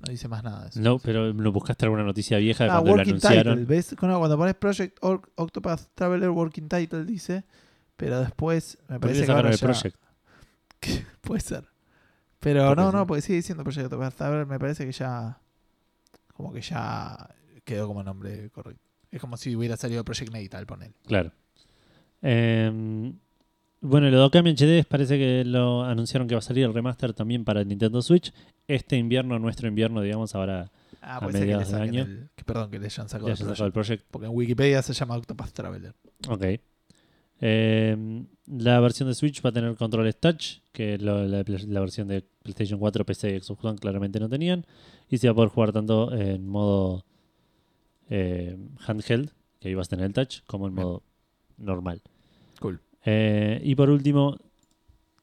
No 0.00 0.10
dice 0.10 0.26
más 0.28 0.42
nada 0.42 0.62
de 0.64 0.68
eso. 0.70 0.80
No, 0.80 0.98
pero 0.98 1.32
¿no 1.32 1.52
buscaste 1.52 1.84
alguna 1.84 2.02
noticia 2.02 2.38
vieja 2.38 2.64
de 2.64 2.70
Ah, 2.70 2.80
cuando 2.80 2.96
lo 2.96 3.02
anunciaron? 3.02 3.58
Title. 3.58 3.76
¿Ves? 3.76 3.94
Cuando, 3.98 4.18
cuando 4.18 4.36
pones 4.36 4.54
Project 4.54 4.98
Octopath 5.00 5.94
Traveler 5.94 6.30
Working 6.30 6.68
Title 6.68 7.04
dice, 7.04 7.44
pero 7.96 8.18
después 8.20 8.78
me 8.88 8.98
¿Por 8.98 9.10
qué 9.10 9.14
parece 9.14 9.26
que 9.26 9.32
ahora 9.32 9.50
el 9.50 9.56
ya- 9.56 9.66
Project? 9.66 9.96
Puede 11.20 11.40
ser. 11.40 11.68
Pero 12.40 12.74
no, 12.74 12.90
no, 12.90 13.06
porque 13.06 13.22
sigue 13.22 13.36
diciendo 13.36 13.62
Project 13.62 13.84
Octopath 13.86 14.14
Traveler, 14.14 14.46
me 14.46 14.58
parece 14.58 14.84
que 14.86 14.92
ya. 14.92 15.38
Como 16.34 16.52
que 16.52 16.62
ya 16.62 17.28
quedó 17.64 17.86
como 17.86 18.02
nombre 18.02 18.50
correcto. 18.50 18.82
Es 19.10 19.20
como 19.20 19.36
si 19.36 19.54
hubiera 19.54 19.76
salido 19.76 20.04
Project 20.04 20.32
Natal, 20.32 20.66
ponele. 20.66 20.94
Claro. 21.06 21.30
Eh, 22.22 23.12
bueno, 23.80 24.08
lo 24.10 24.18
de 24.18 24.24
Okami 24.24 24.50
HD 24.54 24.84
parece 24.88 25.18
que 25.18 25.44
lo 25.44 25.82
anunciaron 25.82 26.28
que 26.28 26.34
va 26.34 26.38
a 26.38 26.42
salir 26.42 26.64
el 26.64 26.72
remaster 26.72 27.12
también 27.12 27.44
para 27.44 27.64
Nintendo 27.64 28.00
Switch. 28.00 28.32
Este 28.68 28.96
invierno, 28.96 29.38
nuestro 29.40 29.66
invierno, 29.68 30.00
digamos, 30.00 30.34
ahora 30.34 30.70
Ah, 31.04 31.16
A 31.16 31.20
ser 31.22 31.32
que 31.32 31.38
mediados 31.40 31.70
de 31.72 31.80
año. 31.80 32.02
el- 32.02 32.28
que, 32.36 32.44
perdón, 32.44 32.70
que 32.70 32.78
le 32.78 32.84
hayan 32.86 33.08
sacado 33.08 33.28
el 33.28 33.36
Project. 33.36 33.60
el 33.60 33.72
Project. 33.72 34.04
Porque 34.08 34.26
en 34.28 34.32
Wikipedia 34.36 34.82
se 34.82 34.92
llama 34.92 35.16
Octopath 35.16 35.50
Traveler. 35.52 35.94
Ok. 36.28 36.44
Eh, 37.40 38.24
la 38.46 38.78
versión 38.78 39.08
de 39.08 39.16
Switch 39.16 39.44
va 39.44 39.50
a 39.50 39.52
tener 39.52 39.74
controles 39.74 40.16
touch, 40.20 40.58
que 40.70 40.98
lo- 40.98 41.26
la, 41.26 41.42
la 41.44 41.80
versión 41.80 42.06
de 42.06 42.24
PlayStation 42.44 42.78
4, 42.78 43.04
PC 43.04 43.34
y 43.34 43.40
Xbox 43.40 43.64
One 43.64 43.78
claramente 43.78 44.20
no 44.20 44.28
tenían. 44.28 44.64
Y 45.08 45.18
se 45.18 45.26
va 45.26 45.32
a 45.32 45.34
poder 45.34 45.50
jugar 45.50 45.72
tanto 45.72 46.12
en 46.14 46.46
modo 46.46 47.04
eh, 48.10 48.56
handheld, 48.86 49.30
que 49.58 49.68
ahí 49.68 49.74
vas 49.74 49.88
a 49.88 49.90
tener 49.90 50.06
el 50.06 50.12
touch, 50.12 50.42
como 50.46 50.68
en 50.68 50.74
Bien. 50.76 50.86
modo 50.86 51.02
normal. 51.58 52.00
Eh, 53.04 53.60
y 53.64 53.74
por 53.74 53.90
último, 53.90 54.36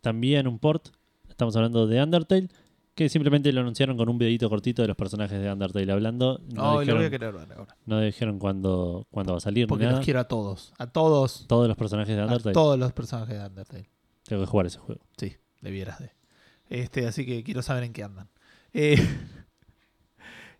también 0.02 0.48
un 0.48 0.60
port. 0.60 0.90
Estamos 1.30 1.56
hablando 1.56 1.88
de 1.88 2.02
Undertale, 2.04 2.50
que 2.96 3.08
simplemente 3.08 3.52
lo 3.54 3.62
anunciaron 3.62 3.96
con 3.96 4.10
un 4.10 4.18
videito 4.18 4.50
cortito 4.50 4.82
de 4.82 4.90
los 4.90 4.98
personajes 4.98 5.40
de 5.42 5.52
Undertale 5.52 5.92
hablando. 5.92 6.42
No, 6.54 6.82
y 6.82 6.86
lo 6.86 6.96
voy 6.96 7.04
a 7.06 7.10
dijeron, 7.10 7.12
querer 7.12 7.34
ver 7.48 7.58
ahora. 7.58 7.78
no 7.86 8.00
dijeron 8.02 8.40
cuándo, 8.40 9.08
cuándo 9.12 9.34
va 9.34 9.38
a 9.38 9.42
salir 9.42 9.66
ni 9.66 9.68
Porque 9.70 9.86
nada. 9.86 9.98
los 9.98 10.06
quiero 10.06 10.20
a 10.20 10.26
todos. 10.26 10.74
A 10.78 10.88
todos. 10.88 11.46
Todos 11.48 11.68
los 11.68 11.78
personajes 11.78 12.16
de 12.16 12.22
A 12.22 12.26
Undertale. 12.26 12.54
todos 12.54 12.78
los 12.78 12.92
personajes 12.92 13.38
de 13.40 13.46
Undertale. 13.46 13.90
Tengo 14.26 14.42
que 14.42 14.48
jugar 14.48 14.66
ese 14.66 14.80
juego. 14.80 15.02
Sí, 15.18 15.36
debieras 15.62 16.00
de. 16.00 16.12
Este, 16.70 17.08
así 17.08 17.26
que 17.26 17.44
quiero 17.44 17.62
saber 17.62 17.84
en 17.84 17.94
qué 17.94 18.04
andan. 18.04 18.30
Eh, 18.74 18.98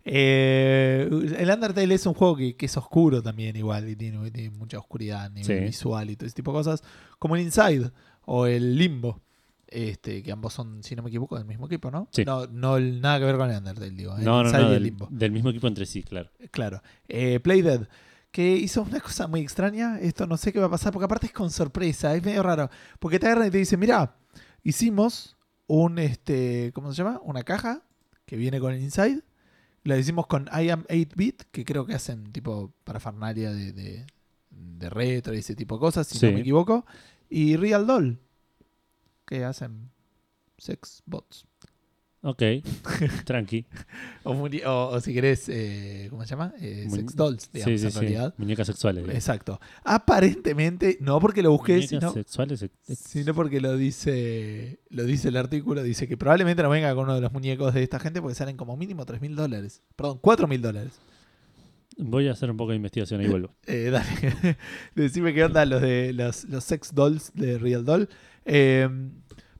eh, 0.04 1.08
el 1.38 1.50
Undertale 1.50 1.94
es 1.94 2.06
un 2.06 2.14
juego 2.14 2.36
que, 2.36 2.56
que 2.56 2.66
es 2.66 2.76
oscuro 2.76 3.22
también 3.22 3.56
igual 3.56 3.88
y 3.88 3.96
tiene, 3.96 4.30
tiene 4.30 4.50
mucha 4.50 4.78
oscuridad 4.78 5.30
nivel 5.30 5.58
Sí. 5.58 5.64
visual 5.64 6.10
y 6.10 6.16
todo 6.16 6.26
ese 6.26 6.34
tipo 6.36 6.52
de 6.52 6.58
cosas. 6.58 6.82
Como 7.18 7.36
el 7.36 7.42
Inside 7.42 7.90
o 8.24 8.46
el 8.46 8.76
Limbo. 8.76 9.20
Este, 9.72 10.24
que 10.24 10.32
ambos 10.32 10.52
son, 10.52 10.82
si 10.82 10.96
no 10.96 11.02
me 11.04 11.10
equivoco, 11.10 11.36
del 11.38 11.44
mismo 11.46 11.66
equipo, 11.66 11.92
¿no? 11.92 12.08
Sí. 12.10 12.24
No, 12.24 12.44
no 12.48 12.80
nada 12.80 13.20
que 13.20 13.24
ver 13.24 13.36
con 13.36 13.48
el 13.50 13.58
Undertale, 13.58 13.90
digo. 13.92 14.16
El 14.16 14.24
No, 14.24 14.42
no, 14.42 14.48
Inside 14.48 14.62
no, 14.62 14.64
y 14.64 14.66
el 14.68 14.74
del, 14.74 14.82
Limbo. 14.82 15.08
del 15.10 15.30
mismo 15.32 15.50
equipo 15.50 15.68
entre 15.68 15.86
sí, 15.86 16.02
claro. 16.02 16.28
Claro. 16.50 16.82
Eh, 17.06 17.38
Play 17.38 17.62
Dead, 17.62 17.86
que 18.32 18.56
hizo 18.56 18.82
una 18.82 18.98
cosa 18.98 19.28
muy 19.28 19.40
extraña. 19.42 20.00
Esto 20.00 20.26
no 20.26 20.36
sé 20.36 20.52
qué 20.52 20.58
va 20.58 20.66
a 20.66 20.70
pasar, 20.70 20.92
porque 20.92 21.04
aparte 21.04 21.26
es 21.26 21.32
con 21.32 21.50
sorpresa, 21.52 22.16
es 22.16 22.24
medio 22.24 22.42
raro. 22.42 22.68
Porque 22.98 23.20
te 23.20 23.26
agarran 23.26 23.46
y 23.46 23.50
te 23.52 23.58
dicen, 23.58 23.78
mira, 23.78 24.16
hicimos 24.64 25.36
un, 25.68 26.00
este, 26.00 26.72
¿cómo 26.74 26.92
se 26.92 27.04
llama? 27.04 27.20
Una 27.22 27.44
caja 27.44 27.82
que 28.26 28.36
viene 28.36 28.58
con 28.58 28.72
el 28.72 28.80
Inside. 28.82 29.22
La 29.84 29.96
hicimos 29.96 30.26
con 30.26 30.48
I 30.52 30.68
Am 30.70 30.84
8-Bit, 30.88 31.44
que 31.50 31.64
creo 31.64 31.86
que 31.86 31.94
hacen 31.94 32.32
tipo 32.32 32.72
parafernalia 32.84 33.50
de, 33.52 33.72
de, 33.72 34.06
de 34.50 34.90
retro 34.90 35.34
y 35.34 35.38
ese 35.38 35.54
tipo 35.56 35.76
de 35.76 35.80
cosas, 35.80 36.06
si 36.06 36.18
Sí. 36.18 36.26
no 36.26 36.32
me 36.32 36.40
equivoco. 36.40 36.84
Y 37.30 37.56
Real 37.56 37.86
Doll, 37.86 38.18
que 39.26 39.44
hacen 39.44 39.90
sex 40.58 41.02
bots. 41.06 41.46
Ok, 42.22 42.42
tranqui. 43.24 43.64
O, 44.24 44.34
muni- 44.34 44.62
o- 44.66 44.88
o 44.90 45.00
si 45.00 45.14
querés, 45.14 45.48
eh, 45.48 46.06
¿cómo 46.10 46.22
se 46.24 46.28
llama? 46.30 46.52
Eh, 46.60 46.86
sex 46.90 47.16
dolls, 47.16 47.50
digamos, 47.50 47.72
sí, 47.72 47.78
sí, 47.78 47.86
en 47.86 47.92
sí. 47.92 47.98
realidad. 48.00 48.34
Muñecas 48.36 48.66
sexuales. 48.66 49.02
digamos. 49.04 49.16
Exacto. 49.18 49.58
Aparentemente, 49.84 50.98
no 51.00 51.18
porque 51.18 51.42
lo 51.42 51.50
busqué, 51.52 51.72
Muñecas 51.76 51.88
sino, 51.88 52.12
sexuales. 52.12 52.62
ex- 52.62 52.98
sino 52.98 53.32
porque 53.34 53.60
lo 53.62 53.74
dice 53.76 54.80
lo 54.90 55.04
dice 55.04 55.28
el 55.28 55.36
artículo. 55.38 55.82
Dice 55.82 56.06
que 56.08 56.16
probablemente 56.18 56.62
no 56.62 56.68
venga 56.68 56.94
con 56.94 57.04
uno 57.04 57.14
de 57.14 57.22
los 57.22 57.32
muñecos 57.32 57.72
de 57.72 57.82
esta 57.82 57.98
gente 57.98 58.20
porque 58.20 58.34
salen 58.34 58.56
como 58.58 58.76
mínimo 58.76 59.06
3 59.06 59.20
mil 59.22 59.34
dólares. 59.34 59.82
Perdón, 59.96 60.18
4 60.20 60.46
mil 60.46 60.60
dólares. 60.60 60.92
Voy 61.96 62.28
a 62.28 62.32
hacer 62.32 62.50
un 62.50 62.56
poco 62.56 62.70
de 62.70 62.76
investigación 62.76 63.22
y 63.22 63.28
vuelvo. 63.28 63.54
Eh, 63.66 63.90
dale. 63.90 64.56
Decime 64.94 65.32
qué 65.32 65.44
onda 65.44 65.64
los 65.64 65.80
de 65.80 66.12
los, 66.12 66.44
los 66.44 66.64
sex 66.64 66.94
dolls 66.94 67.32
de 67.34 67.58
Real 67.58 67.84
Doll. 67.84 68.08
Eh, 68.44 68.88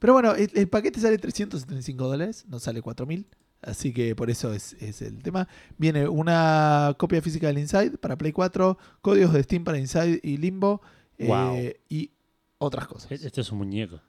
pero 0.01 0.14
bueno, 0.14 0.34
el, 0.34 0.51
el 0.55 0.68
paquete 0.68 0.98
sale 0.98 1.18
375 1.18 2.09
dólares, 2.09 2.44
no 2.48 2.59
sale 2.59 2.82
4000. 2.82 3.28
Así 3.62 3.92
que 3.92 4.16
por 4.16 4.30
eso 4.30 4.53
es, 4.55 4.74
es 4.80 5.03
el 5.03 5.22
tema. 5.22 5.46
Viene 5.76 6.09
una 6.09 6.94
copia 6.98 7.20
física 7.20 7.46
del 7.48 7.59
Inside 7.59 7.98
para 7.98 8.16
Play 8.16 8.32
4, 8.32 8.78
códigos 9.03 9.32
de 9.34 9.42
Steam 9.42 9.64
para 9.64 9.78
Inside 9.78 10.20
y 10.22 10.38
Limbo 10.38 10.80
eh, 11.18 11.80
y 11.88 12.11
otras 12.59 12.86
cosas. 12.86 13.12
Este 13.12 13.40
es 13.40 13.53
un 13.53 13.59
muñeco. 13.59 14.01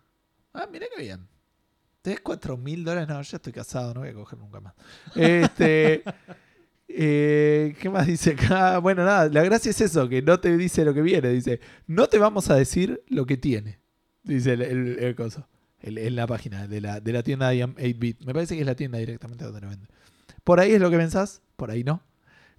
Ah, 0.54 0.68
mira 0.72 0.88
qué 0.96 1.02
bien. 1.02 1.28
¿Tenés 2.02 2.22
4 2.22 2.58
mil 2.58 2.84
dólares? 2.84 3.10
No, 3.10 3.22
yo 3.22 3.36
estoy 3.38 3.54
casado, 3.54 3.94
no 3.94 4.00
voy 4.02 4.10
a 4.10 4.14
coger 4.14 4.40
nunca 4.40 4.62
más. 4.62 4.74
Este. 5.16 6.04
eh, 6.88 7.76
¿Qué 7.80 7.90
más 7.90 8.08
dice 8.08 8.32
acá? 8.32 8.80
Bueno, 8.80 9.04
nada, 9.04 9.28
la 9.28 9.44
gracia 9.44 9.70
es 9.70 9.82
eso, 9.82 10.08
que 10.08 10.22
no 10.22 10.40
te 10.40 10.56
dice 10.56 10.86
lo 10.86 10.94
que 10.94 11.02
viene. 11.02 11.30
Dice, 11.30 11.60
no 11.88 12.08
te 12.08 12.18
vamos 12.18 12.50
a 12.50 12.56
decir 12.56 13.04
lo 13.08 13.26
que 13.26 13.36
tiene. 13.36 13.80
Dice 14.24 14.54
el, 14.54 14.62
el, 14.62 15.00
el 15.00 15.16
coso. 15.16 15.48
El- 15.82 15.98
en 15.98 16.16
la 16.16 16.28
página 16.28 16.68
de 16.68 16.82
la, 16.82 17.00
de 17.00 17.14
la 17.14 17.24
tienda 17.24 17.50
Am 17.50 17.76
8-Bit. 17.76 18.24
Me 18.26 18.34
parece 18.34 18.56
que 18.56 18.62
es 18.62 18.68
la 18.68 18.76
tienda 18.76 18.98
directamente 18.98 19.44
donde 19.46 19.62
lo 19.62 19.70
vende. 19.70 19.88
Por 20.44 20.60
ahí 20.60 20.72
es 20.72 20.82
lo 20.82 20.90
que 20.90 20.98
pensás, 20.98 21.42
por 21.56 21.72
ahí 21.72 21.84
no. 21.84 22.02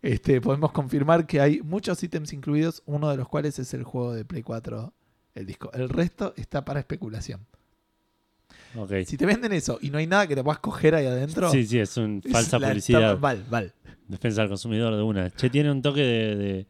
Este, 0.03 0.41
podemos 0.41 0.73
confirmar 0.73 1.27
que 1.27 1.41
hay 1.41 1.61
muchos 1.63 2.03
ítems 2.03 2.33
incluidos, 2.33 2.83
uno 2.87 3.11
de 3.11 3.17
los 3.17 3.29
cuales 3.29 3.59
es 3.59 3.73
el 3.75 3.85
juego 3.85 4.13
de 4.13 4.25
Play 4.25 4.43
4, 4.43 4.93
el 5.35 5.47
disco. 5.47 5.71
El 5.73 5.89
resto 5.89 6.35
está 6.37 6.65
para 6.65 6.81
especulación. 6.81 7.47
Ok. 8.77 8.93
Si 9.07 9.17
te 9.17 9.27
venden 9.27 9.53
eso 9.53 9.79
y 9.83 9.91
no 9.91 9.99
hay 9.99 10.07
nada 10.07 10.27
que 10.27 10.35
te 10.35 10.43
puedas 10.43 10.59
coger 10.61 10.95
ahí 10.95 11.07
adentro, 11.07 11.51
Sí, 11.51 11.65
sí, 11.67 11.79
es 11.79 11.97
una 11.97 12.21
falsa 12.31 12.59
publicidad. 12.59 13.19
mal. 13.19 13.73
Defensa 14.09 14.41
del 14.43 14.49
consumidor 14.51 14.95
de 14.97 15.03
una. 15.03 15.31
Che, 15.31 15.49
tiene 15.51 15.71
un 15.71 15.81
toque 15.83 16.01
de, 16.01 16.37
de, 16.37 16.67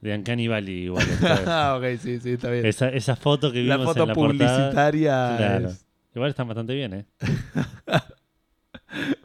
de 0.00 0.14
Uncanny 0.14 0.46
Valley 0.48 0.84
igual. 0.84 1.06
Ah, 1.46 1.76
ok, 1.78 1.98
sí, 2.00 2.20
sí, 2.20 2.30
está 2.32 2.50
bien. 2.50 2.66
esa, 2.66 2.88
esa 2.90 3.16
foto 3.16 3.50
que 3.52 3.62
la 3.64 3.76
vimos 3.76 3.92
foto 3.92 4.02
en 4.02 4.08
la 4.08 4.14
portada. 4.14 4.56
publicitaria. 4.56 5.34
Claro. 5.36 5.68
es- 5.68 5.82
Igual 6.14 6.30
están 6.30 6.48
bastante 6.48 6.74
bien, 6.74 6.94
¿eh? 6.94 7.06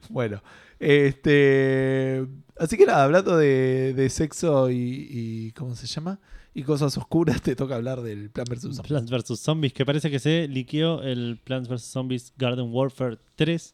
Bueno, 0.10 0.42
este. 0.80 2.26
Así 2.58 2.78
que 2.78 2.86
nada, 2.86 3.04
hablando 3.06 3.38
de, 3.38 3.94
de 3.94 4.10
sexo 4.10 4.70
y, 4.70 5.08
y- 5.10 5.52
¿Cómo 5.54 5.74
se 5.76 5.88
llama? 5.88 6.20
Y 6.54 6.64
cosas 6.64 6.98
oscuras, 6.98 7.42
te 7.42 7.56
toca 7.56 7.76
hablar 7.76 8.02
del 8.02 8.30
Plan 8.30 8.46
vs. 8.50 8.62
Zombies. 8.62 8.82
Plants 8.82 9.10
vs. 9.12 9.40
Zombies, 9.40 9.74
que 9.74 9.86
parece 9.86 10.12
que 10.12 10.20
se 10.20 10.48
liqueó 10.50 11.02
el 11.02 11.40
Plants 11.44 11.70
vs. 11.70 11.82
Zombies 11.84 12.34
Garden 12.38 12.68
Warfare 12.74 13.18
3 13.36 13.74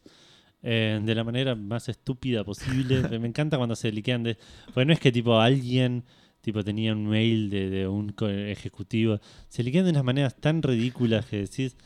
eh, 0.62 1.00
de 1.02 1.14
la 1.14 1.24
manera 1.24 1.56
más 1.56 1.88
estúpida 1.88 2.44
posible. 2.44 3.02
Me 3.18 3.26
encanta 3.26 3.56
cuando 3.56 3.74
se 3.74 3.90
liquean 3.90 4.22
de... 4.22 4.38
Porque 4.66 4.84
no 4.86 4.92
es 4.92 5.00
que 5.00 5.10
tipo 5.10 5.40
alguien 5.40 6.04
tipo 6.40 6.62
tenía 6.64 6.92
un 6.92 7.06
mail 7.06 7.50
de, 7.50 7.68
de 7.70 7.88
un 7.88 8.14
ejecutivo. 8.48 9.20
Se 9.48 9.62
liquean 9.62 9.84
de 9.84 9.90
unas 9.90 10.04
maneras 10.04 10.36
tan 10.36 10.62
ridículas 10.62 11.26
que 11.26 11.38
decís... 11.38 11.76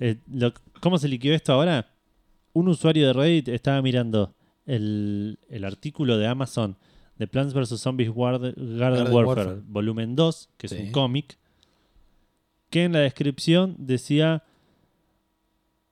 eh, 0.00 0.16
lo- 0.32 0.52
¿Cómo 0.80 0.98
se 0.98 1.08
liqueó 1.08 1.34
esto 1.34 1.52
ahora? 1.52 1.90
Un 2.52 2.68
usuario 2.68 3.06
de 3.06 3.12
Reddit 3.12 3.48
estaba 3.48 3.82
mirando 3.82 4.34
el, 4.66 5.38
el 5.50 5.64
artículo 5.64 6.16
de 6.18 6.26
Amazon 6.26 6.76
de 7.18 7.26
Plants 7.26 7.52
vs. 7.52 7.80
Zombies 7.80 8.12
Garden, 8.14 8.54
Warfare, 8.56 9.10
Warfare. 9.12 9.60
volumen 9.66 10.14
2, 10.14 10.50
que 10.56 10.66
es 10.68 10.72
un 10.72 10.92
cómic, 10.92 11.36
que 12.70 12.84
en 12.84 12.92
la 12.92 13.00
descripción 13.00 13.74
decía, 13.78 14.44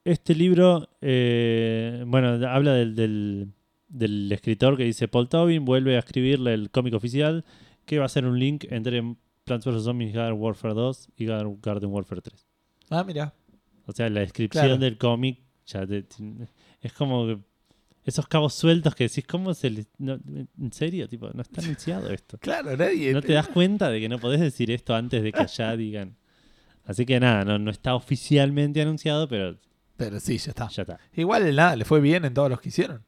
este 0.05 0.35
libro, 0.37 0.89
eh, 1.01 2.05
bueno, 2.07 2.47
habla 2.49 2.75
del, 2.75 2.95
del, 2.95 3.49
del 3.89 4.31
escritor 4.31 4.77
que 4.77 4.85
dice 4.85 5.09
Paul 5.09 5.29
Tobin 5.29 5.65
vuelve 5.65 5.97
a 5.97 5.99
escribirle 5.99 6.55
el 6.55 6.71
cómic 6.71 6.95
oficial 6.95 7.45
que 7.87 7.99
va 7.99 8.05
a 8.05 8.09
ser 8.11 8.27
un 8.27 8.39
link 8.39 8.65
entre 8.71 9.01
Plants 9.45 9.65
vs. 9.65 9.85
Zombies 9.85 10.13
Garden 10.13 10.39
Warfare 10.41 10.75
2 10.75 11.09
y 11.17 11.25
Gar- 11.27 11.57
Garden 11.63 11.91
Warfare 11.91 12.21
3. 12.21 12.47
Ah, 12.91 13.05
mira. 13.05 13.33
O 13.87 13.93
sea, 13.93 14.11
la 14.11 14.21
descripción 14.21 14.65
Claro. 14.67 14.79
del 14.79 14.99
cómic 14.99 15.39
ya 15.67 15.87
te- 15.87 16.03
te- 16.03 16.49
es 16.83 16.93
como 16.93 17.27
que 17.27 17.39
esos 18.05 18.27
cabos 18.29 18.55
sueltos 18.55 18.95
que 18.95 19.05
decís, 19.09 19.25
¿cómo 19.27 19.55
se 19.55 19.71
le, 19.71 19.87
no, 19.99 20.19
¿En 20.61 20.73
serio? 20.73 21.09
Tipo, 21.09 21.31
no 21.33 21.43
está 21.43 21.61
anunciado 21.61 22.11
esto. 22.11 22.39
Claro, 22.41 22.77
nadie. 22.77 23.13
¿No 23.13 23.23
te 23.23 23.33
das 23.33 23.49
cuenta 23.49 23.89
de 23.91 24.01
que 24.01 24.09
no 24.09 24.19
podés 24.19 24.41
decir 24.41 24.71
esto 24.71 24.95
antes 24.95 25.23
de 25.23 25.33
que 25.33 25.47
ya 25.57 25.77
digan? 25.77 26.17
Así 26.85 27.05
que 27.07 27.19
nada, 27.19 27.45
no, 27.45 27.59
no 27.59 27.71
está 27.71 27.95
oficialmente 27.97 28.81
anunciado, 28.83 29.27
pero 29.29 29.59
Pero 29.97 30.21
sí, 30.21 30.39
ya 30.39 30.51
está. 30.51 30.69
ya 30.69 30.83
está. 30.83 31.01
Igual 31.15 31.55
nada, 31.57 31.75
le 31.75 31.85
fue 31.85 32.01
bien 32.01 32.25
en 32.25 32.35
todos 32.35 32.49
los 32.51 32.61
que 32.61 32.69
hicieron. 32.69 33.05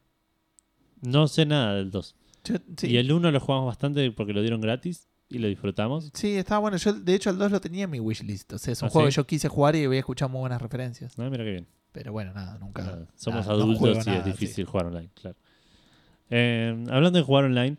No 1.01 1.29
sé 1.29 1.47
nada 1.47 1.75
del 1.77 1.91
2. 1.93 2.17
Yo- 2.45 2.57
sí. 2.77 2.87
Y 2.89 2.97
el 2.97 3.11
1 3.13 3.31
lo 3.31 3.41
jugamos 3.41 3.67
bastante 3.67 4.11
porque 4.13 4.33
lo 4.33 4.41
dieron 4.43 4.61
gratis 4.61 5.09
y 5.29 5.39
lo 5.39 5.49
disfrutamos. 5.49 6.11
Sí, 6.15 6.37
estaba 6.37 6.61
bueno. 6.61 6.77
Yo, 6.79 6.93
de 6.93 7.15
hecho, 7.15 7.31
el 7.31 7.39
2 7.39 7.51
lo 7.53 7.61
tenía 7.61 7.85
en 7.85 7.91
mi 7.91 8.01
wishlist. 8.01 8.53
O 8.55 8.59
sea, 8.59 8.73
es 8.73 8.83
un 8.83 8.89
¿Ah, 8.89 8.91
juego 8.91 9.09
sí? 9.09 9.13
que 9.13 9.17
yo 9.17 9.27
quise 9.27 9.49
jugar 9.49 9.77
y 9.77 9.85
había 9.85 9.99
escuchado 10.01 10.29
muy 10.31 10.41
buenas 10.41 10.61
referencias. 10.63 11.13
Ah, 11.19 11.29
mira 11.31 11.45
qué 11.45 11.51
bien. 11.51 11.67
Pero 11.93 12.13
bueno, 12.13 12.33
nada, 12.33 12.59
nunca. 12.59 12.83
Nada, 12.83 13.07
Somos 13.17 13.47
nada, 13.47 13.53
adultos 13.55 14.07
y 14.07 14.09
nada, 14.11 14.19
es 14.19 14.25
sí. 14.25 14.31
difícil 14.31 14.65
jugar 14.67 14.87
online, 14.87 15.11
claro. 15.15 15.37
Eh, 16.31 16.85
hablando 16.91 17.19
de 17.19 17.25
jugar 17.25 17.45
online, 17.45 17.77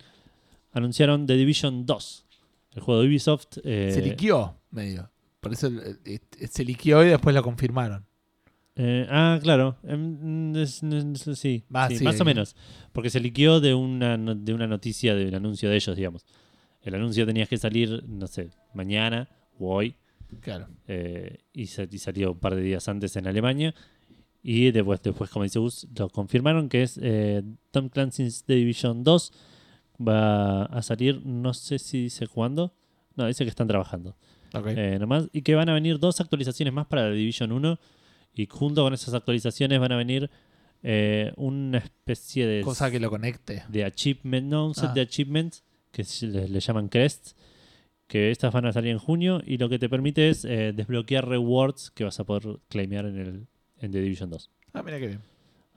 anunciaron 0.74 1.26
The 1.28 1.36
Division 1.36 1.86
2, 1.86 2.26
el 2.74 2.82
juego 2.82 3.02
de 3.02 3.08
Ubisoft. 3.08 3.58
eh, 3.64 3.92
Se 3.94 4.02
liqueó 4.02 4.58
medio. 4.72 5.10
Por 5.40 5.54
eso 5.54 5.68
eh, 5.68 5.98
eh, 6.06 6.48
se 6.48 6.66
liqueó 6.66 7.04
y 7.04 7.10
después 7.10 7.34
lo 7.36 7.44
confirmaron. 7.44 8.06
Eh, 8.82 9.06
ah, 9.10 9.38
claro. 9.42 9.76
em, 9.84 10.56
es- 10.56 10.82
es- 10.82 11.38
sí, 11.40 11.64
Va, 11.74 11.88
sí, 11.90 11.98
sí, 11.98 12.04
más 12.04 12.20
o 12.22 12.26
menos. 12.26 12.56
Porque 12.94 13.10
se 13.10 13.20
liqueó 13.20 13.60
de 13.60 13.74
una, 13.74 14.18
de 14.18 14.54
una 14.54 14.68
noticia, 14.68 15.14
de 15.16 15.28
un 15.28 15.36
anuncio 15.36 15.70
de 15.70 15.76
ellos, 15.76 15.96
digamos. 15.98 16.26
El 16.82 16.96
anuncio 16.96 17.26
tenía 17.26 17.46
que 17.46 17.58
salir, 17.58 18.04
no 18.08 18.28
sé, 18.28 18.50
mañana 18.74 19.28
o 19.60 19.76
hoy. 19.76 19.96
Claro. 20.42 20.68
eh, 20.88 21.40
y, 21.54 21.66
sa- 21.66 21.88
y 21.90 21.98
salió 21.98 22.34
un 22.34 22.40
par 22.40 22.56
de 22.56 22.62
días 22.62 22.88
antes 22.88 23.16
en 23.16 23.26
Alemania. 23.28 23.74
Y 24.44 24.70
después, 24.72 25.02
después 25.02 25.30
como 25.32 25.44
dice 25.44 25.60
Gus, 25.60 25.88
lo 25.98 26.08
confirmaron 26.10 26.70
que 26.70 26.84
es 26.84 27.00
eh, 27.02 27.44
Tom 27.72 27.90
Clancy's 27.90 28.44
The 28.46 28.54
Division 28.56 29.04
2. 29.04 29.34
Va 30.08 30.64
a 30.66 30.82
salir, 30.82 31.26
no 31.26 31.54
sé 31.54 31.80
si 31.80 32.04
dice 32.04 32.28
cuándo. 32.28 32.74
No, 33.16 33.26
dice 33.28 33.44
que 33.44 33.50
están 33.50 33.68
trabajando. 33.68 34.16
Ok. 34.54 34.68
Eh, 34.68 34.98
nomás, 35.00 35.28
y 35.34 35.42
que 35.42 35.56
van 35.56 35.68
a 35.68 35.74
venir 35.74 36.00
dos 36.00 36.22
actualizaciones 36.22 36.74
más 36.74 36.86
para 36.88 37.10
la 37.10 37.12
Division 37.16 37.52
1. 37.52 37.78
Y 38.34 38.46
junto 38.48 38.84
con 38.84 38.94
esas 38.94 39.14
actualizaciones 39.14 39.80
van 39.80 39.92
a 39.92 39.98
venir 39.98 40.30
eh, 40.84 41.34
una 41.36 41.80
especie 41.80 42.48
de, 42.48 42.62
Cosa 42.62 42.90
que 42.90 43.00
lo 43.00 43.10
conecte. 43.10 43.64
de 43.68 43.84
achievement, 43.84 44.48
no, 44.48 44.68
un 44.68 44.76
set 44.76 44.90
Ah. 44.92 44.94
de 44.94 45.02
achievements 45.02 45.64
que 45.92 46.06
le, 46.22 46.48
le 46.48 46.60
llaman 46.60 46.88
crests. 46.90 47.36
Que 48.08 48.32
estas 48.32 48.52
van 48.54 48.66
a 48.66 48.74
salir 48.74 48.92
en 48.92 48.98
junio 48.98 49.42
y 49.46 49.58
lo 49.58 49.70
que 49.70 49.78
te 49.78 49.88
permite 49.88 50.30
es 50.30 50.44
eh, 50.46 50.72
desbloquear 50.76 51.28
rewards 51.28 51.92
que 51.92 52.04
vas 52.06 52.20
a 52.20 52.24
poder 52.24 52.60
claimear 52.68 53.06
en, 53.06 53.18
el, 53.20 53.48
en 53.80 53.92
The 53.92 54.02
Division 54.02 54.30
2. 54.32 54.50
Ah, 54.74 54.82
mira 54.84 54.98
qué 55.00 55.08
bien. 55.08 55.22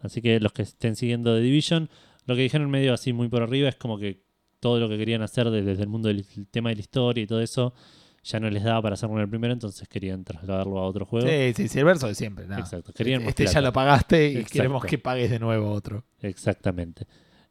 Así 0.00 0.22
que 0.22 0.40
los 0.40 0.52
que 0.52 0.62
estén 0.62 0.96
siguiendo 0.96 1.34
The 1.34 1.42
Division, 1.42 1.90
lo 2.26 2.34
que 2.34 2.40
dijeron 2.42 2.70
medio 2.70 2.94
así 2.94 3.12
muy 3.12 3.28
por 3.28 3.42
arriba 3.42 3.68
es 3.68 3.76
como 3.76 3.98
que 3.98 4.22
todo 4.60 4.80
lo 4.80 4.88
que 4.88 4.96
querían 4.96 5.20
hacer 5.22 5.50
de- 5.50 5.62
desde 5.62 5.82
el 5.82 5.88
mundo 5.88 6.08
del 6.08 6.24
el 6.36 6.46
tema 6.46 6.70
de 6.70 6.76
la 6.76 6.80
historia 6.80 7.22
y 7.22 7.26
todo 7.26 7.42
eso 7.42 7.74
ya 8.22 8.38
no 8.40 8.48
les 8.50 8.62
daba 8.62 8.80
para 8.82 8.94
hacerlo 8.94 9.16
en 9.16 9.22
el 9.22 9.28
primero, 9.28 9.52
entonces 9.52 9.88
querían 9.88 10.24
trasladarlo 10.24 10.78
a 10.78 10.86
otro 10.86 11.04
juego. 11.06 11.26
Sí, 11.28 11.52
sí, 11.54 11.68
sí, 11.68 11.78
el 11.78 11.84
verso 11.84 12.06
de 12.06 12.14
siempre. 12.14 12.46
nada. 12.46 12.60
Exacto, 12.60 12.92
querían 12.92 13.22
este 13.22 13.46
ya 13.46 13.60
lo 13.60 13.72
pagaste 13.72 14.28
y 14.28 14.36
Exacto. 14.36 14.52
queremos 14.52 14.84
que 14.84 14.98
pagues 14.98 15.30
de 15.30 15.38
nuevo 15.38 15.70
otro. 15.72 16.04
Exactamente. 16.20 17.06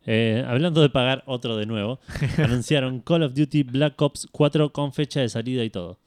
Eh, 0.06 0.44
hablando 0.48 0.82
de 0.82 0.90
pagar 0.90 1.24
otro 1.28 1.58
de 1.58 1.66
nuevo, 1.66 2.00
anunciaron 2.38 3.02
Call 3.02 3.24
of 3.24 3.34
Duty 3.34 3.64
Black 3.64 4.02
Ops 4.02 4.28
4 4.32 4.72
con 4.72 4.94
fecha 4.94 5.20
de 5.20 5.30
salida 5.30 5.64
y 5.64 5.70
todo. 5.70 6.00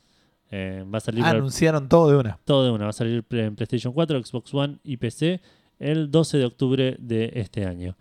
Eh, 0.51 0.85
va 0.93 0.99
a 0.99 1.01
salir 1.01 1.25
anunciaron 1.25 1.89
todo 1.89 2.11
de 2.11 2.17
una. 2.17 2.39
todo 2.45 2.65
de 2.65 2.71
una. 2.71 2.85
Va 2.85 2.91
a 2.91 2.95
salir 2.95 3.25
en 3.31 3.57
PlayStation 3.57 3.93
4, 3.93 4.25
Xbox 4.25 4.55
One 4.55 4.79
y 4.83 4.97
PC 4.97 5.41
el 5.79 6.11
12 6.11 6.39
de 6.39 6.45
octubre 6.45 6.97
de 6.99 7.31
este 7.35 7.67
año. 7.67 7.97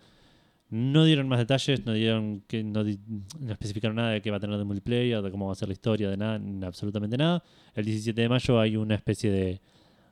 No 0.76 1.04
dieron 1.04 1.28
más 1.28 1.38
detalles, 1.38 1.86
no 1.86 1.92
dieron 1.92 2.40
que 2.48 2.64
no, 2.64 2.82
di- 2.82 2.98
no 3.38 3.52
especificaron 3.52 3.96
nada 3.96 4.10
de 4.10 4.20
qué 4.22 4.30
va 4.32 4.38
a 4.38 4.40
tener 4.40 4.58
de 4.58 4.64
multiplayer, 4.64 5.22
de 5.22 5.30
cómo 5.30 5.46
va 5.46 5.52
a 5.52 5.54
ser 5.54 5.68
la 5.68 5.72
historia, 5.74 6.10
de 6.10 6.16
nada, 6.16 6.40
absolutamente 6.66 7.16
nada. 7.16 7.44
El 7.74 7.84
17 7.84 8.20
de 8.20 8.28
mayo 8.28 8.58
hay 8.58 8.76
una 8.76 8.94
especie 8.96 9.30
de, 9.30 9.60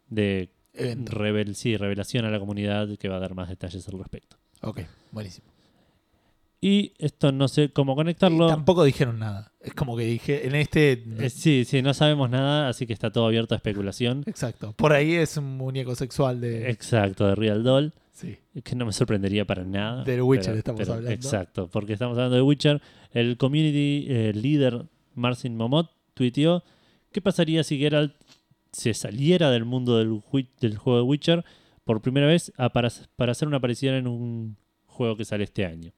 de 0.08 0.50
Evento. 0.74 1.12
revel- 1.12 1.54
sí, 1.54 1.76
revelación 1.76 2.24
a 2.26 2.30
la 2.30 2.38
comunidad 2.38 2.96
que 2.96 3.08
va 3.08 3.16
a 3.16 3.20
dar 3.20 3.34
más 3.34 3.48
detalles 3.48 3.88
al 3.88 3.98
respecto. 3.98 4.36
Ok, 4.60 4.82
buenísimo. 5.10 5.48
Y 6.60 6.92
esto 6.98 7.32
no 7.32 7.48
sé 7.48 7.70
cómo 7.72 7.94
Y 7.94 7.96
conectarlo. 7.96 8.46
tampoco 8.46 8.84
dijeron 8.84 9.18
nada. 9.18 9.50
Es 9.60 9.74
como 9.74 9.96
que 9.96 10.04
dije, 10.04 10.46
en 10.46 10.54
este... 10.54 11.02
Eh, 11.18 11.28
sí, 11.28 11.64
sí, 11.64 11.82
no 11.82 11.92
sabemos 11.92 12.30
nada, 12.30 12.68
así 12.68 12.86
que 12.86 12.92
está 12.92 13.10
todo 13.10 13.26
abierto 13.26 13.54
a 13.54 13.56
especulación. 13.56 14.22
Exacto. 14.26 14.72
Por 14.74 14.92
ahí 14.92 15.14
es 15.14 15.36
un 15.36 15.56
muñeco 15.56 15.96
sexual 15.96 16.40
de... 16.40 16.70
Exacto, 16.70 17.26
de 17.26 17.34
Real 17.34 17.64
Doll. 17.64 17.92
Sí. 18.22 18.38
Que 18.62 18.74
no 18.76 18.86
me 18.86 18.92
sorprendería 18.92 19.44
para 19.44 19.64
nada. 19.64 20.04
Del 20.04 20.22
Witcher 20.22 20.56
estamos 20.56 20.88
hablando. 20.88 21.10
Exacto, 21.10 21.68
porque 21.68 21.92
estamos 21.92 22.16
hablando 22.16 22.36
de 22.36 22.42
Witcher. 22.42 22.80
El 23.12 23.36
community 23.36 24.06
eh, 24.08 24.32
leader 24.34 24.86
Marcin 25.14 25.56
Momot 25.56 25.90
tuiteó: 26.14 26.62
¿Qué 27.10 27.20
pasaría 27.20 27.64
si 27.64 27.78
Geralt 27.78 28.14
se 28.72 28.94
saliera 28.94 29.50
del 29.50 29.64
mundo 29.64 29.98
del, 29.98 30.20
juego 30.76 30.96
de 30.96 31.02
Witcher 31.02 31.44
por 31.84 32.00
primera 32.00 32.26
vez 32.26 32.52
a- 32.56 32.70
para, 32.70 32.88
para 33.16 33.32
hacer 33.32 33.48
una 33.48 33.58
aparición 33.58 33.94
en 33.96 34.06
un 34.06 34.56
juego 34.86 35.16
que 35.16 35.24
sale 35.24 35.44
este 35.44 35.66
año? 35.66 35.92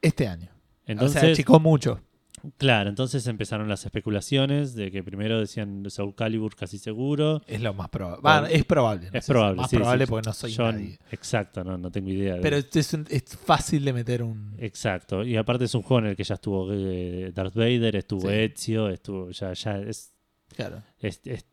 Este 0.00 0.26
año. 0.28 0.48
Entonces, 0.86 1.22
o 1.22 1.26
sea, 1.26 1.34
chicó 1.34 1.60
mucho. 1.60 2.00
Claro, 2.58 2.88
entonces 2.90 3.26
empezaron 3.26 3.68
las 3.68 3.84
especulaciones 3.84 4.74
de 4.74 4.90
que 4.90 5.02
primero 5.02 5.38
decían 5.40 5.84
Soul 5.90 6.14
Calibur 6.14 6.54
casi 6.56 6.78
seguro. 6.78 7.42
Es 7.46 7.60
lo 7.60 7.74
más 7.74 7.88
probable. 7.88 8.20
Bueno, 8.22 8.46
es 8.46 8.64
probable. 8.64 9.10
no 9.12 9.18
es 9.18 9.24
sé 9.24 9.32
probable, 9.32 9.56
Más 9.56 9.70
sí, 9.70 9.76
probable 9.76 10.04
sí. 10.06 10.10
porque 10.10 10.26
no 10.28 10.32
soy 10.32 10.50
Yo- 10.52 10.72
nadie. 10.72 10.98
Exacto, 11.10 11.64
no, 11.64 11.78
no 11.78 11.90
tengo 11.90 12.10
idea. 12.10 12.34
de- 12.36 12.40
Pero 12.40 12.56
es, 12.56 12.74
es 12.76 12.94
un- 12.94 13.06
es 13.10 13.24
fácil 13.36 13.84
de 13.84 13.92
meter 13.92 14.22
un... 14.22 14.54
Exacto, 14.58 15.24
y 15.24 15.36
aparte 15.36 15.64
es 15.64 15.74
un 15.74 15.82
juego 15.82 16.00
en 16.00 16.06
el 16.10 16.16
que 16.16 16.24
ya 16.24 16.34
estuvo 16.34 16.68
eh, 16.72 17.32
Darth 17.34 17.54
Vader, 17.54 17.96
estuvo 17.96 18.28
Sí. 18.28 18.34
Ezio, 18.34 18.88
estuvo 18.88 19.30
ya 19.30 19.52
ya 19.52 19.78
es, 19.78 20.12
Claro. 20.54 20.82
es, 21.00 21.20
es- 21.24 21.44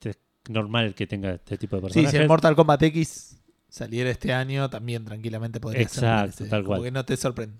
normal 0.49 0.95
que 0.95 1.05
tenga 1.07 1.31
este 1.33 1.57
tipo 1.57 1.75
de 1.75 1.81
Sí, 1.81 1.85
personajes. 1.87 2.11
si 2.11 2.17
el 2.17 2.27
Mortal 2.29 2.55
Kombat 2.55 2.81
X 2.83 3.37
saliera 3.67 4.09
este 4.09 4.31
año, 4.31 4.69
también 4.69 5.03
tranquilamente 5.03 5.59
podría 5.59 5.81
ser. 5.89 6.03
Exacto, 6.05 6.37
parece. 6.37 6.45
tal 6.49 6.63
cual. 6.63 6.83
que 6.83 6.91
no 6.91 7.03
te 7.03 7.17
sorprende. 7.17 7.57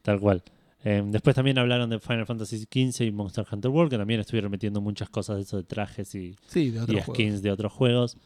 Tal 0.00 0.18
cual. 0.18 0.42
Eh, 0.82 1.02
después 1.06 1.36
también 1.36 1.58
hablaron 1.58 1.90
de 1.90 1.98
Final 2.00 2.24
Fantasy 2.26 2.58
XV 2.60 3.02
y 3.04 3.10
Monster 3.12 3.44
Hunter 3.50 3.70
World, 3.70 3.90
que 3.90 3.98
también 3.98 4.20
estuvieron 4.20 4.50
metiendo 4.50 4.80
muchas 4.80 5.10
cosas 5.10 5.36
de 5.36 5.42
eso 5.42 5.56
de 5.58 5.64
trajes 5.64 6.14
y, 6.14 6.36
Sí, 6.46 6.70
de 6.70 6.80
otro 6.80 6.94
y 6.96 7.00
juego. 7.00 7.14
skins 7.14 7.42
de 7.42 7.50
otros 7.50 7.72
juegos. 7.72 8.16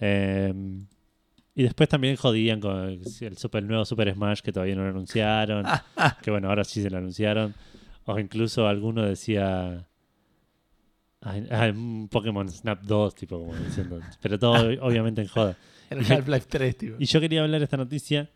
Eh, 0.00 0.52
y 1.54 1.62
después 1.62 1.88
también 1.88 2.16
jodían 2.16 2.60
con 2.60 2.76
el, 2.88 3.04
super, 3.36 3.62
el 3.62 3.68
nuevo 3.68 3.84
Super 3.84 4.12
Smash 4.12 4.40
que 4.40 4.52
todavía 4.52 4.74
no 4.74 4.82
lo 4.82 4.88
anunciaron. 4.90 5.64
que 6.22 6.30
bueno, 6.30 6.48
ahora 6.48 6.64
sí 6.64 6.82
se 6.82 6.90
lo 6.90 6.98
anunciaron. 6.98 7.54
O 8.06 8.18
incluso 8.18 8.66
alguno 8.66 9.02
decía. 9.02 9.86
"Ay, 11.20 11.46
ay, 11.50 11.70
un 11.70 12.08
Pokémon 12.10 12.48
Snap 12.48 12.82
2, 12.82 13.14
tipo 13.14 13.38
como 13.38 13.54
diciendo. 13.54 14.00
Pero 14.22 14.38
todo 14.38 14.54
obviamente 14.82 15.20
en 15.20 15.28
joda. 15.28 15.56
En 15.90 15.98
Half-Life 15.98 16.46
3, 16.50 16.76
tío. 16.76 16.96
Y 16.98 17.04
yo 17.04 17.20
quería 17.20 17.42
hablar 17.42 17.60
de 17.60 17.64
esta 17.64 17.76
noticia 17.76 18.30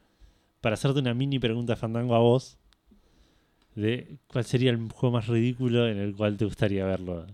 para 0.61 0.75
hacerte 0.75 1.01
una 1.01 1.15
mini 1.15 1.39
pregunta 1.39 1.77
fandango 1.77 2.15
a 2.15 2.19
vos. 2.19 2.59
De 3.75 4.19
cuál 4.27 4.45
sería 4.45 4.71
el 4.71 4.79
juego 4.93 5.15
más 5.17 5.27
ridículo 5.27 5.89
en 5.89 5.99
el 5.99 6.15
cual 6.15 6.37
te 6.37 6.45
gustaría 6.45 6.85
verlo. 6.85 7.27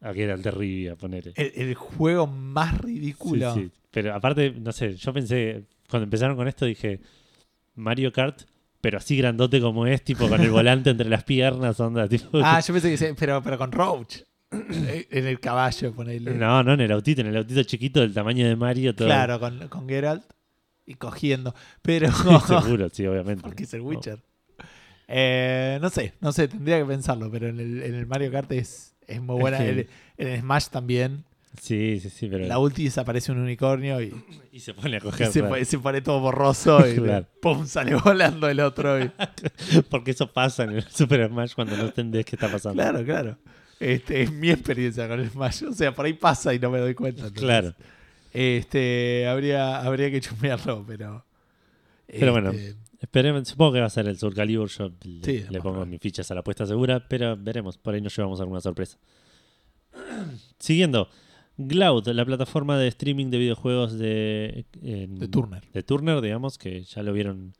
A 0.00 0.12
que 0.12 0.24
era 0.24 0.34
el 0.34 0.42
de 0.42 0.50
Rivia, 0.50 0.96
ponele. 0.96 1.32
El, 1.36 1.52
el 1.54 1.74
juego 1.74 2.26
más 2.26 2.78
ridículo. 2.78 3.54
Sí, 3.54 3.64
sí. 3.64 3.70
Pero 3.90 4.14
aparte, 4.14 4.52
no 4.52 4.72
sé, 4.72 4.94
yo 4.96 5.12
pensé, 5.12 5.64
cuando 5.88 6.04
empezaron 6.04 6.36
con 6.36 6.48
esto 6.48 6.64
dije, 6.64 7.00
Mario 7.74 8.12
Kart, 8.12 8.42
pero 8.80 8.98
así 8.98 9.16
grandote 9.16 9.60
como 9.60 9.86
es, 9.86 10.02
tipo 10.02 10.28
con 10.28 10.40
el 10.40 10.50
volante 10.50 10.90
entre 10.90 11.08
las 11.08 11.24
piernas, 11.24 11.78
onda, 11.80 12.08
tipo... 12.08 12.38
Ah, 12.42 12.60
yo 12.60 12.72
pensé 12.72 12.96
que 12.96 13.14
pero, 13.14 13.42
pero 13.42 13.58
con 13.58 13.72
Roach. 13.72 14.22
en 14.50 15.26
el 15.26 15.38
caballo, 15.38 15.92
ponele. 15.92 16.34
No, 16.34 16.62
no 16.62 16.74
en 16.74 16.80
el 16.80 16.92
autito, 16.92 17.20
en 17.20 17.28
el 17.28 17.36
autito 17.36 17.62
chiquito 17.62 18.00
del 18.00 18.12
tamaño 18.12 18.46
de 18.46 18.56
Mario, 18.56 18.94
todo. 18.94 19.06
Claro, 19.06 19.38
con, 19.38 19.68
con 19.68 19.88
Geralt 19.88 20.24
y 20.86 20.94
cogiendo. 20.94 21.54
Pero. 21.82 22.10
Seguro, 22.12 22.88
sí, 22.90 23.06
obviamente. 23.06 23.42
porque 23.44 23.64
es 23.64 23.74
el 23.74 23.82
Witcher. 23.82 24.18
Eh, 25.12 25.78
no 25.82 25.90
sé, 25.90 26.14
no 26.20 26.32
sé, 26.32 26.46
tendría 26.46 26.78
que 26.78 26.84
pensarlo, 26.84 27.30
pero 27.30 27.48
en 27.48 27.58
el, 27.58 27.82
en 27.82 27.94
el 27.96 28.06
Mario 28.06 28.30
Kart 28.30 28.50
es, 28.52 28.94
es 29.08 29.20
muy 29.20 29.40
buena. 29.40 29.58
El- 29.64 29.88
en 30.18 30.28
el 30.28 30.40
Smash 30.40 30.68
también. 30.68 31.24
Sí, 31.60 31.98
sí, 32.00 32.10
sí, 32.10 32.28
pero... 32.30 32.46
La 32.46 32.60
ulti 32.60 32.84
desaparece 32.84 33.32
un 33.32 33.38
unicornio 33.38 34.00
y, 34.00 34.14
Y 34.52 34.60
se 34.60 34.72
pone 34.72 34.94
a 34.94 34.98
y 34.98 35.00
coger. 35.00 35.32
se, 35.32 35.42
pone, 35.42 35.64
se 35.64 35.78
pone 35.80 36.00
todo 36.00 36.20
borroso 36.20 36.86
y 36.88 36.94
Claro. 37.00 37.26
¡pum! 37.42 37.66
sale 37.66 37.96
volando 37.96 38.48
el 38.48 38.60
otro. 38.60 39.02
y- 39.02 39.10
Porque 39.90 40.12
eso 40.12 40.30
pasa 40.32 40.62
en 40.62 40.70
el 40.76 40.84
Super 40.84 41.26
Smash 41.28 41.54
cuando 41.54 41.76
no 41.76 41.84
entendés 41.86 42.24
qué 42.24 42.36
está 42.36 42.48
pasando. 42.50 42.80
Claro, 42.80 43.04
claro. 43.04 43.36
Este, 43.80 44.22
es 44.22 44.30
mi 44.32 44.48
experiencia 44.50 45.08
con 45.08 45.18
el 45.18 45.28
Smash. 45.28 45.64
O 45.64 45.72
sea, 45.72 45.92
por 45.92 46.06
ahí 46.06 46.12
pasa 46.12 46.54
y 46.54 46.60
no 46.60 46.70
me 46.70 46.78
doy 46.78 46.94
cuenta. 46.94 47.22
entonces, 47.22 47.42
Claro. 47.42 47.74
Este, 48.32 49.26
habría, 49.26 49.80
habría 49.80 50.08
que 50.10 50.20
chumearlo, 50.20 50.84
pero. 50.86 51.24
Pero 52.06 52.30
bueno. 52.32 52.52
Esperemos, 53.00 53.48
supongo 53.48 53.72
que 53.72 53.80
va 53.80 53.86
a 53.86 53.90
ser 53.90 54.06
el 54.08 54.18
Soul 54.18 54.34
Calibur. 54.34 54.68
Yo 54.68 54.90
le, 55.04 55.24
Sí, 55.24 55.44
pongo 55.62 55.86
mis 55.86 56.00
fichas 56.00 56.30
a 56.30 56.34
la 56.34 56.40
apuesta 56.40 56.66
segura, 56.66 57.08
pero 57.08 57.36
veremos. 57.36 57.78
Por 57.78 57.94
ahí 57.94 58.00
nos 58.00 58.14
llevamos 58.16 58.40
alguna 58.40 58.60
sorpresa. 58.60 58.98
Siguiendo, 60.58 61.08
Cloud, 61.68 62.08
la 62.08 62.24
plataforma 62.24 62.78
de 62.78 62.88
streaming 62.88 63.26
de 63.30 63.38
videojuegos 63.38 63.98
de, 63.98 64.64
en- 64.82 65.18
De 65.18 65.28
Turner. 65.28 65.62
de 65.72 65.82
Turner, 65.82 66.20
digamos, 66.20 66.58
que 66.58 66.82
ya 66.82 67.02
lo 67.02 67.12
vieron. 67.12 67.54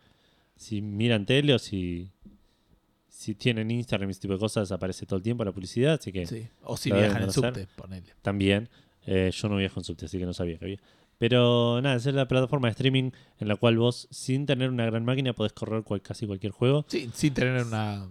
Si 0.57 0.83
miran 0.83 1.25
tele 1.25 1.55
o 1.55 1.59
si, 1.59 2.11
si 3.09 3.35
tienen 3.35 3.71
Instagram 3.71 4.11
y 4.11 4.13
ese 4.13 4.21
tipo 4.21 4.35
de 4.35 4.41
cosas, 4.41 4.71
aparece 4.73 5.07
todo 5.07 5.17
el 5.17 5.23
tiempo 5.23 5.43
la 5.45 5.53
publicidad. 5.53 5.95
Así 5.95 6.13
que 6.13 6.27
Sí. 6.27 6.47
O 6.65 6.77
si 6.77 6.91
viajan 6.93 7.23
en 7.23 7.33
subte, 7.33 7.67
ponele. 7.77 8.13
también. 8.23 8.69
Eh, 9.07 9.31
yo 9.33 9.49
no 9.49 9.57
viajo 9.57 9.81
en 9.81 9.85
subte, 9.85 10.05
así 10.05 10.19
que 10.19 10.27
no 10.27 10.35
sabía 10.35 10.59
que 10.59 10.65
había. 10.67 10.79
Pero 11.21 11.83
nada, 11.83 11.97
esa 11.97 12.09
es 12.09 12.15
la 12.15 12.27
plataforma 12.27 12.69
de 12.69 12.73
streaming 12.73 13.11
en 13.39 13.47
la 13.49 13.55
cual 13.57 13.77
vos, 13.77 14.09
sin 14.11 14.47
tener 14.47 14.71
una 14.71 14.87
gran 14.87 15.05
máquina, 15.05 15.35
podés 15.35 15.53
correr 15.53 15.83
cual- 15.83 16.01
casi 16.01 16.27
cualquier 16.27 16.51
juego. 16.53 16.87
Sí, 16.89 17.11
sin 17.13 17.35
tener 17.35 17.63
una. 17.63 18.09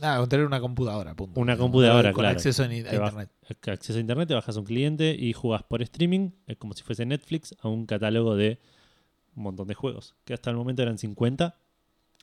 Nada, 0.00 0.18
con 0.18 0.28
tener 0.28 0.44
una 0.44 0.58
computadora, 0.60 1.14
punto. 1.14 1.40
Una 1.40 1.56
computadora, 1.56 2.12
con 2.12 2.22
claro. 2.22 2.34
acceso 2.36 2.64
a 2.64 2.74
internet. 2.74 3.30
Acceso 3.68 3.98
a 3.98 4.00
internet, 4.00 4.26
te 4.26 4.34
bajas 4.34 4.56
a 4.56 4.58
un 4.60 4.66
cliente 4.66 5.14
y 5.16 5.32
jugás 5.32 5.62
por 5.62 5.80
streaming, 5.80 6.30
es 6.48 6.56
como 6.56 6.74
si 6.74 6.82
fuese 6.82 7.06
Netflix, 7.06 7.54
a 7.62 7.68
un 7.68 7.86
catálogo 7.86 8.34
de 8.34 8.58
un 9.36 9.44
montón 9.44 9.68
de 9.68 9.74
juegos. 9.74 10.16
Que 10.24 10.34
hasta 10.34 10.50
el 10.50 10.56
momento 10.56 10.82
eran 10.82 10.98
50 10.98 11.56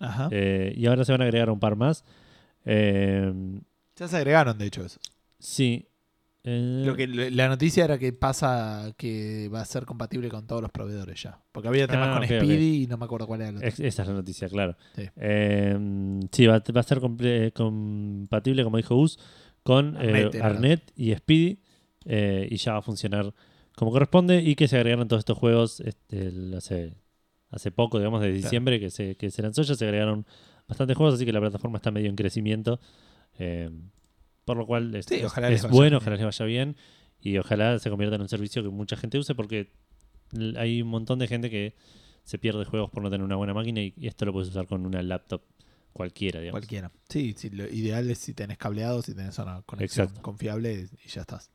Ajá. 0.01 0.27
eh, 0.31 0.73
y 0.75 0.87
ahora 0.87 1.05
se 1.05 1.13
van 1.13 1.21
a 1.21 1.23
agregar 1.23 1.49
un 1.49 1.59
par 1.61 1.77
más. 1.77 2.03
Eh, 2.65 3.33
Ya 3.95 4.07
se 4.09 4.17
agregaron, 4.17 4.57
de 4.57 4.65
hecho, 4.65 4.83
eso. 4.85 4.99
sí. 5.39 5.87
Eh, 6.43 6.83
Lo 6.85 6.95
que, 6.95 7.07
la 7.07 7.47
noticia 7.49 7.85
era 7.85 7.97
que 7.99 8.13
pasa 8.13 8.93
que 8.97 9.49
va 9.53 9.61
a 9.61 9.65
ser 9.65 9.85
compatible 9.85 10.29
con 10.29 10.47
todos 10.47 10.61
los 10.61 10.71
proveedores 10.71 11.21
ya. 11.21 11.39
Porque 11.51 11.67
había 11.67 11.87
temas 11.87 12.09
Ah, 12.09 12.13
con 12.15 12.23
ok, 12.23 12.29
Speedy 12.29 12.83
y 12.83 12.87
no 12.87 12.97
me 12.97 13.05
acuerdo 13.05 13.27
cuál 13.27 13.41
era 13.41 13.49
el 13.49 13.55
otro. 13.57 13.67
es- 13.67 13.79
esa 13.79 14.01
es 14.01 14.07
la 14.07 14.13
noticia, 14.15 14.47
claro. 14.49 14.75
Sí. 14.95 15.03
Eh, 15.17 15.77
sí, 16.31 16.47
va, 16.47 16.63
va 16.75 16.79
a 16.79 16.83
ser 16.83 16.99
compatible, 16.99 18.63
como 18.63 18.77
dijo 18.77 18.95
Gus, 18.95 19.19
con 19.63 19.95
eh, 19.99 20.29
Arnet 20.41 20.91
y 20.95 21.13
Speedy 21.15 21.59
y 22.05 22.55
ya 22.57 22.73
va 22.73 22.79
a 22.79 22.81
funcionar 22.81 23.33
como 23.75 23.91
corresponde 23.91 24.41
y 24.41 24.55
que 24.55 24.67
se 24.67 24.75
agregaron 24.77 25.07
todos 25.07 25.21
estos 25.21 25.37
juegos 25.37 25.79
este, 25.81 26.31
hace, 26.57 26.95
hace 27.49 27.71
poco, 27.71 27.99
digamos, 27.99 28.21
de 28.21 28.31
diciembre 28.31 28.79
que, 28.79 28.89
se, 28.89 29.15
que 29.15 29.29
se 29.31 29.41
lanzó, 29.41 29.61
ya 29.61 29.75
se 29.75 29.85
agregaron 29.85 30.25
bastantes 30.67 30.97
juegos, 30.97 31.15
así 31.15 31.25
que 31.25 31.33
la 31.33 31.39
plataforma 31.39 31.77
está 31.77 31.91
medio 31.91 32.09
en 32.09 32.15
crecimiento. 32.15 32.79
Por 34.45 34.57
lo 34.57 34.65
cual 34.65 34.93
es, 34.95 35.05
Sí, 35.05 35.15
es- 35.15 35.25
ojalá 35.25 35.49
es 35.49 35.63
bueno, 35.63 35.97
bien. 35.99 36.01
ojalá 36.01 36.15
les 36.17 36.25
vaya 36.25 36.45
bien 36.45 36.75
y 37.21 37.37
ojalá 37.37 37.77
se 37.79 37.89
convierta 37.89 38.15
en 38.15 38.21
un 38.23 38.29
servicio 38.29 38.63
que 38.63 38.69
mucha 38.69 38.95
gente 38.97 39.17
use 39.17 39.35
porque 39.35 39.71
hay 40.57 40.81
un 40.81 40.87
montón 40.89 41.19
de 41.19 41.27
gente 41.27 41.49
que 41.49 41.75
se 42.23 42.37
pierde 42.37 42.65
juegos 42.65 42.89
por 42.91 43.03
no 43.03 43.09
tener 43.09 43.23
una 43.25 43.35
buena 43.35 43.53
máquina 43.53 43.81
y, 43.81 43.93
y 43.97 44.07
esto 44.07 44.25
lo 44.25 44.33
puedes 44.33 44.49
usar 44.49 44.67
con 44.67 44.85
una 44.85 45.01
laptop 45.01 45.41
cualquiera, 45.93 46.39
digamos. 46.39 46.59
Cualquiera. 46.61 46.91
Sí, 47.09 47.33
sí, 47.37 47.49
lo 47.49 47.65
ideal 47.67 48.09
es 48.09 48.19
si 48.19 48.33
tenés 48.33 48.57
cableado, 48.57 49.01
si 49.01 49.13
tenés 49.13 49.37
una 49.39 49.61
conexión 49.63 50.05
Exacto. 50.05 50.21
confiable 50.21 50.87
y 51.05 51.09
ya 51.09 51.21
estás. 51.21 51.51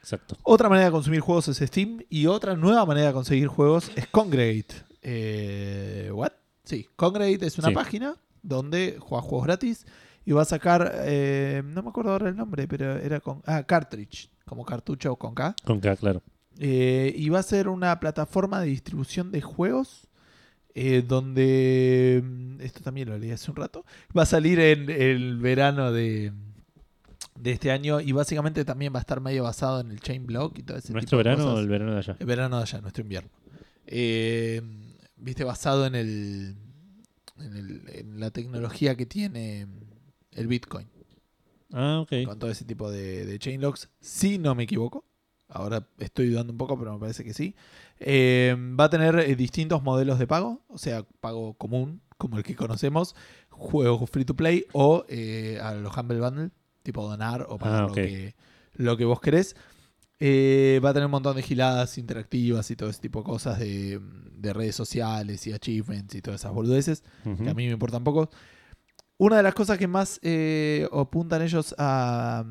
Exacto. 0.00 0.36
Otra 0.42 0.68
manera 0.68 0.86
de 0.86 0.92
consumir 0.92 1.20
juegos 1.20 1.48
es 1.48 1.56
Steam 1.58 2.00
y 2.10 2.26
otra 2.26 2.54
nueva 2.56 2.84
manera 2.86 3.08
de 3.08 3.12
conseguir 3.14 3.48
juegos 3.48 3.90
es 3.96 4.06
Congregate. 4.08 4.74
Eh, 5.02 6.10
¿What? 6.12 6.32
Sí, 6.64 6.86
Congregate 6.96 7.46
es 7.46 7.58
una 7.58 7.68
Sí. 7.68 7.74
página 7.74 8.16
donde 8.42 8.96
juegas 9.00 9.26
juegos 9.26 9.46
gratis 9.46 9.86
y 10.24 10.32
va 10.32 10.42
a 10.42 10.46
sacar, 10.46 10.92
eh, 11.04 11.62
no 11.64 11.82
me 11.82 11.88
acuerdo 11.90 12.12
ahora 12.12 12.28
el 12.28 12.36
nombre, 12.36 12.66
pero 12.68 12.96
era 12.96 13.20
con, 13.20 13.42
ah, 13.46 13.62
cartridge, 13.64 14.30
como 14.44 14.64
cartucho 14.64 15.16
con 15.16 15.34
K. 15.34 15.54
Con 15.64 15.80
K, 15.80 15.96
claro. 15.96 16.22
Eh, 16.58 17.12
y 17.16 17.28
va 17.30 17.40
a 17.40 17.42
ser 17.42 17.68
una 17.68 17.98
plataforma 18.00 18.60
de 18.60 18.66
distribución 18.68 19.32
de 19.32 19.40
juegos 19.42 20.08
eh, 20.76 21.02
donde, 21.06 22.20
mm, 22.24 22.60
esto 22.60 22.80
también 22.80 23.08
lo 23.08 23.16
leí 23.18 23.30
hace 23.30 23.50
un 23.50 23.56
rato, 23.56 23.84
va 24.16 24.22
a 24.22 24.26
salir 24.26 24.58
en 24.60 24.88
el 24.90 25.38
verano 25.38 25.92
de, 25.92 26.32
de 27.38 27.52
este 27.52 27.70
año 27.70 28.00
y 28.00 28.12
básicamente 28.12 28.64
también 28.64 28.92
va 28.92 28.98
a 28.98 29.00
estar 29.00 29.20
medio 29.20 29.42
basado 29.44 29.80
en 29.80 29.90
el 29.90 30.00
chain 30.00 30.26
block 30.26 30.58
y 30.58 30.62
todo 30.62 30.76
ese 30.78 30.92
¿Nuestro 30.92 31.18
tipo 31.18 31.28
de 31.28 31.34
verano 31.36 31.54
o 31.54 31.58
el 31.60 31.68
verano 31.68 31.92
de 31.92 31.98
allá? 31.98 32.16
El 32.18 32.26
verano 32.26 32.56
de 32.56 32.62
allá, 32.62 32.80
nuestro 32.80 33.02
invierno. 33.02 33.30
Eh, 33.86 34.62
Viste, 35.16 35.42
basado 35.44 35.86
en 35.86 35.94
el, 35.94 36.54
en 37.38 37.56
el- 37.56 37.82
en 37.94 38.20
la 38.20 38.30
tecnología 38.30 38.94
que 38.94 39.06
tiene 39.06 39.66
el 40.34 40.46
Bitcoin, 40.46 40.88
Ah, 41.72 42.00
ok. 42.02 42.26
con 42.26 42.38
todo 42.38 42.50
ese 42.50 42.64
tipo 42.64 42.90
de, 42.90 43.24
de 43.24 43.38
chain 43.38 43.60
locks, 43.60 43.88
si 44.00 44.38
no 44.38 44.54
me 44.54 44.64
equivoco. 44.64 45.04
Ahora 45.48 45.86
estoy 45.98 46.30
dudando 46.30 46.52
un 46.52 46.58
poco, 46.58 46.78
pero 46.78 46.94
me 46.94 46.98
parece 47.00 47.22
que 47.22 47.34
sí. 47.34 47.54
Eh, 48.00 48.56
va 48.78 48.84
a 48.84 48.90
tener 48.90 49.18
eh, 49.18 49.36
distintos 49.36 49.82
modelos 49.82 50.18
de 50.18 50.26
pago, 50.26 50.62
o 50.68 50.78
sea, 50.78 51.04
pago 51.20 51.54
común, 51.54 52.00
como 52.16 52.38
el 52.38 52.42
que 52.44 52.56
conocemos, 52.56 53.14
juegos 53.50 54.08
free 54.10 54.24
to 54.24 54.34
play 54.34 54.64
o 54.72 55.04
eh, 55.08 55.58
a 55.62 55.74
los 55.74 55.96
Humble 55.96 56.20
Bundle, 56.20 56.50
tipo 56.82 57.06
donar 57.08 57.46
o 57.48 57.58
pagar 57.58 57.84
Ah, 57.84 57.86
lo, 57.88 57.92
que, 57.94 58.34
lo 58.74 58.96
que 58.96 59.04
vos 59.04 59.20
querés. 59.20 59.54
Eh, 60.20 60.80
va 60.82 60.90
a 60.90 60.94
tener 60.94 61.06
un 61.06 61.10
montón 61.12 61.36
de 61.36 61.42
giladas 61.42 61.98
interactivas 61.98 62.70
y 62.70 62.76
todo 62.76 62.88
ese 62.88 63.00
tipo 63.00 63.18
de 63.20 63.24
cosas 63.24 63.58
de, 63.58 64.00
de 64.36 64.52
redes 64.52 64.74
sociales 64.76 65.46
y 65.46 65.52
achievements 65.52 66.14
y 66.14 66.22
todas 66.22 66.40
esas 66.40 66.52
boludeces 66.52 67.02
que 67.24 67.50
a 67.50 67.54
mí 67.54 67.66
me 67.66 67.72
importan 67.72 68.04
poco. 68.04 68.30
Una 69.18 69.36
de 69.36 69.42
las 69.42 69.54
cosas 69.54 69.78
que 69.78 69.86
más 69.86 70.18
eh, 70.22 70.88
apuntan 70.92 71.42
ellos 71.42 71.74
a, 71.78 72.44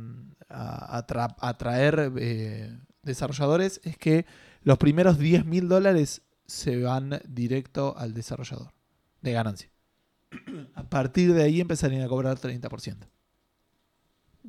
a, 0.49 0.97
a 0.97 1.07
tra- 1.07 1.35
a 1.39 1.49
atraer 1.49 2.11
eh, 2.17 2.77
desarrolladores 3.01 3.81
es 3.83 3.97
que 3.97 4.25
los 4.61 4.77
primeros 4.77 5.17
10 5.19 5.45
mil 5.45 5.67
dólares 5.67 6.21
se 6.45 6.81
van 6.81 7.21
directo 7.27 7.95
al 7.97 8.13
desarrollador 8.13 8.71
de 9.21 9.31
ganancia. 9.33 9.69
A 10.73 10.83
partir 10.89 11.33
de 11.33 11.43
ahí 11.43 11.61
empezarían 11.61 12.01
a 12.03 12.07
cobrar 12.07 12.37
30%. 12.39 12.97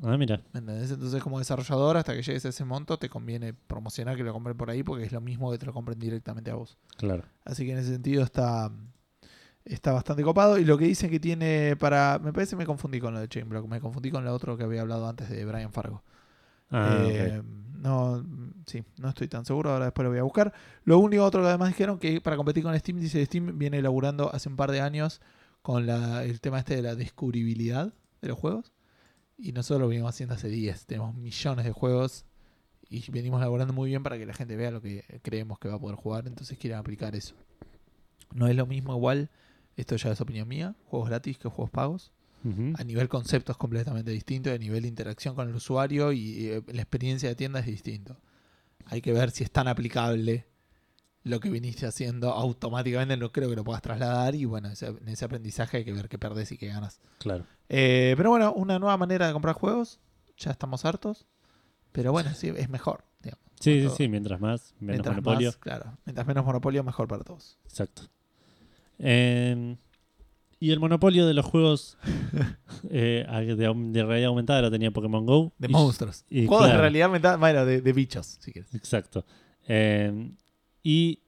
Ah, 0.03 0.17
mira. 0.17 0.41
¿Me 0.53 0.59
entendés? 0.61 0.91
Entonces, 0.91 1.23
como 1.23 1.39
desarrollador, 1.39 1.97
hasta 1.97 2.15
que 2.15 2.23
llegues 2.23 2.45
a 2.45 2.49
ese 2.49 2.65
monto, 2.65 2.99
te 2.99 3.09
conviene 3.09 3.55
promocionar 3.55 4.17
que 4.17 4.25
lo 4.25 4.33
compren 4.33 4.57
por 4.57 4.71
ahí 4.71 4.83
porque 4.83 5.05
es 5.05 5.13
lo 5.13 5.21
mismo 5.21 5.53
que 5.53 5.59
te 5.59 5.67
lo 5.67 5.73
compren 5.73 5.99
directamente 5.99 6.51
a 6.51 6.55
vos. 6.55 6.77
Claro. 6.97 7.25
Así 7.45 7.65
que 7.65 7.73
en 7.73 7.79
ese 7.79 7.91
sentido 7.91 8.25
está, 8.25 8.73
está 9.65 9.93
bastante 9.93 10.23
copado. 10.23 10.59
Y 10.59 10.65
lo 10.65 10.77
que 10.79 10.87
dicen 10.87 11.11
que 11.11 11.21
tiene 11.21 11.77
para. 11.77 12.19
Me 12.23 12.33
parece 12.33 12.51
que 12.51 12.57
me 12.57 12.67
confundí 12.67 13.01
con 13.01 13.15
lo 13.15 13.21
de 13.21 13.29
Chainblock. 13.29 13.67
Me 13.69 13.81
confundí 13.81 14.11
con 14.11 14.25
lo 14.25 14.33
otro 14.35 14.57
que 14.57 14.65
había 14.65 14.83
hablado 14.83 15.09
antes 15.09 15.29
de 15.29 15.45
Brian 15.45 15.73
Fargo. 15.73 16.03
Ah, 16.71 16.99
Eh. 17.07 17.43
No, 17.85 18.25
sí, 18.67 18.83
no 18.99 19.11
estoy 19.11 19.29
tan 19.29 19.45
seguro. 19.45 19.71
Ahora 19.71 19.85
después 19.87 20.05
lo 20.05 20.11
voy 20.11 20.19
a 20.19 20.23
buscar. 20.23 20.55
Lo 20.85 20.99
único 20.99 21.23
otro 21.23 21.43
que 21.43 21.49
además 21.49 21.69
dijeron 21.69 21.99
que 21.99 22.21
para 22.23 22.37
competir 22.37 22.63
con 22.63 22.79
Steam, 22.79 22.99
dice 22.99 23.25
Steam 23.27 23.59
viene 23.59 23.79
elaborando 23.79 24.35
hace 24.35 24.49
un 24.49 24.57
par 24.57 24.71
de 24.71 24.81
años 24.81 25.21
con 25.61 25.87
la- 25.87 26.25
el 26.25 26.41
tema 26.41 26.59
este 26.61 26.77
de 26.77 26.83
la 26.83 26.95
descubribilidad 26.95 27.93
de 28.23 28.29
los 28.29 28.39
juegos. 28.39 28.73
Y 29.37 29.53
nosotros 29.53 29.83
lo 29.83 29.89
venimos 29.89 30.09
haciendo 30.11 30.35
hace 30.35 30.49
10. 30.49 30.87
Tenemos 30.87 31.15
millones 31.15 31.67
de 31.67 31.73
juegos 31.73 32.25
y 32.89 33.11
venimos 33.11 33.41
elaborando 33.43 33.75
muy 33.75 33.91
bien 33.91 34.03
para 34.03 34.17
que 34.17 34.25
la 34.25 34.33
gente 34.33 34.57
vea 34.57 34.71
lo 34.71 34.81
que 34.81 35.05
creemos 35.23 35.59
que 35.59 35.69
va 35.69 35.75
a 35.75 35.79
poder 35.79 35.97
jugar. 35.97 36.27
Entonces 36.27 36.57
quieren 36.57 36.79
aplicar 36.79 37.15
eso. 37.15 37.35
No 38.33 38.47
es 38.49 38.57
lo 38.57 38.65
mismo 38.65 38.95
igual, 38.95 39.29
esto 39.77 39.97
ya 39.97 40.11
es 40.13 40.21
opinión 40.21 40.47
mía, 40.49 40.75
juegos 40.87 41.09
gratis 41.09 41.39
que 41.39 41.49
juegos 41.49 41.71
pagos. 41.71 42.13
A 42.79 42.85
nivel 42.85 43.09
concepto 43.09 43.53
es 43.53 43.59
completamente 43.59 44.11
distinto, 44.11 44.53
a 44.53 44.59
nivel 44.59 44.83
de 44.83 44.89
interacción 44.89 45.35
con 45.35 45.49
el 45.49 45.55
usuario 45.55 46.13
y 46.13 46.49
eh, 46.51 46.63
la 46.75 46.83
experiencia 46.83 47.27
de 47.31 47.35
tienda 47.37 47.61
es 47.61 47.65
distinto. 47.67 48.19
Hay 48.85 49.01
que 49.01 49.15
ver 49.15 49.31
si 49.31 49.45
es 49.45 49.51
tan 49.51 49.67
aplicable 49.67 50.47
lo 51.23 51.41
que 51.41 51.49
viniste 51.49 51.87
haciendo 51.87 52.33
automáticamente, 52.35 53.17
no 53.17 53.33
creo 53.33 53.49
que 53.49 53.57
lo 53.57 53.65
puedas 53.65 53.81
trasladar 53.81 54.35
y 54.35 54.45
bueno, 54.45 54.69
ese- 54.69 54.89
en 54.89 55.09
ese 55.09 55.25
aprendizaje 55.25 55.79
hay 55.79 55.85
que 55.87 55.93
ver 55.95 56.11
qué 56.11 56.19
perdés 56.19 56.53
y 56.53 56.59
qué 56.59 56.67
ganas. 56.67 57.01
Claro. 57.19 57.47
Eh, 57.71 58.13
pero 58.19 58.29
bueno, 58.29 58.53
una 58.53 58.79
nueva 58.79 58.99
manera 58.99 59.27
de 59.27 59.33
comprar 59.33 59.55
juegos, 59.55 59.99
ya 60.37 60.51
estamos 60.51 60.85
hartos, 60.85 61.25
pero 61.93 62.13
bueno, 62.13 62.35
sí, 62.35 62.53
es 62.55 62.69
mejor. 62.69 63.05
digamos. 63.23 63.43
Sí, 63.59 63.81
sí, 63.81 63.87
Todo. 63.87 63.97
sí. 63.97 64.07
Mientras 64.09 64.39
más, 64.39 64.75
menos 64.81 64.97
Mientras 64.97 65.17
monopolio. 65.17 65.49
más, 65.49 65.57
claro, 65.57 65.97
mientras 66.05 66.27
menos 66.27 66.45
monopolio, 66.45 66.85
mejor 66.85 67.09
para 67.09 67.25
todos. 67.25 67.57
Exacto. 67.65 68.03
Eh, 68.99 69.77
y 70.61 70.71
el 70.71 70.81
monopolio 70.81 71.27
de 71.27 71.35
los 71.35 71.45
juegos 71.45 71.99
eh, 72.91 73.27
de, 73.29 73.55
de 73.55 74.05
realidad 74.05 74.29
aumentada 74.29 74.63
lo 74.63 74.71
tenía 74.71 74.91
Pokémon 74.91 75.27
Go. 75.27 75.53
De 75.59 75.69
Y- 75.69 75.73
monstruos. 75.73 76.25
y 76.31 76.47
Juegos 76.47 76.67
de 76.67 76.71
claro. 76.71 76.81
realidad 76.83 77.07
aumentada, 77.07 77.37
bueno, 77.37 77.67
de, 77.67 77.81
de 77.81 77.93
bichos, 77.93 78.39
si 78.41 78.53
quieres. 78.53 78.75
Exacto. 78.75 79.25
Eh, 79.69 80.31
y 80.83 81.21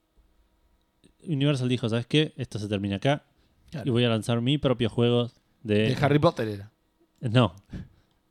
Universal 1.26 1.68
dijo, 1.68 1.88
¿sabes 1.88 2.06
qué? 2.06 2.32
Esto 2.36 2.58
se 2.58 2.68
termina 2.68 2.96
acá. 2.96 3.24
Claro. 3.70 3.86
Y 3.88 3.90
voy 3.90 4.04
a 4.04 4.08
lanzar 4.08 4.40
mi 4.40 4.58
propio 4.58 4.88
juego 4.88 5.30
de... 5.62 5.88
De 5.94 5.96
Harry 6.00 6.18
Potter 6.18 6.48
era. 6.48 6.72
No. 7.20 7.54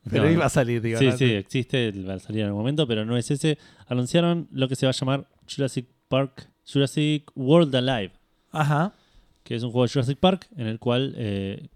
Pero 0.10 0.24
No, 0.26 0.32
iba 0.32 0.45
a 0.45 0.49
salir, 0.49 0.82
digo. 0.82 0.99
Sí, 0.99 1.07
¿no? 1.07 1.18
sí, 1.18 1.26
existe, 1.34 1.91
va 2.03 2.14
a 2.14 2.20
salir 2.20 2.41
en 2.41 2.45
algún 2.48 2.62
momento, 2.62 2.88
pero 2.88 3.03
no 3.03 3.18
es 3.18 3.30
ese. 3.32 3.57
Anunciaron 3.88 4.48
lo 4.52 4.68
que 4.68 4.76
se 4.76 4.86
va 4.86 4.91
a 4.91 4.94
llamar 4.94 5.28
Jurassic 5.53 5.88
Park, 6.07 6.48
Jurassic 6.72 7.32
World 7.36 7.76
Alive, 7.76 8.14
Ajá. 8.52 8.94
Que 9.45 9.55
es 9.55 9.63
un 9.63 9.72
juego 9.72 9.85
de 9.85 9.93
Jurassic 9.93 10.17
Park 10.17 10.47
en 10.57 10.65
el 10.65 10.80
cual 10.80 11.13
eh, 11.17 11.67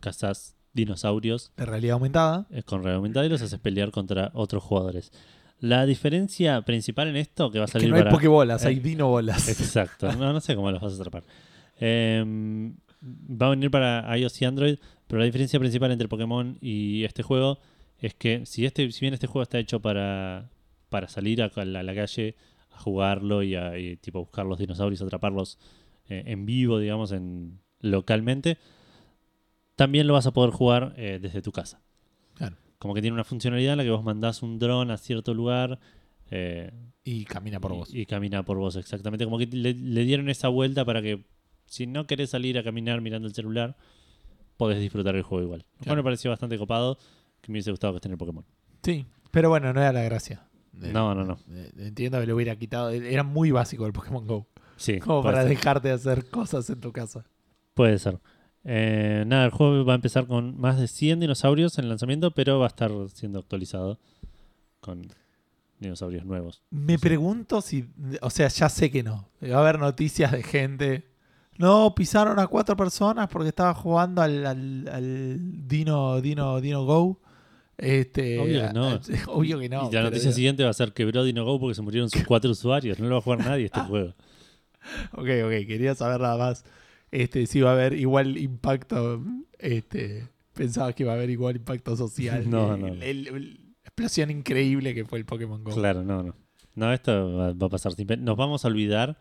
cazas 0.00 0.56
dinosaurios 0.74 1.52
De 1.56 1.64
realidad 1.64 1.94
aumentada. 1.94 2.46
eh, 2.50 2.62
con 2.64 2.80
realidad 2.80 2.96
aumentada 2.96 3.24
y 3.24 3.28
los 3.28 3.40
haces 3.40 3.58
pelear 3.60 3.90
contra 3.92 4.30
otros 4.34 4.62
jugadores. 4.62 5.12
La 5.60 5.86
diferencia 5.86 6.60
principal 6.62 7.08
en 7.08 7.16
esto 7.16 7.50
que 7.50 7.58
va 7.58 7.64
a 7.64 7.66
Es 7.66 7.72
que 7.72 7.78
salir 7.78 7.90
no 7.90 7.96
hay 7.96 8.02
para... 8.02 8.14
pokebolas, 8.14 8.64
eh, 8.64 8.68
hay 8.68 8.80
dinobolas. 8.80 9.48
Exacto, 9.48 10.12
no, 10.12 10.32
no 10.32 10.40
sé 10.40 10.54
cómo 10.56 10.70
los 10.70 10.82
vas 10.82 10.92
a 10.92 10.96
atrapar. 10.96 11.22
Eh, 11.80 12.24
va 13.00 13.46
a 13.46 13.50
venir 13.50 13.70
para 13.70 14.16
iOS 14.18 14.42
y 14.42 14.44
Android, 14.44 14.78
pero 15.06 15.20
la 15.20 15.24
diferencia 15.24 15.58
principal 15.60 15.92
entre 15.92 16.08
Pokémon 16.08 16.58
y 16.60 17.04
este 17.04 17.22
juego 17.22 17.60
es 18.00 18.14
que 18.14 18.44
si 18.44 18.66
este 18.66 18.90
si 18.90 19.00
bien 19.00 19.14
este 19.14 19.28
juego 19.28 19.44
está 19.44 19.58
hecho 19.58 19.80
para, 19.80 20.50
para 20.88 21.08
salir 21.08 21.42
a 21.42 21.50
la, 21.64 21.80
a 21.80 21.82
la 21.84 21.94
calle 21.94 22.34
a 22.72 22.78
jugarlo 22.78 23.42
y 23.44 23.54
a 23.54 23.78
y, 23.78 23.96
tipo 23.96 24.18
buscar 24.20 24.46
los 24.46 24.58
dinosaurios, 24.58 25.00
atraparlos 25.02 25.58
eh, 26.08 26.24
en 26.26 26.46
vivo, 26.46 26.78
digamos, 26.78 27.12
en 27.12 27.60
localmente, 27.80 28.58
también 29.76 30.06
lo 30.06 30.14
vas 30.14 30.26
a 30.26 30.32
poder 30.32 30.50
jugar 30.50 30.94
eh, 30.96 31.18
desde 31.20 31.42
tu 31.42 31.52
casa. 31.52 31.80
Claro. 32.34 32.56
Como 32.78 32.94
que 32.94 33.00
tiene 33.00 33.14
una 33.14 33.24
funcionalidad 33.24 33.72
en 33.72 33.78
la 33.78 33.84
que 33.84 33.90
vos 33.90 34.04
mandás 34.04 34.42
un 34.42 34.58
dron 34.58 34.90
a 34.90 34.96
cierto 34.96 35.34
lugar 35.34 35.78
eh, 36.30 36.72
Y 37.04 37.24
camina 37.24 37.60
por 37.60 37.72
y, 37.72 37.74
vos. 37.76 37.94
y 37.94 38.06
camina 38.06 38.42
por 38.44 38.58
vos, 38.58 38.76
exactamente. 38.76 39.24
Como 39.24 39.38
que 39.38 39.46
le, 39.46 39.74
le 39.74 40.04
dieron 40.04 40.28
esa 40.28 40.48
vuelta 40.48 40.84
para 40.84 41.00
que 41.02 41.24
si 41.66 41.86
no 41.86 42.06
querés 42.06 42.30
salir 42.30 42.58
a 42.58 42.64
caminar 42.64 43.00
mirando 43.00 43.28
el 43.28 43.34
celular, 43.34 43.76
podés 44.56 44.80
disfrutar 44.80 45.14
el 45.16 45.22
juego 45.22 45.44
igual. 45.44 45.64
Claro. 45.80 45.96
me 45.96 46.02
pareció 46.04 46.30
bastante 46.30 46.58
copado, 46.58 46.98
que 47.40 47.52
me 47.52 47.54
hubiese 47.56 47.70
gustado 47.70 47.92
que 47.92 47.96
esté 47.98 48.08
en 48.08 48.12
el 48.12 48.18
Pokémon. 48.18 48.44
Sí, 48.82 49.06
pero 49.30 49.48
bueno, 49.48 49.72
no 49.72 49.80
era 49.80 49.92
la 49.92 50.02
gracia. 50.02 50.48
No, 50.72 51.14
no, 51.14 51.24
no. 51.24 51.38
Entiendo 51.76 52.20
que 52.20 52.26
lo 52.26 52.36
hubiera 52.36 52.54
quitado. 52.56 52.90
Era 52.90 53.24
muy 53.24 53.50
básico 53.50 53.86
el 53.86 53.92
Pokémon 53.92 54.26
Go. 54.26 54.46
Sí, 54.78 54.98
Como 55.00 55.22
para 55.22 55.42
ser. 55.42 55.50
dejarte 55.50 55.88
de 55.88 55.94
hacer 55.94 56.24
cosas 56.30 56.70
en 56.70 56.80
tu 56.80 56.90
casa. 56.92 57.24
Puede 57.74 57.98
ser. 57.98 58.18
Eh, 58.64 59.24
nada, 59.26 59.44
el 59.44 59.50
juego 59.50 59.84
va 59.84 59.92
a 59.92 59.96
empezar 59.96 60.26
con 60.26 60.58
más 60.58 60.78
de 60.80 60.88
100 60.88 61.20
dinosaurios 61.20 61.76
en 61.78 61.84
el 61.84 61.88
lanzamiento, 61.90 62.30
pero 62.30 62.58
va 62.58 62.64
a 62.66 62.68
estar 62.68 62.90
siendo 63.12 63.38
actualizado 63.40 63.98
con 64.80 65.08
dinosaurios 65.80 66.24
nuevos. 66.24 66.62
Me 66.70 66.98
pregunto 66.98 67.60
si. 67.60 67.88
O 68.20 68.30
sea, 68.30 68.48
ya 68.48 68.68
sé 68.68 68.90
que 68.90 69.02
no. 69.02 69.28
Va 69.42 69.56
a 69.56 69.60
haber 69.60 69.78
noticias 69.78 70.32
de 70.32 70.42
gente. 70.42 71.04
No, 71.56 71.92
pisaron 71.94 72.38
a 72.38 72.46
cuatro 72.46 72.76
personas 72.76 73.28
porque 73.28 73.48
estaba 73.48 73.74
jugando 73.74 74.22
al, 74.22 74.46
al- 74.46 74.88
al 74.92 75.68
Dino, 75.68 76.20
Dino, 76.20 76.60
Dino 76.60 76.84
Go. 76.84 77.20
Este, 77.76 78.38
Obvio 78.40 78.66
que 78.66 78.72
no. 78.72 79.00
obvio 79.32 79.58
que 79.60 79.68
no. 79.68 79.88
y 79.88 79.94
la 79.94 80.02
noticia 80.02 80.30
digo- 80.30 80.34
siguiente 80.34 80.64
va 80.64 80.70
a 80.70 80.74
ser 80.74 80.92
quebró 80.92 81.22
DinoGo 81.22 81.60
porque 81.60 81.74
se 81.76 81.82
murieron 81.82 82.10
sus 82.10 82.24
cuatro 82.24 82.50
usuarios. 82.50 82.98
No 82.98 83.06
lo 83.08 83.14
va 83.14 83.18
a 83.18 83.22
jugar 83.22 83.38
nadie 83.46 83.66
este 83.66 83.80
juego. 83.80 84.14
Ok, 85.12 85.28
ok, 85.44 85.66
quería 85.66 85.94
saber 85.94 86.20
nada 86.20 86.36
más. 86.36 86.64
Este, 87.10 87.46
si 87.46 87.60
va 87.60 87.70
a 87.70 87.72
haber 87.74 87.94
igual 87.94 88.36
impacto. 88.36 89.22
Este, 89.58 90.28
pensaba 90.52 90.92
que 90.92 91.02
iba 91.04 91.12
a 91.12 91.16
haber 91.16 91.30
igual 91.30 91.56
impacto 91.56 91.96
social. 91.96 92.44
No, 92.48 92.74
El- 92.74 92.80
no, 92.80 92.86
no. 92.88 93.02
el- 93.02 93.26
el- 93.28 93.54
la 93.82 93.88
explosión 93.90 94.30
increíble 94.30 94.94
que 94.94 95.04
fue 95.04 95.18
el 95.18 95.24
Pokémon 95.24 95.62
Go. 95.64 95.72
Claro, 95.74 96.02
no, 96.04 96.22
no. 96.22 96.34
No, 96.74 96.92
esto 96.92 97.32
va, 97.34 97.52
va 97.54 97.66
a 97.66 97.70
pasar 97.70 97.92
sin 97.92 98.06
pena. 98.06 98.22
Nos 98.22 98.36
vamos 98.36 98.64
a 98.64 98.68
olvidar 98.68 99.18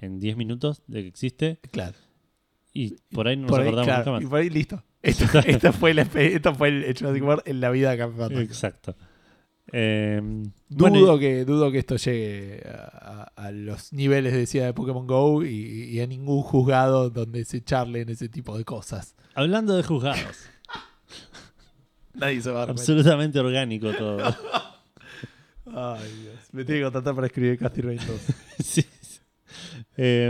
en 0.00 0.18
10 0.18 0.36
minutos 0.36 0.82
de 0.86 1.02
que 1.02 1.08
existe 1.08 1.60
Claro. 1.70 1.96
y 2.72 2.96
por 3.14 3.28
ahí 3.28 3.36
no 3.36 3.46
nos 3.48 3.58
ahí, 3.58 3.62
acordamos 3.66 3.86
claro, 3.86 3.98
nunca 4.00 4.10
más. 4.12 4.22
y 4.22 4.26
por 4.26 4.38
ahí 4.40 4.50
listo. 4.50 4.82
Esto, 5.02 5.24
esto 5.46 5.72
fue, 5.72 5.92
esto 5.92 6.54
fue 6.54 6.68
el 6.68 6.96
Jurassic 6.98 7.22
World 7.22 7.42
en 7.46 7.60
la 7.60 7.70
vida 7.70 7.90
de 7.94 7.98
Fantasma. 7.98 8.40
Exacto. 8.40 8.96
Eh, 9.72 10.20
Dudo, 10.68 10.90
bueno, 10.90 11.18
que, 11.18 11.44
dudo 11.44 11.70
que 11.70 11.78
esto 11.78 11.96
llegue 11.96 12.62
a, 12.66 13.50
los 13.52 13.92
niveles 13.92 14.32
decía 14.32 14.66
de 14.66 14.74
Pokémon 14.74 15.06
Go 15.06 15.44
y, 15.44 15.84
y 15.90 16.00
a 16.00 16.06
ningún 16.06 16.42
juzgado 16.42 17.10
donde 17.10 17.44
se 17.44 17.62
charlen 17.62 18.08
ese 18.08 18.28
tipo 18.28 18.56
de 18.56 18.64
cosas. 18.64 19.14
hablando 19.34 19.76
de 19.76 19.82
juzgados, 19.82 20.36
Nadie 22.14 22.40
se 22.42 22.50
va 22.50 22.62
a 22.62 22.64
absolutamente 22.64 23.38
orgánico 23.38 23.92
todo. 23.92 24.18
Ay, 25.66 26.10
Dios. 26.22 26.34
Me 26.52 26.64
tiene 26.64 26.80
que 26.80 26.84
contratar 26.84 27.14
para 27.14 27.26
escribir 27.26 27.58
Casty 27.58 27.80
Rain 27.82 28.00
2. 28.04 28.06
Sí, 28.64 28.82
sí. 29.00 29.20
Eh, 29.96 30.28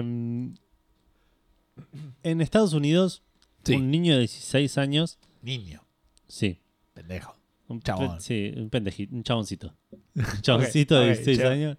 en 2.22 2.40
Estados 2.40 2.72
Unidos, 2.74 3.22
Sí. 3.64 3.74
un 3.74 3.90
niño 3.90 4.14
de 4.14 4.20
16 4.20 4.78
años, 4.78 5.18
Niño, 5.42 5.84
sí, 6.26 6.60
pendejo. 6.94 7.37
Un, 7.68 7.80
Chabón. 7.80 8.20
sí, 8.20 8.52
un 8.56 8.70
pendejito, 8.70 9.14
un 9.14 9.22
chaboncito, 9.22 9.74
un 10.14 10.24
chaboncito 10.42 10.94
de 10.96 11.00
ok, 11.02 11.06
16 11.16 11.38
chabón. 11.38 11.52
años, 11.52 11.78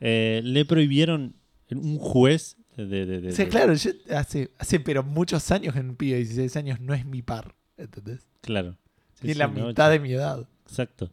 eh, 0.00 0.40
le 0.44 0.64
prohibieron 0.64 1.34
un 1.70 1.98
juez 1.98 2.56
de, 2.76 2.86
de- 2.86 3.20
de- 3.20 3.32
Sí, 3.32 3.44
de- 3.44 3.48
claro, 3.48 3.74
yo 3.74 3.90
hace, 4.14 4.50
hace 4.58 4.80
pero 4.80 5.02
muchos 5.02 5.50
años 5.50 5.74
que 5.74 5.80
un 5.80 5.94
pibe 5.96 6.12
de 6.18 6.24
16 6.24 6.56
años 6.56 6.80
no 6.80 6.94
es 6.94 7.04
mi 7.06 7.22
par. 7.22 7.54
¿Entendés? 7.76 8.26
claro. 8.40 8.76
Sí, 9.20 9.34
la 9.34 9.46
no, 9.46 9.68
mitad 9.68 9.88
de 9.90 10.00
mi 10.00 10.12
edad. 10.12 10.48
Exacto. 10.66 11.12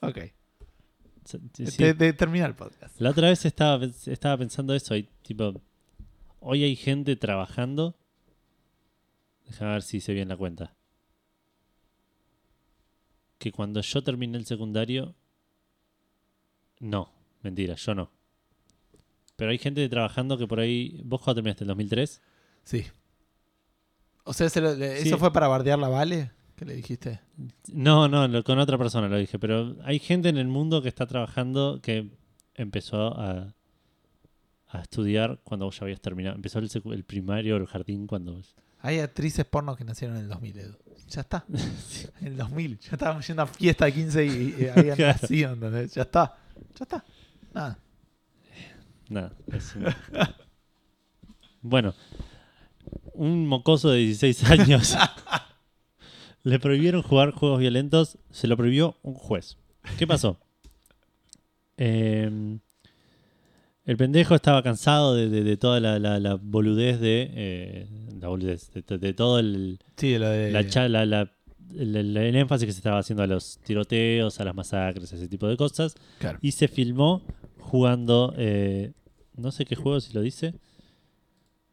Ok. 0.00 0.18
Sí. 1.24 1.38
De, 1.76 1.92
de- 1.92 2.12
termina 2.14 2.46
el 2.46 2.54
podcast. 2.54 2.98
La 3.00 3.10
otra 3.10 3.28
vez 3.28 3.44
estaba, 3.44 3.84
estaba 3.84 4.38
pensando 4.38 4.74
eso, 4.74 4.94
hay, 4.94 5.08
tipo, 5.22 5.60
hoy 6.40 6.62
hay 6.64 6.76
gente 6.76 7.14
trabajando. 7.16 7.98
Déjame 9.46 9.72
ver 9.72 9.82
si 9.82 9.98
hice 9.98 10.14
bien 10.14 10.28
la 10.28 10.36
cuenta. 10.36 10.75
Que 13.38 13.52
cuando 13.52 13.80
yo 13.80 14.02
terminé 14.02 14.38
el 14.38 14.46
secundario. 14.46 15.14
No, 16.80 17.10
mentira, 17.42 17.74
yo 17.74 17.94
no. 17.94 18.10
Pero 19.36 19.50
hay 19.50 19.58
gente 19.58 19.86
trabajando 19.88 20.38
que 20.38 20.46
por 20.46 20.60
ahí. 20.60 21.00
¿Vos 21.04 21.20
cuando 21.20 21.36
terminaste 21.36 21.64
el 21.64 21.68
2003? 21.68 22.22
Sí. 22.64 22.86
O 24.24 24.32
sea, 24.32 24.48
se 24.48 24.60
lo- 24.60 24.74
le- 24.74 25.02
Sí. 25.02 25.08
¿eso 25.08 25.18
fue 25.18 25.32
para 25.32 25.48
bardear 25.48 25.78
la 25.78 25.88
Vale? 25.88 26.32
¿Qué 26.56 26.64
le 26.64 26.74
dijiste? 26.74 27.20
No, 27.70 28.08
no, 28.08 28.26
lo- 28.28 28.42
con 28.42 28.58
otra 28.58 28.78
persona 28.78 29.08
lo 29.08 29.18
dije. 29.18 29.38
Pero 29.38 29.76
hay 29.84 29.98
gente 29.98 30.28
en 30.30 30.38
el 30.38 30.48
mundo 30.48 30.80
que 30.82 30.88
está 30.88 31.06
trabajando 31.06 31.80
que 31.82 32.10
empezó 32.54 33.14
a, 33.18 33.54
a 34.68 34.80
estudiar 34.80 35.38
cuando 35.44 35.66
vos 35.66 35.78
ya 35.78 35.84
habías 35.84 36.00
terminado. 36.00 36.34
Empezó 36.34 36.58
el, 36.58 36.70
el 36.92 37.04
primario 37.04 37.54
o 37.56 37.58
el 37.58 37.66
jardín 37.66 38.06
cuando 38.06 38.34
vos- 38.36 38.54
Hay 38.80 39.00
actrices 39.00 39.44
porno 39.44 39.74
que 39.76 39.84
nacieron 39.84 40.16
en 40.16 40.22
el 40.24 40.28
2000, 40.28 40.58
Edu. 40.58 40.76
Ya 41.08 41.20
está. 41.22 41.44
En 42.20 42.26
el 42.28 42.36
2000. 42.36 42.78
Ya 42.80 42.90
estábamos 42.92 43.26
yendo 43.26 43.42
a 43.42 43.46
fiesta 43.46 43.84
de 43.86 43.92
15 43.94 44.26
y, 44.26 44.56
y 44.58 44.68
habían 44.68 44.96
Claro. 44.96 45.18
nacido, 45.20 45.52
¿entendés? 45.52 45.94
Ya 45.94 46.02
está. 46.02 46.36
Ya 46.78 46.82
está. 46.84 47.04
Nada. 47.54 47.78
Nada. 49.08 49.32
es 49.52 49.74
un- 49.76 49.86
bueno, 51.62 51.94
un 53.14 53.46
mocoso 53.46 53.90
de 53.90 53.98
16 53.98 54.44
años 54.50 54.96
le 56.42 56.58
prohibieron 56.60 57.02
jugar 57.02 57.32
juegos 57.32 57.60
violentos, 57.60 58.18
se 58.30 58.46
lo 58.46 58.56
prohibió 58.56 58.96
un 59.02 59.14
juez. 59.14 59.56
¿Qué 59.98 60.06
pasó? 60.06 60.38
Eh, 61.76 62.58
el 63.86 63.96
pendejo 63.96 64.34
estaba 64.34 64.62
cansado 64.62 65.14
de, 65.14 65.28
de- 65.30 65.42
de 65.44 65.56
toda 65.56 65.80
la, 65.80 65.98
la- 65.98 66.20
la 66.20 66.34
boludez 66.34 67.00
de. 67.00 67.30
eh, 67.34 67.86
la 68.20 68.28
boludez, 68.28 68.70
de, 68.72 69.12
todo 69.14 69.38
el, 69.38 69.78
Sí, 69.96 70.18
lo 70.18 70.28
de. 70.28 70.50
la 70.50 70.66
cha- 70.66 70.88
la- 70.88 71.06
la- 71.06 71.30
el, 71.74 71.96
el- 71.96 72.16
el 72.16 72.36
énfasis 72.36 72.66
que 72.66 72.72
se 72.72 72.78
estaba 72.78 72.98
haciendo 72.98 73.22
a 73.22 73.26
los 73.26 73.58
tiroteos, 73.64 74.38
a 74.40 74.44
las 74.44 74.54
masacres, 74.54 75.12
ese 75.12 75.28
tipo 75.28 75.46
de 75.48 75.56
cosas. 75.56 75.94
Claro. 76.18 76.38
Y 76.42 76.52
se 76.52 76.68
filmó 76.68 77.22
jugando, 77.58 78.34
eh, 78.36 78.92
no 79.36 79.50
sé 79.52 79.64
qué 79.64 79.74
juego 79.76 80.00
si 80.00 80.12
lo 80.12 80.20
dice, 80.20 80.54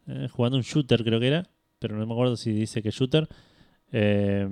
eh, 0.07 0.27
jugando 0.31 0.57
un 0.57 0.63
shooter 0.63 1.03
creo 1.03 1.19
que 1.19 1.27
era, 1.27 1.47
pero 1.79 1.95
no 1.97 2.05
me 2.05 2.13
acuerdo 2.13 2.35
si 2.37 2.51
dice 2.51 2.81
que 2.81 2.91
shooter. 2.91 3.27
eh, 3.91 4.47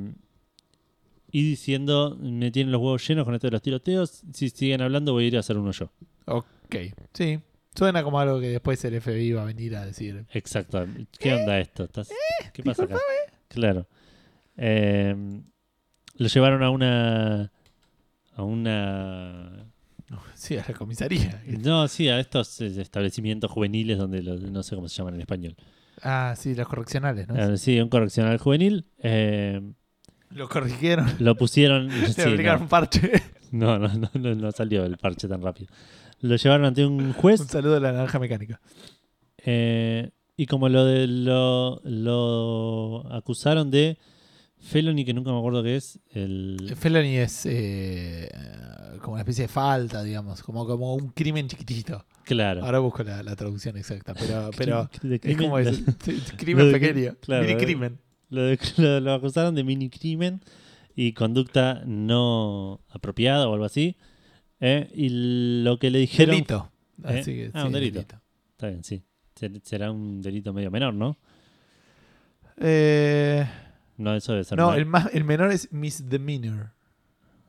y 1.34 1.44
diciendo, 1.44 2.18
me 2.20 2.52
tienen 2.52 2.72
los 2.74 2.82
huevos 2.82 3.08
llenos 3.08 3.24
con 3.26 3.34
esto 3.34 3.48
de 3.48 3.52
los 3.52 3.62
tiroteos, 3.62 4.22
si 4.34 4.50
siguen 4.50 4.82
hablando 4.82 5.14
voy 5.14 5.26
a 5.26 5.28
ir 5.28 5.38
a 5.38 5.40
hacer 5.40 5.58
uno 5.58 5.72
yo. 5.72 5.90
Ok. 6.26 6.76
Sí. 7.14 7.40
Suena 7.76 8.04
como 8.04 8.20
algo 8.20 8.40
que 8.40 8.50
después 8.50 8.84
el 8.86 9.00
FBI 9.02 9.32
va 9.34 9.44
a 9.44 9.46
venir 9.46 9.76
a 9.76 9.86
decir. 9.86 10.26
Exacto. 10.34 10.86
¿Qué 11.18 11.34
onda 11.34 11.58
esto? 11.60 11.86
¿Estás- 11.86 12.10
¿Qué 12.54 12.64
pasa 12.64 12.84
acá? 12.84 12.98
Claro. 13.48 13.88
Eh, 14.58 15.16
lo 16.16 16.28
llevaron 16.28 16.64
a 16.64 16.70
una... 16.70 17.52
A 18.36 18.44
una... 18.44 19.66
Sí, 20.34 20.58
a 20.58 20.66
la 20.68 20.74
comisaría. 20.74 21.42
No, 21.64 21.88
sí, 21.88 22.10
a 22.10 22.20
estos 22.20 22.60
eh, 22.60 22.82
establecimientos 22.82 23.50
juveniles 23.50 23.98
donde 23.98 24.22
los- 24.22 24.42
no 24.42 24.62
sé 24.64 24.76
cómo 24.76 24.90
se 24.90 24.98
llaman 24.98 25.16
en 25.16 25.22
español. 25.22 25.56
Ah, 26.04 26.34
sí, 26.38 26.54
los 26.56 26.68
correccionales, 26.68 27.28
¿no? 27.30 27.36
Eh, 27.38 27.58
sí, 27.58 27.80
un 27.80 27.88
correccional 27.90 28.38
juvenil. 28.38 28.86
eh, 29.00 29.62
Lo 30.32 30.50
corrigieron. 30.50 31.08
lo 31.20 31.36
pusieron. 31.36 31.88
Le 32.02 32.08
sí, 32.08 32.22
aplicaron 32.22 32.60
no, 32.60 32.64
un 32.66 32.70
parche. 32.70 33.12
no, 33.52 33.80
no, 33.80 33.88
no, 33.88 34.10
no, 34.14 34.36
no 34.36 34.52
salió 34.52 34.84
el 34.84 34.98
parche 34.98 35.28
tan 35.30 35.42
rápido. 35.42 35.72
Lo 36.22 36.36
llevaron 36.36 36.66
ante 36.66 36.86
un 36.86 37.14
juez. 37.14 37.40
un 37.42 37.48
saludo 37.48 37.78
a 37.78 37.80
la 37.80 37.92
naranja 37.92 38.20
mecánica. 38.20 38.60
eh, 39.38 40.12
y 40.38 40.46
como 40.48 40.70
lo, 40.70 40.86
de, 40.86 41.06
lo, 41.08 41.82
lo 41.84 43.06
acusaron 43.14 43.70
de 43.70 43.98
felony, 44.60 45.04
que 45.06 45.14
nunca 45.14 45.32
me 45.32 45.38
acuerdo 45.38 45.62
qué 45.64 45.76
es. 45.76 46.00
El, 46.12 46.74
Felony 46.78 47.18
es 47.18 47.46
eh, 47.46 48.30
como 49.02 49.14
una 49.14 49.22
especie 49.22 49.44
de 49.44 49.48
falta, 49.50 50.02
digamos. 50.04 50.42
Como, 50.42 50.66
como 50.66 50.96
un 50.96 51.10
crimen 51.10 51.48
chiquitito. 51.48 52.06
claro. 52.24 52.64
Ahora 52.66 52.80
busco 52.80 53.04
la, 53.04 53.22
la 53.24 53.36
traducción 53.36 53.78
exacta. 53.78 54.14
Pero, 54.16 54.50
pero 54.58 54.90
De 55.04 55.20
es 55.24 55.38
como 55.38 55.60
es, 55.60 55.82
crimen 56.38 56.72
pequeño. 56.72 57.16
claro, 57.22 57.46
mini 57.46 57.60
crimen. 57.60 58.00
Lo, 58.30 58.44
de- 58.44 58.60
lo- 58.78 59.00
lo 59.00 59.14
acusaron 59.14 59.54
de 59.54 59.64
mini 59.64 59.90
crimen 59.90 60.42
y 60.96 61.14
conducta 61.14 61.84
no 61.86 62.82
apropiada 62.90 63.48
o 63.48 63.54
algo 63.54 63.66
así. 63.66 63.96
Eh, 64.62 64.90
y 64.94 65.64
lo 65.64 65.78
que 65.78 65.90
le 65.92 66.00
dijeron. 66.00 66.32
Delito. 66.36 66.72
¿Eh? 67.04 67.20
Así 67.20 67.34
que, 67.36 67.52
Ah, 67.54 67.62
sí, 67.62 67.68
un 67.68 67.74
delito. 67.74 68.00
Está 68.00 68.68
bien, 68.68 68.84
sí. 68.84 69.04
Ser- 69.36 69.60
Será 69.64 69.92
un 69.92 70.22
delito 70.22 70.54
medio 70.54 70.72
menor, 70.72 70.94
¿no? 70.94 71.18
Eh, 72.58 73.46
No, 73.98 74.16
eso 74.16 74.34
debe 74.34 74.44
ser. 74.44 74.58
no, 74.58 74.68
mal. 74.68 74.78
el, 74.80 74.86
más, 74.86 75.10
el 75.14 75.24
menor 75.24 75.52
es 75.52 75.72
misdemeanor. 75.72 76.72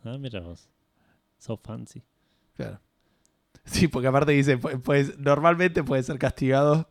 Ah, 0.05 0.17
mira 0.19 0.41
vos. 0.41 0.69
So 1.39 1.57
fancy. 1.57 2.03
Claro. 2.57 2.81
Sí, 3.65 3.87
porque 3.87 4.09
aparte 4.09 4.33
dice, 4.33 4.59
pu- 4.59 4.83
pues, 4.83 5.19
normalmente 5.21 5.85
puede 5.85 6.03
ser 6.03 6.19
castigado 6.19 6.91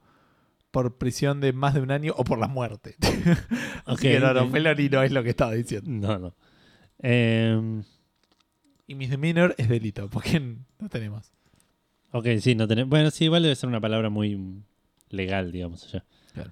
por 0.72 0.98
prisión 0.98 1.42
de 1.42 1.52
más 1.52 1.74
de 1.74 1.82
un 1.82 1.92
año 1.92 2.14
o 2.16 2.24
por 2.24 2.40
la 2.40 2.48
muerte. 2.48 2.96
Así 3.86 4.04
que 4.04 4.20
no, 4.22 4.34
no, 4.34 4.44
ok. 4.44 4.52
felony 4.52 4.88
no 4.90 5.02
es 5.04 5.12
lo 5.12 5.22
que 5.22 5.32
estaba 5.32 5.52
diciendo. 5.52 5.90
No, 5.90 6.18
no. 6.18 6.36
Em, 7.00 7.84
Y 8.92 8.96
misdemeanor 8.96 9.56
es 9.58 9.70
delito, 9.70 10.10
porque 10.10 10.40
no 10.80 10.90
tenemos. 10.90 11.32
ok, 12.12 12.28
sí, 12.42 12.56
no 12.56 12.68
tenemos. 12.68 12.90
Bueno, 12.90 13.10
sí, 13.12 13.26
igual 13.26 13.44
debe 13.44 13.56
ser 13.56 13.70
una 13.70 13.80
palabra 13.80 14.10
muy 14.10 14.64
legal, 15.10 15.52
digamos, 15.52 15.86
allá. 15.86 16.04
Claro. 16.34 16.52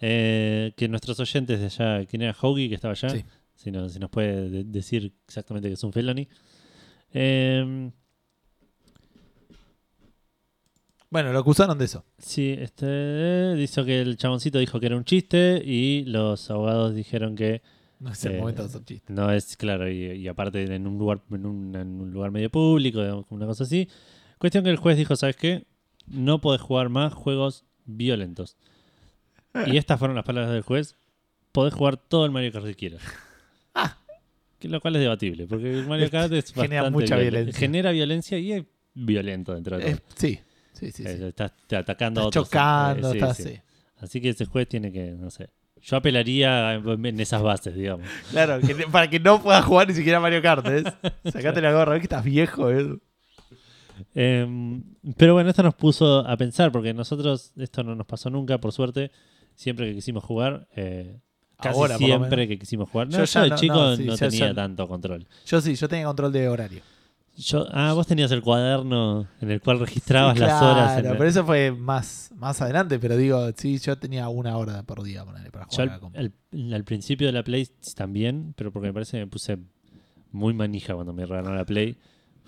Eh, 0.00 0.72
que 0.76 0.88
nuestros 0.88 1.18
oyentes 1.20 1.58
de 1.60 1.66
allá, 1.66 2.04
¿quién 2.06 2.22
era 2.22 2.36
Hoagie 2.38 2.68
que 2.68 2.74
estaba 2.74 2.92
allá? 2.92 3.08
Sí. 3.10 3.24
Si, 3.54 3.70
no- 3.70 3.88
si 3.88 3.98
nos 3.98 4.10
puede 4.10 4.48
de- 4.50 4.64
decir 4.64 5.12
exactamente 5.26 5.68
que 5.68 5.74
es 5.74 5.84
un 5.84 5.92
felony. 5.92 6.26
Em, 7.12 7.90
Bueno, 11.10 11.32
lo 11.32 11.40
acusaron 11.40 11.76
de 11.78 11.86
eso. 11.86 12.04
sí, 12.18 12.54
este 12.58 13.54
dice 13.54 13.84
que 13.84 14.00
el 14.00 14.16
chaboncito 14.16 14.58
dijo 14.60 14.78
que 14.78 14.86
era 14.86 14.96
un 14.96 15.04
chiste 15.04 15.60
y 15.64 16.04
los 16.04 16.48
abogados 16.50 16.94
dijeron 16.94 17.34
que 17.34 17.62
No 18.04 18.10
es 18.12 18.24
el 18.24 18.32
Eh, 18.36 18.38
momento 18.38 18.62
de 18.62 18.68
hacer 18.68 18.84
chistes. 18.84 19.14
No 19.14 19.30
es 19.30 19.56
claro, 19.56 19.90
y, 19.90 20.04
y 20.12 20.26
aparte 20.28 20.62
en 20.74 20.86
un 20.86 20.96
lugar, 20.98 21.20
en 21.30 21.44
un, 21.46 21.74
en 21.76 22.00
un 22.00 22.10
lugar 22.10 22.30
medio 22.30 22.48
público, 22.50 23.00
digamos, 23.02 23.26
una 23.30 23.46
cosa 23.46 23.64
así. 23.64 23.88
Cuestión 24.38 24.64
que 24.64 24.70
el 24.70 24.76
juez 24.78 24.96
dijo, 24.96 25.14
¿sabes 25.16 25.36
qué? 25.36 25.66
No 26.06 26.40
podés 26.40 26.62
jugar 26.62 26.88
más 26.88 27.12
juegos 27.12 27.64
violentos. 27.84 28.56
Y 29.66 29.76
estas 29.76 29.98
fueron 29.98 30.14
las 30.16 30.24
palabras 30.24 30.52
del 30.52 30.62
juez. 30.62 30.96
Podés 31.52 31.74
jugar 31.74 31.96
todo 31.98 32.24
el 32.24 32.30
Mario 32.30 32.52
Kart 32.52 32.64
que 32.64 32.74
quieras. 32.74 33.02
Que 34.58 34.68
lo 34.68 34.80
cual 34.80 34.96
es 34.96 35.02
debatible, 35.02 35.46
porque 35.46 35.70
el 35.72 35.86
Mario 35.86 36.10
Kart 36.10 36.32
es 36.34 36.50
Ah. 36.56 36.62
Genera 36.62 36.82
bastante 36.82 37.02
mucha 37.02 37.16
viol- 37.16 37.30
violencia. 37.30 37.58
Genera 37.58 37.90
violencia 37.92 38.38
y 38.38 38.52
es 38.52 38.64
violento 38.94 39.54
dentro 39.54 39.78
de 39.78 39.82
todo. 39.84 39.92
Eh, 39.94 39.98
sí, 40.14 40.38
sí, 40.74 40.90
sí. 40.92 41.02
sí. 41.02 41.08
Estás 41.24 41.52
te 41.66 41.76
atacando 41.76 42.20
a 42.20 42.26
otros. 42.26 42.44
chocando, 42.46 43.08
Eh, 43.08 43.12
sí, 43.12 43.18
estás 43.18 43.36
sí. 43.38 43.58
Así 43.98 44.20
que 44.20 44.28
ese 44.30 44.44
juez 44.46 44.68
tiene 44.68 44.92
que, 44.92 45.12
no 45.12 45.30
sé. 45.30 45.48
Yo 45.82 45.96
apelaría 45.96 46.74
en 46.74 47.20
esas 47.20 47.42
bases, 47.42 47.74
digamos. 47.74 48.06
Claro, 48.30 48.60
que- 48.60 48.74
para 48.90 49.08
que 49.08 49.18
no 49.18 49.42
puedas 49.42 49.64
jugar 49.64 49.88
ni 49.88 49.94
siquiera 49.94 50.20
Mario 50.20 50.42
Kart. 50.42 50.64
¿ves? 50.66 50.84
Sacate 51.32 51.60
la 51.60 51.72
gorra, 51.72 51.92
ves 51.92 52.00
que 52.00 52.04
estás 52.06 52.24
viejo. 52.24 52.70
¿eh? 52.70 52.96
Em, 54.14 54.82
pero 55.16 55.34
bueno, 55.34 55.50
esto 55.50 55.62
nos 55.62 55.74
puso 55.74 56.20
a 56.26 56.36
pensar, 56.36 56.72
porque 56.72 56.92
nosotros, 56.94 57.52
esto 57.56 57.82
no 57.82 57.94
nos 57.94 58.06
pasó 58.06 58.30
nunca, 58.30 58.58
por 58.58 58.72
suerte, 58.72 59.10
siempre 59.54 59.86
que 59.88 59.94
quisimos 59.94 60.24
jugar, 60.24 60.68
eh, 60.74 61.18
casi 61.58 61.78
Ahora, 61.78 61.96
siempre 61.98 62.48
que 62.48 62.58
quisimos 62.58 62.88
jugar. 62.88 63.08
No, 63.08 63.18
Yo 63.18 63.24
yo, 63.24 63.24
ya 63.26 63.42
de 63.44 63.48
no- 63.50 63.56
chico 63.56 63.74
no, 63.74 63.96
sí, 63.96 64.06
tenía 64.18 64.48
ya- 64.48 64.54
tanto 64.54 64.88
control. 64.88 65.26
Yo 65.46 65.60
sí, 65.60 65.74
yo 65.74 65.88
tenía 65.88 66.06
control 66.06 66.32
de 66.32 66.48
horario. 66.48 66.80
Yo, 67.42 67.66
ah, 67.72 67.92
vos 67.94 68.06
tenías 68.06 68.30
el 68.32 68.42
cuaderno 68.42 69.26
en 69.40 69.50
el 69.50 69.60
cual 69.60 69.78
registrabas 69.80 70.34
Sí, 70.34 70.40
las 70.40 70.58
claro, 70.58 70.72
horas. 70.72 70.98
el- 70.98 71.04
pero 71.16 71.24
eso 71.24 71.44
fue 71.46 71.70
más, 71.72 72.30
más 72.36 72.60
adelante. 72.60 72.98
Pero 72.98 73.16
digo, 73.16 73.48
sí, 73.56 73.78
yo 73.78 73.96
tenía 73.98 74.28
una 74.28 74.56
hora 74.56 74.82
por 74.82 75.02
día 75.02 75.24
para 75.24 75.64
Yo 75.70 75.84
jugar. 75.84 76.00
a 76.14 76.18
al, 76.18 76.32
la 76.52 76.82
principio 76.82 77.26
de 77.28 77.32
la 77.32 77.42
Play 77.42 77.68
también, 77.96 78.52
pero 78.56 78.70
porque 78.72 78.88
me 78.88 78.92
parece 78.94 79.18
que 79.18 79.24
me 79.24 79.30
puse 79.30 79.58
muy 80.32 80.52
manija 80.54 80.94
cuando 80.94 81.12
me 81.12 81.24
regalaron 81.26 81.56
la 81.56 81.64
Play. 81.64 81.96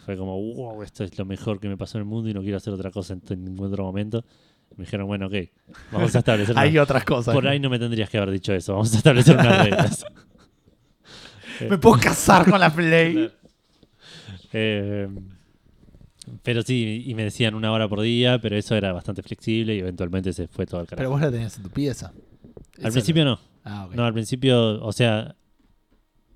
Fue 0.04 0.16
como, 0.16 0.36
wow, 0.54 0.82
esto 0.82 1.04
es 1.04 1.16
lo 1.16 1.24
mejor 1.24 1.60
que 1.60 1.68
me 1.68 1.76
pasó 1.76 1.96
en 1.98 2.02
el 2.02 2.08
mundo 2.08 2.28
y 2.28 2.34
no 2.34 2.40
quiero 2.42 2.56
hacer 2.56 2.72
otra 2.72 2.90
cosa 2.90 3.14
en, 3.14 3.22
en 3.30 3.44
ningún 3.44 3.68
otro 3.68 3.84
momento. 3.84 4.24
Me 4.76 4.84
dijeron, 4.84 5.06
bueno, 5.06 5.26
ok, 5.28 5.34
vamos 5.92 6.14
a 6.14 6.18
establecer 6.18 6.54
Hay 6.58 6.70
una- 6.72 6.82
otras 6.82 7.04
cosas. 7.04 7.32
Por 7.34 7.46
ahí 7.46 7.60
no 7.60 7.70
me 7.70 7.78
tendrías 7.78 8.10
que 8.10 8.18
haber 8.18 8.30
dicho 8.32 8.52
eso, 8.52 8.72
vamos 8.72 8.92
a 8.94 8.96
establecer 8.98 9.36
unas 9.36 9.64
reglas. 9.64 10.04
Me 11.68 11.78
puedo 11.78 12.00
casar 12.00 12.50
con 12.50 12.58
la 12.58 12.70
Play. 12.74 13.12
Claro. 13.14 13.41
Eh, 14.52 15.08
pero 16.42 16.62
sí, 16.62 17.02
y 17.06 17.14
me 17.14 17.24
decían 17.24 17.54
una 17.54 17.72
hora 17.72 17.88
por 17.88 18.00
día, 18.00 18.38
pero 18.40 18.56
eso 18.56 18.76
era 18.76 18.92
bastante 18.92 19.22
flexible 19.22 19.74
y 19.74 19.80
eventualmente 19.80 20.32
se 20.32 20.46
fue 20.46 20.66
todo 20.66 20.80
al 20.80 20.86
Pero 20.86 20.96
carajo. 20.98 21.12
vos 21.14 21.20
la 21.20 21.30
tenías 21.30 21.56
en 21.56 21.62
tu 21.64 21.70
pieza. 21.70 22.12
Al 22.82 22.92
principio 22.92 23.24
no. 23.24 23.40
Ah. 23.64 23.88
No, 23.92 24.04
al 24.04 24.12
principio, 24.12 24.82
o 24.84 24.92
sea, 24.92 25.34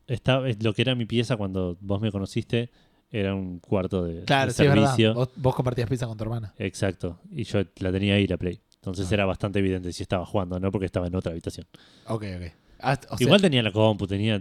estaba, 0.07 0.47
lo 0.61 0.73
que 0.75 0.83
era 0.83 0.95
mi 0.95 1.07
pieza 1.07 1.37
cuando 1.37 1.77
vos 1.81 2.01
me 2.01 2.11
conociste 2.13 2.71
era 3.11 3.35
un 3.35 3.61
cuarto 3.61 4.05
de, 4.05 4.25
claro, 4.25 4.49
de 4.49 4.55
sí, 4.55 4.63
es 4.63 4.69
verdad. 4.69 4.85
servicio. 4.87 5.15
Vos, 5.15 5.31
vos 5.37 5.55
compartías 5.55 5.89
pieza 5.89 6.07
con 6.07 6.17
tu 6.17 6.25
hermana. 6.25 6.53
Exacto. 6.59 7.21
Y 7.31 7.45
yo 7.45 7.63
la 7.79 7.93
tenía 7.93 8.15
ahí 8.15 8.27
la 8.27 8.37
Play. 8.37 8.61
Entonces 8.77 9.11
Ah. 9.11 9.15
era 9.15 9.25
bastante 9.27 9.59
evidente 9.61 9.93
si 9.93 10.03
estaba 10.03 10.27
jugando, 10.27 10.59
no 10.61 10.71
porque 10.73 10.87
estaba 10.87 11.07
en 11.07 11.15
otra 11.15 11.33
habitación. 11.33 11.67
Ok, 12.07 12.25
ok. 12.37 12.53
Ah, 12.81 12.99
o 13.11 13.17
sea, 13.17 13.25
Igual 13.25 13.41
tenía 13.41 13.63
la 13.63 13.73
compu, 13.73 14.07
tenía. 14.07 14.41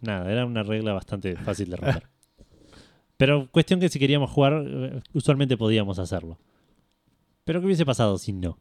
Nada, 0.00 0.30
era 0.32 0.44
una 0.44 0.62
regla 0.62 0.92
bastante 0.92 1.36
fácil 1.36 1.70
de 1.70 1.76
romper. 1.76 2.02
Pero 3.16 3.48
cuestión 3.50 3.80
que 3.80 3.88
si 3.88 3.98
queríamos 3.98 4.30
jugar, 4.30 4.64
eh, 4.66 5.00
usualmente 5.12 5.56
podíamos 5.56 5.98
hacerlo. 5.98 6.38
Pero 7.44 7.60
¿qué 7.60 7.66
hubiese 7.66 7.86
pasado 7.86 8.18
si 8.18 8.32
no? 8.32 8.58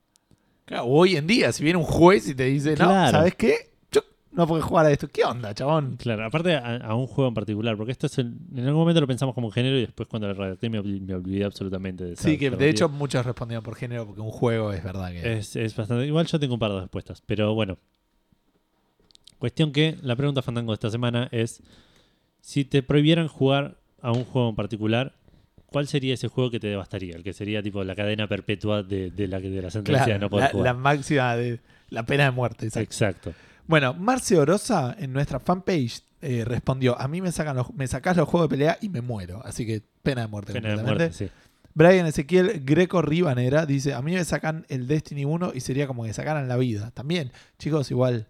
claro, 0.66 0.86
hoy 0.86 1.16
en 1.18 1.28
día, 1.28 1.52
si 1.52 1.64
viene 1.64 1.78
un 1.78 1.84
juez 1.86 2.28
y 2.30 2.36
te 2.36 2.46
dice, 2.46 2.72
no, 2.72 2.86
Claro. 2.88 3.12
¿sabes 3.12 3.36
qué? 3.36 3.72
Yo 3.92 4.02
no 4.32 4.48
puedo 4.48 4.62
jugar 4.62 4.86
a 4.86 4.92
esto. 4.92 5.08
¿Qué 5.10 5.24
onda, 5.26 5.54
chabón? 5.54 5.98
Claro, 5.98 6.26
aparte 6.26 6.56
a, 6.56 6.78
a 6.78 6.96
un 6.96 7.08
juego 7.08 7.28
en 7.30 7.34
particular, 7.34 7.76
porque 7.76 7.92
esto 7.92 8.08
es 8.08 8.18
el- 8.20 8.34
en 8.56 8.60
algún 8.66 8.82
momento 8.82 9.02
lo 9.02 9.08
pensamos 9.08 9.34
como 9.36 9.48
un 9.48 9.54
género 9.54 9.78
y 9.78 9.82
después 9.82 10.08
cuando 10.08 10.28
lo 10.28 10.34
redacté 10.36 10.70
me, 10.70 10.80
olvi- 10.80 11.02
me 11.02 11.14
olvidé 11.16 11.44
absolutamente 11.44 12.04
de 12.06 12.14
esa 12.14 12.24
Sí, 12.24 12.38
que 12.38 12.50
de 12.52 12.70
hecho 12.70 12.88
muchos 12.90 13.26
respondieron 13.26 13.64
por 13.64 13.76
género 13.76 14.06
porque 14.06 14.22
un 14.22 14.32
juego 14.32 14.72
es 14.72 14.84
verdad 14.84 15.12
que. 15.12 15.38
Es, 15.38 15.56
es 15.56 15.76
bastante. 15.76 16.06
Igual 16.06 16.28
yo 16.28 16.40
tengo 16.40 16.54
un 16.54 16.60
par 16.60 16.72
de 16.72 16.80
respuestas, 16.82 17.22
pero 17.26 17.54
bueno. 17.54 17.78
Cuestión 19.40 19.72
que 19.74 19.98
la 20.02 20.16
pregunta 20.16 20.42
fandango 20.42 20.72
de 20.72 20.76
esta 20.76 20.90
semana 20.90 21.28
es: 21.32 21.62
si 22.42 22.64
te 22.66 22.82
prohibieran 22.84 23.28
jugar 23.28 23.78
a 24.04 24.12
un 24.12 24.24
juego 24.26 24.50
en 24.50 24.56
particular, 24.56 25.14
¿cuál 25.66 25.88
sería 25.88 26.14
ese 26.14 26.28
juego 26.28 26.52
que 26.52 26.60
te 26.60 26.68
devastaría? 26.68 27.16
El 27.16 27.24
que 27.24 27.34
sería 27.34 27.64
tipo 27.64 27.84
la 27.84 27.96
cadena 27.96 28.28
perpetua 28.28 28.84
de, 28.84 29.10
de 29.10 29.28
la, 29.28 29.40
de 29.40 29.62
la 29.62 29.72
sentencia 29.72 30.04
Claro, 30.06 30.14
de 30.14 30.20
no 30.20 30.30
poder 30.30 30.46
la, 30.46 30.52
jugar. 30.52 30.66
la 30.66 30.74
máxima 30.80 31.36
de 31.36 31.60
la 31.90 32.04
pena 32.06 32.26
de 32.26 32.32
muerte. 32.32 32.68
exacto. 32.68 32.84
Exacto. 32.94 33.34
Bueno, 33.66 33.94
Marce 33.96 34.38
Orosa 34.38 34.96
en 35.00 35.14
nuestra 35.14 35.40
fanpage 35.40 36.02
eh, 36.22 36.44
respondió: 36.46 37.00
A 37.00 37.08
mí 37.08 37.22
me 37.22 37.32
sacan 37.32 37.56
los, 37.56 37.74
me 37.74 37.88
sacás 37.88 38.16
los 38.18 38.28
juegos 38.30 38.50
de 38.50 38.54
pelea 38.58 38.78
y 38.82 38.90
me 38.90 39.02
muero. 39.02 39.42
Así 39.46 39.66
que 39.66 39.82
pena 40.04 40.22
de 40.22 40.28
muerte. 40.28 40.54
Pena 40.54 40.76
de 40.76 40.84
muerte, 40.84 41.14
sí. 41.14 41.30
Brian 41.74 42.06
Ezequiel 42.06 42.62
Greco 42.66 43.02
Ribanera 43.02 43.66
dice: 43.66 43.94
A 43.94 44.02
mí 44.02 44.14
me 44.14 44.24
sacan 44.26 44.66
el 44.70 44.86
Destiny 44.88 45.24
1 45.26 45.54
y 45.56 45.62
sería 45.62 45.88
como 45.88 46.04
que 46.04 46.14
sacaran 46.14 46.48
la 46.50 46.58
vida. 46.58 46.92
También, 46.92 47.32
chicos, 47.58 47.90
igual. 47.90 48.28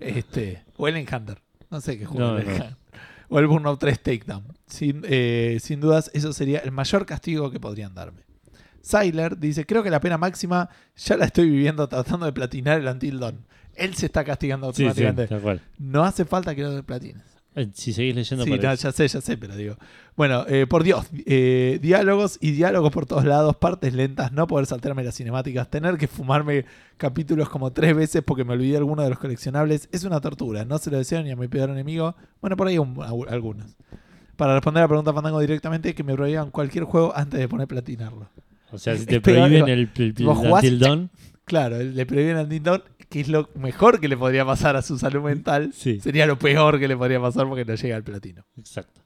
Este. 0.00 0.62
O 0.76 0.88
el 0.88 0.96
Hunter. 0.96 1.38
No 1.70 1.80
sé 1.80 1.98
qué 1.98 2.06
juego. 2.06 2.38
No, 2.38 2.38
no. 2.42 2.76
O 3.28 3.38
el 3.38 3.46
Burnout 3.46 3.80
3 3.80 4.02
Takedown. 4.02 4.44
Sin, 4.66 5.02
eh, 5.04 5.58
sin 5.60 5.80
dudas, 5.80 6.10
eso 6.14 6.32
sería 6.32 6.58
el 6.60 6.72
mayor 6.72 7.06
castigo 7.06 7.50
que 7.50 7.60
podrían 7.60 7.94
darme. 7.94 8.22
Syler 8.82 9.38
dice: 9.38 9.64
Creo 9.64 9.82
que 9.82 9.90
la 9.90 10.00
pena 10.00 10.18
máxima 10.18 10.68
ya 10.96 11.16
la 11.16 11.24
estoy 11.24 11.48
viviendo 11.48 11.88
tratando 11.88 12.26
de 12.26 12.32
platinar 12.32 12.80
el 12.80 12.86
Until 12.86 13.18
Dawn. 13.18 13.46
Él 13.74 13.94
se 13.94 14.06
está 14.06 14.24
castigando 14.24 14.72
Sí, 14.72 14.82
sí, 14.82 14.88
automáticamente. 14.88 15.60
No 15.78 16.04
hace 16.04 16.24
falta 16.24 16.54
que 16.54 16.62
lo 16.62 16.82
platines. 16.84 17.33
Eh, 17.56 17.68
Si 17.72 17.92
seguís 17.92 18.14
leyendo 18.14 18.44
Sí, 18.44 18.50
no, 18.50 18.56
ya 18.74 18.92
sé, 18.92 19.06
ya 19.08 19.20
sé, 19.20 19.36
pero 19.36 19.54
digo. 19.56 19.76
Bueno, 20.16 20.44
eh, 20.48 20.66
por 20.68 20.82
Dios, 20.82 21.06
eh, 21.26 21.78
diálogos 21.80 22.38
y 22.40 22.50
diálogos 22.52 22.90
por 22.92 23.06
todos 23.06 23.24
lados, 23.24 23.56
partes 23.56 23.94
lentas, 23.94 24.32
no 24.32 24.46
poder 24.46 24.66
saltarme 24.66 25.04
las 25.04 25.14
cinemáticas, 25.16 25.68
tener 25.70 25.96
que 25.96 26.08
fumarme 26.08 26.64
capítulos 26.96 27.48
como 27.48 27.72
tres 27.72 27.94
veces 27.94 28.22
porque 28.24 28.44
me 28.44 28.52
olvidé 28.54 28.76
alguno 28.76 29.02
de 29.02 29.10
los 29.10 29.18
coleccionables, 29.18 29.88
es 29.92 30.04
una 30.04 30.20
tortura. 30.20 30.64
No 30.64 30.78
se 30.78 30.90
lo 30.90 30.98
deseo 30.98 31.22
ni 31.22 31.30
a 31.30 31.36
mi 31.36 31.48
peor 31.48 31.70
enemigo. 31.70 32.14
Bueno, 32.40 32.56
por 32.56 32.66
ahí 32.68 32.78
un- 32.78 33.00
a- 33.02 33.32
algunos. 33.32 33.66
Para 34.36 34.54
responder 34.54 34.80
a 34.80 34.84
la 34.84 34.88
pregunta 34.88 35.12
Fandango 35.12 35.38
directamente, 35.40 35.94
que 35.94 36.02
me 36.02 36.14
prohíban 36.14 36.50
cualquier 36.50 36.84
juego 36.84 37.12
antes 37.14 37.38
de 37.38 37.48
poner 37.48 37.68
platinarlo. 37.68 38.28
O 38.72 38.78
sea, 38.78 38.96
si 38.96 39.06
te 39.06 39.20
prohíben 39.20 39.52
digo, 39.52 39.66
el, 39.66 39.90
el, 39.94 40.14
el 40.18 41.08
Claro, 41.44 41.78
le 41.78 42.06
prohíben 42.06 42.36
al 42.38 42.48
Nintendo, 42.48 42.82
que 43.14 43.20
es 43.20 43.28
lo 43.28 43.48
mejor 43.54 44.00
que 44.00 44.08
le 44.08 44.16
podría 44.16 44.44
pasar 44.44 44.74
a 44.74 44.82
su 44.82 44.98
salud 44.98 45.22
mental. 45.22 45.72
Sí. 45.72 46.00
Sería 46.00 46.26
lo 46.26 46.36
peor 46.36 46.80
que 46.80 46.88
le 46.88 46.96
podría 46.96 47.20
pasar 47.20 47.46
porque 47.46 47.64
no 47.64 47.76
llega 47.76 47.94
al 47.94 48.02
platino. 48.02 48.44
Exacto. 48.56 49.02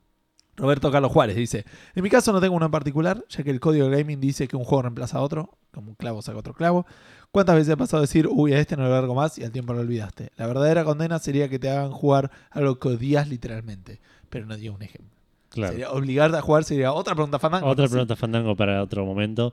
Roberto 0.56 0.90
Carlos 0.90 1.12
Juárez 1.12 1.36
dice: 1.36 1.66
En 1.94 2.02
mi 2.02 2.08
caso 2.08 2.32
no 2.32 2.40
tengo 2.40 2.56
uno 2.56 2.64
en 2.64 2.72
particular, 2.72 3.22
ya 3.28 3.44
que 3.44 3.50
el 3.50 3.60
código 3.60 3.90
de 3.90 3.98
gaming 3.98 4.18
dice 4.18 4.48
que 4.48 4.56
un 4.56 4.64
juego 4.64 4.80
reemplaza 4.80 5.18
a 5.18 5.20
otro, 5.20 5.58
como 5.72 5.90
un 5.90 5.94
clavo 5.94 6.22
saca 6.22 6.38
otro 6.38 6.54
clavo. 6.54 6.86
¿Cuántas 7.32 7.56
veces 7.56 7.74
he 7.74 7.76
pasado 7.76 7.98
a 7.98 8.06
decir, 8.06 8.26
uy, 8.32 8.54
a 8.54 8.58
este 8.60 8.78
no 8.78 8.84
lo 8.84 8.88
largo 8.88 9.14
más 9.14 9.36
y 9.36 9.44
al 9.44 9.52
tiempo 9.52 9.74
lo 9.74 9.80
olvidaste? 9.80 10.30
La 10.38 10.46
verdadera 10.46 10.84
condena 10.84 11.18
sería 11.18 11.50
que 11.50 11.58
te 11.58 11.68
hagan 11.68 11.90
jugar 11.90 12.30
algo 12.50 12.78
que 12.78 12.88
odias 12.88 13.28
literalmente, 13.28 14.00
pero 14.30 14.46
no 14.46 14.56
dio 14.56 14.72
un 14.72 14.80
ejemplo. 14.80 15.14
Claro. 15.50 15.72
Sería 15.72 15.90
obligarte 15.90 16.38
a 16.38 16.40
jugar 16.40 16.64
sería 16.64 16.94
otra 16.94 17.14
pregunta 17.14 17.38
fandango. 17.38 17.66
Otra 17.68 17.86
Sí. 17.86 17.90
pregunta 17.92 18.16
fandango 18.16 18.56
para 18.56 18.82
otro 18.82 19.04
momento. 19.04 19.52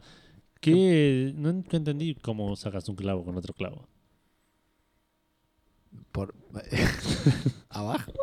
Que 0.61 1.34
no 1.36 1.49
entendí 1.49 2.15
cómo 2.15 2.56
sacas 2.56 2.88
un 2.88 2.95
clavo 2.95 3.26
con 3.26 3.36
otro 3.36 3.53
clavo. 3.53 3.90
Por... 6.16 6.34
¿Abajo? 7.70 8.14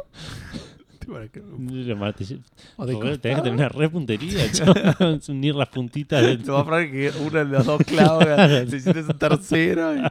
¿O 2.77 2.86
de 2.86 2.94
Joder, 2.94 3.19
tenés 3.19 3.36
que 3.39 3.43
tener 3.43 3.52
una 3.52 3.69
repuntería, 3.69 4.51
chaval. 4.52 5.20
unir 5.28 5.55
las 5.55 5.69
puntitas 5.69 6.23
del 6.23 6.43
Te 6.43 6.51
va 6.51 6.60
a 6.60 6.64
poner 6.64 6.90
que 6.90 7.12
uno 7.20 7.39
de 7.39 7.44
los 7.44 7.66
dos 7.66 7.82
clavos 7.85 8.24
necesitas 8.27 9.06
un 9.06 9.19
tercero. 9.19 9.94
y- 9.94 10.02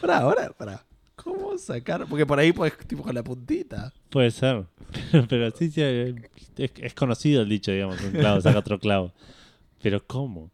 Pará, 0.00 0.18
ahora, 0.20 0.50
pará. 0.56 0.82
¿Cómo 1.14 1.58
sacar? 1.58 2.06
Porque 2.06 2.24
por 2.24 2.38
ahí 2.38 2.52
puedes, 2.52 2.74
tipo, 2.86 3.02
con 3.02 3.14
la 3.14 3.22
puntita. 3.22 3.92
Puede 4.08 4.30
ser. 4.30 4.64
Pero 5.28 5.50
sí, 5.50 5.70
sí, 5.70 5.82
es, 5.82 6.70
es 6.76 6.94
conocido 6.94 7.42
el 7.42 7.48
dicho, 7.50 7.70
digamos, 7.70 8.00
un 8.00 8.12
clavo 8.12 8.40
saca 8.40 8.60
otro 8.60 8.78
clavo. 8.78 9.12
Pero 9.82 10.02
¿cómo? 10.06 10.50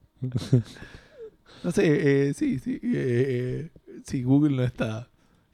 No 1.62 1.70
sé, 1.70 2.28
eh, 2.28 2.34
sí, 2.34 2.58
sí. 2.58 2.80
eh, 2.82 2.82
eh, 2.84 3.70
sí, 4.04 4.24
Google 4.24 4.56
no 4.56 4.64
está. 4.64 5.09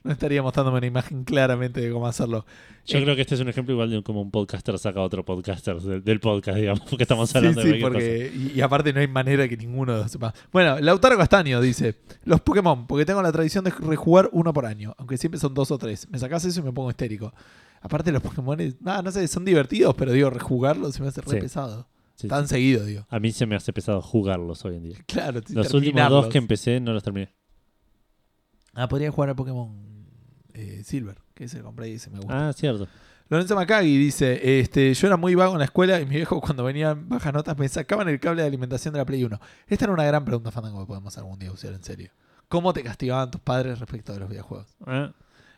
No 0.07 0.13
estaría 0.13 0.41
mostrándome 0.41 0.79
una 0.79 0.87
imagen 0.87 1.25
claramente 1.25 1.81
de 1.81 1.91
cómo 1.91 2.07
hacerlo. 2.07 2.47
Yo 2.87 2.99
Eh, 2.99 3.03
creo 3.03 3.17
que 3.17 3.23
este 3.23 3.35
es 3.35 3.41
un 3.41 3.49
ejemplo 3.49 3.75
igual 3.75 3.91
de 3.91 4.03
cómo 4.03 4.23
un 4.23 4.31
podcaster 4.31 4.79
saca 4.79 5.01
a 5.01 5.03
otro 5.03 5.25
podcaster 5.25 5.77
de- 5.81 6.01
del 6.01 6.21
podcast, 6.21 6.57
digamos, 6.59 6.81
porque 6.89 7.03
estamos 7.03 7.29
Sí, 7.29 7.39
hablando 7.39 7.61
sí, 7.63 7.69
de 7.73 7.81
cualquier 7.81 8.31
porque. 8.33 8.53
Y, 8.55 8.59
y 8.59 8.61
aparte 8.61 8.93
no 8.93 9.01
hay 9.01 9.09
manera 9.09 9.49
que 9.49 9.57
ninguno 9.57 10.07
sepa. 10.09 10.33
Bueno, 10.53 10.79
Lautaro 10.79 11.17
Castaño 11.19 11.61
dice: 11.61 11.97
Los 12.25 12.41
Pokémon, 12.41 12.87
porque 12.87 13.05
tengo 13.05 13.21
la 13.21 13.33
tradición 13.33 13.65
de 13.65 13.71
rejugar 13.73 14.29
uno 14.33 14.53
por 14.53 14.65
año, 14.65 14.95
aunque 14.99 15.19
siempre 15.19 15.41
son 15.41 15.53
dos 15.53 15.71
o 15.73 15.79
tres. 15.79 16.09
Me 16.11 16.19
sacás 16.21 16.45
eso 16.45 16.61
y 16.61 16.63
me 16.63 16.73
pongo 16.73 16.89
histérico. 16.91 17.35
Aparte, 17.81 18.13
los 18.13 18.23
Pokémon, 18.23 18.57
nada, 18.81 19.03
no 19.03 19.11
sé, 19.11 19.27
son 19.29 19.45
divertidos, 19.45 19.95
pero 19.97 20.13
digo, 20.13 20.31
rejugarlos 20.31 20.95
se 20.95 21.03
me 21.03 21.09
hace 21.09 21.21
re 21.21 21.31
Sí. 21.33 21.37
pesado. 21.39 21.89
Sí, 22.15 22.29
Tan 22.29 22.45
sí. 22.49 22.55
seguido, 22.55 22.85
digo. 22.87 23.05
A 23.11 23.19
mí 23.21 23.31
se 23.33 23.45
me 23.45 23.57
hace 23.57 23.73
pesado 23.73 24.01
jugarlos 24.01 24.65
hoy 24.65 24.77
en 24.77 24.83
día. 24.85 24.97
Claro, 25.07 25.41
sí, 25.45 25.53
Los 25.55 25.75
últimos 25.75 26.09
dos 26.09 26.29
que 26.29 26.39
empecé 26.39 26.81
no 26.81 26.93
los 26.93 27.03
terminé. 27.03 27.31
Ah, 28.75 28.89
podría 28.89 29.11
jugar 29.11 29.31
a 29.31 29.35
Pokémon 29.37 29.86
eh, 30.57 30.83
Silver, 30.85 31.19
que 31.35 31.45
ese 31.45 31.61
compré 31.61 31.89
y 31.91 31.95
ese 31.95 32.11
me 32.11 32.19
gusta. 32.19 32.49
Ah, 32.49 32.53
cierto. 32.53 32.89
Lorenzo 33.29 33.57
Macagui 33.57 33.97
dice, 33.99 34.61
este, 34.61 34.95
yo 34.95 35.07
era 35.09 35.17
muy 35.17 35.35
vago 35.35 35.53
en 35.55 35.59
la 35.59 35.65
escuela 35.65 36.01
y 36.01 36.07
mi 36.07 36.15
viejo 36.17 36.41
cuando 36.41 36.63
venían 36.65 37.09
bajas 37.09 37.33
notas 37.35 37.59
me 37.59 37.69
sacaban 37.69 38.09
el 38.09 38.21
cable 38.21 38.43
de 38.43 38.49
alimentación 38.49 38.93
de 38.95 38.99
la 38.99 39.05
Play 39.05 39.25
1. 39.25 39.41
Esta 39.67 39.85
era 39.87 39.93
una 39.95 40.05
gran 40.05 40.25
pregunta, 40.25 40.53
Fandango, 40.53 40.81
que 40.81 40.87
podemos 40.87 41.17
algún 41.19 41.39
día 41.39 41.51
usar 41.51 41.73
en 41.73 41.83
serio. 41.83 42.11
¿Cómo 42.49 42.73
te 42.73 42.85
castigaban 42.85 43.31
tus 43.33 43.41
padres 43.41 43.81
respecto 43.81 44.13
de 44.13 44.21
los 44.21 44.29
videojuegos? 44.29 44.69
Ah, 44.87 45.13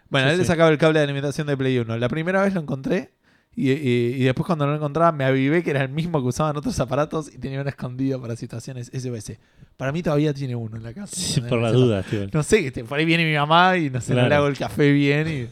Bueno, 0.08 0.28
Sí, 0.28 0.32
él 0.32 0.38
le 0.38 0.44
sacaba 0.46 0.70
el 0.70 0.78
cable 0.78 1.00
de 1.00 1.04
alimentación 1.04 1.46
de 1.46 1.56
Play 1.58 1.78
1. 1.78 1.98
La 1.98 2.08
primera 2.08 2.42
vez 2.42 2.54
lo 2.54 2.60
encontré 2.62 3.12
y, 3.54 3.70
y- 3.72 4.14
y 4.16 4.24
después 4.24 4.46
cuando 4.46 4.64
no 4.66 4.72
lo 4.72 4.76
encontraba 4.76 5.10
me 5.12 5.24
avivé 5.24 5.62
que 5.62 5.70
era 5.70 5.82
el 5.82 5.88
mismo 5.88 6.20
que 6.22 6.28
usaban 6.28 6.56
otros 6.56 6.78
aparatos 6.80 7.32
y 7.34 7.38
tenía 7.38 7.60
uno 7.60 7.68
escondido 7.68 8.20
para 8.20 8.36
situaciones 8.36 8.90
SOS. 8.92 9.32
Para 9.76 9.92
mí 9.92 10.02
todavía 10.02 10.32
tiene 10.34 10.54
uno 10.56 10.76
en 10.76 10.82
la 10.82 10.92
casa. 10.94 11.14
sí, 11.16 11.40
por 11.40 11.60
las 11.60 11.72
dudas, 11.72 12.04
tío. 12.06 12.26
No 12.32 12.42
sé, 12.42 12.72
por 12.88 12.98
ahí 12.98 13.04
viene 13.04 13.24
mi 13.24 13.34
mamá 13.36 13.76
y 13.76 13.90
no 13.90 14.00
sé, 14.00 14.14
no 14.14 14.28
le 14.28 14.34
hago 14.34 14.46
el 14.46 14.56
café 14.58 14.92
bien 14.92 15.28
y... 15.28 15.48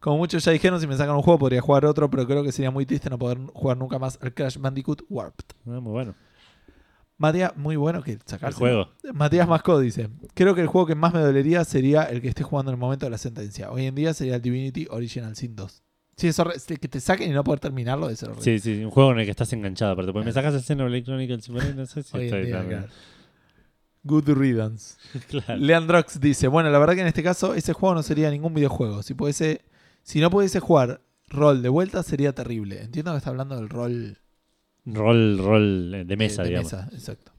Como 0.00 0.16
muchos 0.18 0.44
ya 0.44 0.50
dijeron, 0.50 0.80
si 0.80 0.88
me 0.88 0.96
sacan 0.96 1.14
un 1.14 1.22
juego 1.22 1.38
podría 1.38 1.60
jugar 1.60 1.84
otro, 1.86 2.10
pero 2.10 2.26
creo 2.26 2.42
que 2.42 2.50
sería 2.50 2.72
muy 2.72 2.84
triste 2.84 3.08
no 3.08 3.18
poder 3.20 3.38
jugar 3.54 3.76
nunca 3.76 4.00
más 4.00 4.18
al 4.20 4.34
Crash 4.34 4.58
Bandicoot 4.58 5.02
Warped. 5.08 5.44
Ah, 5.64 5.78
muy 5.80 5.92
bueno. 5.92 6.14
Matías, 7.18 7.56
muy 7.56 7.76
bueno 7.76 8.02
que 8.02 8.12
El 8.12 8.20
sacarse. 8.26 8.58
juego. 8.58 8.88
Matías 9.14 9.46
Masco 9.46 9.78
dice, 9.78 10.08
creo 10.34 10.56
que 10.56 10.60
el 10.60 10.66
juego 10.66 10.88
que 10.88 10.96
más 10.96 11.14
me 11.14 11.20
dolería 11.20 11.64
sería 11.64 12.02
el 12.02 12.20
que 12.20 12.26
esté 12.28 12.42
jugando 12.42 12.72
en 12.72 12.74
el 12.74 12.80
momento 12.80 13.06
de 13.06 13.10
la 13.10 13.18
sentencia. 13.18 13.70
Hoy 13.70 13.86
en 13.86 13.94
día 13.94 14.12
sería 14.12 14.34
el 14.36 14.42
Divinity 14.42 14.88
Original 14.90 15.36
Sin 15.36 15.54
2. 15.54 15.84
Sí, 16.16 16.28
es 16.28 16.38
horri- 16.38 16.78
que 16.78 16.88
te 16.88 17.00
saquen 17.00 17.30
y 17.30 17.32
no 17.34 17.42
poder 17.42 17.60
terminarlo 17.60 18.06
de 18.08 18.16
ser 18.16 18.28
horrible. 18.30 18.44
Sí, 18.44 18.58
sí, 18.76 18.84
un 18.84 18.90
juego 18.90 19.12
en 19.12 19.20
el 19.20 19.24
que 19.24 19.30
estás 19.30 19.52
enganchado. 19.52 19.96
Pero 19.96 20.12
porque 20.12 20.26
me 20.26 20.32
sacas 20.32 20.54
el 20.54 20.62
Xenoblade 20.62 21.02
Chronicles 21.04 21.48
no 21.48 21.86
sé 21.86 22.02
si 22.02 22.16
Hoy 22.16 22.24
estoy 22.26 22.46
día, 22.46 22.64
claro. 22.64 22.86
Good 24.04 24.28
riddance. 24.30 24.96
Claro. 25.28 25.56
Leandrox 25.56 26.20
dice, 26.20 26.48
bueno, 26.48 26.70
la 26.70 26.78
verdad 26.78 26.94
que 26.94 27.00
en 27.02 27.06
este 27.06 27.22
caso 27.22 27.54
ese 27.54 27.72
juego 27.72 27.94
no 27.94 28.02
sería 28.02 28.30
ningún 28.30 28.52
videojuego. 28.54 29.02
Si 29.02 29.14
pudiese, 29.14 29.62
si 30.02 30.20
no 30.20 30.30
pudiese 30.30 30.60
jugar 30.60 31.00
rol 31.28 31.62
de 31.62 31.68
vuelta 31.68 32.02
sería 32.02 32.32
terrible. 32.34 32.82
Entiendo 32.82 33.12
que 33.12 33.18
está 33.18 33.30
hablando 33.30 33.56
del 33.56 33.68
rol 33.68 34.18
Rol, 34.84 35.38
rol 35.38 35.94
eh, 35.94 36.04
de 36.04 36.16
mesa, 36.16 36.42
de 36.42 36.48
digamos. 36.50 36.72
mesa, 36.72 36.88
exacto. 36.92 37.31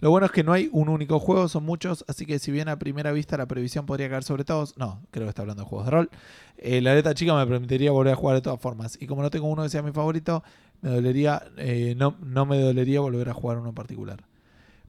Lo 0.00 0.10
bueno 0.10 0.26
es 0.26 0.32
que 0.32 0.44
no 0.44 0.52
hay 0.52 0.68
un 0.72 0.88
único 0.88 1.18
juego, 1.18 1.48
son 1.48 1.64
muchos, 1.64 2.04
así 2.06 2.24
que 2.24 2.38
si 2.38 2.52
bien 2.52 2.68
a 2.68 2.78
primera 2.78 3.10
vista 3.10 3.36
la 3.36 3.46
previsión 3.46 3.84
podría 3.84 4.08
caer 4.08 4.22
sobre 4.22 4.44
todos, 4.44 4.76
no, 4.78 5.02
creo 5.10 5.26
que 5.26 5.30
está 5.30 5.42
hablando 5.42 5.64
de 5.64 5.68
juegos 5.68 5.86
de 5.86 5.90
rol. 5.90 6.10
eh, 6.58 6.80
la 6.80 6.94
letra 6.94 7.14
chica 7.14 7.34
me 7.34 7.46
permitiría 7.46 7.90
volver 7.90 8.12
a 8.12 8.16
jugar 8.16 8.36
de 8.36 8.42
todas 8.42 8.60
formas. 8.60 8.96
Y 9.00 9.06
como 9.06 9.22
no 9.22 9.30
tengo 9.30 9.48
uno 9.48 9.64
que 9.64 9.68
sea 9.68 9.82
mi 9.82 9.92
favorito, 9.92 10.44
me 10.82 10.90
dolería, 10.90 11.42
eh, 11.56 11.94
no, 11.96 12.16
no 12.20 12.46
me 12.46 12.60
dolería 12.60 13.00
volver 13.00 13.28
a 13.28 13.34
jugar 13.34 13.58
uno 13.58 13.70
en 13.70 13.74
particular. 13.74 14.22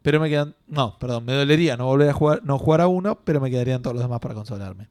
Pero 0.02 0.20
me 0.20 0.30
quedan, 0.30 0.56
no, 0.68 0.98
perdón, 1.00 1.26
me 1.26 1.34
dolería 1.34 1.76
no 1.76 1.86
volver 1.86 2.10
a 2.10 2.14
jugar, 2.14 2.42
no 2.44 2.58
jugar 2.60 2.82
a 2.82 2.88
uno, 2.88 3.20
pero 3.24 3.42
me 3.42 3.50
quedarían 3.50 3.82
todos 3.82 3.96
los 3.96 4.04
demás 4.04 4.20
para 4.20 4.36
consolarme. 4.36 4.90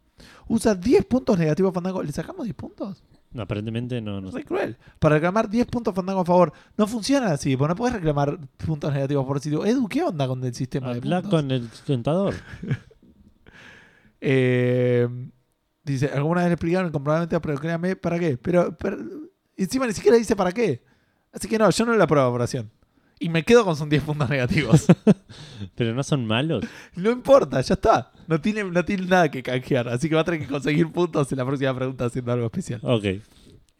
Usa 0.48 0.74
10 0.74 1.04
puntos 1.04 1.38
negativos 1.38 1.72
Fandango. 1.72 2.02
¿Le 2.02 2.12
sacamos 2.12 2.44
10 2.44 2.56
puntos? 2.56 3.02
No, 3.30 3.42
aparentemente 3.42 4.00
no, 4.00 4.20
no 4.20 4.28
Es 4.28 4.34
re 4.34 4.44
cruel. 4.44 4.76
Para 4.98 5.16
reclamar 5.16 5.48
10 5.50 5.66
puntos 5.66 5.94
Fandango 5.94 6.20
a 6.20 6.24
favor. 6.24 6.52
No 6.76 6.86
funciona 6.86 7.32
así, 7.32 7.56
porque 7.56 7.68
no 7.72 7.76
puedes 7.76 7.94
reclamar 7.96 8.38
puntos 8.56 8.92
negativos 8.92 9.26
por 9.26 9.40
sitio. 9.40 9.64
Edu, 9.66 9.86
¿qué 9.88 10.02
onda 10.02 10.26
con 10.26 10.42
el 10.44 10.54
sistema 10.54 10.88
de 10.92 10.98
Habla 10.98 11.20
puntos? 11.22 11.40
con 11.40 11.50
el 11.50 11.68
contador. 11.86 12.34
Eh, 14.20 15.08
dice, 15.84 16.10
alguna 16.12 16.40
vez 16.40 16.48
le 16.48 16.54
explicaron 16.54 16.90
comprobablemente, 16.90 17.38
pero 17.40 17.56
créame, 17.56 17.94
¿para 17.94 18.18
qué? 18.18 18.36
Pero, 18.36 18.76
pero 18.76 18.98
encima 19.56 19.86
ni 19.86 19.92
siquiera 19.92 20.16
dice 20.16 20.34
para 20.34 20.50
qué. 20.50 20.82
Así 21.32 21.46
que 21.46 21.56
no, 21.58 21.70
yo 21.70 21.86
no 21.86 21.94
la 21.94 22.02
apruebo 22.04 22.28
operación. 22.28 22.70
Y 23.20 23.28
me 23.30 23.42
quedo 23.42 23.64
con 23.64 23.76
sus 23.76 23.88
10 23.88 24.02
puntos 24.04 24.28
negativos. 24.30 24.86
Pero 25.74 25.94
no 25.94 26.02
son 26.02 26.24
malos. 26.26 26.64
no 26.94 27.10
importa, 27.10 27.60
ya 27.60 27.74
está. 27.74 28.12
No 28.26 28.40
tiene, 28.40 28.64
no 28.64 28.84
tiene 28.84 29.06
nada 29.06 29.30
que 29.30 29.42
canjear. 29.42 29.88
Así 29.88 30.08
que 30.08 30.14
va 30.14 30.20
a 30.20 30.24
tener 30.24 30.40
que 30.40 30.46
conseguir 30.46 30.90
puntos 30.92 31.30
en 31.32 31.38
la 31.38 31.44
próxima 31.44 31.74
pregunta 31.74 32.04
haciendo 32.04 32.32
algo 32.32 32.46
especial. 32.46 32.80
Ok, 32.82 33.04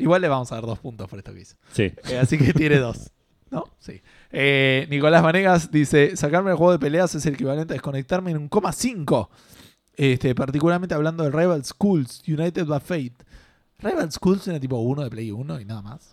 Igual 0.01 0.23
le 0.23 0.29
vamos 0.29 0.51
a 0.53 0.55
dar 0.55 0.65
dos 0.65 0.79
puntos 0.79 1.09
por 1.09 1.19
esto 1.19 1.35
que 1.35 1.41
hizo. 1.41 1.57
sí. 1.73 1.93
Eh, 2.09 2.19
así 2.19 2.39
que 2.39 2.53
tiene 2.53 2.79
dos. 2.79 3.11
¿No? 3.51 3.65
Sí. 3.79 4.01
Eh, 4.31 4.87
Nicolás 4.91 5.23
Vanegas 5.23 5.71
dice: 5.71 6.17
Sacarme 6.17 6.51
el 6.51 6.57
juego 6.57 6.73
de 6.73 6.79
peleas 6.79 7.15
es 7.15 7.25
el 7.27 7.35
equivalente 7.35 7.73
a 7.73 7.77
desconectarme 7.77 8.31
en 8.31 8.37
un 8.37 8.49
coma 8.49 8.73
5. 8.73 9.31
Este, 9.97 10.35
particularmente 10.35 10.95
hablando 10.95 11.25
de 11.25 11.31
Rival 11.31 11.65
Schools, 11.65 12.23
United 12.29 12.67
by 12.67 12.79
Fate. 12.81 13.15
Rival 13.81 14.13
Schools 14.13 14.47
era 14.49 14.61
tipo 14.61 14.77
1 14.79 15.03
de 15.05 15.11
Play 15.11 15.31
1 15.33 15.61
y 15.61 15.65
nada 15.65 15.83
más. 15.83 16.13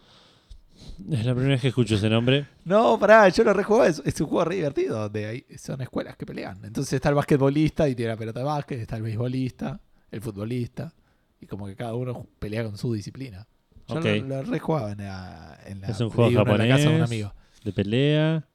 Es 1.11 1.25
la 1.25 1.33
primera 1.33 1.53
vez 1.55 1.61
que 1.61 1.67
escucho 1.69 1.95
ese 1.95 2.09
nombre. 2.09 2.45
No, 2.63 2.97
pará, 2.99 3.27
yo 3.29 3.43
lo 3.43 3.53
rejugué. 3.53 3.87
Es, 3.89 4.01
es 4.05 4.19
un 4.21 4.27
juego 4.27 4.45
re 4.45 4.55
divertido. 4.55 4.99
Donde 4.99 5.25
hay, 5.25 5.45
son 5.57 5.81
escuelas 5.81 6.15
que 6.17 6.25
pelean. 6.25 6.59
Entonces 6.63 6.93
está 6.93 7.09
el 7.09 7.15
basquetbolista 7.15 7.87
y 7.89 7.95
tiene 7.95 8.11
la 8.13 8.17
pelota 8.17 8.39
de 8.39 8.45
básquet. 8.45 8.79
Está 8.79 8.97
el 8.97 9.03
beisbolista, 9.03 9.79
el 10.11 10.21
futbolista. 10.21 10.93
Y 11.41 11.47
como 11.47 11.65
que 11.67 11.75
cada 11.75 11.93
uno 11.95 12.25
pelea 12.39 12.63
con 12.63 12.77
su 12.77 12.93
disciplina. 12.93 13.47
Yo 13.87 13.99
lo, 13.99 14.15
lo 14.27 14.43
rejugaba 14.43 14.91
en 14.93 14.99
la, 14.99 15.59
en 15.65 15.81
la 15.81 15.87
Es 15.89 15.99
un 15.99 16.09
juego 16.09 16.29
1 16.41 16.51
en 16.53 16.57
la 16.57 16.67
casa 16.67 16.81
de 16.83 16.87
un 16.87 16.93
japonés. 16.93 17.01
amigo. 17.03 17.33
De 17.63 17.71
pelea. 17.73 18.47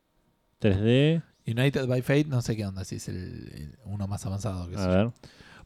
3D. 0.60 1.22
United 1.46 1.86
by 1.86 2.02
Fate, 2.02 2.24
no 2.26 2.42
sé 2.42 2.56
qué 2.56 2.66
onda, 2.66 2.84
si 2.84 2.96
es 2.96 3.08
el, 3.08 3.16
el 3.54 3.78
uno 3.84 4.06
más 4.06 4.24
avanzado 4.26 4.68
que 4.68 4.76
A 4.76 4.86
ver. 4.86 5.10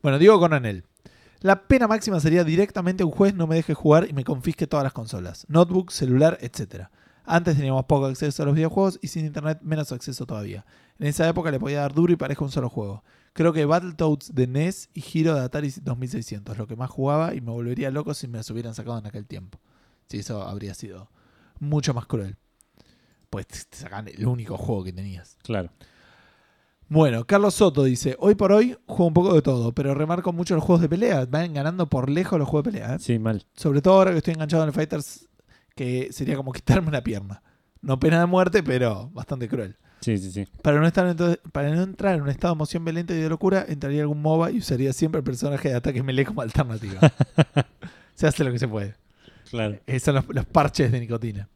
Bueno, 0.03 0.19
digo 0.19 0.39
con 0.39 0.53
Anel. 0.53 0.85
La 1.45 1.69
pena 1.69 1.87
máxima 1.87 2.21
sería 2.21 2.43
directamente 2.43 3.05
un 3.05 3.11
juez 3.11 3.35
no 3.35 3.47
me 3.47 3.57
deje 3.57 3.75
jugar 3.75 4.09
y 4.09 4.15
me 4.15 4.25
confisque 4.25 4.67
todas 4.67 4.83
las 4.83 4.95
consolas, 4.95 5.45
notebook, 5.47 5.91
celular, 5.91 6.39
etc. 6.41 6.87
Antes 7.27 7.57
teníamos 7.57 7.85
poco 7.85 8.07
acceso 8.07 8.43
a 8.43 8.47
los 8.47 8.55
videojuegos 8.55 8.99
y 9.03 9.09
sin 9.09 9.27
internet 9.27 9.59
menos 9.61 9.93
acceso 9.93 10.25
todavía. 10.25 10.65
En 10.99 11.07
esa 11.07 11.29
época 11.29 11.51
le 11.51 11.61
podía 11.61 11.81
dar 11.81 11.93
duro 11.93 12.15
y 12.15 12.17
parejo 12.17 12.47
un 12.47 12.51
solo 12.51 12.71
juego. 12.71 13.05
Creo 13.35 13.53
que 13.53 13.67
Battletoads 13.67 14.35
de 14.35 14.47
NES 14.47 14.89
y 14.95 15.05
Hero 15.07 15.35
de 15.35 15.43
Atari 15.43 15.71
2600, 15.83 16.57
lo 16.57 16.67
que 16.67 16.77
más 16.77 16.89
jugaba 16.89 17.35
y 17.35 17.43
me 17.43 17.51
volvería 17.51 17.91
loco 17.91 18.15
si 18.15 18.27
me 18.27 18.39
los 18.39 18.49
hubieran 18.49 18.75
sacado 18.75 18.97
en 18.97 19.07
aquel 19.07 19.27
tiempo. 19.27 19.61
Si 20.09 20.21
eso 20.21 20.45
habría 20.45 20.73
sido 20.73 21.11
mucho 21.61 21.93
más 21.93 22.07
cruel. 22.07 22.39
Pues 23.29 23.49
te 23.49 23.77
sacan 23.77 24.09
el 24.09 24.27
único 24.27 24.57
juego 24.57 24.85
que 24.85 24.95
tenías. 24.95 25.37
Claro. 25.43 25.69
Bueno, 26.89 27.25
Carlos 27.27 27.55
Soto 27.55 27.83
dice, 27.85 28.15
hoy 28.19 28.35
por 28.35 28.53
hoy 28.53 28.77
juego 28.87 29.07
un 29.07 29.15
poco 29.15 29.35
de 29.35 29.43
todo, 29.43 29.73
pero 29.73 29.95
remarco 29.95 30.33
mucho 30.33 30.55
los 30.55 30.63
juegos 30.63 30.83
de 30.83 30.89
pelea. 30.89 31.25
Van 31.27 31.53
ganando 31.55 31.89
por 31.89 32.11
lejos 32.11 32.39
los 32.39 32.49
juegos 32.49 32.65
de 32.67 32.73
pelea. 32.73 32.95
¿eh? 32.95 32.99
Sí, 33.01 33.19
mal. 33.19 33.45
Sobre 33.57 33.81
todo 33.83 33.95
ahora 33.95 34.13
que 34.13 34.19
estoy 34.19 34.35
enganchado 34.35 34.63
en 34.63 34.69
el 34.69 34.75
Fighters, 34.75 35.29
que 35.75 36.09
sería 36.13 36.37
como 36.37 36.53
quitarme 36.53 36.89
una 36.89 37.03
pierna. 37.03 37.43
No 37.81 37.99
pena 37.99 38.21
de 38.21 38.27
muerte, 38.27 38.63
pero 38.63 39.11
bastante 39.13 39.49
cruel. 39.49 39.77
Sí, 40.01 40.19
sí, 40.19 40.31
sí. 40.31 40.47
Para 40.63 40.79
no, 40.79 40.87
estar 40.87 41.07
entonces- 41.07 41.39
para 41.53 41.75
no 41.75 41.83
entrar 41.83 42.15
en 42.15 42.23
un 42.23 42.29
estado 42.29 42.53
de 42.55 42.59
emoción 42.59 42.85
violenta 42.85 43.15
y 43.15 43.17
de 43.19 43.29
locura, 43.29 43.65
entraría 43.67 44.03
algún 44.03 44.21
MOBA 44.21 44.51
y 44.51 44.59
usaría 44.59 44.93
siempre 44.93 45.19
el 45.21 45.25
personaje 45.25 45.71
de 45.71 45.77
ataque 45.77 46.03
melee 46.03 46.27
como 46.27 46.43
alternativa. 46.43 47.01
se 48.15 48.27
hace 48.27 48.45
lo 48.45 48.53
que 48.53 48.59
se 48.59 48.69
puede. 48.69 48.95
Claro. 49.51 49.79
Eh, 49.87 49.99
son 50.01 50.17
los, 50.17 50.25
los 50.29 50.45
parches 50.45 50.93
de 50.93 51.01
nicotina. 51.01 51.49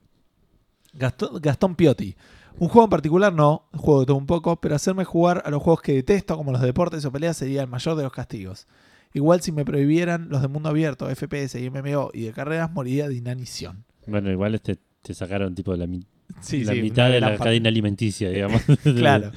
Gastón, 0.95 1.41
Gastón 1.43 1.75
Piotti. 1.77 2.17
Un 2.59 2.69
juego 2.69 2.85
en 2.85 2.91
particular 2.91 3.33
no, 3.33 3.69
juego 3.73 4.01
de 4.01 4.07
todo 4.07 4.17
un 4.17 4.27
poco, 4.27 4.61
pero 4.61 4.75
hacerme 4.75 5.05
jugar 5.05 5.43
a 5.47 5.51
los 5.51 5.63
juegos 5.63 5.81
que 5.83 5.93
detesto, 5.95 6.37
como 6.37 6.51
los 6.53 6.61
de 6.61 6.67
deportes 6.69 7.05
o 7.05 7.13
peleas, 7.13 7.37
sería 7.37 7.63
el 7.63 7.69
mayor 7.69 7.97
de 7.97 8.03
los 8.03 8.13
castigos. 8.13 8.67
Igual 9.15 9.41
si 9.41 9.53
me 9.53 9.65
prohibieran 9.65 10.29
los 10.29 10.43
de 10.43 10.49
mundo 10.49 10.69
abierto, 10.69 11.09
FPS 11.09 11.55
y 11.61 11.71
MMO 11.71 12.11
y 12.13 12.23
de 12.25 12.33
carreras, 12.33 12.71
moriría 12.73 13.09
de 13.09 13.15
inanición. 13.15 13.85
Bueno, 14.07 14.31
igual 14.31 14.55
este 14.55 14.79
te 15.03 15.15
sacaron 15.15 15.55
tipo 15.55 15.75
la, 15.77 15.87
mi- 15.87 16.05
Sí, 16.41 16.65
la 16.65 16.73
sí, 16.75 16.83
mitad 16.83 17.09
de 17.11 17.21
la 17.21 17.37
cadena 17.39 17.69
alimenticia, 17.69 18.29
digamos. 18.31 18.61
Claro. 18.83 19.31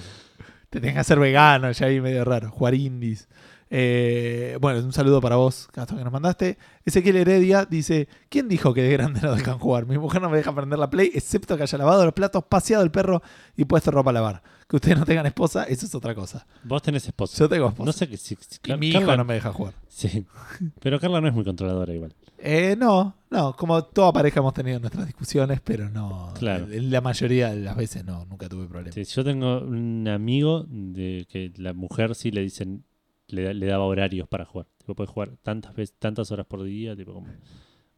Te 0.69 0.79
tenés 0.79 0.93
que 0.95 0.99
hacer 0.99 1.19
vegano, 1.19 1.71
ya 1.71 1.85
ahí 1.85 2.01
medio 2.01 2.23
raro. 2.25 2.49
Jugar 2.49 2.73
indies. 2.75 3.27
Eh, 3.73 4.57
bueno, 4.59 4.79
un 4.79 4.91
saludo 4.91 5.21
para 5.21 5.37
vos, 5.37 5.69
Gastón, 5.73 5.97
que 5.97 6.03
nos 6.03 6.11
mandaste. 6.11 6.57
Ezequiel 6.85 7.15
Heredia 7.15 7.63
dice: 7.65 8.09
¿Quién 8.27 8.49
dijo 8.49 8.73
que 8.73 8.83
de 8.83 8.91
grande 8.91 9.21
no 9.23 9.33
dejan 9.33 9.57
jugar? 9.59 9.85
Mi 9.85 9.97
mujer 9.97 10.21
no 10.21 10.29
me 10.29 10.35
deja 10.35 10.53
prender 10.53 10.77
la 10.77 10.89
play, 10.89 11.09
excepto 11.13 11.55
que 11.55 11.63
haya 11.63 11.77
lavado 11.77 12.03
los 12.03 12.13
platos, 12.13 12.43
paseado 12.49 12.83
el 12.83 12.91
perro 12.91 13.21
y 13.55 13.63
puesto 13.63 13.89
ropa 13.89 14.09
a 14.09 14.13
lavar. 14.13 14.43
Que 14.67 14.75
ustedes 14.75 14.97
no 14.99 15.05
tengan 15.05 15.25
esposa, 15.25 15.63
eso 15.63 15.85
es 15.85 15.95
otra 15.95 16.13
cosa. 16.13 16.45
Vos 16.65 16.81
tenés 16.81 17.05
esposa. 17.05 17.37
Yo 17.39 17.47
tengo 17.47 17.69
esposa. 17.69 17.85
No 17.85 17.91
sé 17.93 18.09
qué 18.09 18.17
si, 18.17 18.35
si- 18.41 18.55
y 18.55 18.67
Car- 18.69 18.77
mi 18.77 18.91
Carla- 18.91 19.07
hijo 19.07 19.17
no 19.17 19.23
me 19.25 19.33
deja 19.35 19.53
jugar. 19.53 19.73
Sí. 19.87 20.25
Pero 20.81 20.99
Carla 20.99 21.21
no 21.21 21.27
es 21.29 21.33
muy 21.33 21.45
controladora 21.45 21.93
igual. 21.93 22.13
Eh, 22.39 22.75
no, 22.77 23.15
no, 23.29 23.55
como 23.55 23.83
toda 23.85 24.11
pareja 24.11 24.39
hemos 24.41 24.53
tenido 24.53 24.79
nuestras 24.79 25.05
discusiones, 25.05 25.61
pero 25.63 25.89
no. 25.89 26.33
Claro. 26.37 26.65
La 26.69 26.99
mayoría 26.99 27.51
de 27.51 27.61
las 27.61 27.77
veces 27.77 28.03
no, 28.03 28.25
nunca 28.25 28.49
tuve 28.49 28.67
problemas. 28.67 28.95
Sí, 28.95 29.03
yo 29.05 29.23
tengo 29.23 29.59
un 29.61 30.07
amigo 30.09 30.65
de 30.67 31.25
que 31.29 31.53
la 31.57 31.73
mujer 31.73 32.15
sí 32.15 32.31
le 32.31 32.41
dicen, 32.41 32.83
le, 33.33 33.53
le 33.53 33.65
daba 33.65 33.85
horarios 33.85 34.27
para 34.27 34.45
jugar. 34.45 34.67
Tipo, 34.77 34.95
puede 34.95 35.07
jugar 35.07 35.29
tantas 35.43 35.75
veces, 35.75 35.95
tantas 35.99 36.31
horas 36.31 36.45
por 36.45 36.63
día, 36.63 36.95
tipo 36.95 37.13
como. 37.13 37.27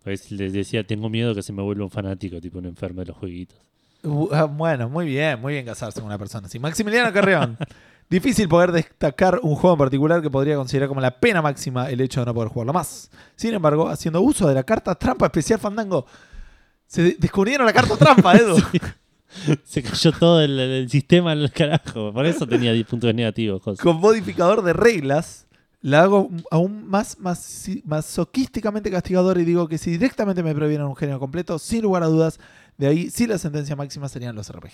Pues 0.04 0.32
les 0.32 0.52
decía, 0.52 0.86
tengo 0.86 1.10
miedo 1.10 1.34
que 1.34 1.42
se 1.42 1.54
me 1.54 1.62
vuelva 1.62 1.86
un 1.86 1.90
fanático, 1.92 2.42
tipo 2.42 2.60
un 2.60 2.66
enfermo 2.66 3.02
de 3.02 3.08
los 3.08 3.18
jueguitos. 3.18 3.58
Uh, 4.04 4.28
ah, 4.34 4.44
bueno, 4.44 4.90
muy 4.90 5.06
bien, 5.06 5.40
muy 5.40 5.54
bien 5.54 5.66
casarse 5.66 6.00
con 6.02 6.08
una 6.08 6.18
persona 6.18 6.48
así. 6.48 6.60
Maximiliano 6.60 7.12
Carreón. 7.14 7.58
Difícil 8.10 8.50
poder 8.50 8.74
destacar 8.74 9.40
un 9.44 9.56
juego 9.56 9.76
en 9.76 9.80
particular 9.80 10.22
que 10.22 10.30
podría 10.30 10.56
considerar 10.58 10.90
como 10.90 11.00
la 11.00 11.20
pena 11.20 11.42
máxima 11.42 11.90
el 11.90 12.02
hecho 12.02 12.20
de 12.20 12.26
no 12.26 12.34
poder 12.34 12.50
jugarlo 12.50 12.74
más. 12.74 13.10
Sin 13.38 13.54
embargo, 13.54 13.88
haciendo 13.88 14.22
uso 14.22 14.46
de 14.46 14.54
la 14.54 14.64
carta 14.64 14.94
trampa 14.96 15.28
especial 15.28 15.58
Fandango, 15.60 16.06
se 16.86 17.02
de- 17.02 17.16
descubrieron 17.18 17.66
la 17.66 17.72
carta 17.74 17.96
trampa, 17.96 18.34
Edu. 18.38 18.58
Se 19.64 19.82
cayó 19.84 20.12
todo 20.12 20.42
el, 20.42 20.60
el 20.60 20.90
sistema 20.90 21.32
al 21.32 21.52
carajo. 21.52 22.14
Por 22.14 22.26
eso 22.26 22.48
tenía 22.48 22.72
10 22.74 22.88
puntos 22.88 23.14
negativos. 23.14 23.62
cosas. 23.62 23.84
Con 23.84 24.00
modificador 24.00 24.64
de 24.64 24.74
reglas, 24.74 25.48
la 25.82 26.04
hago 26.04 26.30
aún 26.52 26.88
más 26.88 27.18
masi- 27.20 27.82
masoquísticamente 27.86 28.90
castigador 28.92 29.38
y 29.40 29.46
digo 29.46 29.68
que 29.68 29.78
si 29.78 29.92
directamente 29.92 30.44
me 30.44 30.54
prohibieran 30.56 30.88
un 30.88 30.96
género 30.96 31.20
completo, 31.20 31.60
sin 31.60 31.82
lugar 31.82 32.04
a 32.04 32.08
dudas, 32.08 32.40
de 32.78 32.88
ahí 32.88 33.10
sí 33.10 33.28
la 33.28 33.38
sentencia 33.38 33.76
máxima 33.76 34.08
serían 34.10 34.36
los 34.36 34.50
RPG. 34.52 34.72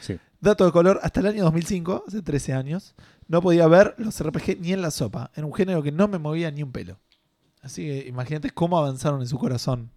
Sí. 0.00 0.18
Dato 0.40 0.64
de 0.64 0.72
color, 0.72 1.00
hasta 1.02 1.20
el 1.20 1.26
año 1.26 1.44
2005, 1.44 2.04
hace 2.08 2.22
13 2.22 2.52
años, 2.54 2.94
no 3.26 3.42
podía 3.42 3.66
ver 3.68 3.94
los 3.98 4.22
RPG 4.22 4.60
ni 4.60 4.72
en 4.72 4.82
la 4.82 4.90
sopa, 4.90 5.30
en 5.34 5.44
un 5.44 5.52
género 5.54 5.82
que 5.82 5.92
no 5.92 6.08
me 6.08 6.18
movía 6.18 6.50
ni 6.50 6.62
un 6.62 6.72
pelo. 6.72 6.98
Así 7.60 7.82
que 7.82 8.06
imagínate 8.08 8.50
cómo 8.50 8.78
avanzaron 8.78 9.20
en 9.20 9.26
su 9.28 9.38
corazón 9.38 9.90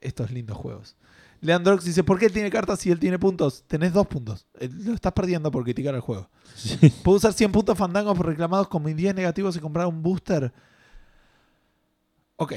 estos 0.00 0.30
lindos 0.30 0.56
juegos. 0.56 0.96
Leandrox 1.40 1.84
dice, 1.84 2.02
¿por 2.04 2.18
qué 2.18 2.26
él 2.26 2.32
tiene 2.32 2.50
cartas 2.50 2.80
si 2.80 2.90
él 2.90 2.98
tiene 2.98 3.18
puntos? 3.18 3.64
Tenés 3.66 3.92
dos 3.92 4.06
puntos. 4.06 4.46
Eh, 4.58 4.68
Lo 4.72 4.94
estás 4.94 5.12
perdiendo 5.12 5.50
por 5.50 5.64
criticar 5.64 5.94
el 5.94 6.00
juego. 6.00 6.28
Sí. 6.54 6.76
Puedo 7.02 7.16
usar 7.18 7.32
100 7.32 7.52
puntos 7.52 7.76
fandangos 7.76 8.18
reclamados 8.18 8.68
como 8.68 8.88
10 8.88 9.14
negativos 9.14 9.56
y 9.56 9.60
comprar 9.60 9.86
un 9.86 10.02
booster. 10.02 10.52
Ok, 12.36 12.52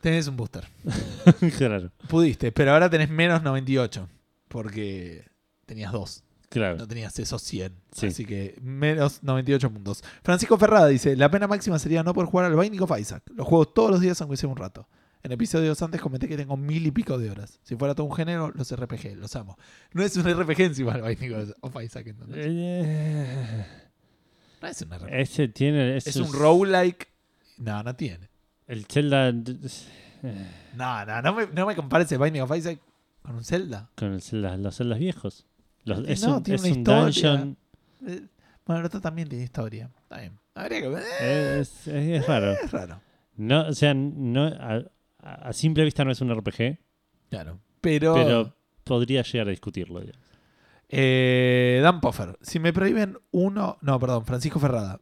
tenés 0.00 0.28
un 0.28 0.36
booster. 0.36 0.66
claro, 1.58 1.90
Pudiste, 2.08 2.52
pero 2.52 2.72
ahora 2.72 2.88
tenés 2.88 3.10
menos 3.10 3.42
98. 3.42 4.08
Porque 4.48 5.26
tenías 5.66 5.92
dos. 5.92 6.22
claro. 6.48 6.76
No 6.78 6.88
tenías 6.88 7.18
esos 7.18 7.42
100. 7.42 7.72
Sí. 7.92 8.06
Así 8.06 8.24
que 8.24 8.56
menos 8.62 9.22
98 9.22 9.70
puntos. 9.70 10.02
Francisco 10.22 10.56
Ferrada 10.56 10.86
dice: 10.86 11.16
La 11.16 11.30
pena 11.30 11.46
máxima 11.46 11.78
sería 11.78 12.02
no 12.02 12.14
poder 12.14 12.30
jugar 12.30 12.46
al 12.46 12.56
Binding 12.56 12.80
of 12.82 12.98
Isaac. 12.98 13.22
Lo 13.34 13.44
juego 13.44 13.66
todos 13.66 13.90
los 13.90 14.00
días, 14.00 14.20
aunque 14.22 14.36
sea 14.36 14.48
un 14.48 14.56
rato. 14.56 14.88
En 15.28 15.32
episodios 15.32 15.82
antes 15.82 16.00
comenté 16.00 16.26
que 16.26 16.38
tengo 16.38 16.56
mil 16.56 16.86
y 16.86 16.90
pico 16.90 17.18
de 17.18 17.30
horas. 17.30 17.60
Si 17.62 17.76
fuera 17.76 17.94
todo 17.94 18.06
un 18.06 18.14
género, 18.14 18.50
los 18.54 18.74
RPG, 18.74 19.14
los 19.16 19.36
amo. 19.36 19.58
No 19.92 20.02
es 20.02 20.16
un 20.16 20.24
RPG 20.24 20.60
encima 20.62 20.94
el 20.94 21.02
Binding 21.18 21.52
of 21.60 21.82
Isaac. 21.82 22.06
¿entendés? 22.06 22.46
Eh, 22.48 23.66
No 24.62 24.68
es 24.68 24.80
un 24.80 24.90
RPG. 24.90 25.08
ese 25.12 25.48
tiene. 25.48 25.98
Es 25.98 26.06
esos- 26.06 26.28
un 26.30 26.32
roguelike. 26.32 27.08
No, 27.58 27.82
no 27.82 27.94
tiene. 27.94 28.30
El 28.66 28.86
Zelda. 28.86 29.30
No, 29.32 31.04
no, 31.04 31.22
no 31.22 31.34
me, 31.34 31.46
no 31.48 31.66
me 31.66 31.76
compares 31.76 32.10
el 32.12 32.18
Binding 32.18 32.40
of 32.42 32.56
Isaac 32.56 32.80
con 33.20 33.34
un 33.36 33.44
Zelda. 33.44 33.90
Con 33.96 34.14
el 34.14 34.22
Zelda- 34.22 34.56
los 34.56 34.76
Zeldas 34.78 34.98
viejos. 34.98 35.44
Los- 35.84 35.98
Eh, 36.08 36.12
es 36.12 36.22
no, 36.26 36.38
un, 36.38 36.42
tiene 36.42 36.56
es 36.56 36.62
una 36.62 36.72
un 36.72 36.78
historia. 36.78 37.02
dungeon. 37.02 37.56
Eh, 38.06 38.26
bueno, 38.64 38.80
el 38.80 38.86
otro 38.86 39.00
también 39.02 39.28
tiene 39.28 39.44
historia. 39.44 39.90
Está 40.04 40.20
bien. 40.20 40.38
Habría 40.54 40.80
que 40.80 40.88
ver. 40.88 41.04
Es, 41.20 41.86
es- 41.86 41.88
es 41.88 42.26
raro. 42.26 42.52
Es 42.52 42.70
raro. 42.72 43.00
No, 43.36 43.68
o 43.68 43.72
sea, 43.74 43.92
no, 43.94 44.46
a, 45.18 45.48
a 45.48 45.52
simple 45.52 45.84
vista 45.84 46.04
no 46.04 46.10
es 46.12 46.20
un 46.20 46.34
RPG, 46.34 46.78
Claro. 47.30 47.58
Pero. 47.80 48.14
pero 48.14 48.54
podría 48.84 49.22
llegar 49.22 49.48
a 49.48 49.50
discutirlo. 49.50 50.00
digamos. 50.00 50.22
Eh, 50.88 51.80
Dan 51.82 52.00
Poffer. 52.00 52.38
Si 52.40 52.58
me 52.58 52.72
prohíben 52.72 53.18
uno. 53.30 53.76
No, 53.82 53.98
perdón, 54.00 54.24
Francisco 54.24 54.58
Ferrada. 54.58 55.00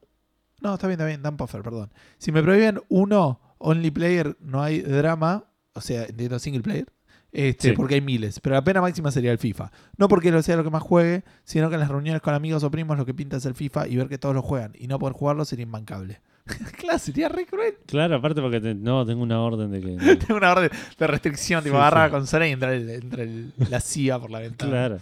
No, 0.60 0.74
está 0.74 0.86
bien, 0.88 0.98
está 0.98 1.06
bien, 1.06 1.22
Dan 1.22 1.36
Poffer, 1.36 1.62
perdón. 1.62 1.92
Si 2.18 2.32
me 2.32 2.42
prohíben 2.42 2.80
uno, 2.88 3.40
only 3.58 3.90
player, 3.90 4.36
no 4.40 4.62
hay 4.62 4.80
drama. 4.80 5.44
O 5.74 5.80
sea, 5.80 6.04
entiendo 6.04 6.38
single 6.38 6.62
player. 6.62 6.86
Este, 7.32 7.70
Sí. 7.70 7.76
Porque 7.76 7.94
hay 7.96 8.00
miles. 8.00 8.40
Pero 8.40 8.54
la 8.56 8.64
pena 8.64 8.80
máxima 8.80 9.10
sería 9.10 9.30
el 9.30 9.38
FIFA. 9.38 9.70
No 9.98 10.08
porque 10.08 10.30
lo 10.30 10.42
sea 10.42 10.56
lo 10.56 10.64
que 10.64 10.70
más 10.70 10.82
juegue, 10.82 11.22
sino 11.44 11.68
que 11.68 11.74
en 11.74 11.80
las 11.80 11.90
reuniones 11.90 12.22
con 12.22 12.34
amigos 12.34 12.64
o 12.64 12.70
primos 12.70 12.96
lo 12.96 13.04
que 13.06 13.14
pinta 13.14 13.36
es 13.36 13.44
el 13.46 13.54
FIFA 13.54 13.86
y 13.88 13.96
ver 13.96 14.08
que 14.08 14.18
todos 14.18 14.34
lo 14.34 14.42
juegan. 14.42 14.72
Y 14.74 14.86
no 14.88 14.98
poder 14.98 15.14
jugarlo 15.14 15.44
sería 15.44 15.64
imbancable. 15.64 16.20
claro, 16.78 16.98
sería 16.98 17.28
re 17.28 17.46
cruel. 17.46 17.74
Claro, 17.86 18.16
aparte 18.16 18.40
porque 18.40 18.60
te- 18.60 18.74
no 18.74 19.04
tengo 19.04 19.22
una 19.22 19.40
orden 19.40 19.70
de 19.70 19.80
que. 19.80 20.16
Tengo 20.26 20.36
una 20.36 20.52
orden 20.52 20.70
de 20.98 21.06
restricción, 21.06 21.62
tipo 21.64 21.74
Sí, 21.76 21.80
agarrar 21.80 22.08
sí. 22.08 22.12
la 22.12 22.18
consola 22.18 22.48
y 22.48 22.52
el- 22.52 22.90
entra 22.90 23.22
el- 23.22 23.52
la 23.70 23.80
CIA 23.80 24.18
por 24.18 24.30
la 24.30 24.40
ventana. 24.40 24.70
claro. 24.70 24.98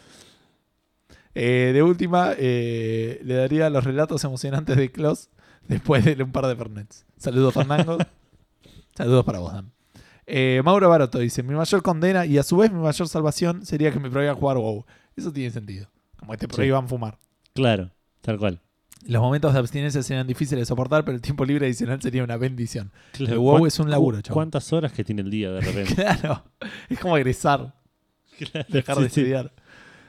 Eh, 1.35 1.73
de 1.75 1.83
última, 1.83 2.33
eh, 2.39 3.21
le 3.25 3.35
daría 3.35 3.69
los 3.69 3.83
relatos 3.83 4.23
emocionantes 4.23 4.77
de 4.77 4.91
Klaus 4.93 5.31
después 5.67 6.05
de 6.05 6.23
un 6.23 6.31
par 6.31 6.47
de 6.47 6.55
Fernets. 6.55 7.05
Saludos, 7.17 7.53
Fernando. 7.55 7.99
Saludos 8.97 9.25
para 9.25 9.41
vos, 9.41 9.53
Dan. 9.53 9.73
Eh, 10.27 10.63
Mauro 10.65 10.89
Baroto 10.89 11.19
dice: 11.19 11.43
Mi 11.43 11.55
mayor 11.55 11.83
condena 11.83 12.25
y 12.25 12.39
a 12.39 12.43
su 12.45 12.57
vez 12.57 12.71
mi 12.73 12.81
mayor 12.81 13.09
salvación 13.09 13.67
sería 13.67 13.91
que 13.93 13.99
me 13.99 14.09
prohíban 14.11 14.37
jugar 14.37 14.57
WoW. 14.59 14.85
Eso 15.17 15.33
tiene 15.33 15.51
sentido. 15.51 15.89
Como 16.17 16.33
que 16.33 16.39
te 16.39 16.49
prohíban 16.49 16.89
fumar. 16.89 17.19
Claro, 17.53 17.91
tal 18.21 18.39
cual. 18.39 18.61
Los 19.07 19.21
momentos 19.21 19.53
de 19.53 19.59
abstinencia 19.59 20.03
serían 20.03 20.27
difíciles 20.27 20.63
de 20.63 20.67
soportar, 20.67 21.05
pero 21.05 21.15
el 21.15 21.21
tiempo 21.21 21.45
libre 21.45 21.67
adicional 21.67 22.01
sería 22.01 22.25
una 22.25 22.37
bendición. 22.37 22.91
Claro, 23.13 23.33
El 23.35 23.39
WoW 23.39 23.59
¿cuán- 23.59 23.67
es 23.69 23.79
un 23.79 23.91
laburo, 23.91 24.21
chabón. 24.23 24.35
¿Cuántas 24.35 24.73
horas 24.73 24.93
que 24.93 25.05
tiene 25.05 25.23
el 25.23 25.31
día 25.31 25.51
de 25.53 25.61
repente? 25.61 25.95
Claro, 25.95 26.45
es 26.89 26.99
como 26.99 27.17
egresar. 27.17 27.75
Claro, 28.39 28.67
dejar 28.69 28.97
sí, 28.97 29.03
de 29.03 29.09
sí. 29.11 29.21
estudiar. 29.21 29.53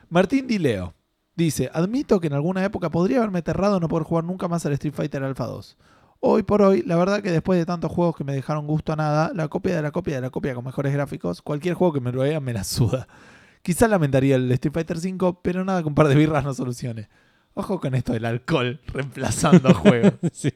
Martín 0.10 0.48
Dileo 0.48 0.94
dice: 1.36 1.70
Admito 1.74 2.20
que 2.20 2.28
en 2.28 2.34
alguna 2.34 2.64
época 2.64 2.90
podría 2.90 3.18
haberme 3.18 3.40
aterrado 3.40 3.80
no 3.80 3.88
poder 3.88 4.04
jugar 4.06 4.24
nunca 4.24 4.48
más 4.48 4.66
al 4.66 4.74
Street 4.74 4.94
Fighter 4.96 5.24
Alpha 5.24 5.46
2. 5.46 5.78
Hoy 6.22 6.42
por 6.44 6.62
hoy, 6.64 6.82
la 6.84 6.96
verdad 6.96 7.22
que 7.22 7.30
después 7.32 7.60
de 7.60 7.66
tantos 7.66 7.92
juegos 7.92 8.16
que 8.16 8.24
me 8.24 8.34
dejaron 8.34 8.66
gusto 8.66 8.94
a 8.94 8.96
nada, 8.96 9.32
la 9.36 9.48
copia 9.48 9.76
de 9.76 9.82
la 9.84 9.92
copia 9.92 10.16
de 10.16 10.22
la 10.22 10.30
copia 10.32 10.56
con 10.56 10.64
mejores 10.66 10.92
gráficos, 10.94 11.42
cualquier 11.42 11.76
juego 11.76 11.94
que 11.94 12.00
me 12.00 12.12
lo 12.12 12.22
vea 12.22 12.40
me 12.40 12.54
la 12.54 12.64
suda. 12.64 13.08
Quizás 13.62 13.90
lamentaría 13.90 14.38
el 14.38 14.52
Street 14.54 14.74
Fighter 14.74 14.98
5, 15.00 15.42
pero 15.44 15.64
nada 15.66 15.82
que 15.84 15.88
un 15.88 15.94
par 15.96 16.08
de 16.08 16.16
birras 16.16 16.44
no 16.44 16.54
solucione. 16.54 17.10
Ojo 17.56 17.80
con 17.80 17.96
esto 17.96 18.14
del 18.14 18.26
alcohol 18.26 18.80
reemplazando 18.88 19.74
juegos. 19.74 20.14
Sí. 20.34 20.54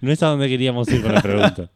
No 0.00 0.12
es 0.12 0.22
a 0.22 0.26
donde 0.26 0.48
queríamos 0.48 0.86
ir 0.88 1.02
con 1.02 1.14
la 1.14 1.22
pregunta. 1.22 1.70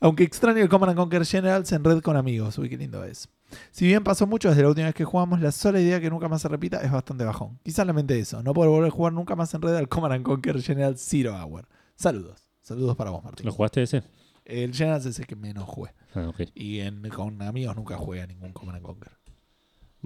Aunque 0.00 0.24
extraño 0.24 0.62
el 0.62 0.68
Command 0.68 0.90
and 0.90 0.98
Conquer 0.98 1.24
Generals 1.26 1.70
en 1.72 1.84
red 1.84 2.00
con 2.00 2.16
amigos. 2.16 2.56
Uy, 2.58 2.68
qué 2.68 2.76
lindo 2.76 3.04
es. 3.04 3.28
Si 3.70 3.86
bien 3.86 4.02
pasó 4.02 4.26
mucho 4.26 4.48
desde 4.48 4.62
la 4.62 4.68
última 4.68 4.86
vez 4.86 4.94
que 4.94 5.04
jugamos, 5.04 5.40
la 5.40 5.52
sola 5.52 5.80
idea 5.80 6.00
que 6.00 6.10
nunca 6.10 6.28
más 6.28 6.42
se 6.42 6.48
repita 6.48 6.80
es 6.82 6.90
bastante 6.90 7.24
bajón. 7.24 7.58
Quizás 7.62 7.86
lamente 7.86 8.18
eso, 8.18 8.42
no 8.42 8.52
poder 8.54 8.70
volver 8.70 8.88
a 8.88 8.90
jugar 8.90 9.12
nunca 9.12 9.36
más 9.36 9.52
en 9.54 9.62
red 9.62 9.74
al 9.76 9.88
Command 9.88 10.14
and 10.14 10.24
Conquer 10.24 10.60
General 10.62 10.96
Zero 10.98 11.34
Hour. 11.36 11.68
Saludos. 11.94 12.48
Saludos 12.62 12.96
para 12.96 13.10
vos, 13.10 13.22
Martín. 13.22 13.46
¿Lo 13.46 13.52
jugaste 13.52 13.82
ese? 13.82 14.02
El 14.44 14.74
Generals 14.74 15.06
es 15.06 15.18
el 15.18 15.26
que 15.26 15.36
menos 15.36 15.64
jugué. 15.64 15.92
Ah. 16.14 16.32
Y 16.54 16.80
en- 16.80 17.08
con 17.10 17.40
amigos 17.42 17.76
nunca 17.76 17.96
jugué 17.96 18.22
a 18.22 18.26
ningún 18.26 18.52
Command 18.52 18.76
and 18.78 18.86
Conquer. 18.86 19.12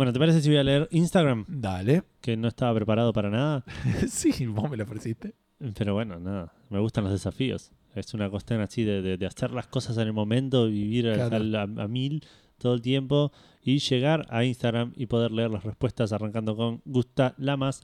Bueno, 0.01 0.15
¿te 0.15 0.19
parece 0.19 0.41
si 0.41 0.49
voy 0.49 0.57
a 0.57 0.65
leer 0.65 0.89
Instagram? 0.93 1.45
Dale. 1.47 2.05
Que 2.23 2.35
no 2.35 2.49
estaba 2.49 2.75
preparado 2.75 3.13
para 3.13 3.29
nada. 3.29 3.67
sí, 4.09 4.47
vos 4.47 4.71
me 4.71 4.79
lo 4.79 4.85
ofreciste. 4.85 5.35
Pero 5.77 5.93
bueno, 5.93 6.19
nada. 6.19 6.55
Me 6.71 6.79
gustan 6.79 7.05
los 7.05 7.13
desafíos. 7.13 7.71
Es 7.95 8.15
una 8.15 8.31
cuestión 8.31 8.63
así 8.63 8.83
de, 8.83 9.03
de- 9.03 9.19
de 9.19 9.27
hacer 9.27 9.51
las 9.51 9.67
cosas 9.67 9.99
en 9.99 10.07
el 10.07 10.15
momento, 10.15 10.69
vivir 10.69 11.07
al- 11.09 11.17
Claro. 11.17 11.37
al- 11.37 11.55
a, 11.55 11.63
a 11.83 11.87
mil 11.87 12.25
todo 12.57 12.73
el 12.73 12.81
tiempo 12.81 13.31
y 13.63 13.79
llegar 13.81 14.25
a 14.31 14.43
Instagram 14.43 14.95
y 14.97 15.05
poder 15.05 15.33
leer 15.33 15.51
las 15.51 15.65
respuestas 15.65 16.15
arrancando 16.15 16.57
con 16.57 16.81
Gusta 16.87 17.35
Lamas 17.37 17.83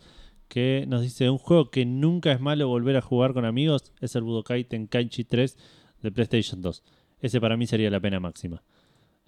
que 0.49 0.87
nos 0.89 1.03
dice 1.03 1.29
un 1.29 1.37
juego 1.37 1.71
que 1.71 1.85
nunca 1.85 2.33
es 2.33 2.41
malo 2.41 2.67
volver 2.69 2.97
a 2.97 3.03
jugar 3.03 3.35
con 3.35 3.45
amigos 3.45 3.93
es 4.01 4.17
el 4.17 4.23
Budokai 4.23 4.65
Tenkaichi 4.65 5.25
3 5.25 5.55
de 6.01 6.11
PlayStation 6.13 6.63
2. 6.63 6.83
Ese 7.21 7.43
para 7.43 7.59
mí 7.59 7.67
sería 7.67 7.91
la 7.91 8.01
pena 8.01 8.21
máxima. 8.21 8.63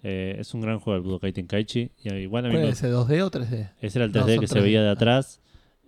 Eh, 0.01 0.37
es 0.39 0.53
un 0.53 0.61
gran 0.61 0.79
juego 0.79 0.95
el 0.97 1.03
Budokai 1.03 1.33
Tenkaichi 1.33 1.91
y 2.03 2.13
igual 2.13 2.45
a 2.45 2.47
mí 2.47 2.53
¿Cuál 2.53 2.63
me, 2.63 2.69
es 2.69 2.77
ese 2.81 2.89
2D 2.93 3.21
o 3.21 3.29
3D? 3.31 3.71
ese 3.81 3.97
era 3.99 4.05
el 4.05 4.11
No, 4.13 4.21
3D 4.25 4.31
son 4.35 4.39
que 4.39 4.47
se 4.47 4.55
3D. 4.59 4.63
veía 4.63 4.81
de 4.81 4.89
Ah. 4.89 4.93
atrás. 4.93 5.41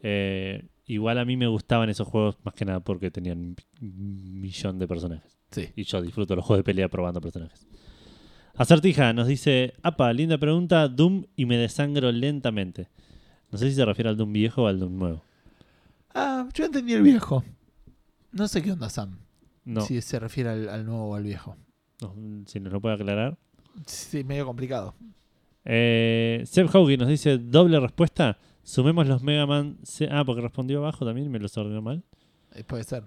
Eh, 0.04 0.68
igual 0.86 1.18
a 1.20 1.26
mí 1.26 1.38
me 1.38 1.48
gustaban 1.48 1.90
esos 1.90 2.08
juegos 2.08 2.38
más 2.44 2.54
que 2.54 2.66
nada 2.66 2.80
porque 2.82 3.10
tenían 3.12 3.56
un 3.82 4.42
millón 4.42 4.80
de 4.80 4.88
personajes. 4.88 5.38
Sí. 5.52 5.70
Y 5.76 5.84
yo 5.84 6.02
disfruto 6.02 6.36
los 6.36 6.44
juegos 6.44 6.60
de 6.60 6.64
pelea 6.66 6.90
probando 6.90 7.22
personajes. 7.22 7.66
Acertija 8.56 9.14
nos 9.14 9.28
dice, 9.28 9.74
apa, 9.82 10.12
linda 10.12 10.38
pregunta, 10.38 10.88
Doom 10.90 11.26
y 11.36 11.46
me 11.46 11.58
desangro 11.58 12.12
lentamente. 12.12 12.90
No 13.50 13.58
sé 13.58 13.70
si 13.70 13.76
se 13.76 13.86
refiere 13.86 14.10
al 14.10 14.18
Doom 14.18 14.34
viejo 14.34 14.64
o 14.64 14.68
al 14.68 14.80
Doom 14.80 14.98
nuevo. 14.98 15.24
Ah, 16.14 16.48
yo 16.54 16.66
entendí 16.66 16.94
el 16.94 17.02
viejo. 17.04 17.44
No 18.34 18.48
sé 18.48 18.62
qué 18.62 18.72
onda, 18.74 18.90
Sam. 18.90 19.20
No, 19.64 19.82
Si 19.82 20.02
se 20.02 20.20
refiere 20.20 20.50
al, 20.50 20.70
al 20.70 20.86
nuevo 20.86 21.10
o 21.12 21.16
al 21.16 21.24
viejo. 21.24 21.56
no, 22.02 22.14
si 22.48 22.60
nos 22.60 22.74
lo 22.74 22.82
puede 22.82 22.96
aclarar. 22.96 23.38
Sí, 23.86 24.24
medio 24.24 24.46
complicado. 24.46 24.96
Eh, 25.66 26.42
Seb 26.46 26.70
Haugi 26.74 26.98
nos 26.98 27.08
dice, 27.08 27.38
doble 27.38 27.80
respuesta. 27.80 28.38
Sumemos 28.64 29.08
los 29.08 29.22
Mega 29.24 29.46
Man. 29.46 29.78
C- 29.84 30.08
Ah, 30.12 30.24
porque 30.26 30.42
respondió 30.42 30.80
abajo 30.80 31.06
también 31.06 31.28
y 31.28 31.30
me 31.30 31.40
los 31.40 31.56
ordenó 31.58 31.82
mal. 31.82 32.04
Eh, 32.54 32.64
puede 32.64 32.84
ser. 32.84 33.04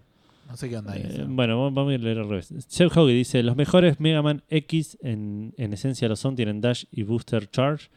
No 0.49 0.57
sé 0.57 0.69
qué 0.69 0.77
onda 0.77 0.93
ahí. 0.93 1.03
Eh, 1.05 1.24
bueno, 1.27 1.70
vamos- 1.70 1.93
a 1.95 1.97
leer 1.99 2.19
al 2.19 2.28
revés. 2.28 2.53
Chef 2.69 2.95
Hoggy 2.97 3.15
dice: 3.15 3.43
Los 3.43 3.57
mejores 3.57 3.99
Mega 4.01 4.20
Man 4.23 4.43
X, 4.51 4.99
en, 5.03 5.55
en 5.57 5.73
esencia 5.73 6.09
lo 6.09 6.16
son, 6.16 6.36
tienen 6.36 6.61
Dash 6.61 6.85
y 6.93 7.03
Booster 7.03 7.49
Charge, 7.51 7.89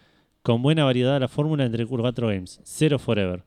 con 0.44 0.61
buena 0.61 0.85
variedad 0.85 1.14
de 1.14 1.19
la 1.19 1.27
fórmula 1.27 1.65
entre 1.65 1.85
4 1.85 2.27
games. 2.27 2.61
Zero 2.64 2.99
Forever. 2.99 3.44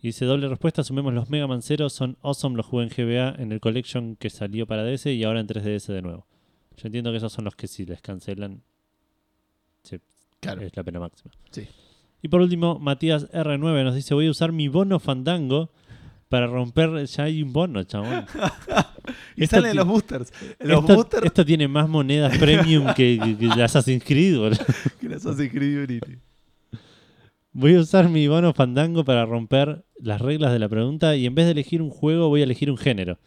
Y 0.00 0.08
dice: 0.08 0.24
Doble 0.26 0.48
respuesta: 0.48 0.84
Sumemos 0.84 1.12
los 1.12 1.28
Mega 1.28 1.46
Man 1.46 1.60
0, 1.62 1.88
son 1.90 2.16
awesome, 2.22 2.56
los 2.56 2.66
jugué 2.66 2.84
en 2.84 2.90
GBA 2.90 3.34
en 3.42 3.52
el 3.52 3.60
Collection 3.60 4.16
que 4.16 4.30
salió 4.30 4.66
para 4.66 4.84
DS 4.84 5.06
y 5.12 5.24
ahora 5.24 5.40
en 5.40 5.46
3DS 5.48 5.92
de 5.92 6.02
nuevo. 6.02 6.26
Yo 6.76 6.86
entiendo 6.86 7.10
que 7.10 7.18
esos 7.18 7.32
son 7.32 7.44
los 7.44 7.54
que 7.56 7.66
si 7.68 7.84
les 7.86 8.00
cancelan 8.00 8.62
claro. 10.40 10.62
es 10.62 10.76
la 10.76 10.82
pena 10.82 11.00
máxima. 11.00 11.30
Sí. 11.50 11.66
Y 12.22 12.28
por 12.28 12.40
último, 12.40 12.78
Matías 12.78 13.28
R9 13.32 13.84
nos 13.84 13.94
dice: 13.94 14.14
Voy 14.14 14.26
a 14.26 14.30
usar 14.30 14.52
mi 14.52 14.68
bono 14.68 14.98
fandango 15.00 15.70
para 16.28 16.46
romper. 16.46 17.04
Ya 17.06 17.24
hay 17.24 17.42
un 17.42 17.52
bono, 17.52 17.82
chabón. 17.84 18.26
Y 19.34 19.44
Esto 19.44 19.56
salen 19.56 19.72
ti- 19.72 19.76
los 19.78 19.86
boosters. 19.86 20.32
Los 20.60 20.80
esto, 20.82 20.94
boosters 20.94 21.26
esto 21.26 21.44
tiene 21.44 21.66
más 21.66 21.88
monedas 21.88 22.36
premium 22.38 22.86
que, 22.94 23.18
que, 23.22 23.36
que 23.36 23.46
las 23.46 23.58
Assassin's 23.76 24.04
Creed, 24.04 24.36
boludo. 24.38 24.58
que 25.00 25.08
las 25.08 25.26
hace 25.26 25.50
Credibility. 25.50 26.18
Voy 27.52 27.74
a 27.74 27.80
usar 27.80 28.08
mi 28.08 28.28
bono 28.28 28.52
fandango 28.54 29.04
para 29.04 29.26
romper 29.26 29.84
las 29.98 30.20
reglas 30.20 30.52
de 30.52 30.58
la 30.60 30.68
pregunta 30.68 31.16
y 31.16 31.26
en 31.26 31.34
vez 31.34 31.46
de 31.46 31.52
elegir 31.52 31.82
un 31.82 31.90
juego 31.90 32.28
voy 32.28 32.42
a 32.42 32.44
elegir 32.44 32.70
un 32.70 32.76
género. 32.78 33.18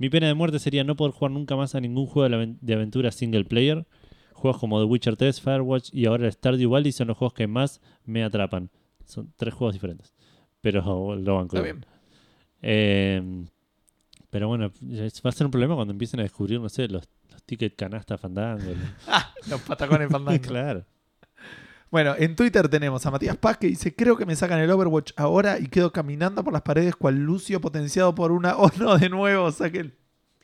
Mi 0.00 0.08
pena 0.08 0.28
de 0.28 0.34
muerte 0.34 0.58
sería 0.58 0.82
no 0.82 0.96
poder 0.96 1.12
jugar 1.12 1.30
nunca 1.30 1.56
más 1.56 1.74
a 1.74 1.80
ningún 1.80 2.06
juego 2.06 2.26
de, 2.62 2.74
aventura 2.74 3.12
single 3.12 3.44
player. 3.44 3.86
Juegos 4.32 4.58
como 4.58 4.80
The 4.80 4.86
Witcher 4.86 5.14
3, 5.18 5.42
Firewatch 5.42 5.90
y 5.92 6.06
ahora 6.06 6.24
el 6.24 6.32
Stardew 6.32 6.70
Valley 6.70 6.90
son 6.90 7.08
los 7.08 7.18
juegos 7.18 7.34
que 7.34 7.46
más 7.46 7.82
me 8.06 8.24
atrapan. 8.24 8.70
Son 9.04 9.30
tres 9.36 9.52
juegos 9.52 9.74
diferentes. 9.74 10.14
Pero 10.62 10.80
lo 11.16 11.36
banco. 11.36 11.56
Está 11.56 11.60
bien. 11.62 11.84
Eh, 12.62 13.44
pero 14.30 14.48
bueno, 14.48 14.72
va 14.80 15.28
a 15.28 15.32
ser 15.32 15.44
un 15.44 15.50
problema 15.50 15.74
cuando 15.74 15.92
empiecen 15.92 16.20
a 16.20 16.22
descubrir, 16.22 16.60
no 16.60 16.70
sé, 16.70 16.88
los, 16.88 17.06
los 17.30 17.42
tickets 17.44 17.74
canasta 17.76 18.16
fandango. 18.16 18.64
los- 18.70 19.48
Los 19.50 19.60
patacones 19.60 20.08
fandango. 20.10 20.40
claro. 20.40 20.86
Bueno, 21.90 22.14
en 22.16 22.36
Twitter 22.36 22.68
tenemos 22.68 23.04
a 23.04 23.10
Matías 23.10 23.36
Paz 23.36 23.58
que 23.58 23.66
dice: 23.66 23.94
Creo 23.94 24.16
que 24.16 24.24
me 24.26 24.36
sacan 24.36 24.60
el 24.60 24.70
Overwatch 24.70 25.12
ahora 25.16 25.58
y 25.58 25.66
quedo 25.66 25.92
caminando 25.92 26.44
por 26.44 26.52
las 26.52 26.62
paredes 26.62 26.94
cual 26.94 27.16
Lucio 27.16 27.60
potenciado 27.60 28.14
por 28.14 28.30
una. 28.32 28.54
Oh 28.58 28.70
no, 28.78 28.96
de 28.96 29.08
nuevo, 29.08 29.50
saquen, 29.50 29.94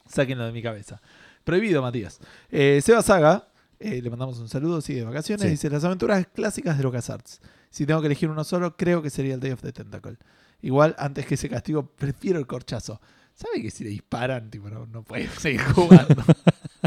sáquenlo 0.09 0.45
de 0.47 0.53
mi 0.53 0.63
cabeza. 0.63 1.01
Prohibido, 1.45 1.83
Matías. 1.83 2.19
Eh, 2.51 2.81
Seba 2.83 3.03
Saga, 3.03 3.49
eh, 3.79 4.03
le 4.03 4.11
mandamos 4.11 4.41
un 4.41 4.49
saludo, 4.49 4.81
sigue 4.81 5.01
de 5.01 5.05
vacaciones. 5.05 5.45
Sí. 5.45 5.51
Dice: 5.51 5.71
Las 5.71 5.85
aventuras 5.85 6.27
clásicas 6.35 6.77
de 6.77 6.83
LucasArts. 6.83 7.41
Si 7.71 7.87
tengo 7.87 8.01
que 8.01 8.07
elegir 8.07 8.29
uno 8.29 8.43
solo, 8.43 8.77
creo 8.77 9.03
que 9.03 9.11
sería 9.11 9.35
el 9.35 9.41
Day 9.41 9.53
of 9.53 9.63
the 9.63 9.73
Tentacle. 9.73 10.17
Igual, 10.63 10.97
antes 10.99 11.27
que 11.27 11.35
ese 11.35 11.49
castigo, 11.49 11.87
prefiero 11.87 12.39
el 12.39 12.47
corchazo. 12.47 13.01
¿Sabe 13.35 13.61
que 13.61 13.71
si 13.71 13.85
le 13.85 13.91
disparan, 13.91 14.51
tipo, 14.51 14.71
no, 14.71 14.87
no 14.87 15.05
puedes 15.05 15.31
seguir 15.39 15.63
jugando? 15.63 16.25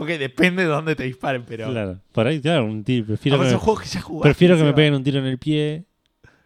ok, 0.00 0.08
depende 0.18 0.62
de 0.62 0.68
dónde 0.68 0.96
te 0.96 1.04
disparen, 1.04 1.44
pero. 1.44 1.68
Claro. 1.70 2.00
Por 2.12 2.26
ahí, 2.26 2.40
claro, 2.40 2.64
un 2.64 2.82
tiro. 2.82 3.06
Prefiero 3.06 3.36
Ahora 3.36 3.48
que, 3.48 3.52
son 3.52 3.60
juegos 3.60 3.82
que 3.82 3.88
ya 3.88 4.00
jugaste, 4.00 4.28
prefiero 4.28 4.56
que 4.56 4.64
me 4.64 4.72
peguen 4.72 4.94
un 4.94 5.04
tiro 5.04 5.18
en 5.18 5.26
el 5.26 5.38
pie. 5.38 5.84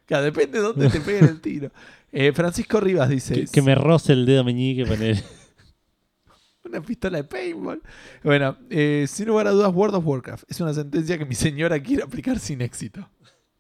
Claro, 0.07 0.25
depende 0.25 0.59
de 0.59 0.65
dónde 0.65 0.91
te 0.91 1.01
peguen 1.01 1.25
el 1.25 1.41
tiro. 1.41 1.71
Eh, 2.17 2.33
Francisco 2.33 2.79
Rivas 2.79 3.09
dice: 3.09 3.35
Que, 3.35 3.47
que 3.47 3.61
me 3.61 3.75
roce 3.75 4.13
el 4.13 4.25
dedo 4.25 4.45
meñique 4.45 4.87
poner. 4.87 5.21
Una 6.65 6.81
pistola 6.81 7.19
de 7.19 7.25
paintball. 7.25 7.83
Bueno, 8.23 8.57
eh, 8.71 9.07
sin 9.09 9.27
lugar 9.27 9.49
a 9.49 9.51
dudas, 9.51 9.75
World 9.75 9.97
of 9.97 10.07
Warcraft 10.07 10.45
es 10.49 10.61
una 10.61 10.73
sentencia 10.73 11.19
que 11.19 11.25
mi 11.25 11.35
señora 11.35 11.83
quiere 11.83 12.05
aplicar 12.05 12.39
sin 12.39 12.61
éxito. 12.61 13.11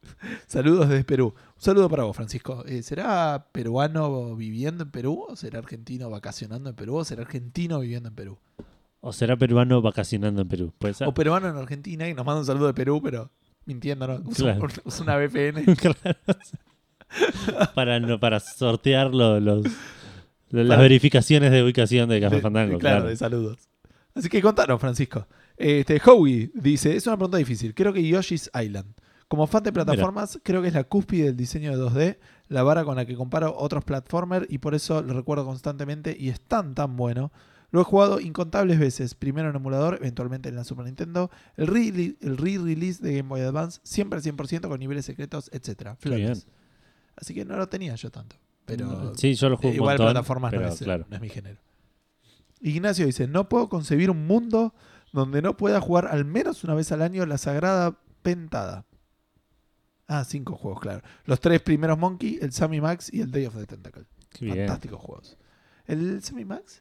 Saludos 0.46 0.88
desde 0.88 1.02
Perú. 1.02 1.34
Un 1.36 1.60
saludo 1.60 1.88
para 1.88 2.04
vos, 2.04 2.14
Francisco. 2.14 2.64
Eh, 2.66 2.84
¿Será 2.84 3.48
peruano 3.50 4.36
viviendo 4.36 4.84
en 4.84 4.90
Perú? 4.92 5.26
¿O 5.28 5.34
será 5.34 5.58
argentino 5.58 6.08
vacacionando 6.08 6.70
en 6.70 6.76
Perú? 6.76 6.94
¿O 6.94 7.04
será 7.04 7.22
argentino 7.22 7.80
viviendo 7.80 8.08
en 8.08 8.14
Perú? 8.14 8.38
O 9.06 9.12
será 9.12 9.36
peruano 9.36 9.82
vacacionando 9.82 10.40
en 10.42 10.48
Perú. 10.48 10.72
Puede 10.78 10.94
ser. 10.94 11.06
O 11.06 11.12
peruano 11.12 11.48
en 11.48 11.56
Argentina 11.56 12.08
y 12.08 12.14
nos 12.14 12.24
manda 12.24 12.40
un 12.40 12.46
saludo 12.46 12.68
de 12.68 12.74
Perú, 12.74 13.00
pero 13.02 13.30
mintiendo, 13.66 14.06
¿no? 14.06 14.14
Usa, 14.24 14.56
Claro. 14.56 14.68
usa 14.84 15.02
una 15.04 15.16
VPN. 15.16 15.64
Claro. 15.76 15.98
para, 17.74 18.00
no, 18.00 18.18
para 18.18 18.40
sortear 18.40 19.14
lo- 19.14 19.40
los, 19.40 19.64
las 20.50 20.68
Para- 20.68 20.80
verificaciones 20.82 21.50
de 21.52 21.62
ubicación 21.62 22.08
de 22.08 22.20
Café 22.20 22.36
De- 22.36 22.42
Fandango. 22.42 22.78
claro, 22.78 22.96
Claro, 22.98 23.08
de 23.10 23.16
saludos. 23.16 23.68
Así 24.14 24.28
que 24.28 24.40
contanos, 24.40 24.80
Francisco. 24.80 25.26
Este, 25.56 26.00
Howie 26.04 26.50
dice, 26.54 26.96
es 26.96 27.06
una 27.06 27.16
pregunta 27.16 27.36
difícil. 27.38 27.74
Creo 27.74 27.92
que 27.92 28.06
Yoshi's 28.06 28.50
Island. 28.60 28.94
Como 29.28 29.46
fan 29.46 29.62
de 29.64 29.72
plataformas, 29.72 30.38
creo 30.42 30.62
que 30.62 30.68
es 30.68 30.74
la 30.74 30.84
cúspide 30.84 31.26
del 31.26 31.36
diseño 31.36 31.70
de 31.76 31.82
2D, 31.82 32.18
la 32.48 32.62
vara 32.62 32.84
con 32.84 32.96
la 32.96 33.06
que 33.06 33.16
comparo 33.16 33.54
otros 33.56 33.82
platformers 33.84 34.46
y 34.48 34.58
por 34.58 34.74
eso 34.74 35.02
lo 35.02 35.14
recuerdo 35.14 35.44
constantemente 35.44 36.16
y 36.18 36.28
es 36.28 36.40
tan 36.40 36.74
tan 36.74 36.96
bueno. 36.96 37.32
Lo 37.74 37.80
he 37.80 37.84
jugado 37.84 38.20
incontables 38.20 38.78
veces, 38.78 39.16
primero 39.16 39.50
en 39.50 39.56
emulador, 39.56 39.96
eventualmente 39.96 40.48
en 40.48 40.54
la 40.54 40.62
Super 40.62 40.84
Nintendo, 40.84 41.28
el 41.56 41.66
re- 41.66 42.14
el 42.20 42.36
re-release 42.36 43.02
de 43.02 43.16
Game 43.16 43.28
Boy 43.28 43.40
Advance, 43.40 43.80
siempre 43.82 44.16
al 44.18 44.22
100% 44.22 44.68
con 44.68 44.78
niveles 44.78 45.04
secretos, 45.04 45.50
etc. 45.52 45.96
Así 47.16 47.34
que 47.34 47.44
no 47.44 47.56
lo 47.56 47.68
tenía 47.68 47.96
yo 47.96 48.12
tanto. 48.12 48.36
Pero 48.64 49.12
sí, 49.16 49.34
yo 49.34 49.48
lo 49.48 49.56
juego 49.56 49.70
un 49.70 49.74
Igual 49.74 49.94
montón, 49.98 50.12
plataformas 50.12 50.52
pero 50.52 50.62
no, 50.62 50.68
es, 50.68 50.78
claro. 50.78 51.04
no 51.10 51.16
es 51.16 51.20
mi 51.20 51.28
género. 51.28 51.58
Ignacio 52.60 53.06
dice, 53.06 53.26
no 53.26 53.48
puedo 53.48 53.68
concebir 53.68 54.08
un 54.08 54.24
mundo 54.24 54.72
donde 55.12 55.42
no 55.42 55.56
pueda 55.56 55.80
jugar 55.80 56.06
al 56.06 56.24
menos 56.24 56.62
una 56.62 56.74
vez 56.74 56.92
al 56.92 57.02
año 57.02 57.26
la 57.26 57.38
sagrada 57.38 57.98
pentada. 58.22 58.86
Ah, 60.06 60.22
cinco 60.24 60.54
juegos, 60.54 60.80
claro. 60.80 61.02
Los 61.24 61.40
tres 61.40 61.60
primeros 61.60 61.98
Monkey, 61.98 62.38
el 62.40 62.52
Sammy 62.52 62.80
Max 62.80 63.12
y 63.12 63.20
el 63.20 63.32
Day 63.32 63.46
of 63.46 63.56
the 63.56 63.66
Tentacle. 63.66 64.04
Qué 64.30 64.44
bien. 64.44 64.58
Fantásticos 64.58 65.00
juegos. 65.00 65.36
¿El 65.86 66.22
Sammy 66.22 66.44
Max? 66.44 66.80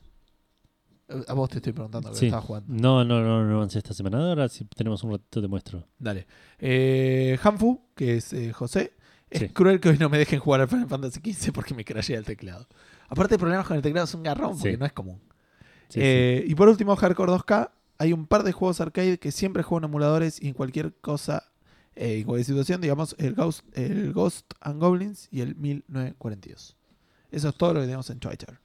Eh, 1.10 1.24
A 1.28 1.34
vos 1.34 1.50
te 1.50 1.58
estoy 1.58 1.74
preguntando 1.74 2.12
que 2.12 2.18
Sí. 2.18 2.32
jugando. 2.32 2.74
No, 2.74 3.04
no, 3.04 3.22
no, 3.22 3.44
no 3.46 3.56
avancé 3.58 3.80
esta 3.80 3.94
semana. 3.94 4.20
Ahora 4.30 4.48
si 4.50 4.66
tenemos 4.66 5.04
un 5.04 5.12
ratito 5.12 5.42
te 5.42 5.48
muestro. 5.48 5.86
Dale. 6.00 6.26
Eh, 6.60 7.38
Hanfu, 7.44 7.82
que 7.96 8.18
es 8.18 8.34
eh, 8.34 8.54
José. 8.54 8.94
Es 9.30 9.42
Sí. 9.42 9.50
cruel 9.50 9.80
que 9.80 9.90
hoy 9.90 9.98
no 9.98 10.10
me 10.10 10.18
dejen 10.18 10.40
jugar 10.40 10.62
al 10.62 10.68
Final 10.68 10.88
Fantasy 10.88 11.20
XV 11.34 11.52
porque 11.52 11.74
me 11.74 11.84
crashea 11.84 12.20
el 12.20 12.26
teclado. 12.26 12.68
Aparte, 13.10 13.38
problemas 13.38 13.66
con 13.68 13.76
el 13.76 13.82
teclado 13.84 14.06
es 14.06 14.14
un 14.14 14.24
garrón 14.24 14.52
porque 14.58 14.72
Sí. 14.74 14.78
no 14.78 14.86
es 14.86 14.94
común. 14.94 15.20
Eh, 15.96 16.44
Y 16.48 16.56
por 16.56 16.70
último, 16.70 16.96
Hardcore 16.96 17.32
2K. 17.32 17.72
Hay 18.00 18.14
un 18.14 18.26
par 18.26 18.44
de 18.44 18.52
juegos 18.52 18.82
arcade 18.82 19.20
que 19.20 19.32
siempre 19.32 19.62
juego 19.64 19.80
en 19.86 19.90
emuladores 19.90 20.42
y 20.42 20.48
en 20.48 20.54
cualquier 20.54 20.94
cosa, 20.96 21.52
eh, 21.96 22.18
en 22.20 22.24
cualquier 22.26 22.46
situación, 22.46 22.82
digamos, 22.82 23.16
el 23.20 23.36
Ghost, 23.36 23.66
el 23.78 24.12
Ghost 24.14 24.52
and 24.62 24.80
Goblins 24.82 25.28
y 25.32 25.42
el 25.42 25.56
1942. 25.56 26.76
Eso 27.32 27.50
es 27.50 27.56
todo 27.56 27.74
lo 27.76 27.80
que 27.82 27.86
tenemos 27.86 28.10
en 28.10 28.20
Twitter. 28.20 28.60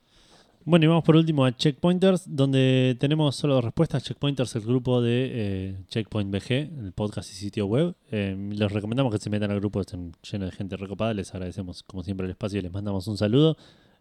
Bueno, 0.68 0.84
y 0.84 0.88
vamos 0.88 1.02
por 1.02 1.16
último 1.16 1.46
a 1.46 1.56
Checkpointers, 1.56 2.24
donde 2.26 2.94
tenemos 3.00 3.34
solo 3.34 3.54
dos 3.54 3.64
respuestas. 3.64 4.04
Checkpointers, 4.04 4.54
el 4.54 4.66
grupo 4.66 5.00
de 5.00 5.30
eh, 5.32 5.76
Checkpoint 5.88 6.30
BG, 6.30 6.52
el 6.84 6.92
podcast 6.92 7.32
y 7.32 7.36
sitio 7.36 7.64
web. 7.64 7.94
Eh, 8.10 8.36
les 8.50 8.70
recomendamos 8.70 9.10
que 9.10 9.18
se 9.18 9.30
metan 9.30 9.50
al 9.50 9.60
grupo, 9.60 9.80
están 9.80 10.12
lleno 10.30 10.44
de 10.44 10.52
gente 10.52 10.76
recopada. 10.76 11.14
Les 11.14 11.32
agradecemos, 11.32 11.82
como 11.84 12.04
siempre, 12.04 12.26
el 12.26 12.32
espacio 12.32 12.58
y 12.58 12.62
les 12.64 12.70
mandamos 12.70 13.08
un 13.08 13.16
saludo. 13.16 13.56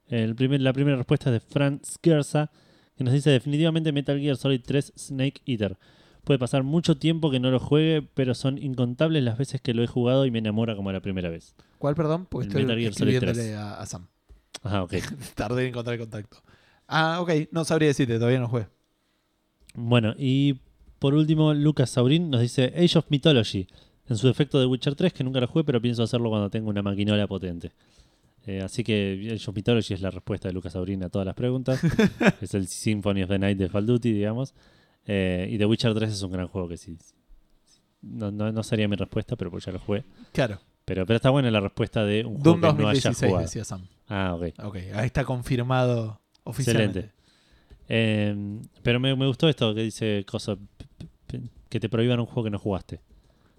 El 0.10 0.36
primer, 0.36 0.60
la 0.60 0.74
primera 0.74 0.98
respuesta 0.98 1.30
es 1.30 1.36
de 1.36 1.40
Fran 1.40 1.80
Skierza, 1.86 2.52
que 2.98 3.06
nos 3.06 3.14
dice: 3.14 3.30
Definitivamente 3.30 3.94
Metal 3.94 4.20
Gear 4.20 4.36
Solid 4.36 4.60
3 4.60 4.92
Snake 4.98 5.42
Eater. 5.46 5.78
Puede 6.26 6.38
pasar 6.38 6.64
mucho 6.64 6.98
tiempo 6.98 7.32
que 7.32 7.40
no 7.40 7.50
lo 7.50 7.62
juegue, 7.62 8.02
pero 8.14 8.36
son 8.36 8.58
incontables 8.58 9.24
las 9.24 9.38
veces 9.38 9.62
que 9.62 9.74
lo 9.74 9.84
he 9.84 9.88
jugado 9.88 10.26
y 10.26 10.32
me 10.32 10.40
enamora 10.40 10.76
como 10.76 10.92
la 10.92 11.00
primera 11.00 11.30
vez. 11.30 11.56
¿Cuál, 11.78 11.96
perdón? 11.96 12.28
Porque 12.30 12.48
El 12.48 12.50
estoy 12.50 12.64
Metal 12.66 12.78
Gear 12.78 12.94
Solid 12.94 13.14
escribiéndole 13.14 13.52
3. 13.52 13.58
a, 13.58 13.80
a 13.80 13.86
Sam. 13.86 14.08
Ah, 14.64 14.84
ok. 14.84 14.96
Tardé 15.36 15.62
en 15.62 15.68
encontrar 15.70 15.94
el 15.94 16.02
contacto. 16.02 16.40
Ah, 16.88 17.22
ok. 17.22 17.32
No 17.52 17.66
sabría 17.66 17.90
decirte, 17.90 18.16
todavía 18.16 18.40
no 18.40 18.48
jugué. 18.48 18.68
Bueno, 19.76 20.16
y 20.18 20.60
por 21.00 21.14
último, 21.14 21.54
Lucas 21.54 21.92
Saurín 21.92 22.30
nos 22.30 22.42
dice 22.42 22.74
Age 22.76 22.98
of 23.00 23.06
Mythology. 23.10 23.68
En 24.10 24.18
su 24.18 24.28
defecto 24.28 24.60
de 24.60 24.66
Witcher 24.66 24.96
3, 24.96 25.14
que 25.14 25.24
nunca 25.24 25.40
lo 25.40 25.48
jugué, 25.48 25.66
pero 25.66 25.82
pienso 25.82 26.02
hacerlo 26.02 26.30
cuando 26.30 26.50
tenga 26.50 26.70
una 26.70 26.82
maquinola 26.82 27.28
potente. 27.28 27.72
Eh, 28.46 28.62
así 28.62 28.84
que 28.84 29.34
Age 29.34 29.50
of 29.50 29.56
Mythology 29.56 29.94
es 29.94 30.02
la 30.02 30.10
respuesta 30.10 30.48
de 30.48 30.54
Lucas 30.54 30.74
Saurín 30.74 31.04
a 31.04 31.10
todas 31.10 31.26
las 31.26 31.36
preguntas. 31.36 31.82
es 32.42 32.54
el 32.54 32.68
Symphony 32.68 33.24
of 33.24 33.30
the 33.30 33.38
Night 33.38 33.58
de 33.58 33.68
Fall 33.68 33.86
Duty, 33.86 34.14
digamos. 34.14 34.54
Eh, 35.06 35.50
y 35.52 35.58
The 35.58 35.66
Witcher 35.66 35.94
3 35.94 36.10
es 36.10 36.22
un 36.22 36.32
gran 36.32 36.48
juego 36.48 36.70
que 36.70 36.78
sí. 36.78 36.98
No, 38.02 38.32
no, 38.32 38.52
no 38.52 38.64
sería 38.64 38.88
mi 38.88 38.96
respuesta, 38.96 39.36
pero 39.36 39.52
pues 39.52 39.66
ya 39.66 39.74
lo 39.74 39.80
jugué. 39.80 40.06
Claro. 40.32 40.60
Pero, 40.86 41.06
pero 41.06 41.18
está 41.18 41.30
buena 41.30 41.52
la 41.52 41.60
respuesta 41.60 42.06
de 42.06 42.24
un 42.24 42.42
Doom 42.42 42.62
juego 42.62 42.78
que 42.78 42.84
no 42.84 42.90
haya 42.90 43.02
2016, 43.02 43.30
jugado. 43.30 43.46
decía 43.46 43.66
Sam. 43.66 43.88
Ah, 44.08 44.36
ok. 44.36 44.54
Ok, 44.64 44.76
ahí 44.96 45.06
está 45.06 45.26
confirmado 45.26 46.22
oficialmente. 46.48 47.00
Excelente. 47.00 47.18
Eh, 47.90 48.62
pero 48.84 49.00
me, 49.00 49.16
me 49.16 49.28
gustó 49.28 49.48
esto 49.48 49.74
que 49.74 49.82
dice 49.82 50.26
cosa, 50.30 50.58
que 51.70 51.80
te 51.80 51.90
prohíban 51.90 52.20
un 52.20 52.26
juego 52.26 52.44
que 52.46 52.50
no 52.50 52.60
jugaste. 52.60 53.00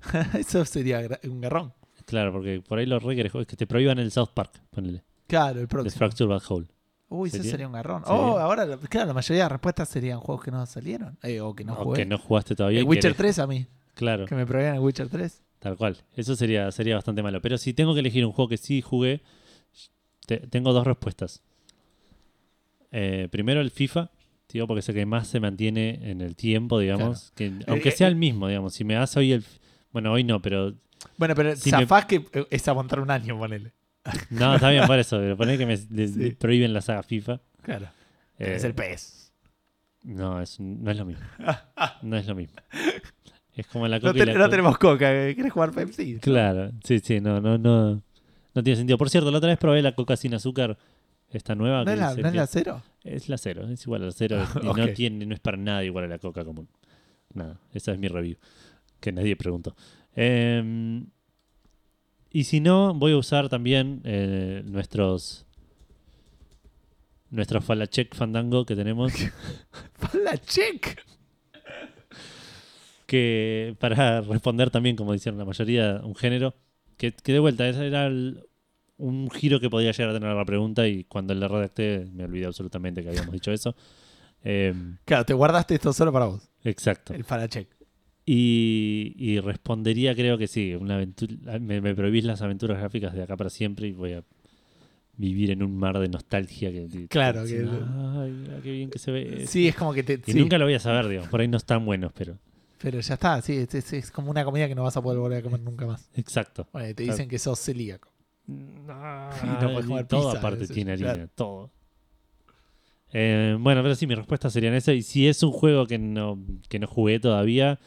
Eso 0.38 0.64
sería 0.64 1.00
un 1.24 1.40
garrón. 1.40 1.72
Claro, 2.06 2.32
porque 2.32 2.62
por 2.66 2.78
ahí 2.78 2.86
lo 2.86 2.98
re 2.98 3.14
querés 3.16 3.32
jugar, 3.32 3.42
es 3.42 3.48
que 3.48 3.56
te 3.56 3.66
prohíban 3.66 3.98
el 3.98 4.10
South 4.10 4.30
Park, 4.34 4.60
ponele. 4.70 5.02
Claro, 5.26 5.60
el 5.60 5.66
The 5.66 5.68
próximo. 5.68 5.98
Fracture 5.98 6.28
Bad 6.28 6.42
Hole. 6.48 6.66
Uy, 7.10 7.28
ese 7.28 7.38
Sería- 7.38 7.50
sería 7.52 7.66
un 7.66 7.72
garrón. 7.72 8.02
sería- 8.04 8.18
Oh, 8.20 8.38
ahora, 8.38 8.64
la- 8.66 8.76
claro, 8.78 9.08
la 9.08 9.14
mayoría 9.14 9.42
de 9.44 9.44
las 9.44 9.52
respuestas 9.52 9.88
serían 9.88 10.20
juegos 10.20 10.44
que 10.44 10.50
no 10.50 10.64
salieron. 10.66 11.18
eh, 11.22 11.40
o 11.40 11.54
que 11.54 11.64
no 11.64 11.72
o 11.74 11.84
jugué. 11.84 11.98
que 12.00 12.06
no 12.06 12.18
jugaste 12.18 12.54
todavía. 12.54 12.80
el 12.80 12.84
y 12.84 12.88
Witcher 12.88 13.12
querés- 13.12 13.16
3 13.16 13.38
a 13.40 13.46
mí. 13.46 13.66
Claro. 13.94 14.26
Que 14.26 14.34
me 14.34 14.46
prohíban 14.46 14.74
el 14.74 14.80
Witcher 14.80 15.08
3. 15.08 15.42
Tal 15.58 15.76
cual. 15.76 15.96
Eso 16.16 16.36
sería, 16.36 16.70
sería 16.70 16.94
bastante 16.94 17.22
malo. 17.22 17.40
Pero 17.42 17.58
si 17.58 17.74
tengo 17.74 17.92
que 17.94 18.00
elegir 18.00 18.24
un 18.24 18.32
juego 18.32 18.48
que 18.48 18.56
sí 18.58 18.80
jugué, 18.80 19.22
te- 20.26 20.46
tengo 20.46 20.72
dos 20.72 20.86
respuestas. 20.86 21.42
Eh, 22.92 23.28
primero 23.30 23.60
el 23.60 23.70
FIFA, 23.70 24.10
digo, 24.52 24.66
porque 24.66 24.82
sé 24.82 24.94
que 24.94 25.04
más 25.06 25.28
se 25.28 25.40
mantiene 25.40 25.98
en 26.10 26.20
el 26.20 26.36
tiempo, 26.36 26.78
digamos. 26.78 27.32
Que, 27.34 27.52
aunque 27.66 27.90
Eh, 27.90 27.92
sea 27.92 28.06
eh, 28.08 28.10
el 28.10 28.16
mismo, 28.16 28.48
digamos. 28.48 28.74
Si 28.74 28.84
me 28.84 28.94
das 28.94 29.16
hoy 29.16 29.32
el... 29.32 29.44
Bueno, 29.92 30.12
hoy 30.12 30.24
no, 30.24 30.40
pero... 30.40 30.74
Bueno, 31.16 31.34
pero 31.34 31.54
Si 31.56 31.70
me- 31.70 31.78
zafás 31.78 32.06
que 32.06 32.24
eh, 32.32 32.46
es 32.50 32.66
aguantar 32.68 33.00
un 33.00 33.10
año, 33.10 33.38
ponele. 33.38 33.72
No, 34.30 34.54
está 34.54 34.70
bien 34.70 34.86
por 34.86 34.98
eso. 34.98 35.18
Pero 35.18 35.36
poner 35.36 35.58
que 35.58 35.66
me 35.66 35.76
Sí. 36.06 36.30
prohíben 36.38 36.72
la 36.72 36.80
saga 36.80 37.02
FIFA. 37.02 37.40
Claro. 37.62 37.86
eh, 38.38 38.54
es 38.56 38.64
el 38.64 38.74
pez. 38.74 39.32
No, 40.04 40.40
es, 40.40 40.58
no 40.60 40.90
es 40.90 40.96
lo 40.96 41.04
mismo. 41.04 41.24
No 42.02 42.16
es 42.16 42.26
lo 42.26 42.34
mismo. 42.34 42.56
Es 43.54 43.66
como 43.66 43.86
la 43.88 43.96
No, 43.98 44.02
coca 44.12 44.16
y 44.16 44.20
te- 44.20 44.26
la 44.32 44.38
no 44.38 44.48
tenemos 44.48 44.78
coca. 44.78 45.12
¿eh? 45.12 45.34
¿Quieres 45.34 45.52
jugar 45.52 45.72
Pepsi? 45.72 46.18
Claro, 46.20 46.70
sí, 46.84 47.00
sí, 47.00 47.20
no, 47.20 47.40
no, 47.40 47.58
no. 47.58 48.00
No 48.54 48.62
tiene 48.62 48.76
sentido. 48.76 48.96
Por 48.96 49.10
cierto, 49.10 49.30
la 49.30 49.38
otra 49.38 49.50
vez 49.50 49.58
probé 49.58 49.82
la 49.82 49.92
coca 49.94 50.16
sin 50.16 50.34
azúcar, 50.34 50.78
esta 51.30 51.54
nueva. 51.54 51.80
¿No 51.80 51.84
que 51.86 51.92
es 51.92 51.98
la, 51.98 52.08
dice 52.10 52.22
no 52.22 52.28
es 52.28 52.32
que- 52.32 52.38
la 52.38 52.46
cero? 52.46 52.82
es 53.04 53.28
la 53.28 53.38
cero, 53.38 53.68
es 53.68 53.82
igual 53.84 54.02
a 54.02 54.06
la 54.06 54.12
cero. 54.12 54.44
y 54.62 54.66
no 54.66 54.88
tiene, 54.94 55.26
no 55.26 55.34
es 55.34 55.40
para 55.40 55.56
nada 55.56 55.84
igual 55.84 56.04
a 56.04 56.08
la 56.08 56.18
coca 56.18 56.44
común. 56.44 56.68
Nada, 57.34 57.60
esa 57.72 57.92
es 57.92 57.98
mi 57.98 58.08
review. 58.08 58.36
Que 59.00 59.12
nadie 59.12 59.36
preguntó. 59.36 59.76
Em, 60.16 61.06
y 62.30 62.44
si 62.44 62.60
no, 62.60 62.94
voy 62.94 63.12
a 63.12 63.16
usar 63.16 63.48
también 63.48 64.00
eh, 64.04 64.62
nuestros. 64.66 65.44
Nuestros 67.30 67.62
Falachek 67.64 68.14
Fandango 68.14 68.64
que 68.64 68.74
tenemos. 68.74 69.12
¡Fala 69.94 70.38
check! 70.38 70.98
que 73.06 73.74
para 73.78 74.20
responder 74.20 74.70
también, 74.70 74.96
como 74.96 75.12
decían 75.12 75.38
la 75.38 75.44
mayoría, 75.46 76.00
un 76.04 76.14
género, 76.14 76.54
que, 76.98 77.12
que 77.12 77.32
de 77.32 77.38
vuelta, 77.38 77.66
ese 77.68 77.86
era 77.86 78.06
el- 78.06 78.44
un 78.98 79.30
giro 79.30 79.58
que 79.60 79.70
podía 79.70 79.92
llegar 79.92 80.10
a 80.10 80.18
tener 80.18 80.34
la 80.34 80.44
pregunta 80.44 80.86
y 80.86 81.04
cuando 81.04 81.34
le 81.34 81.46
redacté 81.48 82.06
me 82.12 82.24
olvidé 82.24 82.46
absolutamente 82.46 83.02
que 83.02 83.08
habíamos 83.08 83.32
dicho 83.32 83.50
eso. 83.52 83.74
Eh, 84.44 84.74
Claro, 85.04 85.24
te 85.24 85.34
guardaste 85.34 85.74
esto 85.74 85.92
solo 85.92 86.12
para 86.12 86.26
vos. 86.26 86.48
exacto. 86.64 87.14
El 87.14 87.24
check. 87.48 87.68
Y, 88.30 89.14
y 89.16 89.40
respondería, 89.40 90.14
creo 90.14 90.36
que 90.36 90.46
sí, 90.48 90.74
una 90.74 90.96
aventura, 90.96 91.58
me, 91.58 91.80
me 91.80 91.94
prohibís 91.94 92.24
las 92.24 92.42
aventuras 92.42 92.78
gráficas 92.78 93.14
de 93.14 93.22
acá 93.22 93.36
para 93.38 93.48
siempre 93.48 93.88
y 93.88 93.92
voy 93.92 94.12
a 94.12 94.22
vivir 95.16 95.50
en 95.50 95.62
un 95.62 95.74
mar 95.78 95.98
de 95.98 96.08
nostalgia. 96.08 96.70
Que, 96.70 97.06
Claro, 97.08 97.44
que- 97.46 97.66
Ay, 97.66 98.60
qué 98.62 98.70
bien 98.70 98.90
que 98.90 98.98
se 98.98 99.10
ve. 99.12 99.46
Sí, 99.46 99.66
es 99.68 99.74
como 99.74 99.94
que 99.94 100.02
te. 100.02 100.20
y 100.26 100.32
sí, 100.32 100.38
nunca 100.38 100.58
lo 100.58 100.66
voy 100.66 100.74
a 100.74 100.78
saber, 100.80 101.08
digamos, 101.08 101.30
por 101.30 101.40
ahí 101.40 101.48
no 101.48 101.56
están 101.56 101.84
buenos, 101.86 102.12
pero 102.12 102.36
Pero 102.80 103.00
ya 103.00 103.14
está, 103.14 103.40
sí, 103.40 103.54
es, 103.56 103.74
es- 103.74 103.92
es 103.94 104.10
como 104.10 104.30
una 104.30 104.44
comida 104.44 104.68
que 104.68 104.74
no 104.74 104.82
vas 104.82 104.96
a 104.96 105.02
poder 105.02 105.18
volver 105.18 105.38
a 105.38 105.42
comer 105.42 105.60
nunca 105.60 105.86
más. 105.86 106.10
exacto. 106.14 106.68
Bueno, 106.72 106.88
te 106.88 106.94
Claro. 107.04 107.12
dicen 107.12 107.28
que 107.30 107.38
sos 107.38 107.58
celíaco. 107.58 108.12
No, 108.88 109.60
no 109.60 109.72
puedes 109.72 109.86
comer 109.86 110.06
todo 110.06 110.26
pizza, 110.28 110.38
aparte 110.38 110.64
eso, 110.64 110.72
tiene 110.74 110.92
harina, 110.92 111.12
claro. 111.12 111.28
todo. 111.34 111.70
Eh, 113.12 113.56
bueno, 113.60 113.82
pero 113.82 113.94
sí, 113.94 114.06
mi 114.06 114.14
respuesta 114.14 114.50
sería 114.50 114.70
en 114.70 114.76
esa. 114.76 114.92
Y 114.92 115.02
si 115.02 115.28
es 115.28 115.42
un 115.42 115.52
juego 115.52 115.86
que 115.86 115.98
no, 115.98 116.38
que 116.68 116.78
no 116.78 116.86
jugué 116.86 117.20
todavía, 117.20 117.78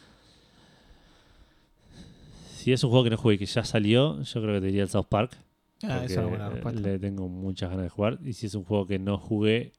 si 2.54 2.72
es 2.72 2.82
un 2.84 2.90
juego 2.90 3.04
que 3.04 3.10
no 3.10 3.16
jugué 3.16 3.34
y 3.34 3.38
que 3.38 3.46
ya 3.46 3.64
salió, 3.64 4.22
yo 4.22 4.40
creo 4.40 4.54
que 4.54 4.60
te 4.60 4.66
diría 4.66 4.84
el 4.84 4.88
South 4.88 5.06
Park. 5.08 5.36
Ah, 5.82 6.04
esa 6.04 6.04
es 6.04 6.16
una 6.18 6.26
buena 6.28 6.48
respuesta. 6.48 6.80
le 6.80 6.98
tengo 7.00 7.28
muchas 7.28 7.70
ganas 7.70 7.84
de 7.84 7.90
jugar. 7.90 8.18
Y 8.24 8.34
si 8.34 8.46
es 8.46 8.54
un 8.54 8.62
juego 8.64 8.86
que 8.86 9.00
no 9.00 9.18
jugué 9.18 9.72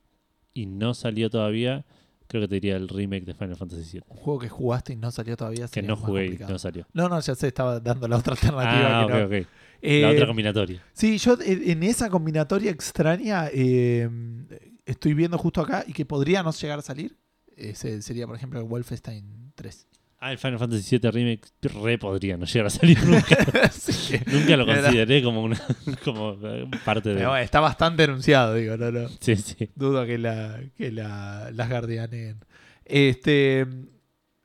y 0.53 0.65
no 0.65 0.93
salió 0.93 1.29
todavía, 1.29 1.85
creo 2.27 2.41
que 2.41 2.47
te 2.49 2.55
diría 2.55 2.75
el 2.75 2.89
remake 2.89 3.23
de 3.23 3.33
Final 3.33 3.55
Fantasy 3.55 3.99
VII. 3.99 4.03
Un 4.09 4.17
juego 4.17 4.39
que 4.39 4.49
jugaste 4.49 4.93
y 4.93 4.95
no 4.97 5.11
salió 5.11 5.37
todavía. 5.37 5.67
Que 5.69 5.81
no 5.81 5.95
jugué 5.95 6.25
y 6.25 6.37
no 6.37 6.59
salió. 6.59 6.85
No, 6.93 7.07
no, 7.07 7.19
ya 7.21 7.35
sé, 7.35 7.47
estaba 7.47 7.79
dando 7.79 8.07
la 8.09 8.17
otra 8.17 8.33
alternativa. 8.33 9.01
Ah, 9.01 9.07
que 9.07 9.13
ok, 9.13 9.19
no. 9.19 9.25
ok. 9.37 9.47
Eh, 9.85 10.01
La 10.01 10.11
otra 10.11 10.25
combinatoria. 10.25 10.81
Sí, 10.93 11.17
yo 11.17 11.37
en 11.41 11.83
esa 11.83 12.09
combinatoria 12.09 12.71
extraña 12.71 13.49
eh, 13.51 14.09
estoy 14.85 15.13
viendo 15.13 15.37
justo 15.37 15.59
acá 15.59 15.83
y 15.85 15.91
que 15.91 16.05
podría 16.05 16.41
no 16.41 16.51
llegar 16.53 16.79
a 16.79 16.81
salir. 16.81 17.17
Ese 17.57 18.01
sería, 18.01 18.25
por 18.25 18.37
ejemplo, 18.37 18.59
el 18.59 18.65
Wolfenstein 18.65 19.51
3. 19.55 19.87
Ah, 20.19 20.31
el 20.31 20.37
Final 20.37 20.57
Fantasy 20.57 20.97
VII 20.97 21.11
Remake 21.11 21.41
re 21.63 21.97
podría 21.97 22.37
no 22.37 22.45
llegar 22.45 22.67
a 22.67 22.69
salir 22.69 22.97
nunca. 23.05 23.35
Nunca 24.31 24.55
lo 24.55 24.65
consideré 24.65 25.21
como 25.21 25.43
una 25.43 25.61
como 26.05 26.37
eh, 26.41 26.65
parte 26.85 27.09
de. 27.09 27.15
Pero 27.15 27.35
está 27.35 27.59
bastante 27.59 28.03
anunciado, 28.03 28.53
digo, 28.55 28.77
no, 28.77 28.89
no. 28.89 29.09
Sí, 29.19 29.35
sí. 29.35 29.69
Dudo 29.75 30.05
que 30.05 30.17
la, 30.17 30.61
que 30.77 30.91
la, 30.93 31.51
las 31.51 31.69
guardianen. 31.69 32.39
Este, 32.85 33.67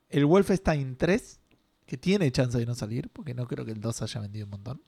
el 0.09 0.25
Wolfenstein 0.25 0.97
3, 0.97 1.39
que 1.85 1.95
tiene 1.97 2.29
chance 2.33 2.57
de 2.57 2.65
no 2.65 2.75
salir, 2.75 3.09
porque 3.13 3.33
no 3.33 3.47
creo 3.47 3.63
que 3.63 3.71
el 3.71 3.79
2 3.79 4.01
haya 4.01 4.19
vendido 4.19 4.45
un 4.47 4.51
montón. 4.51 4.81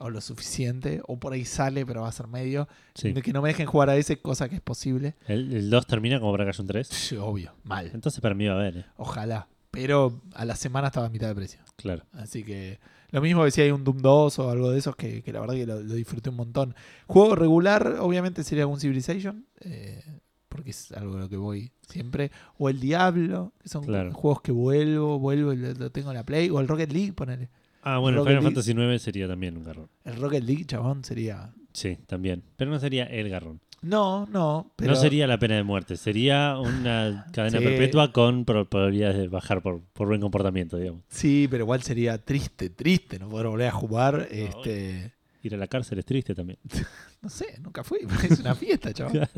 O 0.00 0.10
lo 0.10 0.20
suficiente, 0.20 1.00
o 1.06 1.18
por 1.20 1.32
ahí 1.32 1.44
sale, 1.44 1.86
pero 1.86 2.02
va 2.02 2.08
a 2.08 2.12
ser 2.12 2.26
medio. 2.26 2.66
sí. 2.94 3.12
De 3.12 3.22
que 3.22 3.32
no 3.32 3.40
me 3.42 3.48
dejen 3.48 3.66
jugar 3.66 3.90
a 3.90 3.96
ese, 3.96 4.18
cosa 4.20 4.48
que 4.48 4.56
es 4.56 4.60
posible. 4.60 5.14
El, 5.26 5.52
el 5.52 5.70
2 5.70 5.86
termina 5.86 6.18
como 6.18 6.32
para 6.32 6.44
que 6.44 6.50
haya 6.50 6.60
un 6.62 6.66
3. 6.66 6.88
Psh, 6.88 7.14
Obvio, 7.20 7.52
mal. 7.62 7.90
Entonces 7.94 8.20
para 8.20 8.34
mí 8.34 8.46
va 8.46 8.54
a 8.54 8.56
haber, 8.60 8.78
eh. 8.78 8.84
Ojalá. 8.96 9.46
Pero 9.70 10.20
a 10.34 10.44
la 10.44 10.56
semana 10.56 10.88
estaba 10.88 11.06
a 11.06 11.10
mitad 11.10 11.28
de 11.28 11.34
precio. 11.34 11.60
Claro. 11.76 12.04
Así 12.12 12.42
que 12.44 12.78
lo 13.10 13.20
mismo 13.20 13.44
que 13.44 13.50
si 13.52 13.60
hay 13.60 13.70
un 13.70 13.84
Doom 13.84 13.98
2 13.98 14.38
o 14.40 14.50
algo 14.50 14.70
de 14.70 14.78
esos, 14.78 14.96
que, 14.96 15.22
que 15.22 15.32
la 15.32 15.40
verdad 15.40 15.54
que 15.54 15.66
lo, 15.66 15.80
lo 15.80 15.94
disfruté 15.94 16.30
un 16.30 16.36
montón. 16.36 16.74
Juego 17.06 17.34
regular, 17.36 17.96
obviamente 18.00 18.42
sería 18.44 18.64
algún 18.64 18.80
Civilization, 18.80 19.46
eh, 19.60 20.02
porque 20.48 20.70
es 20.70 20.90
algo 20.92 21.16
a 21.16 21.20
lo 21.20 21.28
que 21.28 21.36
voy 21.36 21.72
siempre. 21.88 22.30
O 22.58 22.68
el 22.68 22.80
Diablo, 22.80 23.52
que 23.62 23.68
son 23.68 23.84
Claro. 23.84 24.12
juegos 24.12 24.42
que 24.42 24.50
vuelvo, 24.52 25.18
vuelvo 25.20 25.52
y 25.52 25.56
lo, 25.56 25.72
lo 25.74 25.90
tengo 25.92 26.10
en 26.10 26.16
la 26.16 26.24
Play. 26.24 26.50
O 26.50 26.58
el 26.60 26.66
Rocket 26.68 26.92
League, 26.92 27.12
ponele. 27.12 27.50
Ah, 27.84 27.98
bueno, 27.98 28.18
el 28.18 28.24
Rocket 28.24 28.30
Final 28.30 28.42
League. 28.44 28.54
Fantasy 28.54 28.74
9 28.74 28.98
sería 28.98 29.28
también 29.28 29.56
un 29.56 29.64
garrón. 29.64 29.88
El 30.04 30.16
Rocket 30.16 30.42
League, 30.44 30.64
chabón, 30.64 31.04
sería... 31.04 31.52
Sí, 31.72 31.98
también. 32.06 32.42
Pero 32.56 32.70
no 32.70 32.78
sería 32.80 33.04
el 33.04 33.28
garrón. 33.28 33.60
No, 33.82 34.26
no, 34.32 34.72
pero... 34.76 34.92
No 34.94 34.96
sería 34.98 35.26
la 35.26 35.38
pena 35.38 35.56
de 35.56 35.62
muerte. 35.64 35.96
Sería 35.96 36.56
una 36.58 37.26
cadena 37.32 37.58
Sí. 37.60 37.64
perpetua 37.64 38.12
con 38.12 38.44
pro- 38.46 38.68
probabilidades 38.68 39.18
de 39.18 39.28
bajar 39.28 39.60
por, 39.60 39.82
por 39.92 40.08
buen 40.08 40.20
comportamiento, 40.20 40.78
digamos. 40.78 41.02
Sí, 41.08 41.46
pero 41.50 41.64
igual 41.64 41.82
sería 41.82 42.16
triste, 42.16 42.70
triste 42.70 43.18
no 43.18 43.28
poder 43.28 43.48
volver 43.48 43.68
a 43.68 43.72
jugar. 43.72 44.28
Este... 44.30 45.12
Ir 45.42 45.54
a 45.54 45.58
la 45.58 45.66
cárcel 45.66 45.98
es 45.98 46.06
triste 46.06 46.34
también. 46.34 46.58
No 47.20 47.30
sé, 47.30 47.58
nunca 47.62 47.82
fui. 47.82 48.00
Es 48.30 48.40
una 48.40 48.54
fiesta, 48.54 48.92
chaval. 48.92 49.28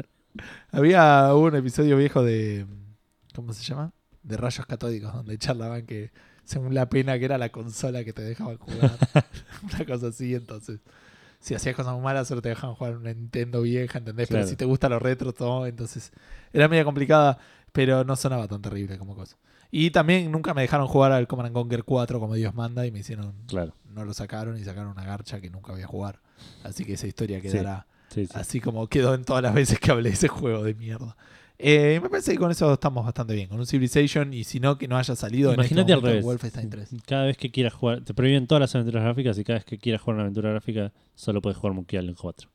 Había 0.72 1.32
un 1.34 1.54
episodio 1.54 1.96
viejo 1.96 2.22
de. 2.24 2.66
¿Cómo 3.34 3.52
se 3.52 3.62
llama? 3.62 3.92
De 4.24 4.36
rayos 4.36 4.66
catódicos, 4.66 5.12
donde 5.14 5.38
charlaban 5.38 5.86
que 5.86 6.10
según 6.46 6.72
la 6.74 6.88
pena 6.88 7.18
que 7.18 7.26
era 7.26 7.36
la 7.36 7.50
consola 7.50 8.02
que 8.04 8.14
te 8.14 8.22
dejaban 8.22 8.56
jugar. 8.56 8.96
una 9.62 9.84
cosa 9.84 10.06
así, 10.08 10.34
entonces. 10.34 10.80
Si 11.38 11.54
hacías 11.54 11.76
cosas 11.76 11.92
muy 11.92 12.02
malas, 12.02 12.26
solo 12.26 12.40
te 12.40 12.48
dejaban 12.48 12.74
jugar 12.74 12.96
una 12.96 13.12
Nintendo 13.12 13.60
vieja, 13.60 13.98
¿entendés? 13.98 14.28
Claro. 14.28 14.40
Pero 14.44 14.50
si 14.50 14.56
te 14.56 14.64
gustan 14.64 14.90
los 14.92 15.02
retros, 15.02 15.34
todo. 15.34 15.66
Entonces, 15.66 16.10
era 16.52 16.66
media 16.66 16.82
complicada, 16.84 17.38
pero 17.72 18.02
no 18.04 18.16
sonaba 18.16 18.48
tan 18.48 18.62
terrible 18.62 18.96
como 18.96 19.14
cosa. 19.14 19.36
Y 19.70 19.90
también 19.90 20.32
nunca 20.32 20.54
me 20.54 20.62
dejaron 20.62 20.86
jugar 20.86 21.12
al 21.12 21.26
Command 21.28 21.48
and 21.48 21.54
Conquer 21.54 21.84
4 21.84 22.18
como 22.20 22.34
Dios 22.34 22.54
manda 22.54 22.86
y 22.86 22.90
me 22.90 23.00
hicieron. 23.00 23.34
Claro. 23.46 23.74
No 23.92 24.04
lo 24.04 24.14
sacaron 24.14 24.56
y 24.56 24.64
sacaron 24.64 24.90
una 24.92 25.04
garcha 25.04 25.40
que 25.40 25.50
nunca 25.50 25.72
voy 25.72 25.82
a 25.82 25.86
jugar. 25.86 26.20
Así 26.64 26.84
que 26.84 26.94
esa 26.94 27.06
historia 27.06 27.40
Sí. 27.40 27.48
quedará 27.48 27.86
Sí, 28.08 28.26
sí. 28.26 28.32
así 28.34 28.60
como 28.60 28.86
quedó 28.86 29.14
en 29.14 29.24
todas 29.24 29.42
las 29.42 29.52
veces 29.54 29.78
que 29.78 29.90
hablé 29.90 30.10
de 30.10 30.14
ese 30.14 30.28
juego 30.28 30.62
de 30.62 30.74
mierda. 30.74 31.16
Eh, 31.58 31.98
me 32.02 32.10
parece 32.10 32.32
que 32.32 32.38
con 32.38 32.50
eso 32.50 32.72
estamos 32.72 33.04
bastante 33.04 33.34
bien. 33.34 33.48
Con 33.48 33.58
un 33.58 33.66
Civilization 33.66 34.34
y 34.34 34.44
si 34.44 34.60
no, 34.60 34.76
que 34.76 34.86
no 34.88 34.96
haya 34.98 35.16
salido 35.16 35.54
Imagínate 35.54 35.92
en 35.92 35.98
al 35.98 35.98
este 35.98 36.06
momento 36.06 36.08
revés. 36.08 36.24
Wolfenstein 36.24 36.70
3. 36.70 36.88
Cada 37.06 37.24
vez 37.24 37.36
que 37.38 37.50
quieras 37.50 37.72
jugar, 37.72 38.02
te 38.04 38.12
prohíben 38.14 38.46
todas 38.46 38.60
las 38.60 38.74
aventuras 38.74 39.02
gráficas 39.04 39.38
y 39.38 39.44
cada 39.44 39.58
vez 39.58 39.64
que 39.64 39.78
quieras 39.78 40.02
jugar 40.02 40.14
una 40.16 40.22
aventura 40.24 40.50
gráfica, 40.50 40.92
solo 41.14 41.40
puedes 41.40 41.56
jugar 41.56 41.74
Monkey 41.74 41.98
Island 41.98 42.18
4. 42.20 42.50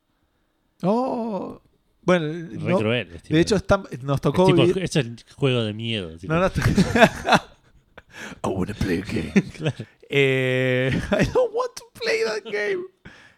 Oh, 0.84 1.62
bueno, 2.04 2.26
Re 2.28 2.58
no, 2.72 2.78
cruel. 2.80 3.10
es 3.16 3.24
de 3.24 3.40
hecho 3.40 3.56
está- 3.56 3.84
nos 4.02 4.16
es 4.16 4.22
tocó 4.22 4.46
tipo, 4.48 4.64
vivir- 4.64 4.84
es 4.84 4.96
el 4.96 5.16
juego 5.36 5.64
de 5.64 5.74
miedo. 5.74 6.18
tipo. 6.18 6.34
No, 6.34 6.40
no, 6.40 6.48
I 8.44 8.48
wanna 8.48 8.74
play 8.74 9.00
a 9.00 9.06
game. 9.06 9.34
Claro. 9.58 9.86
Eh, 10.10 10.92
I 10.94 11.26
don't 11.34 11.54
want 11.54 11.72
to 11.76 11.84
play 12.00 12.20
that 12.26 12.44
game. 12.52 12.84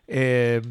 Eh, 0.07 0.61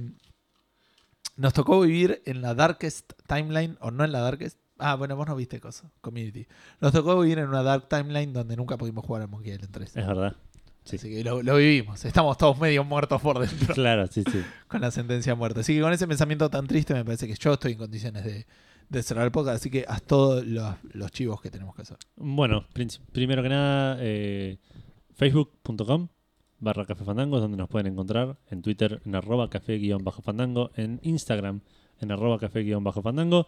nos 1.37 1.53
tocó 1.55 1.81
vivir 1.81 2.23
en 2.27 2.43
la 2.43 2.55
darkest 2.55 3.13
timeline, 3.27 3.77
o 3.81 3.91
no 3.91 4.05
en 4.05 4.13
la 4.13 4.21
darkest. 4.21 4.59
Ah, 4.83 4.97
bueno, 4.97 5.17
vos 5.17 5.27
no 5.27 5.37
viste 5.37 5.61
cosa, 5.61 5.91
community. 6.01 6.47
Nos 6.81 6.93
tocó 6.93 7.19
vivir 7.21 7.39
en 7.39 7.49
una 7.49 7.63
dark 7.63 7.89
timeline 7.89 8.33
donde 8.33 8.57
nunca 8.57 8.77
pudimos 8.77 9.05
jugar 9.05 9.23
al 9.23 9.29
Monkey 9.29 9.53
Island 9.53 9.73
3. 9.73 9.97
Es 9.97 10.07
verdad. 10.07 10.37
Sí. 10.85 10.97
Así 10.97 11.11
que 11.11 11.23
lo, 11.23 11.43
lo 11.43 11.57
vivimos. 11.57 12.05
Estamos 12.05 12.37
todos 12.37 12.59
medio 12.59 12.83
muertos 12.83 13.23
por 13.23 13.39
dentro 13.39 13.75
Claro, 13.75 14.07
sí, 14.09 14.25
sí. 14.31 14.43
con 14.69 14.81
la 14.81 14.91
sentencia 14.91 15.33
a 15.33 15.37
muerte. 15.37 15.61
Así 15.61 15.75
que 15.75 15.81
con 15.81 15.93
ese 15.93 16.09
pensamiento 16.09 16.51
tan 16.51 16.67
triste 16.67 16.93
me 16.95 17.05
parece 17.05 17.29
que 17.29 17.35
yo 17.35 17.53
estoy 17.53 17.73
en 17.73 17.79
condiciones 17.79 18.25
de, 18.25 18.47
de 18.89 19.03
cerrar 19.03 19.25
el 19.25 19.31
podcast. 19.31 19.57
Así 19.57 19.71
que 19.71 19.85
haz 19.87 20.03
todos 20.03 20.45
los, 20.45 20.75
los 20.93 21.11
chivos 21.13 21.41
que 21.41 21.51
tenemos 21.51 21.75
que 21.77 21.83
hacer. 21.83 21.99
Bueno, 22.17 22.67
primero 23.13 23.43
que 23.43 23.49
nada, 23.49 23.97
eh, 24.01 24.59
facebook.com 25.15 26.09
barra 26.59 26.87
café 26.87 27.05
fandango 27.05 27.37
es 27.37 27.43
donde 27.43 27.57
nos 27.57 27.69
pueden 27.69 27.87
encontrar. 27.93 28.39
En 28.51 28.63
Twitter 28.63 29.01
en 29.05 29.15
arroba 29.15 29.51
café 29.51 29.79
guion 29.79 30.03
bajo 30.03 30.23
fandango. 30.23 30.71
En 30.77 31.01
Instagram 31.03 31.61
en 32.01 32.11
arroba 32.11 32.39
café 32.39 32.63
guion 32.63 32.83
bajo 32.85 33.03
fandango. 33.03 33.47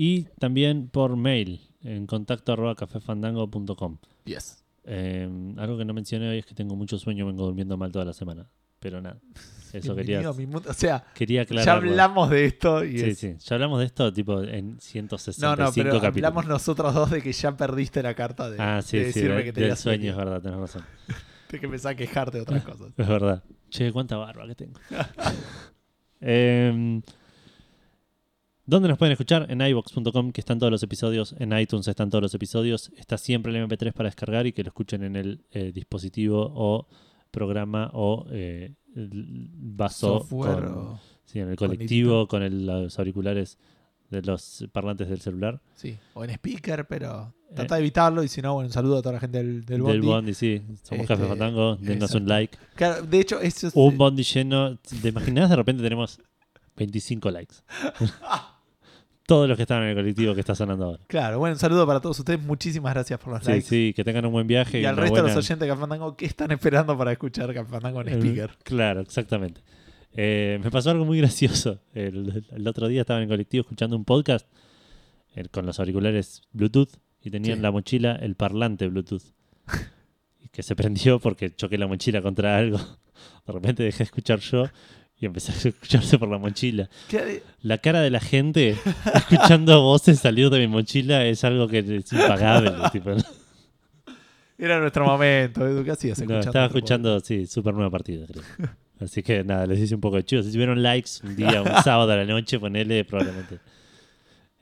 Y 0.00 0.28
también 0.38 0.86
por 0.88 1.16
mail 1.16 1.60
en 1.82 2.06
contacto 2.06 2.52
arroba 2.52 2.76
cafefandango.com. 2.76 3.98
Yes. 4.26 4.62
Eh, 4.84 5.28
algo 5.56 5.76
que 5.76 5.84
no 5.84 5.92
mencioné 5.92 6.28
hoy 6.30 6.38
es 6.38 6.46
que 6.46 6.54
tengo 6.54 6.76
mucho 6.76 6.98
sueño, 7.00 7.26
vengo 7.26 7.44
durmiendo 7.44 7.76
mal 7.76 7.90
toda 7.90 8.04
la 8.04 8.12
semana. 8.12 8.48
Pero 8.78 9.00
nada, 9.00 9.18
eso 9.72 9.96
quería, 9.96 10.20
Bienvenido. 10.20 10.62
O 10.70 10.72
sea, 10.72 11.04
quería 11.16 11.40
ya 11.40 11.42
aclarar. 11.42 11.76
hablamos 11.78 12.30
de 12.30 12.44
esto 12.44 12.84
y 12.84 12.96
Sí, 12.98 13.04
es- 13.10 13.18
sí, 13.18 13.34
ya 13.40 13.56
hablamos 13.56 13.80
de 13.80 13.86
esto 13.86 14.12
tipo 14.12 14.40
en 14.40 14.74
No, 14.74 14.80
165 14.80 15.48
no, 15.56 15.72
pero 15.74 15.90
capítulos. 16.00 16.14
hablamos 16.14 16.46
nosotros 16.46 16.94
dos 16.94 17.10
de 17.10 17.20
que 17.20 17.32
ya 17.32 17.56
perdiste 17.56 18.00
la 18.00 18.14
carta 18.14 18.48
de, 18.50 18.56
ah, 18.62 18.80
sí, 18.82 18.98
de 18.98 19.12
sí, 19.12 19.18
decirme 19.18 19.38
de- 19.38 19.44
que 19.46 19.52
tenías 19.52 19.80
sueño, 19.80 20.12
es 20.12 20.16
verdad, 20.16 20.40
tenés 20.40 20.60
razón. 20.60 20.84
de 21.50 21.58
que 21.58 21.66
me 21.66 21.76
a 21.82 21.94
quejarte 21.96 22.36
de 22.36 22.42
otras 22.42 22.62
cosas. 22.62 22.92
Es 22.96 23.08
verdad. 23.08 23.42
Che, 23.68 23.90
cuánta 23.90 24.16
barba 24.16 24.46
que 24.46 24.54
tengo. 24.54 24.78
Em, 26.20 27.02
¿Dónde 28.70 28.86
nos 28.90 28.98
pueden 28.98 29.12
escuchar? 29.12 29.46
En 29.50 29.62
iVox.com, 29.62 30.30
que 30.30 30.42
están 30.42 30.58
todos 30.58 30.70
los 30.70 30.82
episodios. 30.82 31.34
En 31.38 31.58
iTunes 31.58 31.88
están 31.88 32.10
todos 32.10 32.20
los 32.20 32.34
episodios. 32.34 32.92
Está 32.98 33.16
siempre 33.16 33.50
el 33.56 33.66
MP3 33.66 33.94
para 33.94 34.08
descargar 34.08 34.46
y 34.46 34.52
que 34.52 34.62
lo 34.62 34.68
escuchen 34.68 35.02
en 35.04 35.16
el 35.16 35.42
eh, 35.52 35.72
dispositivo 35.72 36.52
o 36.54 36.86
programa 37.30 37.90
o 37.94 38.26
eh, 38.30 38.74
vaso 38.94 40.18
Software 40.20 40.64
con- 40.66 40.76
o- 40.76 41.00
sí, 41.24 41.38
en 41.40 41.48
el 41.48 41.56
colectivo 41.56 42.28
con 42.28 42.42
el- 42.42 42.66
los 42.66 42.98
auriculares 42.98 43.58
de 44.10 44.20
los 44.20 44.66
parlantes 44.70 45.08
del 45.08 45.20
celular. 45.22 45.62
Sí, 45.74 45.96
o 46.12 46.22
en 46.24 46.30
speaker, 46.30 46.86
pero 46.86 47.34
Eh. 47.50 47.54
trata 47.54 47.76
de 47.76 47.80
evitarlo. 47.80 48.22
Y 48.22 48.28
si 48.28 48.42
no, 48.42 48.52
bueno, 48.52 48.66
un 48.66 48.72
saludo 48.74 48.98
a 48.98 49.02
toda 49.02 49.14
la 49.14 49.20
gente 49.20 49.38
del, 49.38 49.64
del 49.64 49.80
Bondi. 49.80 49.92
Del 49.98 50.06
Bondi, 50.06 50.34
sí. 50.34 50.60
Somos 50.82 51.02
Este, 51.02 51.06
Café 51.06 51.26
Fandango. 51.26 51.76
Denos 51.76 52.14
un 52.14 52.28
like. 52.28 52.58
Claro, 52.74 53.02
de 53.02 53.18
hecho, 53.18 53.40
eso 53.40 53.68
es. 53.68 53.72
Un 53.74 53.96
Bondi 53.96 54.24
lleno. 54.24 54.76
¿Te 54.76 55.08
imaginas? 55.08 55.48
De 55.48 55.56
repente 55.56 55.82
tenemos 55.82 56.20
25 56.76 57.30
likes. 57.30 57.56
Todos 59.28 59.46
los 59.46 59.56
que 59.56 59.62
están 59.64 59.82
en 59.82 59.90
el 59.90 59.94
colectivo 59.94 60.32
que 60.32 60.40
está 60.40 60.54
sonando 60.54 60.86
ahora. 60.86 61.02
Claro, 61.06 61.38
bueno, 61.38 61.52
un 61.52 61.58
saludo 61.58 61.86
para 61.86 62.00
todos 62.00 62.18
ustedes. 62.18 62.40
Muchísimas 62.42 62.94
gracias 62.94 63.20
por 63.20 63.34
los 63.34 63.44
Sí, 63.44 63.50
likes. 63.50 63.66
sí, 63.68 63.92
que 63.94 64.02
tengan 64.02 64.24
un 64.24 64.32
buen 64.32 64.46
viaje. 64.46 64.80
Y 64.80 64.86
al 64.86 64.96
resto 64.96 65.16
de 65.16 65.22
los 65.24 65.36
oyentes 65.36 65.58
de 65.60 65.68
Café 65.68 65.80
Fandango, 65.80 66.16
¿qué 66.16 66.24
están 66.24 66.50
esperando 66.50 66.96
para 66.96 67.12
escuchar 67.12 67.52
Café 67.52 67.68
Fandango 67.70 68.00
en 68.00 68.08
Eh, 68.08 68.12
speaker? 68.14 68.50
Claro, 68.62 69.00
exactamente. 69.02 69.60
Eh, 70.14 70.58
me 70.64 70.70
pasó 70.70 70.88
algo 70.90 71.04
muy 71.04 71.18
gracioso. 71.20 71.78
El, 71.92 72.42
el 72.50 72.66
otro 72.66 72.88
día 72.88 73.02
estaba 73.02 73.18
en 73.18 73.24
el 73.24 73.28
colectivo 73.28 73.60
escuchando 73.60 73.96
un 73.96 74.06
podcast 74.06 74.48
eh, 75.34 75.44
con 75.50 75.66
los 75.66 75.78
auriculares 75.78 76.40
Bluetooth 76.52 76.96
y 77.20 77.30
tenía 77.30 77.52
en 77.52 77.60
la 77.60 77.70
mochila 77.70 78.16
el 78.16 78.34
parlante 78.34 78.88
Bluetooth. 78.88 79.34
que 80.52 80.62
se 80.62 80.74
prendió 80.74 81.18
porque 81.20 81.54
choqué 81.54 81.76
la 81.76 81.86
mochila 81.86 82.22
contra 82.22 82.56
algo. 82.56 82.78
De 83.46 83.52
repente 83.52 83.82
dejé 83.82 83.98
de 83.98 84.04
escuchar 84.04 84.38
yo 84.40 84.68
y 85.20 85.26
empecé 85.26 85.52
a 85.52 85.68
escucharse 85.70 86.18
por 86.18 86.28
la 86.28 86.38
mochila. 86.38 86.88
¿Qué- 87.08 87.42
La 87.62 87.78
cara 87.78 88.00
de 88.00 88.10
la 88.10 88.20
gente 88.20 88.76
escuchando 89.14 89.82
voces 89.82 90.20
salir 90.20 90.48
de 90.50 90.60
mi 90.60 90.68
mochila 90.68 91.24
es 91.26 91.42
algo 91.44 91.66
que 91.68 91.78
es 91.80 92.12
impagable. 92.12 92.70
Era 94.58 94.80
nuestro 94.80 95.04
momento, 95.06 95.66
Edu. 95.66 95.84
¿Qué 95.84 95.92
hacías 95.92 96.18
No, 96.26 96.38
estaba 96.40 96.66
este 96.66 96.78
escuchando, 96.78 97.20
sí, 97.20 97.46
super 97.46 97.74
nueva 97.74 97.90
partida, 97.90 98.26
creo. 98.26 98.42
Así 99.00 99.22
que 99.22 99.44
nada, 99.44 99.66
les 99.66 99.78
hice 99.78 99.94
un 99.94 100.00
poco 100.00 100.16
de 100.16 100.24
chivo. 100.24 100.42
Si 100.42 100.50
tuvieron 100.50 100.82
likes 100.82 101.10
un 101.22 101.36
día, 101.36 101.62
un 101.62 101.68
sábado 101.84 102.10
a 102.10 102.16
la 102.16 102.24
noche, 102.24 102.58
ponele 102.58 103.04
probablemente. 103.04 103.58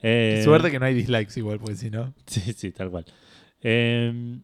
Eh, 0.03 0.41
Suerte 0.43 0.69
que 0.69 0.77
no 0.79 0.85
hay 0.85 0.93
dislikes 0.93 1.39
igual, 1.39 1.59
porque 1.59 1.75
si 1.75 1.89
no. 1.89 2.13
Sí, 2.27 2.41
sí, 2.53 2.71
tal 2.71 2.91
cual. 2.91 3.05
Eh, 3.63 4.37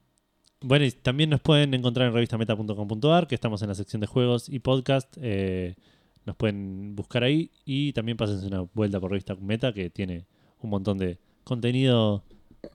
bueno, 0.61 0.85
y 0.85 0.91
también 0.91 1.29
nos 1.29 1.41
pueden 1.41 1.75
encontrar 1.75 2.07
en 2.07 2.13
revistameta.com.ar, 2.15 3.27
que 3.27 3.35
estamos 3.35 3.61
en 3.61 3.67
la 3.69 3.75
sección 3.75 3.99
de 3.99 4.07
juegos 4.07 4.49
y 4.49 4.57
podcast. 4.59 5.15
eh, 5.21 5.75
nos 6.25 6.35
pueden 6.35 6.95
buscar 6.95 7.23
ahí 7.23 7.51
y 7.65 7.93
también 7.93 8.17
pásense 8.17 8.45
una 8.47 8.61
vuelta 8.73 8.99
por 8.99 9.11
Revista 9.11 9.35
Meta, 9.35 9.73
que 9.73 9.89
tiene 9.89 10.25
un 10.61 10.69
montón 10.69 10.97
de 10.97 11.17
contenido 11.43 12.23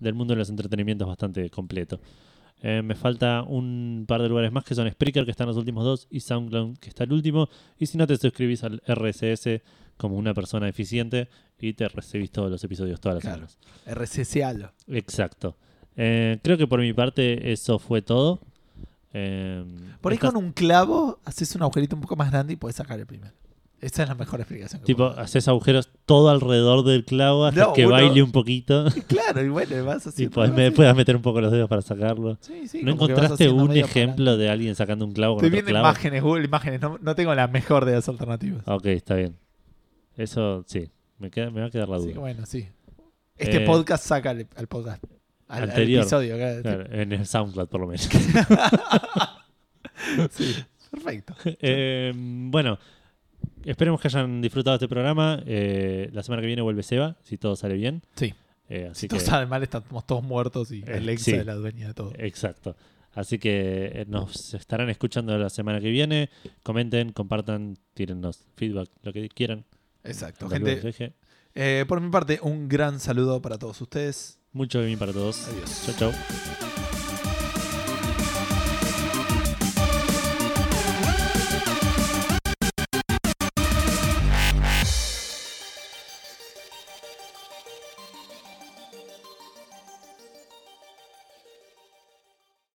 del 0.00 0.14
mundo 0.14 0.34
de 0.34 0.38
los 0.38 0.50
entretenimientos 0.50 1.08
bastante 1.08 1.48
completo. 1.50 2.00
Eh, 2.60 2.82
me 2.82 2.94
falta 2.96 3.42
un 3.44 4.04
par 4.08 4.20
de 4.20 4.28
lugares 4.28 4.50
más 4.52 4.64
que 4.64 4.74
son 4.74 4.90
Spreaker, 4.90 5.24
que 5.24 5.30
están 5.30 5.46
los 5.46 5.56
últimos 5.56 5.84
dos, 5.84 6.06
y 6.10 6.20
SoundCloud, 6.20 6.78
que 6.78 6.88
está 6.88 7.04
el 7.04 7.12
último. 7.12 7.48
Y 7.78 7.86
si 7.86 7.96
no 7.96 8.06
te 8.06 8.16
suscribís 8.16 8.64
al 8.64 8.82
RSS 8.86 9.62
como 9.96 10.16
una 10.16 10.34
persona 10.34 10.68
eficiente 10.68 11.28
y 11.58 11.72
te 11.72 11.88
recibís 11.88 12.30
todos 12.30 12.50
los 12.50 12.62
episodios 12.64 13.00
todas 13.00 13.16
las 13.16 13.22
Claro. 13.22 13.46
semanas. 13.48 13.58
RCCalo. 13.86 14.72
Exacto. 14.88 15.56
Eh, 15.96 16.38
creo 16.42 16.56
que 16.58 16.66
por 16.66 16.80
mi 16.80 16.92
parte 16.92 17.52
eso 17.52 17.78
fue 17.78 18.02
todo. 18.02 18.40
Eh, 19.12 19.64
Por 20.00 20.12
ahí 20.12 20.16
estas- 20.16 20.32
con 20.32 20.44
un 20.44 20.52
clavo 20.52 21.18
haces 21.24 21.54
un 21.54 21.62
agujerito 21.62 21.96
un 21.96 22.02
poco 22.02 22.16
más 22.16 22.30
grande 22.30 22.52
y 22.52 22.56
puedes 22.56 22.76
sacar 22.76 22.98
el 23.00 23.06
primero. 23.06 23.32
Esa 23.80 24.02
es 24.02 24.08
la 24.08 24.16
mejor 24.16 24.40
explicación. 24.40 24.80
que 24.80 24.86
Tipo, 24.86 24.98
puedo 25.04 25.10
dar. 25.14 25.24
haces 25.24 25.46
agujeros 25.46 25.88
todo 26.04 26.30
alrededor 26.30 26.84
del 26.84 27.04
clavo 27.04 27.44
hasta 27.46 27.60
No, 27.66 27.72
que 27.74 27.86
uno- 27.86 27.94
baile 27.94 28.22
un 28.24 28.32
poquito 28.32 28.86
Claro, 29.06 29.40
y 29.44 29.48
bueno, 29.48 29.84
vas 29.84 30.04
y 30.06 30.08
haciendo. 30.08 30.34
pues, 30.34 30.50
vas 30.50 30.58
me 30.58 30.72
puedas 30.72 30.96
meter 30.96 31.14
un 31.14 31.22
poco 31.22 31.40
los 31.40 31.52
dedos 31.52 31.68
para 31.68 31.80
sacarlo. 31.82 32.36
Sí, 32.40 32.66
sí, 32.66 32.82
¿No 32.82 32.96
como 32.96 33.06
que 33.06 33.12
vas 33.12 33.22
encontraste 33.22 33.44
haciendo 33.44 33.62
un 33.62 33.68
medio 33.68 33.82
para 33.86 33.90
ejemplo 33.92 34.36
de 34.36 34.50
alguien 34.50 34.74
sacando 34.74 35.04
un 35.04 35.12
clavo 35.12 35.36
con 35.36 35.44
Estoy 35.44 35.58
otro 35.60 35.64
viendo 35.66 35.70
clavo? 35.80 35.86
imágenes, 35.88 36.22
Google 36.24 36.44
Imágenes. 36.44 36.80
No, 36.80 36.98
no 37.00 37.14
tengo 37.14 37.34
la 37.36 37.46
mejor 37.46 37.84
de 37.84 37.92
las 37.92 38.08
alternativas. 38.08 38.66
Ok, 38.66 38.86
está 38.86 39.14
bien. 39.14 39.36
Eso 40.16 40.64
sí, 40.66 40.90
me, 41.18 41.30
queda, 41.30 41.50
me 41.50 41.60
va 41.60 41.68
a 41.68 41.70
quedar 41.70 41.88
la 41.88 41.96
Así 41.96 42.04
duda. 42.06 42.14
que 42.14 42.18
bueno, 42.18 42.46
sí. 42.46 42.68
Este 43.36 43.58
Eh, 43.62 43.66
podcast 43.66 44.04
saca 44.04 44.30
al, 44.30 44.48
al 44.56 44.66
podcast. 44.66 45.04
Al, 45.48 45.62
al 45.64 45.68
Anterior. 45.70 46.02
episodio. 46.02 46.36
claro. 46.36 46.62
Claro, 46.62 46.86
en 46.92 47.12
el 47.12 47.26
SoundCloud 47.26 47.68
por 47.68 47.80
lo 47.80 47.86
menos. 47.88 48.08
Sí, 50.30 50.54
perfecto. 50.90 51.34
Eh, 51.60 52.12
bueno, 52.14 52.78
esperemos 53.64 54.00
que 54.00 54.08
hayan 54.08 54.40
disfrutado 54.40 54.76
este 54.76 54.88
programa. 54.88 55.42
Eh, 55.46 56.08
la 56.12 56.22
semana 56.22 56.40
que 56.42 56.46
viene 56.46 56.62
vuelve 56.62 56.82
Seba, 56.82 57.16
si 57.22 57.36
todo 57.36 57.56
sale 57.56 57.74
bien. 57.74 58.02
Sí. 58.16 58.34
Eh, 58.68 58.88
así 58.90 59.00
Si 59.02 59.08
que, 59.08 59.16
todos 59.16 59.24
saben 59.28 59.48
mal, 59.48 59.62
estamos 59.62 60.06
todos 60.06 60.22
muertos 60.22 60.70
y 60.72 60.80
Eh, 60.86 60.94
Alexa 60.96 61.24
sí. 61.24 61.32
es 61.32 61.46
la 61.46 61.54
dueña 61.54 61.88
de 61.88 61.94
todo. 61.94 62.12
Exacto. 62.18 62.76
Así 63.12 63.38
que 63.38 64.04
nos 64.08 64.54
estarán 64.54 64.90
escuchando 64.90 65.36
la 65.36 65.50
semana 65.50 65.80
que 65.80 65.90
viene. 65.90 66.30
Comenten, 66.62 67.12
compartan, 67.12 67.76
tírennos 67.94 68.44
feedback, 68.56 68.90
lo 69.02 69.12
que 69.12 69.28
quieran. 69.28 69.64
Exacto. 70.04 70.48
Gente, 70.48 70.80
eh, 71.54 71.84
por 71.88 72.00
mi 72.00 72.10
parte, 72.10 72.38
un 72.42 72.68
gran 72.68 73.00
saludo 73.00 73.42
para 73.42 73.58
todos 73.58 73.80
ustedes. 73.80 74.37
Mucho 74.52 74.80
de 74.80 74.86
mí 74.86 74.96
para 74.96 75.12
todos. 75.12 75.48
Adiós. 75.48 75.82
Chau, 75.86 75.94
chau. 76.12 76.87